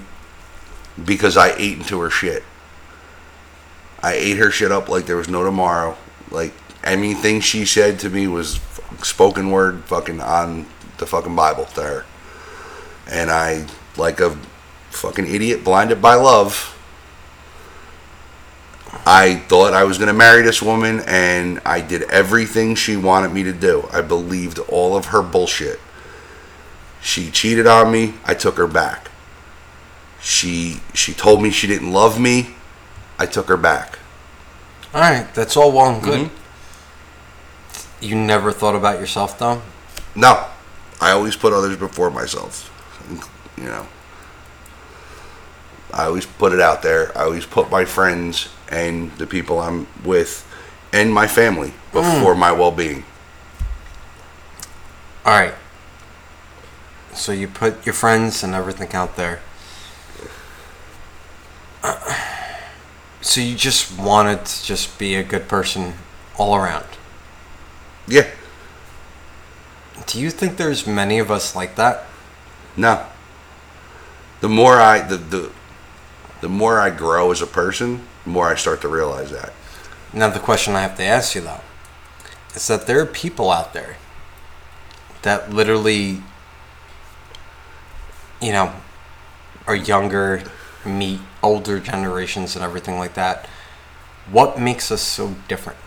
because 1.04 1.36
I 1.36 1.50
ate 1.56 1.78
into 1.78 2.00
her 2.00 2.10
shit. 2.10 2.42
I 4.02 4.14
ate 4.14 4.38
her 4.38 4.50
shit 4.50 4.72
up 4.72 4.88
like 4.88 5.06
there 5.06 5.16
was 5.16 5.28
no 5.28 5.44
tomorrow. 5.44 5.96
Like 6.30 6.52
anything 6.84 7.40
she 7.40 7.66
said 7.66 7.98
to 8.00 8.10
me 8.10 8.26
was 8.26 8.60
spoken 9.02 9.50
word 9.50 9.84
fucking 9.84 10.20
on 10.20 10.66
the 10.98 11.06
fucking 11.06 11.36
Bible 11.36 11.66
to 11.66 11.82
her. 11.82 12.06
And 13.10 13.30
I, 13.30 13.66
like 13.96 14.20
a 14.20 14.36
fucking 14.90 15.26
idiot 15.26 15.64
blinded 15.64 16.00
by 16.00 16.14
love, 16.14 16.75
I 19.08 19.36
thought 19.36 19.72
I 19.72 19.84
was 19.84 19.98
going 19.98 20.08
to 20.08 20.14
marry 20.14 20.42
this 20.42 20.60
woman 20.60 21.00
and 21.06 21.60
I 21.64 21.80
did 21.80 22.02
everything 22.10 22.74
she 22.74 22.96
wanted 22.96 23.32
me 23.32 23.44
to 23.44 23.52
do. 23.52 23.88
I 23.92 24.02
believed 24.02 24.58
all 24.58 24.96
of 24.96 25.06
her 25.06 25.22
bullshit. 25.22 25.78
She 27.00 27.30
cheated 27.30 27.68
on 27.68 27.92
me, 27.92 28.14
I 28.24 28.34
took 28.34 28.56
her 28.56 28.66
back. 28.66 29.10
She 30.20 30.80
she 30.92 31.14
told 31.14 31.40
me 31.40 31.50
she 31.50 31.68
didn't 31.68 31.92
love 31.92 32.18
me, 32.18 32.56
I 33.16 33.26
took 33.26 33.46
her 33.46 33.56
back. 33.56 34.00
All 34.92 35.00
right, 35.00 35.32
that's 35.34 35.56
all 35.56 35.70
well 35.70 35.94
and 35.94 36.02
good. 36.02 36.26
Mm-hmm. 36.26 38.04
You 38.04 38.16
never 38.16 38.50
thought 38.50 38.74
about 38.74 38.98
yourself, 38.98 39.38
though. 39.38 39.62
No, 40.14 40.46
I 41.00 41.12
always 41.12 41.36
put 41.36 41.52
others 41.52 41.76
before 41.76 42.10
myself. 42.10 42.72
You 43.56 43.64
know, 43.64 43.86
I 45.96 46.04
always 46.04 46.26
put 46.26 46.52
it 46.52 46.60
out 46.60 46.82
there. 46.82 47.16
I 47.16 47.22
always 47.22 47.46
put 47.46 47.70
my 47.70 47.86
friends 47.86 48.50
and 48.68 49.10
the 49.12 49.26
people 49.26 49.60
I'm 49.60 49.86
with 50.04 50.46
and 50.92 51.10
my 51.10 51.26
family 51.26 51.72
before 51.90 52.34
mm. 52.34 52.38
my 52.38 52.52
well-being. 52.52 53.04
All 55.24 55.32
right. 55.32 55.54
So 57.14 57.32
you 57.32 57.48
put 57.48 57.86
your 57.86 57.94
friends 57.94 58.44
and 58.44 58.54
everything 58.54 58.92
out 58.92 59.16
there. 59.16 59.40
So 63.22 63.40
you 63.40 63.56
just 63.56 63.98
wanted 63.98 64.44
to 64.44 64.64
just 64.64 65.00
be 65.00 65.16
a 65.16 65.24
good 65.24 65.48
person 65.48 65.94
all 66.38 66.54
around. 66.54 66.86
Yeah, 68.06 68.28
Do 70.06 70.20
you 70.20 70.30
think 70.30 70.58
there's 70.58 70.86
many 70.86 71.18
of 71.18 71.28
us 71.28 71.56
like 71.56 71.74
that? 71.74 72.04
no. 72.76 73.04
The 74.40 74.48
more 74.48 74.80
I 74.80 75.00
the 75.00 75.16
the 75.16 75.50
the 76.46 76.52
more 76.52 76.78
I 76.78 76.90
grow 76.90 77.32
as 77.32 77.42
a 77.42 77.46
person, 77.46 78.02
the 78.22 78.30
more 78.30 78.48
I 78.48 78.54
start 78.54 78.80
to 78.82 78.88
realize 78.88 79.32
that. 79.32 79.52
Now 80.12 80.30
the 80.30 80.38
question 80.38 80.76
I 80.76 80.82
have 80.82 80.96
to 80.98 81.02
ask 81.02 81.34
you 81.34 81.40
though 81.40 81.58
is 82.54 82.68
that 82.68 82.86
there 82.86 83.00
are 83.00 83.06
people 83.06 83.50
out 83.50 83.72
there 83.72 83.96
that 85.22 85.52
literally 85.52 86.22
you 88.40 88.52
know 88.52 88.72
are 89.66 89.74
younger, 89.74 90.44
meet 90.84 91.18
older 91.42 91.80
generations 91.80 92.54
and 92.54 92.64
everything 92.64 92.96
like 92.96 93.14
that. 93.14 93.46
What 94.30 94.60
makes 94.60 94.92
us 94.92 95.02
so 95.02 95.34
different? 95.48 95.80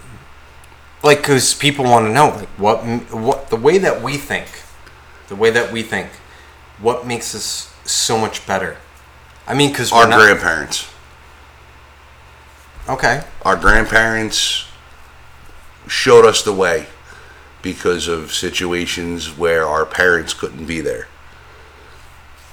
Like 1.01 1.23
cuz 1.23 1.53
people 1.53 1.85
want 1.85 2.05
to 2.07 2.11
know 2.11 2.31
like 2.35 2.49
what 2.57 2.79
what 3.13 3.49
the 3.49 3.55
way 3.55 3.77
that 3.77 4.01
we 4.01 4.17
think, 4.17 4.47
the 5.29 5.37
way 5.37 5.51
that 5.51 5.71
we 5.71 5.83
think, 5.83 6.09
what 6.79 7.07
makes 7.07 7.33
us 7.33 7.73
so 7.85 8.17
much 8.17 8.45
better? 8.45 8.75
I 9.49 9.53
mean 9.55 9.73
cuz 9.73 9.91
Our 9.91 10.07
not 10.07 10.19
grandparents. 10.19 10.87
Okay. 12.87 13.23
our 13.43 13.55
grandparents 13.55 14.65
showed 15.87 16.25
us 16.25 16.41
the 16.43 16.53
way 16.53 16.87
because 17.61 18.07
of 18.07 18.33
situations 18.33 19.35
where 19.37 19.67
our 19.67 19.85
parents 19.85 20.33
couldn't 20.33 20.65
be 20.65 20.81
there 20.81 21.07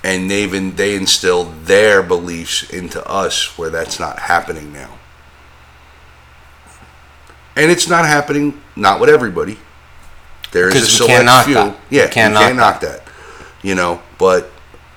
and 0.04 0.30
they've 0.30 0.52
in, 0.52 0.76
they 0.76 0.94
instilled 0.94 1.66
their 1.66 2.02
beliefs 2.02 2.62
into 2.70 3.04
us 3.08 3.56
where 3.58 3.70
that's 3.70 3.98
not 3.98 4.18
happening 4.20 4.72
now 4.72 4.90
and 7.56 7.70
it's 7.70 7.88
not 7.88 8.04
happening 8.04 8.60
not 8.76 9.00
with 9.00 9.08
everybody 9.08 9.58
there 10.52 10.68
is 10.68 10.74
a 10.74 10.78
Because 10.80 10.92
select 10.96 11.44
few 11.46 11.54
that. 11.54 11.76
yeah 11.90 12.04
We 12.06 12.10
can't 12.10 12.32
you 12.34 12.38
can't 12.38 12.56
knock 12.56 12.74
knock 12.74 12.80
that 12.82 13.02
you 13.62 13.74
know 13.74 14.00
but 14.18 14.50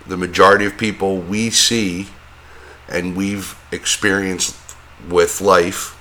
the 0.09 0.17
majority 0.17 0.65
of 0.65 0.77
people 0.77 1.17
we 1.19 1.49
see 1.49 2.07
and 2.87 3.15
we've 3.15 3.57
experienced 3.71 4.55
with 5.07 5.39
life 5.39 5.95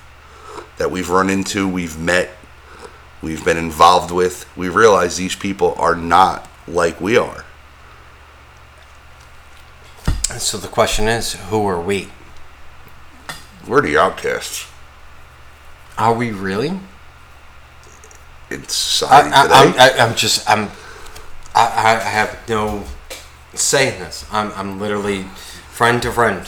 that 0.77 0.91
we've 0.91 1.09
run 1.09 1.29
into, 1.29 1.67
we've 1.67 1.97
met, 1.97 2.29
we've 3.21 3.45
been 3.45 3.57
involved 3.57 4.11
with, 4.11 4.49
we 4.57 4.67
realize 4.67 5.17
these 5.17 5.35
people 5.35 5.75
are 5.77 5.95
not 5.95 6.47
like 6.67 6.99
we 6.99 7.17
are. 7.17 7.45
So 10.37 10.57
the 10.57 10.67
question 10.67 11.07
is, 11.07 11.33
who 11.33 11.65
are 11.67 11.81
we? 11.81 12.09
We're 13.67 13.81
the 13.81 13.97
outcasts 13.97 14.67
Are 15.97 16.13
we 16.13 16.31
really? 16.31 16.79
in 18.49 18.67
society 18.67 19.29
I, 19.31 19.45
I. 19.45 19.73
I, 19.77 20.05
I'm 20.05 20.15
just 20.15 20.49
I'm 20.49 20.69
I 21.53 21.95
I 21.95 21.99
have 21.99 22.49
no 22.49 22.83
say 23.53 23.93
in 23.93 23.99
this. 23.99 24.25
I'm 24.31 24.51
I'm 24.53 24.79
literally 24.79 25.23
friend 25.71 26.01
to 26.01 26.11
friend, 26.11 26.47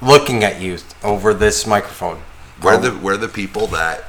looking 0.00 0.44
at 0.44 0.60
you 0.60 0.78
over 1.02 1.34
this 1.34 1.66
microphone. 1.66 2.22
we're 2.62 2.74
Oh, 2.74 2.78
the 2.80 2.96
we're 2.98 3.16
the 3.16 3.28
people 3.28 3.66
that 3.68 4.04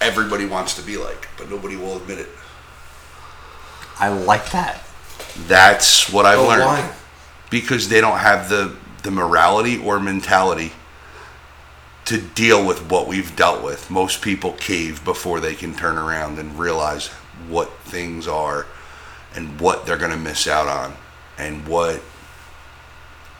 everybody 0.00 0.46
wants 0.46 0.74
to 0.76 0.82
be 0.82 0.96
like, 0.96 1.28
but 1.36 1.50
nobody 1.50 1.76
will 1.76 1.96
admit 1.96 2.18
it. 2.18 2.28
I 3.98 4.08
like 4.08 4.50
that. 4.52 4.82
That's 5.46 6.10
what 6.12 6.24
I've 6.26 6.38
But 6.38 6.48
learned. 6.48 6.64
why? 6.64 6.92
Because 7.50 7.88
they 7.88 8.00
don't 8.00 8.18
have 8.18 8.48
the 8.48 8.76
the 9.02 9.10
morality 9.10 9.78
or 9.78 9.98
mentality 9.98 10.72
to 12.06 12.20
deal 12.20 12.66
with 12.66 12.90
what 12.90 13.06
we've 13.06 13.34
dealt 13.36 13.62
with. 13.62 13.90
Most 13.90 14.20
people 14.20 14.52
cave 14.54 15.04
before 15.04 15.40
they 15.40 15.54
can 15.54 15.74
turn 15.74 15.96
around 15.96 16.38
and 16.38 16.58
realize 16.58 17.08
what 17.48 17.70
things 17.84 18.26
are 18.26 18.66
and 19.34 19.60
what 19.60 19.86
they're 19.86 19.96
going 19.96 20.10
to 20.10 20.16
miss 20.16 20.46
out 20.46 20.66
on 20.66 20.96
and 21.38 21.66
what 21.66 22.02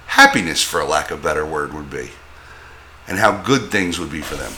happiness 0.06 0.62
for 0.62 0.80
a 0.80 0.84
lack 0.84 1.10
of 1.10 1.20
a 1.20 1.22
better 1.22 1.46
word 1.46 1.72
would 1.72 1.90
be 1.90 2.10
and 3.06 3.18
how 3.18 3.42
good 3.42 3.70
things 3.70 3.98
would 3.98 4.10
be 4.10 4.20
for 4.20 4.36
them. 4.36 4.52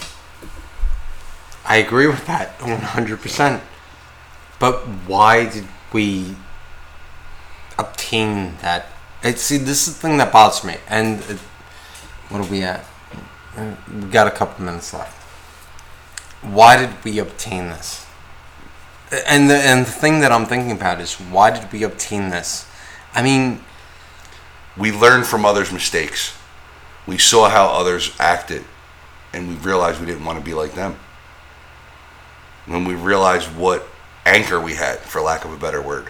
I 1.65 1.77
agree 1.77 2.07
with 2.07 2.27
that 2.27 2.59
100%. 2.59 3.61
But 4.59 4.81
why 5.07 5.49
did 5.49 5.67
we 5.93 6.37
obtain 7.79 8.57
that? 8.63 8.87
It, 9.23 9.39
see, 9.39 9.57
this 9.57 9.89
is 9.89 9.95
the 9.95 10.01
thing 10.01 10.19
that 10.19 10.33
bothers 10.33 10.65
me. 10.65 10.77
And 10.89 11.21
it, 11.23 11.39
what 12.29 12.47
are 12.47 12.51
we 12.51 12.63
at? 12.63 12.85
Uh, 13.57 13.75
We 13.93 14.11
got 14.11 14.27
a 14.27 14.31
couple 14.31 14.65
minutes 14.65 14.93
left. 14.93 15.17
Why 16.43 16.77
did 16.77 16.91
we 17.05 17.19
obtain 17.19 17.69
this? 17.71 18.07
And 19.13 19.51
the, 19.51 19.57
and 19.57 19.85
the 19.87 19.91
thing 19.91 20.21
that 20.21 20.33
I'm 20.33 20.47
thinking 20.47 20.73
about 20.73 21.01
is 21.01 21.15
why 21.15 21.51
did 21.51 21.71
we 21.71 21.83
obtain 21.83 22.31
this? 22.31 22.67
I 23.15 23.23
mean, 23.23 23.61
We 24.77 24.91
learned 24.91 25.27
from 25.27 25.45
others' 25.45 25.71
mistakes. 25.71 26.35
We 27.07 27.19
saw 27.19 27.49
how 27.51 27.67
others 27.67 28.17
acted, 28.19 28.65
and 29.33 29.49
we 29.49 29.55
realized 29.57 30.01
we 30.01 30.07
didn't 30.07 30.25
want 30.25 30.39
to 30.39 30.45
be 30.45 30.55
like 30.55 30.75
them. 30.75 30.99
When 32.67 32.85
we 32.85 32.95
realized 32.95 33.55
what 33.55 33.87
anchor 34.25 34.59
we 34.61 34.75
had, 34.75 35.01
for 35.01 35.21
lack 35.21 35.45
of 35.45 35.53
a 35.53 35.59
better 35.59 35.83
word. 35.83 36.09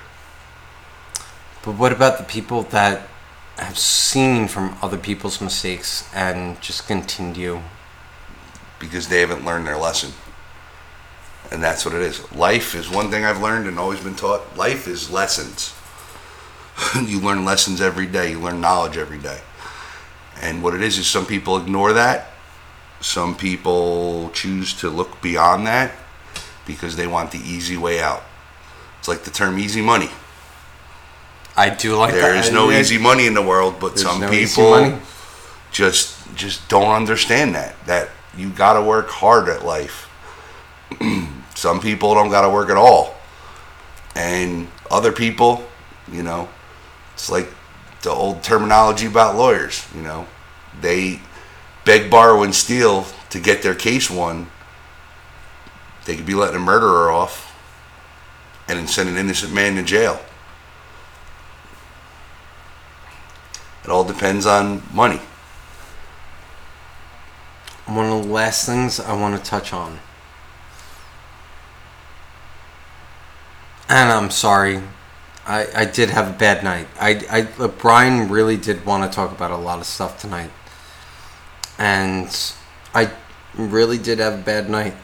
But 1.64 1.76
what 1.76 1.92
about 1.92 2.18
the 2.18 2.24
people 2.24 2.62
that 2.64 3.08
have 3.56 3.78
seen 3.78 4.48
from 4.48 4.76
other 4.82 4.98
people's 4.98 5.40
mistakes 5.40 6.08
and 6.14 6.60
just 6.60 6.86
continue? 6.86 7.62
because 8.82 9.06
they 9.08 9.20
haven't 9.20 9.44
learned 9.44 9.66
their 9.66 9.78
lesson. 9.78 10.12
And 11.50 11.62
that's 11.62 11.84
what 11.84 11.94
it 11.94 12.00
is. 12.00 12.30
Life 12.32 12.74
is 12.74 12.88
one 12.88 13.10
thing 13.10 13.24
I've 13.24 13.42
learned 13.42 13.66
and 13.66 13.78
always 13.78 14.00
been 14.00 14.14
taught. 14.14 14.56
Life 14.56 14.88
is 14.88 15.10
lessons. 15.10 15.74
you 17.06 17.20
learn 17.20 17.44
lessons 17.44 17.80
every 17.80 18.06
day, 18.06 18.30
you 18.30 18.40
learn 18.40 18.60
knowledge 18.60 18.96
every 18.96 19.18
day. 19.18 19.40
And 20.40 20.62
what 20.62 20.74
it 20.74 20.82
is 20.82 20.98
is 20.98 21.06
some 21.06 21.26
people 21.26 21.56
ignore 21.56 21.92
that. 21.92 22.28
Some 23.00 23.36
people 23.36 24.30
choose 24.30 24.72
to 24.74 24.88
look 24.88 25.20
beyond 25.20 25.66
that 25.66 25.92
because 26.66 26.96
they 26.96 27.06
want 27.06 27.32
the 27.32 27.38
easy 27.38 27.76
way 27.76 28.00
out. 28.00 28.22
It's 28.98 29.08
like 29.08 29.24
the 29.24 29.30
term 29.30 29.58
easy 29.58 29.82
money. 29.82 30.08
I 31.56 31.70
do 31.70 31.96
like 31.96 32.14
that. 32.14 32.20
There 32.20 32.36
is 32.36 32.50
no 32.50 32.70
easy 32.70 32.98
money 32.98 33.26
in 33.26 33.34
the 33.34 33.42
world, 33.42 33.76
but 33.80 33.94
There's 33.94 34.02
some 34.02 34.20
no 34.20 34.30
people 34.30 34.98
just 35.70 36.18
just 36.34 36.66
don't 36.68 36.94
understand 36.94 37.54
that 37.54 37.74
that 37.86 38.08
you 38.36 38.48
got 38.50 38.74
to 38.74 38.82
work 38.82 39.08
hard 39.08 39.48
at 39.48 39.64
life. 39.64 40.08
some 41.54 41.80
people 41.80 42.14
don't 42.14 42.30
got 42.30 42.42
to 42.42 42.50
work 42.50 42.70
at 42.70 42.76
all. 42.76 43.14
And 44.14 44.68
other 44.90 45.12
people, 45.12 45.64
you 46.10 46.22
know, 46.22 46.48
it's 47.14 47.30
like 47.30 47.48
the 48.02 48.10
old 48.10 48.42
terminology 48.42 49.06
about 49.06 49.36
lawyers, 49.36 49.86
you 49.94 50.02
know. 50.02 50.26
They 50.80 51.20
beg, 51.84 52.10
borrow 52.10 52.42
and 52.42 52.54
steal 52.54 53.06
to 53.30 53.40
get 53.40 53.62
their 53.62 53.74
case 53.74 54.10
won. 54.10 54.48
They 56.04 56.16
could 56.16 56.26
be 56.26 56.34
letting 56.34 56.56
a 56.56 56.60
murderer 56.60 57.10
off 57.10 57.48
and 58.68 58.78
then 58.78 58.86
send 58.86 59.08
an 59.08 59.16
innocent 59.16 59.52
man 59.52 59.76
to 59.76 59.82
jail. 59.82 60.20
It 63.84 63.90
all 63.90 64.04
depends 64.04 64.46
on 64.46 64.82
money. 64.92 65.20
One 67.86 68.06
of 68.06 68.24
the 68.24 68.32
last 68.32 68.64
things 68.64 69.00
I 69.00 69.14
want 69.14 69.36
to 69.36 69.50
touch 69.50 69.72
on. 69.72 69.98
And 73.92 74.10
I'm 74.10 74.30
sorry. 74.30 74.80
I, 75.44 75.66
I 75.76 75.84
did 75.84 76.08
have 76.08 76.26
a 76.26 76.32
bad 76.32 76.64
night. 76.64 76.88
I, 76.98 77.46
I 77.60 77.66
Brian 77.66 78.30
really 78.30 78.56
did 78.56 78.86
want 78.86 79.04
to 79.04 79.14
talk 79.14 79.32
about 79.32 79.50
a 79.50 79.56
lot 79.58 79.80
of 79.80 79.84
stuff 79.84 80.18
tonight. 80.18 80.50
And 81.78 82.54
I 82.94 83.12
really 83.54 83.98
did 83.98 84.18
have 84.18 84.32
a 84.32 84.42
bad 84.42 84.70
night. 84.70 84.94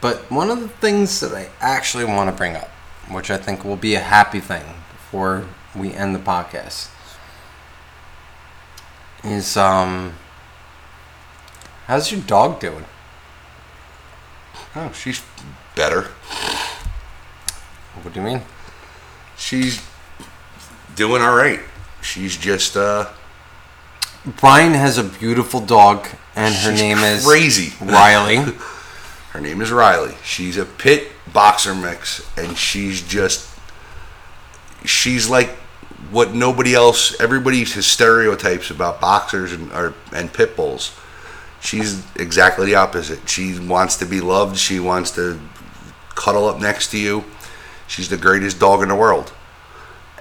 But 0.00 0.30
one 0.30 0.48
of 0.48 0.60
the 0.60 0.68
things 0.68 1.18
that 1.18 1.34
I 1.34 1.48
actually 1.60 2.04
want 2.04 2.30
to 2.30 2.36
bring 2.36 2.54
up, 2.54 2.68
which 3.10 3.32
I 3.32 3.36
think 3.36 3.64
will 3.64 3.74
be 3.74 3.96
a 3.96 4.00
happy 4.00 4.38
thing 4.38 4.62
before 4.92 5.48
we 5.74 5.92
end 5.92 6.14
the 6.14 6.20
podcast, 6.20 6.90
is 9.24 9.56
um 9.56 10.14
how's 11.88 12.12
your 12.12 12.20
dog 12.20 12.60
doing? 12.60 12.84
Oh, 14.76 14.92
she's 14.92 15.20
better. 15.74 16.06
What 18.02 18.14
do 18.14 18.20
you 18.20 18.26
mean? 18.26 18.42
She's 19.36 19.82
doing 20.94 21.22
all 21.22 21.34
right. 21.36 21.60
She's 22.02 22.36
just 22.36 22.76
uh 22.76 23.08
Brian 24.40 24.74
has 24.74 24.98
a 24.98 25.04
beautiful 25.04 25.60
dog 25.60 26.06
and 26.34 26.54
her 26.54 26.70
She's 26.72 26.80
name 26.80 26.98
is 26.98 27.24
crazy. 27.24 27.72
Riley. 27.84 28.36
her 29.30 29.40
name 29.40 29.60
is 29.60 29.70
Riley. 29.70 30.14
She's 30.24 30.56
a 30.56 30.64
pit 30.64 31.12
boxer 31.32 31.74
mix 31.74 32.28
and 32.36 32.56
she's 32.56 33.02
just 33.06 33.48
she's 34.84 35.28
like 35.28 35.50
what 36.10 36.34
nobody 36.34 36.74
else 36.74 37.18
Everybody's 37.20 37.74
has 37.74 37.86
stereotypes 37.86 38.70
about 38.70 39.00
boxers 39.00 39.52
and 39.52 39.72
or, 39.72 39.94
and 40.12 40.32
pit 40.32 40.56
bulls. 40.56 40.98
She's 41.60 42.04
exactly 42.16 42.66
the 42.66 42.76
opposite. 42.76 43.28
She 43.28 43.58
wants 43.58 43.96
to 43.96 44.06
be 44.06 44.20
loved. 44.20 44.56
She 44.56 44.78
wants 44.78 45.10
to 45.12 45.40
cuddle 46.14 46.46
up 46.46 46.60
next 46.60 46.90
to 46.92 46.98
you. 46.98 47.24
She's 47.88 48.08
the 48.08 48.16
greatest 48.16 48.60
dog 48.60 48.82
in 48.82 48.88
the 48.88 48.94
world. 48.94 49.32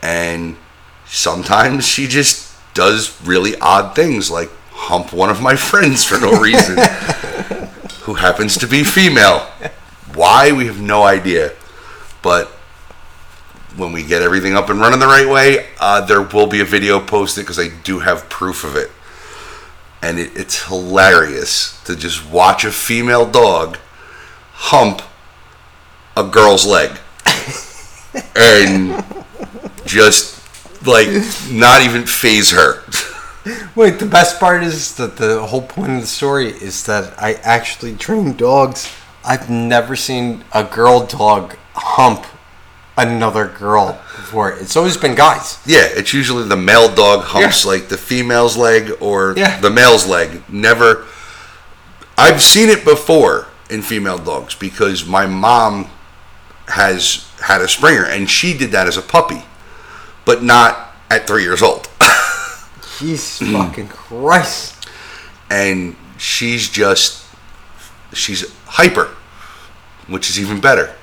And 0.01 0.57
sometimes 1.05 1.85
she 1.85 2.07
just 2.07 2.55
does 2.73 3.21
really 3.23 3.55
odd 3.59 3.95
things 3.95 4.31
like 4.31 4.49
hump 4.71 5.13
one 5.13 5.29
of 5.29 5.41
my 5.41 5.55
friends 5.69 6.03
for 6.03 6.19
no 6.19 6.39
reason 6.39 6.77
who 8.01 8.15
happens 8.15 8.57
to 8.57 8.67
be 8.67 8.83
female. 8.83 9.39
Why? 10.15 10.51
We 10.51 10.65
have 10.65 10.81
no 10.81 11.03
idea. 11.03 11.51
But 12.21 12.47
when 13.75 13.91
we 13.91 14.03
get 14.03 14.21
everything 14.21 14.55
up 14.55 14.69
and 14.69 14.79
running 14.79 14.99
the 14.99 15.05
right 15.05 15.27
way, 15.27 15.67
uh, 15.79 16.01
there 16.01 16.21
will 16.21 16.47
be 16.47 16.61
a 16.61 16.65
video 16.65 16.99
posted 16.99 17.43
because 17.43 17.59
I 17.59 17.67
do 17.83 17.99
have 17.99 18.29
proof 18.29 18.63
of 18.63 18.75
it. 18.75 18.89
And 20.01 20.19
it, 20.19 20.35
it's 20.35 20.67
hilarious 20.67 21.83
to 21.83 21.95
just 21.95 22.27
watch 22.29 22.63
a 22.63 22.71
female 22.71 23.29
dog 23.29 23.77
hump 24.53 25.01
a 26.15 26.23
girl's 26.23 26.65
leg. 26.65 26.97
And 28.35 29.03
just 29.85 30.35
like 30.85 31.07
not 31.51 31.81
even 31.81 32.05
phase 32.05 32.51
her. 32.51 32.83
Wait, 33.75 33.99
the 33.99 34.05
best 34.05 34.39
part 34.39 34.63
is 34.63 34.95
that 34.95 35.15
the 35.17 35.45
whole 35.45 35.61
point 35.61 35.91
of 35.93 36.01
the 36.01 36.07
story 36.07 36.47
is 36.49 36.85
that 36.85 37.13
I 37.21 37.35
actually 37.35 37.95
train 37.95 38.35
dogs. 38.35 38.91
I've 39.23 39.49
never 39.49 39.95
seen 39.95 40.43
a 40.53 40.63
girl 40.63 41.05
dog 41.05 41.55
hump 41.73 42.25
another 42.97 43.47
girl 43.47 43.93
before. 44.15 44.51
It's 44.51 44.75
always 44.75 44.97
been 44.97 45.15
guys. 45.15 45.59
Yeah, 45.65 45.83
it's 45.85 46.13
usually 46.13 46.47
the 46.47 46.55
male 46.57 46.93
dog 46.93 47.23
humps 47.25 47.63
Yeah. 47.63 47.71
like 47.71 47.89
the 47.89 47.97
female's 47.97 48.57
leg 48.57 48.91
or 48.99 49.33
Yeah. 49.37 49.59
the 49.59 49.69
male's 49.69 50.05
leg. 50.07 50.41
Never. 50.49 51.05
I've 52.17 52.41
seen 52.41 52.69
it 52.69 52.83
before 52.83 53.47
in 53.69 53.81
female 53.81 54.17
dogs 54.17 54.55
because 54.55 55.05
my 55.05 55.25
mom 55.27 55.89
has 56.67 57.29
had 57.41 57.61
a 57.61 57.67
Springer 57.67 58.05
and 58.05 58.29
she 58.29 58.57
did 58.57 58.71
that 58.71 58.87
as 58.87 58.97
a 58.97 59.01
puppy, 59.01 59.43
but 60.25 60.43
not 60.43 60.93
at 61.09 61.27
three 61.27 61.43
years 61.43 61.61
old. 61.61 61.89
Jesus 62.99 63.39
fucking 63.51 63.87
Christ. 63.89 64.87
and 65.51 65.95
she's 66.17 66.67
just 66.69 67.23
she's 68.11 68.51
hyper 68.65 69.15
which 70.07 70.29
is 70.31 70.39
even 70.39 70.59
better 70.59 70.95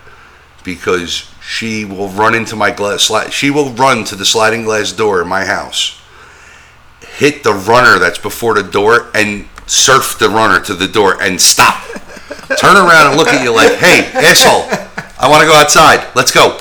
because 0.64 1.30
she 1.40 1.84
will 1.84 2.08
run 2.08 2.34
into 2.34 2.56
my 2.56 2.70
glass 2.72 3.08
sli- 3.08 3.30
she 3.30 3.50
will 3.50 3.70
run 3.74 4.02
to 4.04 4.16
the 4.16 4.24
sliding 4.24 4.64
glass 4.64 4.90
door 4.90 5.22
in 5.22 5.28
my 5.28 5.44
house 5.44 6.00
hit 7.16 7.44
the 7.44 7.52
runner 7.52 8.00
that's 8.00 8.18
before 8.18 8.54
the 8.54 8.62
door 8.62 9.08
and 9.14 9.46
surf 9.66 10.18
the 10.18 10.28
runner 10.28 10.60
to 10.60 10.74
the 10.74 10.88
door 10.88 11.22
and 11.22 11.40
stop 11.40 11.80
turn 12.58 12.76
around 12.76 13.08
and 13.10 13.16
look 13.16 13.28
at 13.28 13.42
you 13.42 13.54
like 13.54 13.72
hey 13.72 14.10
asshole 14.14 14.64
i 15.18 15.28
want 15.28 15.40
to 15.40 15.46
go 15.46 15.54
outside 15.54 16.06
let's 16.14 16.32
go 16.32 16.58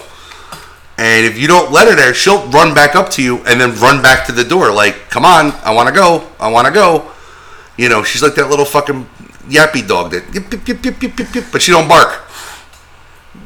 and 0.97 1.25
if 1.25 1.39
you 1.39 1.47
don't 1.47 1.71
let 1.71 1.87
her 1.87 1.95
there, 1.95 2.13
she'll 2.13 2.45
run 2.49 2.73
back 2.73 2.95
up 2.95 3.09
to 3.11 3.23
you 3.23 3.37
and 3.45 3.59
then 3.59 3.75
run 3.79 4.01
back 4.01 4.27
to 4.27 4.31
the 4.31 4.43
door. 4.43 4.71
Like, 4.71 5.09
come 5.09 5.25
on, 5.25 5.51
I 5.63 5.73
want 5.73 5.89
to 5.89 5.93
go. 5.93 6.27
I 6.39 6.51
want 6.51 6.67
to 6.67 6.73
go. 6.73 7.11
You 7.77 7.89
know, 7.89 8.03
she's 8.03 8.21
like 8.21 8.35
that 8.35 8.49
little 8.49 8.65
fucking 8.65 9.05
yappy 9.47 9.85
dog 9.85 10.11
that, 10.11 10.33
yip, 10.33 10.51
yip, 10.51 11.35
yip, 11.35 11.45
but 11.51 11.61
she 11.61 11.71
don't 11.71 11.87
bark. 11.89 12.13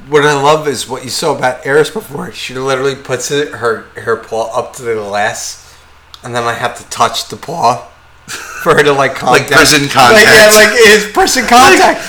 What 0.10 0.26
I 0.26 0.34
love 0.34 0.68
is 0.68 0.88
what 0.88 1.04
you 1.04 1.10
saw 1.10 1.38
about 1.38 1.66
Eris 1.66 1.90
before. 1.90 2.32
She 2.34 2.54
literally 2.54 2.96
puts 2.96 3.32
it, 3.32 3.54
her 3.54 3.84
her 3.96 4.18
paw 4.18 4.58
up 4.58 4.74
to 4.76 4.82
the 4.82 4.96
glass, 4.96 5.76
and 6.24 6.36
then 6.36 6.44
I 6.44 6.54
have 6.54 6.78
to 6.78 6.90
touch 6.90 7.30
the 7.30 7.38
paw 7.38 7.88
for 8.28 8.76
her 8.76 8.84
to 8.84 8.92
like 8.94 9.16
contact. 9.16 9.50
Like 9.52 9.58
prison 9.60 9.84
Like, 9.84 9.92
contact. 9.92 10.26
yeah, 10.26 10.50
oh, 10.52 10.56
like 10.56 10.74
it's 10.74 11.12
prison 11.12 11.46
contact. 11.48 12.00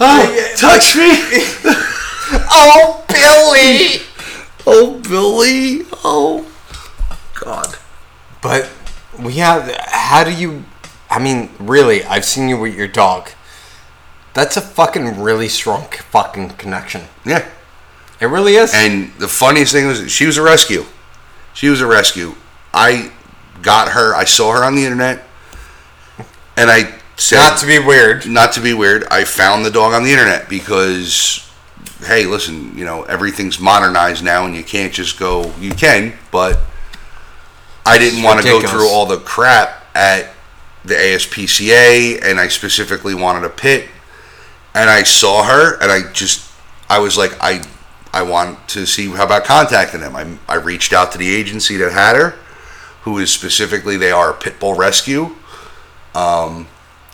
Oh, 0.00 0.54
touch 0.56 0.96
me. 0.96 1.10
oh, 2.50 3.04
Billy. 3.08 4.02
Oh, 4.66 5.00
Billy. 5.00 5.86
Oh, 6.04 6.46
God. 7.40 7.76
But 8.42 8.70
we 9.20 9.34
have. 9.34 9.70
How 9.86 10.24
do 10.24 10.32
you? 10.32 10.64
I 11.10 11.18
mean, 11.20 11.50
really, 11.60 12.04
I've 12.04 12.24
seen 12.24 12.48
you 12.48 12.58
with 12.58 12.74
your 12.74 12.88
dog. 12.88 13.30
That's 14.32 14.56
a 14.56 14.60
fucking 14.60 15.20
really 15.22 15.48
strong 15.48 15.82
fucking 16.10 16.50
connection. 16.50 17.02
Yeah. 17.24 17.48
It 18.20 18.26
really 18.26 18.54
is. 18.54 18.72
And 18.74 19.12
the 19.18 19.28
funniest 19.28 19.72
thing 19.72 19.86
was 19.86 20.10
she 20.10 20.26
was 20.26 20.36
a 20.36 20.42
rescue. 20.42 20.84
She 21.52 21.68
was 21.68 21.80
a 21.80 21.86
rescue. 21.86 22.34
I 22.72 23.12
got 23.62 23.90
her. 23.92 24.14
I 24.14 24.24
saw 24.24 24.52
her 24.52 24.64
on 24.64 24.74
the 24.74 24.82
internet, 24.84 25.22
and 26.56 26.70
I 26.70 26.94
said, 27.16 27.36
Not 27.36 27.58
to 27.60 27.66
be 27.66 27.78
weird. 27.78 28.28
not 28.28 28.52
to 28.54 28.60
be 28.60 28.74
weird, 28.74 29.04
I 29.10 29.24
found 29.24 29.64
the 29.64 29.70
dog 29.70 29.92
on 29.92 30.04
the 30.04 30.10
internet 30.10 30.48
because, 30.48 31.50
hey, 32.00 32.26
listen, 32.26 32.76
you 32.76 32.84
know 32.84 33.02
everything's 33.04 33.58
modernized 33.60 34.24
now, 34.24 34.46
and 34.46 34.54
you 34.54 34.64
can't 34.64 34.92
just 34.92 35.18
go. 35.18 35.52
You 35.58 35.72
can, 35.72 36.14
but 36.30 36.58
I 37.86 37.98
didn't 37.98 38.22
want 38.22 38.40
to 38.40 38.46
go 38.46 38.60
through 38.60 38.88
all 38.88 39.06
the 39.06 39.18
crap 39.18 39.84
at 39.94 40.30
the 40.84 40.94
ASPCA, 40.94 42.22
and 42.24 42.38
I 42.38 42.48
specifically 42.48 43.14
wanted 43.14 43.44
a 43.44 43.50
pit, 43.50 43.88
and 44.74 44.90
I 44.90 45.02
saw 45.02 45.44
her, 45.44 45.80
and 45.80 45.90
I 45.90 46.12
just, 46.12 46.50
I 46.88 46.98
was 46.98 47.16
like, 47.16 47.32
I, 47.40 47.62
I 48.12 48.22
want 48.22 48.68
to 48.70 48.86
see 48.86 49.08
how 49.08 49.24
about 49.24 49.44
contacting 49.44 50.00
them. 50.00 50.14
I, 50.14 50.36
I 50.48 50.56
reached 50.56 50.92
out 50.92 51.12
to 51.12 51.18
the 51.18 51.34
agency 51.34 51.76
that 51.78 51.92
had 51.92 52.16
her, 52.16 52.30
who 53.02 53.18
is 53.18 53.30
specifically 53.30 53.96
they 53.96 54.10
are 54.10 54.30
a 54.30 54.34
pit 54.34 54.60
bull 54.60 54.74
rescue. 54.74 55.36
Um, 56.14 56.68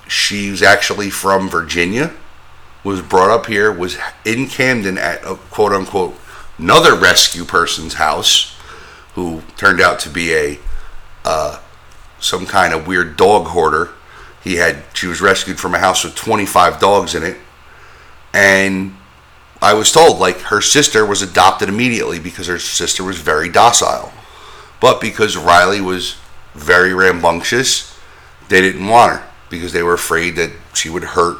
she's 0.09 0.63
actually 0.63 1.11
from 1.11 1.49
Virginia, 1.49 2.13
was 2.85 3.03
brought 3.03 3.31
up 3.31 3.47
here, 3.47 3.73
was 3.73 3.99
in 4.25 4.47
Camden 4.47 4.99
at 4.99 5.25
a 5.25 5.37
quote 5.37 5.73
unquote 5.73 6.17
another 6.59 6.95
rescue 6.95 7.45
person's 7.45 7.95
house, 7.95 8.57
who 9.15 9.43
turned 9.57 9.81
out 9.81 9.99
to 10.01 10.09
be 10.09 10.35
a 10.35 10.59
uh, 11.25 11.61
some 12.19 12.47
kind 12.47 12.75
of 12.75 12.87
weird 12.87 13.17
dog 13.17 13.49
hoarder. 13.49 13.91
He 14.43 14.57
had 14.57 14.85
she 14.95 15.07
was 15.07 15.21
rescued 15.21 15.59
from 15.59 15.75
a 15.75 15.79
house 15.79 16.05
with 16.05 16.15
25 16.15 16.81
dogs 16.81 17.15
in 17.15 17.23
it, 17.23 17.37
and 18.33 18.97
I 19.63 19.75
was 19.75 19.93
told 19.93 20.19
like 20.19 20.39
her 20.43 20.61
sister 20.61 21.05
was 21.05 21.23
adopted 21.23 21.69
immediately 21.69 22.19
because 22.19 22.47
her 22.47 22.59
sister 22.59 23.05
was 23.05 23.19
very 23.19 23.49
docile, 23.49 24.13
but 24.81 25.01
because 25.01 25.37
Riley 25.37 25.81
was 25.81 26.17
very 26.55 26.95
rambunctious, 26.95 27.90
they 28.51 28.61
didn't 28.61 28.87
want 28.87 29.17
her 29.17 29.27
because 29.49 29.73
they 29.73 29.83
were 29.83 29.95
afraid 29.95 30.37
that 30.37 30.51
she 30.75 30.91
would 30.91 31.05
hurt 31.05 31.39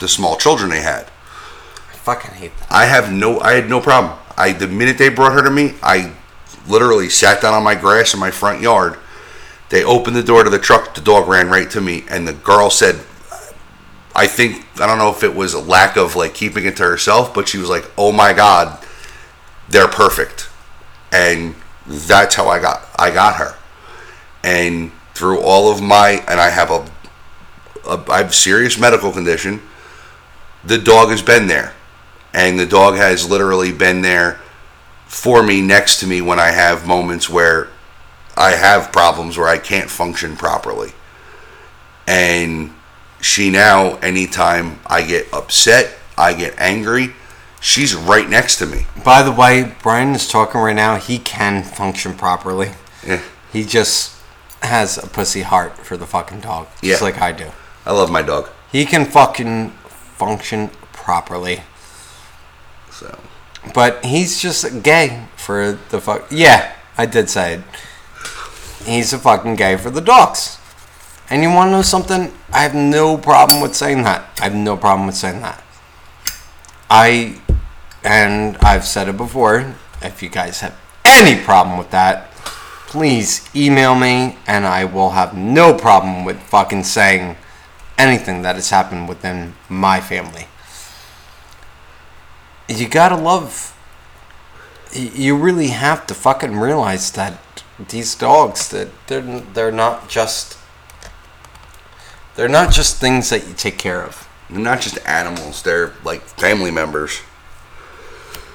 the 0.00 0.08
small 0.08 0.36
children 0.36 0.70
they 0.70 0.80
had. 0.80 1.04
I 1.04 1.94
fucking 1.94 2.32
hate 2.32 2.56
that. 2.58 2.72
I 2.72 2.86
have 2.86 3.12
no 3.12 3.38
I 3.40 3.52
had 3.52 3.68
no 3.68 3.80
problem. 3.80 4.18
I 4.36 4.52
the 4.52 4.66
minute 4.66 4.98
they 4.98 5.08
brought 5.08 5.32
her 5.32 5.42
to 5.42 5.50
me, 5.50 5.74
I 5.82 6.12
literally 6.66 7.08
sat 7.08 7.40
down 7.40 7.54
on 7.54 7.62
my 7.62 7.74
grass 7.74 8.12
in 8.12 8.18
my 8.18 8.30
front 8.30 8.60
yard. 8.60 8.98
They 9.68 9.84
opened 9.84 10.16
the 10.16 10.22
door 10.22 10.42
to 10.44 10.50
the 10.50 10.58
truck, 10.58 10.94
the 10.94 11.00
dog 11.00 11.28
ran 11.28 11.48
right 11.48 11.70
to 11.70 11.80
me 11.80 12.04
and 12.08 12.26
the 12.26 12.32
girl 12.32 12.70
said 12.70 12.96
I 14.16 14.26
think 14.26 14.64
I 14.80 14.86
don't 14.86 14.96
know 14.96 15.10
if 15.10 15.22
it 15.22 15.34
was 15.34 15.52
a 15.52 15.60
lack 15.60 15.98
of 15.98 16.16
like 16.16 16.32
keeping 16.32 16.64
it 16.64 16.78
to 16.78 16.84
herself, 16.84 17.34
but 17.34 17.48
she 17.48 17.58
was 17.58 17.68
like, 17.68 17.84
"Oh 17.98 18.12
my 18.12 18.32
god, 18.32 18.82
they're 19.68 19.88
perfect, 19.88 20.48
and 21.12 21.54
that's 21.86 22.34
how 22.34 22.48
I 22.48 22.58
got 22.58 22.82
I 22.98 23.10
got 23.10 23.34
her. 23.34 23.54
And 24.42 24.90
through 25.16 25.40
all 25.40 25.72
of 25.72 25.80
my 25.80 26.22
and 26.28 26.38
I 26.38 26.50
have 26.50 26.70
a, 26.70 26.86
a 27.88 28.04
I 28.10 28.18
have 28.18 28.34
serious 28.34 28.78
medical 28.78 29.10
condition. 29.10 29.62
The 30.64 30.78
dog 30.78 31.08
has 31.08 31.22
been 31.22 31.46
there, 31.46 31.74
and 32.34 32.58
the 32.58 32.66
dog 32.66 32.96
has 32.96 33.28
literally 33.28 33.72
been 33.72 34.02
there 34.02 34.40
for 35.06 35.42
me 35.42 35.62
next 35.62 36.00
to 36.00 36.06
me 36.06 36.20
when 36.20 36.38
I 36.38 36.50
have 36.50 36.86
moments 36.86 37.30
where 37.30 37.68
I 38.36 38.50
have 38.50 38.92
problems 38.92 39.38
where 39.38 39.48
I 39.48 39.58
can't 39.58 39.88
function 39.88 40.36
properly. 40.36 40.92
And 42.06 42.74
she 43.20 43.50
now, 43.50 43.96
anytime 43.96 44.80
I 44.86 45.02
get 45.02 45.32
upset, 45.32 45.96
I 46.18 46.34
get 46.34 46.54
angry, 46.58 47.14
she's 47.60 47.94
right 47.94 48.28
next 48.28 48.58
to 48.58 48.66
me. 48.66 48.86
By 49.02 49.22
the 49.22 49.32
way, 49.32 49.74
Brian 49.82 50.14
is 50.14 50.28
talking 50.28 50.60
right 50.60 50.76
now. 50.76 50.96
He 50.96 51.18
can 51.18 51.62
function 51.62 52.14
properly. 52.14 52.72
Yeah. 53.06 53.22
He 53.52 53.64
just 53.64 54.15
has 54.62 54.98
a 54.98 55.06
pussy 55.06 55.42
heart 55.42 55.76
for 55.78 55.96
the 55.96 56.06
fucking 56.06 56.40
dog, 56.40 56.66
just 56.82 57.00
Yeah. 57.00 57.04
like 57.04 57.20
I 57.20 57.32
do. 57.32 57.50
I 57.84 57.92
love 57.92 58.10
my 58.10 58.22
dog. 58.22 58.48
He 58.72 58.84
can 58.84 59.04
fucking 59.04 59.70
function 60.16 60.70
properly, 60.92 61.62
So 62.90 63.18
but 63.74 64.04
he's 64.04 64.40
just 64.40 64.82
gay 64.82 65.24
for 65.36 65.78
the 65.90 66.00
fuck. 66.00 66.26
Yeah, 66.30 66.72
I 66.98 67.06
did 67.06 67.28
say 67.30 67.54
it. 67.54 67.62
He's 68.84 69.12
a 69.12 69.18
fucking 69.18 69.56
gay 69.56 69.76
for 69.76 69.90
the 69.90 70.00
dogs. 70.00 70.58
And 71.28 71.42
you 71.42 71.50
want 71.50 71.68
to 71.68 71.72
know 71.72 71.82
something? 71.82 72.32
I 72.52 72.62
have 72.62 72.74
no 72.74 73.18
problem 73.18 73.60
with 73.60 73.74
saying 73.74 74.04
that. 74.04 74.24
I 74.40 74.44
have 74.44 74.54
no 74.54 74.76
problem 74.76 75.06
with 75.06 75.16
saying 75.16 75.42
that. 75.42 75.62
I, 76.88 77.40
and 78.04 78.56
I've 78.58 78.84
said 78.86 79.08
it 79.08 79.16
before. 79.16 79.74
If 80.02 80.22
you 80.22 80.28
guys 80.28 80.60
have 80.60 80.74
any 81.04 81.42
problem 81.42 81.78
with 81.78 81.90
that, 81.90 82.25
please 82.96 83.46
email 83.54 83.94
me, 83.94 84.38
and 84.46 84.64
I 84.64 84.86
will 84.86 85.10
have 85.10 85.36
no 85.36 85.74
problem 85.74 86.24
with 86.24 86.40
fucking 86.40 86.84
saying 86.84 87.36
anything 87.98 88.40
that 88.40 88.54
has 88.54 88.70
happened 88.70 89.06
within 89.06 89.52
my 89.68 90.00
family. 90.00 90.46
You 92.70 92.88
gotta 92.88 93.16
love. 93.16 93.76
You 94.94 95.36
really 95.36 95.68
have 95.68 96.06
to 96.06 96.14
fucking 96.14 96.56
realize 96.56 97.10
that 97.12 97.38
these 97.78 98.14
dogs 98.14 98.70
that 98.70 98.88
they're 99.08 99.20
they're 99.20 99.70
not 99.70 100.08
just 100.08 100.56
they're 102.34 102.48
not 102.48 102.72
just 102.72 102.96
things 102.96 103.28
that 103.28 103.46
you 103.46 103.52
take 103.52 103.76
care 103.76 104.02
of. 104.02 104.26
they're 104.48 104.58
not 104.58 104.80
just 104.80 104.98
animals; 105.06 105.62
they're 105.62 105.92
like 106.02 106.22
family 106.22 106.70
members. 106.70 107.20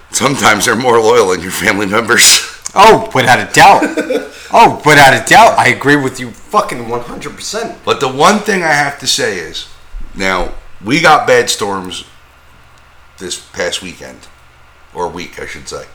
Sometimes 0.09 0.65
they're 0.65 0.75
more 0.75 0.99
loyal 0.99 1.29
than 1.29 1.41
your 1.41 1.51
family 1.51 1.85
members. 1.85 2.41
Oh, 2.73 3.11
without 3.13 3.39
a 3.39 3.51
doubt. 3.53 4.21
oh, 4.53 4.81
without 4.85 5.13
a 5.13 5.27
doubt, 5.27 5.57
I 5.57 5.69
agree 5.69 5.95
with 5.95 6.19
you 6.19 6.31
fucking 6.31 6.89
one 6.89 7.01
hundred 7.01 7.35
percent. 7.35 7.79
But 7.85 7.99
the 7.99 8.11
one 8.11 8.39
thing 8.39 8.63
I 8.63 8.73
have 8.73 8.99
to 8.99 9.07
say 9.07 9.37
is, 9.37 9.67
now 10.15 10.53
we 10.83 11.01
got 11.01 11.27
bad 11.27 11.49
storms 11.49 12.05
this 13.17 13.39
past 13.51 13.81
weekend, 13.81 14.27
or 14.93 15.07
week, 15.07 15.39
I 15.39 15.45
should 15.45 15.67
say. 15.67 15.85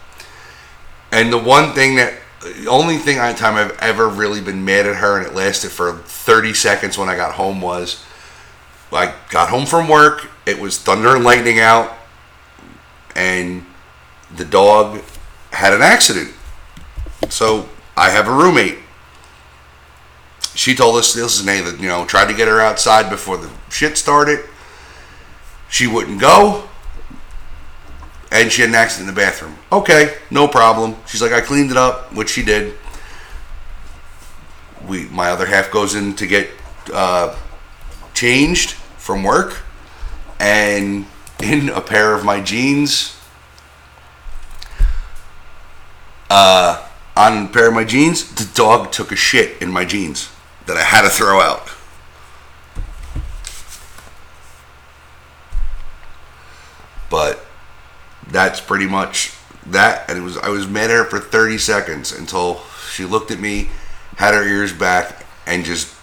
And 1.12 1.32
the 1.32 1.38
one 1.38 1.72
thing 1.72 1.96
that, 1.96 2.14
the 2.42 2.68
only 2.68 2.98
thing 2.98 3.18
I 3.18 3.32
time 3.32 3.54
I've 3.54 3.78
ever 3.80 4.08
really 4.08 4.40
been 4.40 4.64
mad 4.64 4.86
at 4.86 4.96
her, 4.96 5.18
and 5.18 5.26
it 5.26 5.34
lasted 5.34 5.70
for 5.70 5.92
30 5.92 6.54
seconds 6.54 6.96
when 6.98 7.08
I 7.08 7.16
got 7.16 7.34
home 7.34 7.60
was, 7.60 8.04
I 8.92 9.14
got 9.30 9.50
home 9.50 9.66
from 9.66 9.88
work. 9.88 10.28
It 10.46 10.58
was 10.58 10.78
thunder 10.78 11.14
and 11.14 11.24
lightning 11.24 11.60
out, 11.60 11.92
and 13.14 13.66
the 14.34 14.44
dog 14.44 15.02
had 15.50 15.72
an 15.72 15.82
accident. 15.82 16.32
So 17.28 17.68
I 17.96 18.10
have 18.10 18.28
a 18.28 18.32
roommate. 18.32 18.78
She 20.54 20.74
told 20.74 20.96
us 20.96 21.14
this 21.14 21.40
and 21.40 21.48
they 21.48 21.58
you 21.58 21.88
know 21.88 22.04
tried 22.04 22.26
to 22.26 22.34
get 22.34 22.48
her 22.48 22.60
outside 22.60 23.08
before 23.08 23.36
the 23.36 23.50
shit 23.70 23.96
started. 23.96 24.40
She 25.68 25.86
wouldn't 25.86 26.20
go 26.20 26.68
and 28.30 28.50
she 28.50 28.62
had 28.62 28.70
an 28.70 28.76
accident 28.76 29.08
in 29.08 29.14
the 29.14 29.20
bathroom. 29.20 29.56
Okay 29.72 30.16
no 30.30 30.48
problem. 30.48 30.96
She's 31.06 31.22
like 31.22 31.32
i 31.32 31.40
cleaned 31.40 31.70
it 31.70 31.76
up 31.76 32.12
which 32.12 32.30
she 32.30 32.42
did. 32.42 32.74
We 34.86 35.06
my 35.06 35.30
other 35.30 35.46
half 35.46 35.70
goes 35.70 35.94
in 35.94 36.14
to 36.16 36.26
get 36.26 36.50
uh, 36.92 37.36
changed 38.14 38.72
from 38.98 39.22
work 39.22 39.58
and 40.38 41.06
in 41.42 41.68
a 41.68 41.80
pair 41.80 42.14
of 42.14 42.24
my 42.24 42.40
jeans 42.40 43.16
uh, 46.30 46.86
on 47.16 47.46
a 47.46 47.48
pair 47.48 47.68
of 47.68 47.74
my 47.74 47.84
jeans 47.84 48.34
the 48.34 48.48
dog 48.54 48.92
took 48.92 49.10
a 49.10 49.16
shit 49.16 49.60
in 49.62 49.70
my 49.70 49.84
jeans 49.84 50.30
that 50.66 50.76
I 50.76 50.82
had 50.82 51.02
to 51.02 51.08
throw 51.08 51.40
out. 51.40 51.72
But 57.08 57.44
that's 58.28 58.60
pretty 58.60 58.86
much 58.86 59.32
that. 59.66 60.08
And 60.08 60.18
it 60.18 60.22
was 60.22 60.36
I 60.38 60.48
was 60.48 60.66
mad 60.66 60.90
at 60.90 60.96
her 60.96 61.04
for 61.04 61.18
30 61.18 61.58
seconds 61.58 62.12
until 62.12 62.62
she 62.90 63.04
looked 63.04 63.30
at 63.30 63.40
me, 63.40 63.70
had 64.16 64.34
her 64.34 64.46
ears 64.46 64.72
back, 64.72 65.24
and 65.46 65.64
just 65.64 65.94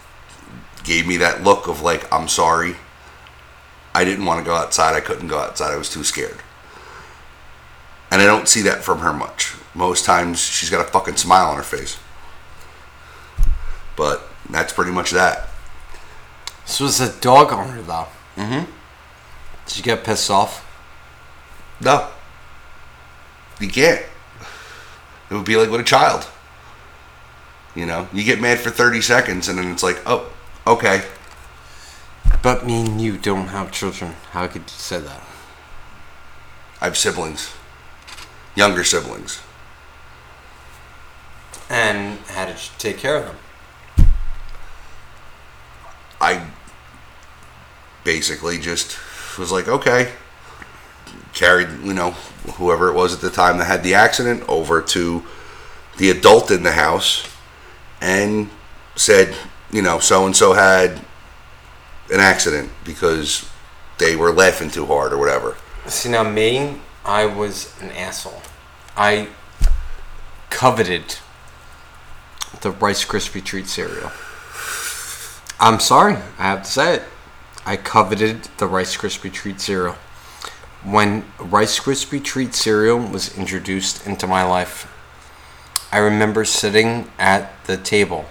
gave 0.84 1.08
me 1.08 1.18
that 1.18 1.44
look 1.44 1.68
of 1.68 1.82
like, 1.82 2.12
I'm 2.12 2.28
sorry. 2.28 2.76
I 3.96 4.06
didn't 4.06 4.26
want 4.26 4.40
to 4.40 4.46
go 4.46 4.56
outside. 4.56 4.96
I 4.96 5.02
couldn't 5.02 5.28
go 5.28 5.38
outside. 5.38 5.72
I 5.72 5.78
was 5.78 5.90
too 5.90 6.04
scared. 6.04 6.38
And 8.10 8.22
I 8.22 8.26
don't 8.26 8.48
see 8.48 8.62
that 8.64 8.84
from 8.84 9.00
her 9.00 9.14
much. 9.14 9.54
Most 9.76 10.06
times 10.06 10.40
she's 10.40 10.70
got 10.70 10.86
a 10.86 10.90
fucking 10.90 11.18
smile 11.18 11.48
on 11.48 11.58
her 11.58 11.64
face. 11.64 11.98
But 13.96 14.24
that's 14.50 14.74
pretty 14.74 14.92
much 14.92 15.12
that. 15.12 15.50
This 16.66 16.80
was 16.80 17.00
a 17.00 17.20
dog 17.20 17.52
owner 17.52 17.82
though. 17.82 18.08
Mm-hmm. 18.38 18.72
Did 19.66 19.78
you 19.78 19.84
get 19.84 20.04
pissed 20.04 20.30
off? 20.30 20.66
No. 21.82 22.10
You 23.60 23.70
can't. 23.70 24.04
It 25.30 25.34
would 25.34 25.46
be 25.46 25.56
like 25.56 25.70
with 25.70 25.82
a 25.82 25.86
child. 25.86 26.28
You 27.76 27.86
know, 27.86 28.08
you 28.14 28.24
get 28.24 28.40
mad 28.40 28.60
for 28.60 28.70
30 28.70 29.02
seconds 29.02 29.48
and 29.48 29.58
then 29.58 29.72
it's 29.72 29.84
like, 29.84 30.00
oh, 30.06 30.32
okay. 30.68 31.04
But 32.44 32.66
me 32.66 32.82
and 32.82 33.02
you 33.02 33.18
don't 33.18 33.48
have 33.48 33.72
children. 33.72 34.14
How 34.32 34.48
could 34.48 34.64
you 34.64 34.68
say 34.68 35.00
that? 35.00 35.24
I 36.82 36.86
have 36.86 36.98
siblings, 36.98 37.54
younger 38.56 38.84
siblings. 38.84 39.42
And 41.70 42.20
how 42.28 42.46
did 42.46 42.56
you 42.56 42.72
take 42.78 42.98
care 42.98 43.18
of 43.18 43.26
them? 43.26 44.08
I 46.22 46.46
basically 48.04 48.58
just 48.58 48.98
was 49.38 49.52
like, 49.52 49.68
okay. 49.68 50.12
Carried, 51.34 51.70
you 51.84 51.94
know, 51.94 52.12
whoever 52.56 52.90
it 52.90 52.94
was 52.94 53.14
at 53.14 53.22
the 53.22 53.30
time 53.30 53.58
that 53.58 53.66
had 53.66 53.84
the 53.84 53.96
accident 53.96 54.44
over 54.48 54.82
to 54.82 55.24
the 55.98 56.10
adult 56.10 56.52
in 56.52 56.64
the 56.64 56.72
house 56.72 57.28
and 58.02 58.50
said, 58.96 59.36
you 59.72 59.82
know, 59.82 60.00
so 60.00 60.26
and 60.26 60.36
so 60.36 60.54
had 60.54 61.02
an 62.12 62.20
accident 62.20 62.70
because 62.84 63.50
they 63.98 64.16
were 64.16 64.32
laughing 64.32 64.70
too 64.70 64.86
hard 64.86 65.14
or 65.14 65.18
whatever. 65.18 65.58
See 65.88 66.10
now 66.10 66.24
me, 66.24 66.80
I 67.04 67.26
was 67.26 67.74
an 67.82 67.92
asshole. 67.92 68.42
I 68.96 69.30
coveted 70.50 71.18
the 72.62 72.72
Rice 72.72 73.06
Krispie 73.06 73.44
treat 73.44 73.68
cereal. 73.68 74.12
I'm 75.60 75.80
sorry, 75.80 76.16
I 76.38 76.44
have 76.44 76.64
to 76.64 76.70
say 76.70 76.96
it. 76.96 77.04
I 77.66 77.78
coveted 77.78 78.50
the 78.58 78.68
Rice 78.68 78.98
Krispie 78.98 79.32
treat 79.32 79.62
cereal. 79.62 79.96
When 80.84 81.26
Rice 81.40 81.80
Krispie 81.80 82.24
treat 82.24 82.54
cereal 82.54 83.00
was 83.00 83.38
introduced 83.38 84.06
into 84.06 84.28
my 84.28 84.44
life, 84.44 84.92
I 85.92 86.00
remember 86.00 86.44
sitting 86.44 87.10
at 87.18 87.52
the 87.66 87.78
table 87.78 88.26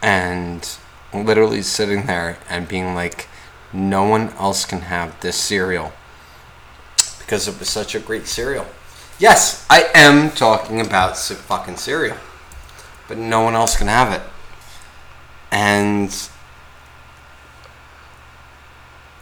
and 0.00 0.66
literally 1.12 1.62
sitting 1.62 2.06
there 2.06 2.38
and 2.48 2.68
being 2.68 2.94
like, 2.94 3.28
no 3.72 4.04
one 4.04 4.30
else 4.34 4.64
can 4.64 4.82
have 4.82 5.20
this 5.20 5.36
cereal 5.36 5.92
because 7.18 7.48
it 7.48 7.58
was 7.58 7.68
such 7.68 7.94
a 7.94 8.00
great 8.00 8.26
cereal. 8.26 8.66
Yes, 9.18 9.66
I 9.70 9.88
am 9.94 10.30
talking 10.30 10.78
about 10.78 11.16
fucking 11.16 11.76
cereal, 11.76 12.18
but 13.08 13.16
no 13.16 13.40
one 13.40 13.54
else 13.54 13.74
can 13.74 13.86
have 13.86 14.12
it. 14.12 14.20
And 15.50 16.14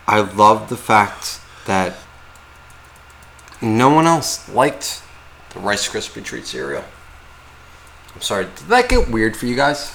I 0.08 0.20
love 0.20 0.68
the 0.68 0.76
fact 0.76 1.40
that 1.66 1.94
no 3.62 3.88
one 3.88 4.06
else 4.06 4.48
liked 4.48 5.00
the 5.50 5.60
Rice 5.60 5.88
Krispie 5.88 6.24
treat 6.24 6.46
cereal. 6.46 6.84
I'm 8.16 8.20
sorry, 8.20 8.46
did 8.46 8.66
that 8.66 8.88
get 8.88 9.08
weird 9.08 9.36
for 9.36 9.46
you 9.46 9.54
guys? 9.54 9.92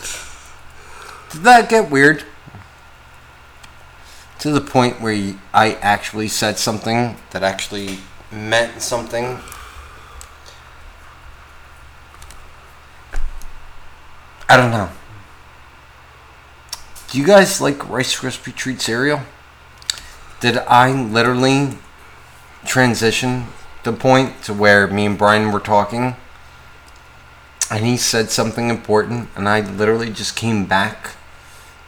Did 1.31 1.41
that 1.41 1.69
get 1.69 1.91
weird? 1.91 2.23
To 4.39 4.51
the 4.51 4.61
point 4.61 5.01
where 5.01 5.35
I 5.53 5.73
actually 5.73 6.29
said 6.29 6.57
something 6.57 7.17
that 7.31 7.43
actually 7.43 7.99
meant 8.31 8.81
something. 8.81 9.39
I 14.49 14.57
don't 14.57 14.71
know. 14.71 14.89
Do 17.11 17.19
you 17.19 17.25
guys 17.25 17.61
like 17.61 17.87
Rice 17.87 18.19
Krispie 18.19 18.55
treat 18.55 18.81
cereal? 18.81 19.21
Did 20.39 20.57
I 20.57 20.91
literally 20.91 21.77
transition 22.65 23.45
the 23.83 23.93
point 23.93 24.41
to 24.43 24.53
where 24.55 24.87
me 24.87 25.05
and 25.05 25.17
Brian 25.17 25.51
were 25.51 25.59
talking? 25.59 26.15
And 27.69 27.85
he 27.85 27.95
said 27.95 28.31
something 28.31 28.71
important, 28.71 29.29
and 29.35 29.47
I 29.47 29.59
literally 29.61 30.09
just 30.09 30.35
came 30.35 30.65
back 30.65 31.15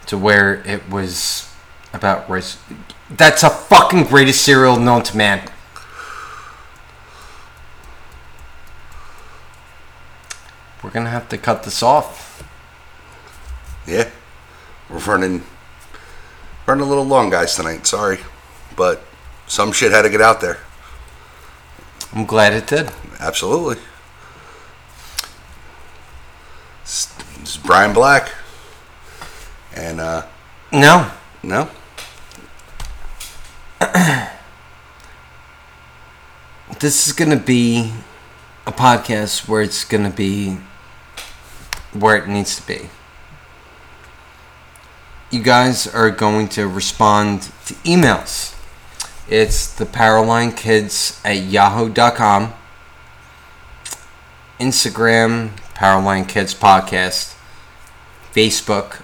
to 0.06 0.16
where 0.16 0.62
it 0.64 0.88
was 0.88 1.52
about 1.94 2.30
rice. 2.30 2.60
That's 3.10 3.42
a 3.42 3.50
fucking 3.50 4.04
greatest 4.04 4.44
cereal 4.44 4.78
known 4.78 5.02
to 5.04 5.18
man. 5.18 5.50
We're 10.84 10.92
gonna 10.92 11.10
have 11.10 11.28
to 11.30 11.40
cut 11.40 11.64
this 11.64 11.82
off. 11.82 12.31
Yeah, 13.88 14.10
we're 14.90 15.00
running 15.00 15.44
running 16.66 16.86
a 16.86 16.88
little 16.90 17.06
long, 17.06 17.30
guys, 17.30 17.56
tonight. 17.56 17.88
Sorry, 17.88 18.20
but 18.76 19.04
some 19.48 19.72
shit 19.72 19.92
had 19.92 20.04
to 20.04 20.10
get 20.10 20.22
out 20.22 20.40
there. 20.42 20.60
I'm 22.14 22.26
glad 22.26 22.54
it 22.54 22.68
did. 22.68 22.90
Absolutely. 23.20 23.78
This 26.84 27.14
is 27.44 27.58
Brian 27.58 27.94
Black, 27.94 28.32
and 29.76 30.00
uh, 30.00 30.26
No, 30.72 31.10
no, 31.44 31.70
this 36.80 37.08
is 37.08 37.14
gonna 37.14 37.38
be 37.38 37.92
a 38.68 38.72
podcast 38.72 39.48
where 39.48 39.62
it's 39.62 39.84
gonna 39.86 40.10
be 40.10 40.58
where 41.94 42.16
it 42.18 42.28
needs 42.28 42.56
to 42.58 42.68
be. 42.68 42.90
You 45.32 45.42
guys 45.42 45.88
are 45.88 46.12
going 46.12 46.50
to 46.50 46.68
respond 46.68 47.44
to 47.66 47.74
emails. 47.86 48.54
It's 49.30 49.74
the 49.74 49.86
Powerline 49.86 50.58
Kids 50.58 51.22
at 51.24 51.38
yahoo.com, 51.38 52.54
Instagram, 54.60 55.52
Powerline 55.76 56.28
Kids 56.28 56.54
Podcast, 56.54 57.34
Facebook, 58.34 59.02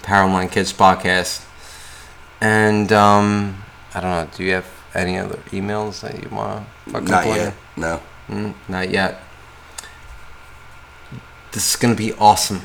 Powerline 0.00 0.50
Kids 0.50 0.72
Podcast, 0.72 1.44
and 2.40 2.90
um, 2.92 3.62
I 3.94 4.00
don't 4.00 4.10
know. 4.10 4.28
Do 4.34 4.44
you 4.44 4.52
have 4.52 4.66
any 4.94 5.18
other 5.18 5.36
emails 5.50 6.00
that 6.00 6.22
you 6.22 6.30
want 6.30 6.66
to 6.86 6.90
fucking 6.92 7.08
not 7.08 7.26
yet. 7.26 7.54
No, 7.76 8.00
Mm, 8.28 8.54
not 8.68 8.88
yet. 8.88 9.20
This 11.52 11.70
is 11.70 11.76
gonna 11.76 11.94
be 11.94 12.14
awesome. 12.14 12.62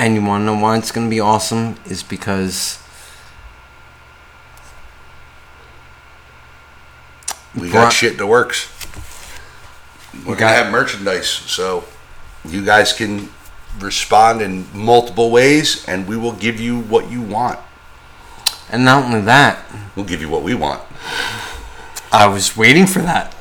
And 0.00 0.14
you 0.14 0.22
wanna 0.22 0.46
know 0.46 0.54
why 0.54 0.78
it's 0.78 0.92
gonna 0.92 1.10
be 1.10 1.20
awesome? 1.20 1.76
Is 1.84 2.02
because 2.02 2.78
we 7.54 7.68
got 7.68 7.92
shit 7.92 8.16
the 8.16 8.26
works. 8.26 8.68
We're 10.24 10.36
got- 10.36 10.38
gonna 10.38 10.54
have 10.54 10.72
merchandise, 10.72 11.28
so 11.28 11.84
you 12.46 12.64
guys 12.64 12.94
can 12.94 13.28
respond 13.78 14.40
in 14.40 14.68
multiple 14.72 15.30
ways, 15.30 15.84
and 15.86 16.08
we 16.08 16.16
will 16.16 16.32
give 16.32 16.58
you 16.58 16.78
what 16.78 17.10
you 17.10 17.20
want. 17.20 17.58
and 18.72 18.84
not 18.84 19.04
only 19.04 19.20
that, 19.20 19.58
We'll 19.96 20.06
give 20.06 20.22
you 20.22 20.30
what 20.30 20.42
we 20.42 20.54
want. 20.54 20.80
I 22.10 22.26
was 22.26 22.56
waiting 22.56 22.86
for 22.86 23.00
that. 23.02 23.34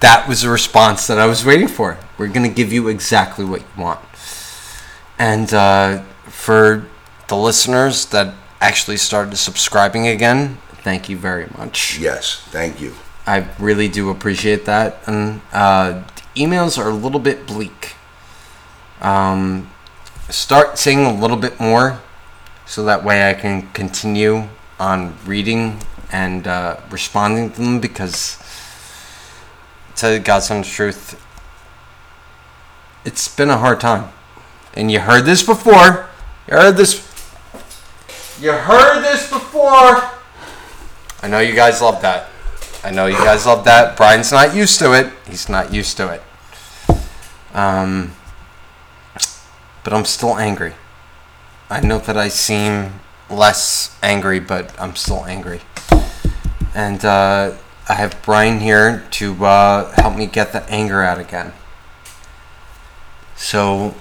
That 0.00 0.28
was 0.28 0.42
the 0.42 0.50
response 0.50 1.06
that 1.06 1.18
I 1.18 1.24
was 1.24 1.42
waiting 1.42 1.68
for. 1.68 1.96
We're 2.18 2.26
gonna 2.26 2.48
give 2.48 2.70
you 2.70 2.88
exactly 2.88 3.46
what 3.46 3.60
you 3.60 3.82
want. 3.82 4.00
And 5.22 5.54
uh, 5.54 6.02
for 6.24 6.84
the 7.28 7.36
listeners 7.36 8.06
that 8.06 8.34
actually 8.60 8.96
started 8.96 9.36
subscribing 9.36 10.08
again, 10.08 10.58
thank 10.82 11.08
you 11.08 11.16
very 11.16 11.46
much. 11.56 11.96
Yes, 11.96 12.42
thank 12.50 12.80
you. 12.80 12.94
I 13.24 13.46
really 13.60 13.86
do 13.86 14.10
appreciate 14.10 14.64
that. 14.64 14.98
And 15.06 15.40
uh, 15.52 16.02
emails 16.34 16.76
are 16.76 16.88
a 16.88 16.94
little 16.94 17.20
bit 17.20 17.46
bleak. 17.46 17.94
Um, 19.00 19.70
start 20.28 20.76
saying 20.76 21.06
a 21.06 21.14
little 21.14 21.36
bit 21.36 21.60
more 21.60 22.00
so 22.66 22.84
that 22.86 23.04
way 23.04 23.30
I 23.30 23.34
can 23.34 23.70
continue 23.74 24.48
on 24.80 25.14
reading 25.24 25.78
and 26.10 26.48
uh, 26.48 26.80
responding 26.90 27.52
to 27.52 27.60
them 27.60 27.80
because, 27.80 28.42
to 29.98 30.18
God's 30.18 30.50
honest 30.50 30.72
truth, 30.72 31.24
it's 33.04 33.28
been 33.28 33.50
a 33.50 33.58
hard 33.58 33.80
time. 33.80 34.10
And 34.74 34.90
you 34.90 35.00
heard 35.00 35.24
this 35.24 35.42
before. 35.42 36.08
You 36.48 36.56
heard 36.56 36.76
this. 36.76 37.08
You 38.40 38.52
heard 38.52 39.02
this 39.02 39.30
before. 39.30 40.02
I 41.22 41.28
know 41.28 41.38
you 41.38 41.54
guys 41.54 41.80
love 41.80 42.02
that. 42.02 42.28
I 42.82 42.90
know 42.90 43.06
you 43.06 43.16
guys 43.16 43.46
love 43.46 43.64
that. 43.64 43.96
Brian's 43.96 44.32
not 44.32 44.56
used 44.56 44.78
to 44.80 44.92
it. 44.92 45.12
He's 45.28 45.48
not 45.48 45.72
used 45.72 45.96
to 45.98 46.12
it. 46.14 46.22
Um, 47.54 48.12
but 49.84 49.92
I'm 49.92 50.04
still 50.04 50.36
angry. 50.36 50.74
I 51.70 51.80
know 51.80 51.98
that 51.98 52.16
I 52.16 52.28
seem 52.28 53.00
less 53.30 53.96
angry, 54.02 54.40
but 54.40 54.74
I'm 54.80 54.96
still 54.96 55.24
angry. 55.26 55.60
And 56.74 57.04
uh, 57.04 57.54
I 57.88 57.94
have 57.94 58.20
Brian 58.22 58.60
here 58.60 59.06
to 59.12 59.44
uh, 59.44 59.92
help 59.92 60.16
me 60.16 60.26
get 60.26 60.52
the 60.52 60.62
anger 60.68 61.02
out 61.02 61.18
again. 61.18 61.52
So, 63.36 63.94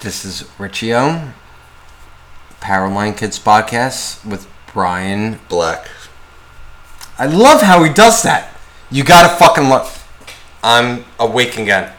this 0.00 0.24
is 0.24 0.48
Richie 0.58 0.94
O, 0.94 1.32
Powerline 2.60 3.16
Kids 3.16 3.38
Podcast 3.38 4.24
with 4.24 4.48
Brian 4.72 5.38
Black. 5.48 5.88
I 7.18 7.26
love 7.26 7.62
how 7.62 7.82
he 7.82 7.92
does 7.92 8.22
that. 8.22 8.56
You 8.90 9.04
gotta 9.04 9.34
fucking 9.36 9.68
love. 9.68 10.06
I'm 10.62 11.04
awake 11.18 11.56
again. 11.56 11.92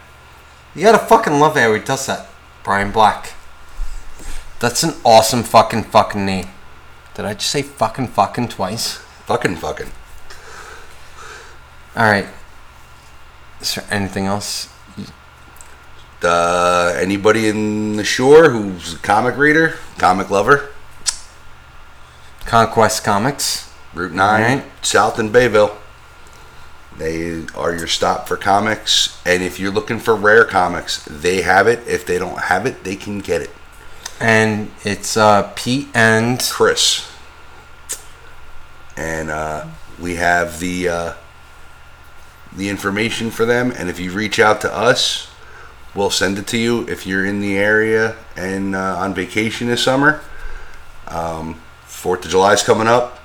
You 0.74 0.82
gotta 0.82 0.98
fucking 0.98 1.40
love 1.40 1.56
how 1.56 1.74
he 1.74 1.80
does 1.80 2.06
that. 2.06 2.28
Brian 2.62 2.92
Black. 2.92 3.32
That's 4.60 4.82
an 4.82 4.94
awesome 5.04 5.42
fucking 5.42 5.84
fucking 5.84 6.24
name. 6.24 6.48
Did 7.14 7.24
I 7.24 7.34
just 7.34 7.50
say 7.50 7.62
fucking 7.62 8.08
fucking 8.08 8.48
twice? 8.48 8.98
Fucking 9.26 9.56
fucking. 9.56 9.90
Alright. 11.96 12.26
Is 13.60 13.74
there 13.74 13.84
anything 13.90 14.26
else? 14.26 14.68
Uh, 16.22 16.94
anybody 16.96 17.48
in 17.48 17.96
the 17.96 18.04
shore 18.04 18.50
who's 18.50 18.94
a 18.94 18.98
comic 18.98 19.36
reader, 19.36 19.76
comic 19.98 20.30
lover, 20.30 20.70
Conquest 22.48 23.04
Comics. 23.04 23.70
Route 23.92 24.12
9, 24.12 24.42
Alright. 24.42 24.64
South 24.82 25.18
in 25.18 25.30
Bayville. 25.30 25.76
They 26.96 27.44
are 27.54 27.76
your 27.76 27.86
stop 27.86 28.26
for 28.26 28.38
comics. 28.38 29.20
And 29.26 29.42
if 29.42 29.60
you're 29.60 29.70
looking 29.70 29.98
for 29.98 30.16
rare 30.16 30.46
comics, 30.46 31.04
they 31.04 31.42
have 31.42 31.66
it. 31.66 31.86
If 31.86 32.06
they 32.06 32.18
don't 32.18 32.38
have 32.38 32.64
it, 32.64 32.84
they 32.84 32.96
can 32.96 33.18
get 33.18 33.42
it. 33.42 33.50
And 34.18 34.70
it's 34.82 35.16
uh, 35.18 35.52
Pete 35.56 35.88
and 35.94 36.40
Chris. 36.40 37.06
And 38.96 39.28
uh, 39.28 39.66
we 40.00 40.14
have 40.14 40.58
the 40.58 40.88
uh, 40.88 41.12
the 42.56 42.70
information 42.70 43.30
for 43.30 43.44
them. 43.44 43.72
And 43.72 43.90
if 43.90 44.00
you 44.00 44.10
reach 44.10 44.40
out 44.40 44.62
to 44.62 44.74
us, 44.74 45.30
we'll 45.94 46.10
send 46.10 46.38
it 46.38 46.46
to 46.48 46.58
you. 46.58 46.86
If 46.88 47.06
you're 47.06 47.24
in 47.24 47.40
the 47.40 47.56
area 47.56 48.16
and 48.36 48.74
uh, 48.74 48.96
on 48.98 49.14
vacation 49.14 49.68
this 49.68 49.82
summer, 49.82 50.20
um, 51.08 51.60
Fourth 51.84 52.24
of 52.24 52.30
July 52.30 52.52
is 52.52 52.62
coming 52.62 52.86
up, 52.86 53.18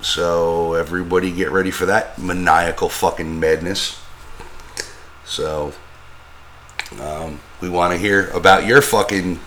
so 0.00 0.74
everybody 0.74 1.30
get 1.30 1.50
ready 1.50 1.70
for 1.70 1.86
that 1.86 2.18
maniacal 2.18 2.88
fucking 2.88 3.38
madness. 3.38 4.00
So 5.24 5.72
um, 7.00 7.40
we 7.60 7.68
want 7.68 7.92
to 7.92 7.98
hear 7.98 8.30
about 8.30 8.66
your 8.66 8.80
fucking 8.80 9.40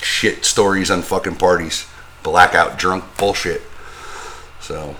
shit 0.00 0.44
stories 0.44 0.90
on 0.90 1.02
fucking 1.02 1.36
parties, 1.36 1.86
blackout 2.22 2.78
drunk 2.78 3.04
bullshit. 3.16 3.62
So 4.60 4.96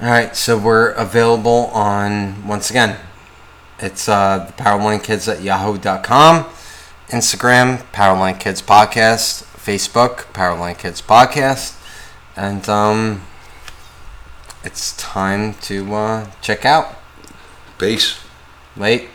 Alright, 0.00 0.34
so 0.34 0.58
we're 0.58 0.90
available 0.90 1.66
on, 1.66 2.48
once 2.48 2.70
again, 2.70 2.98
it's 3.82 4.08
uh, 4.08 4.46
the 4.46 4.62
Powerline 4.62 5.02
Kids 5.02 5.28
at 5.28 5.42
yahoo.com, 5.42 6.44
Instagram, 7.08 7.78
Powerline 7.92 8.38
Kids 8.38 8.62
Podcast, 8.62 9.44
Facebook, 9.56 10.24
Powerline 10.32 10.78
Kids 10.78 11.02
Podcast, 11.02 11.78
and 12.36 12.68
um, 12.68 13.22
it's 14.64 14.96
time 14.96 15.54
to 15.54 15.94
uh, 15.94 16.30
check 16.40 16.64
out. 16.64 16.96
peace. 17.78 18.18
Late. 18.76 19.11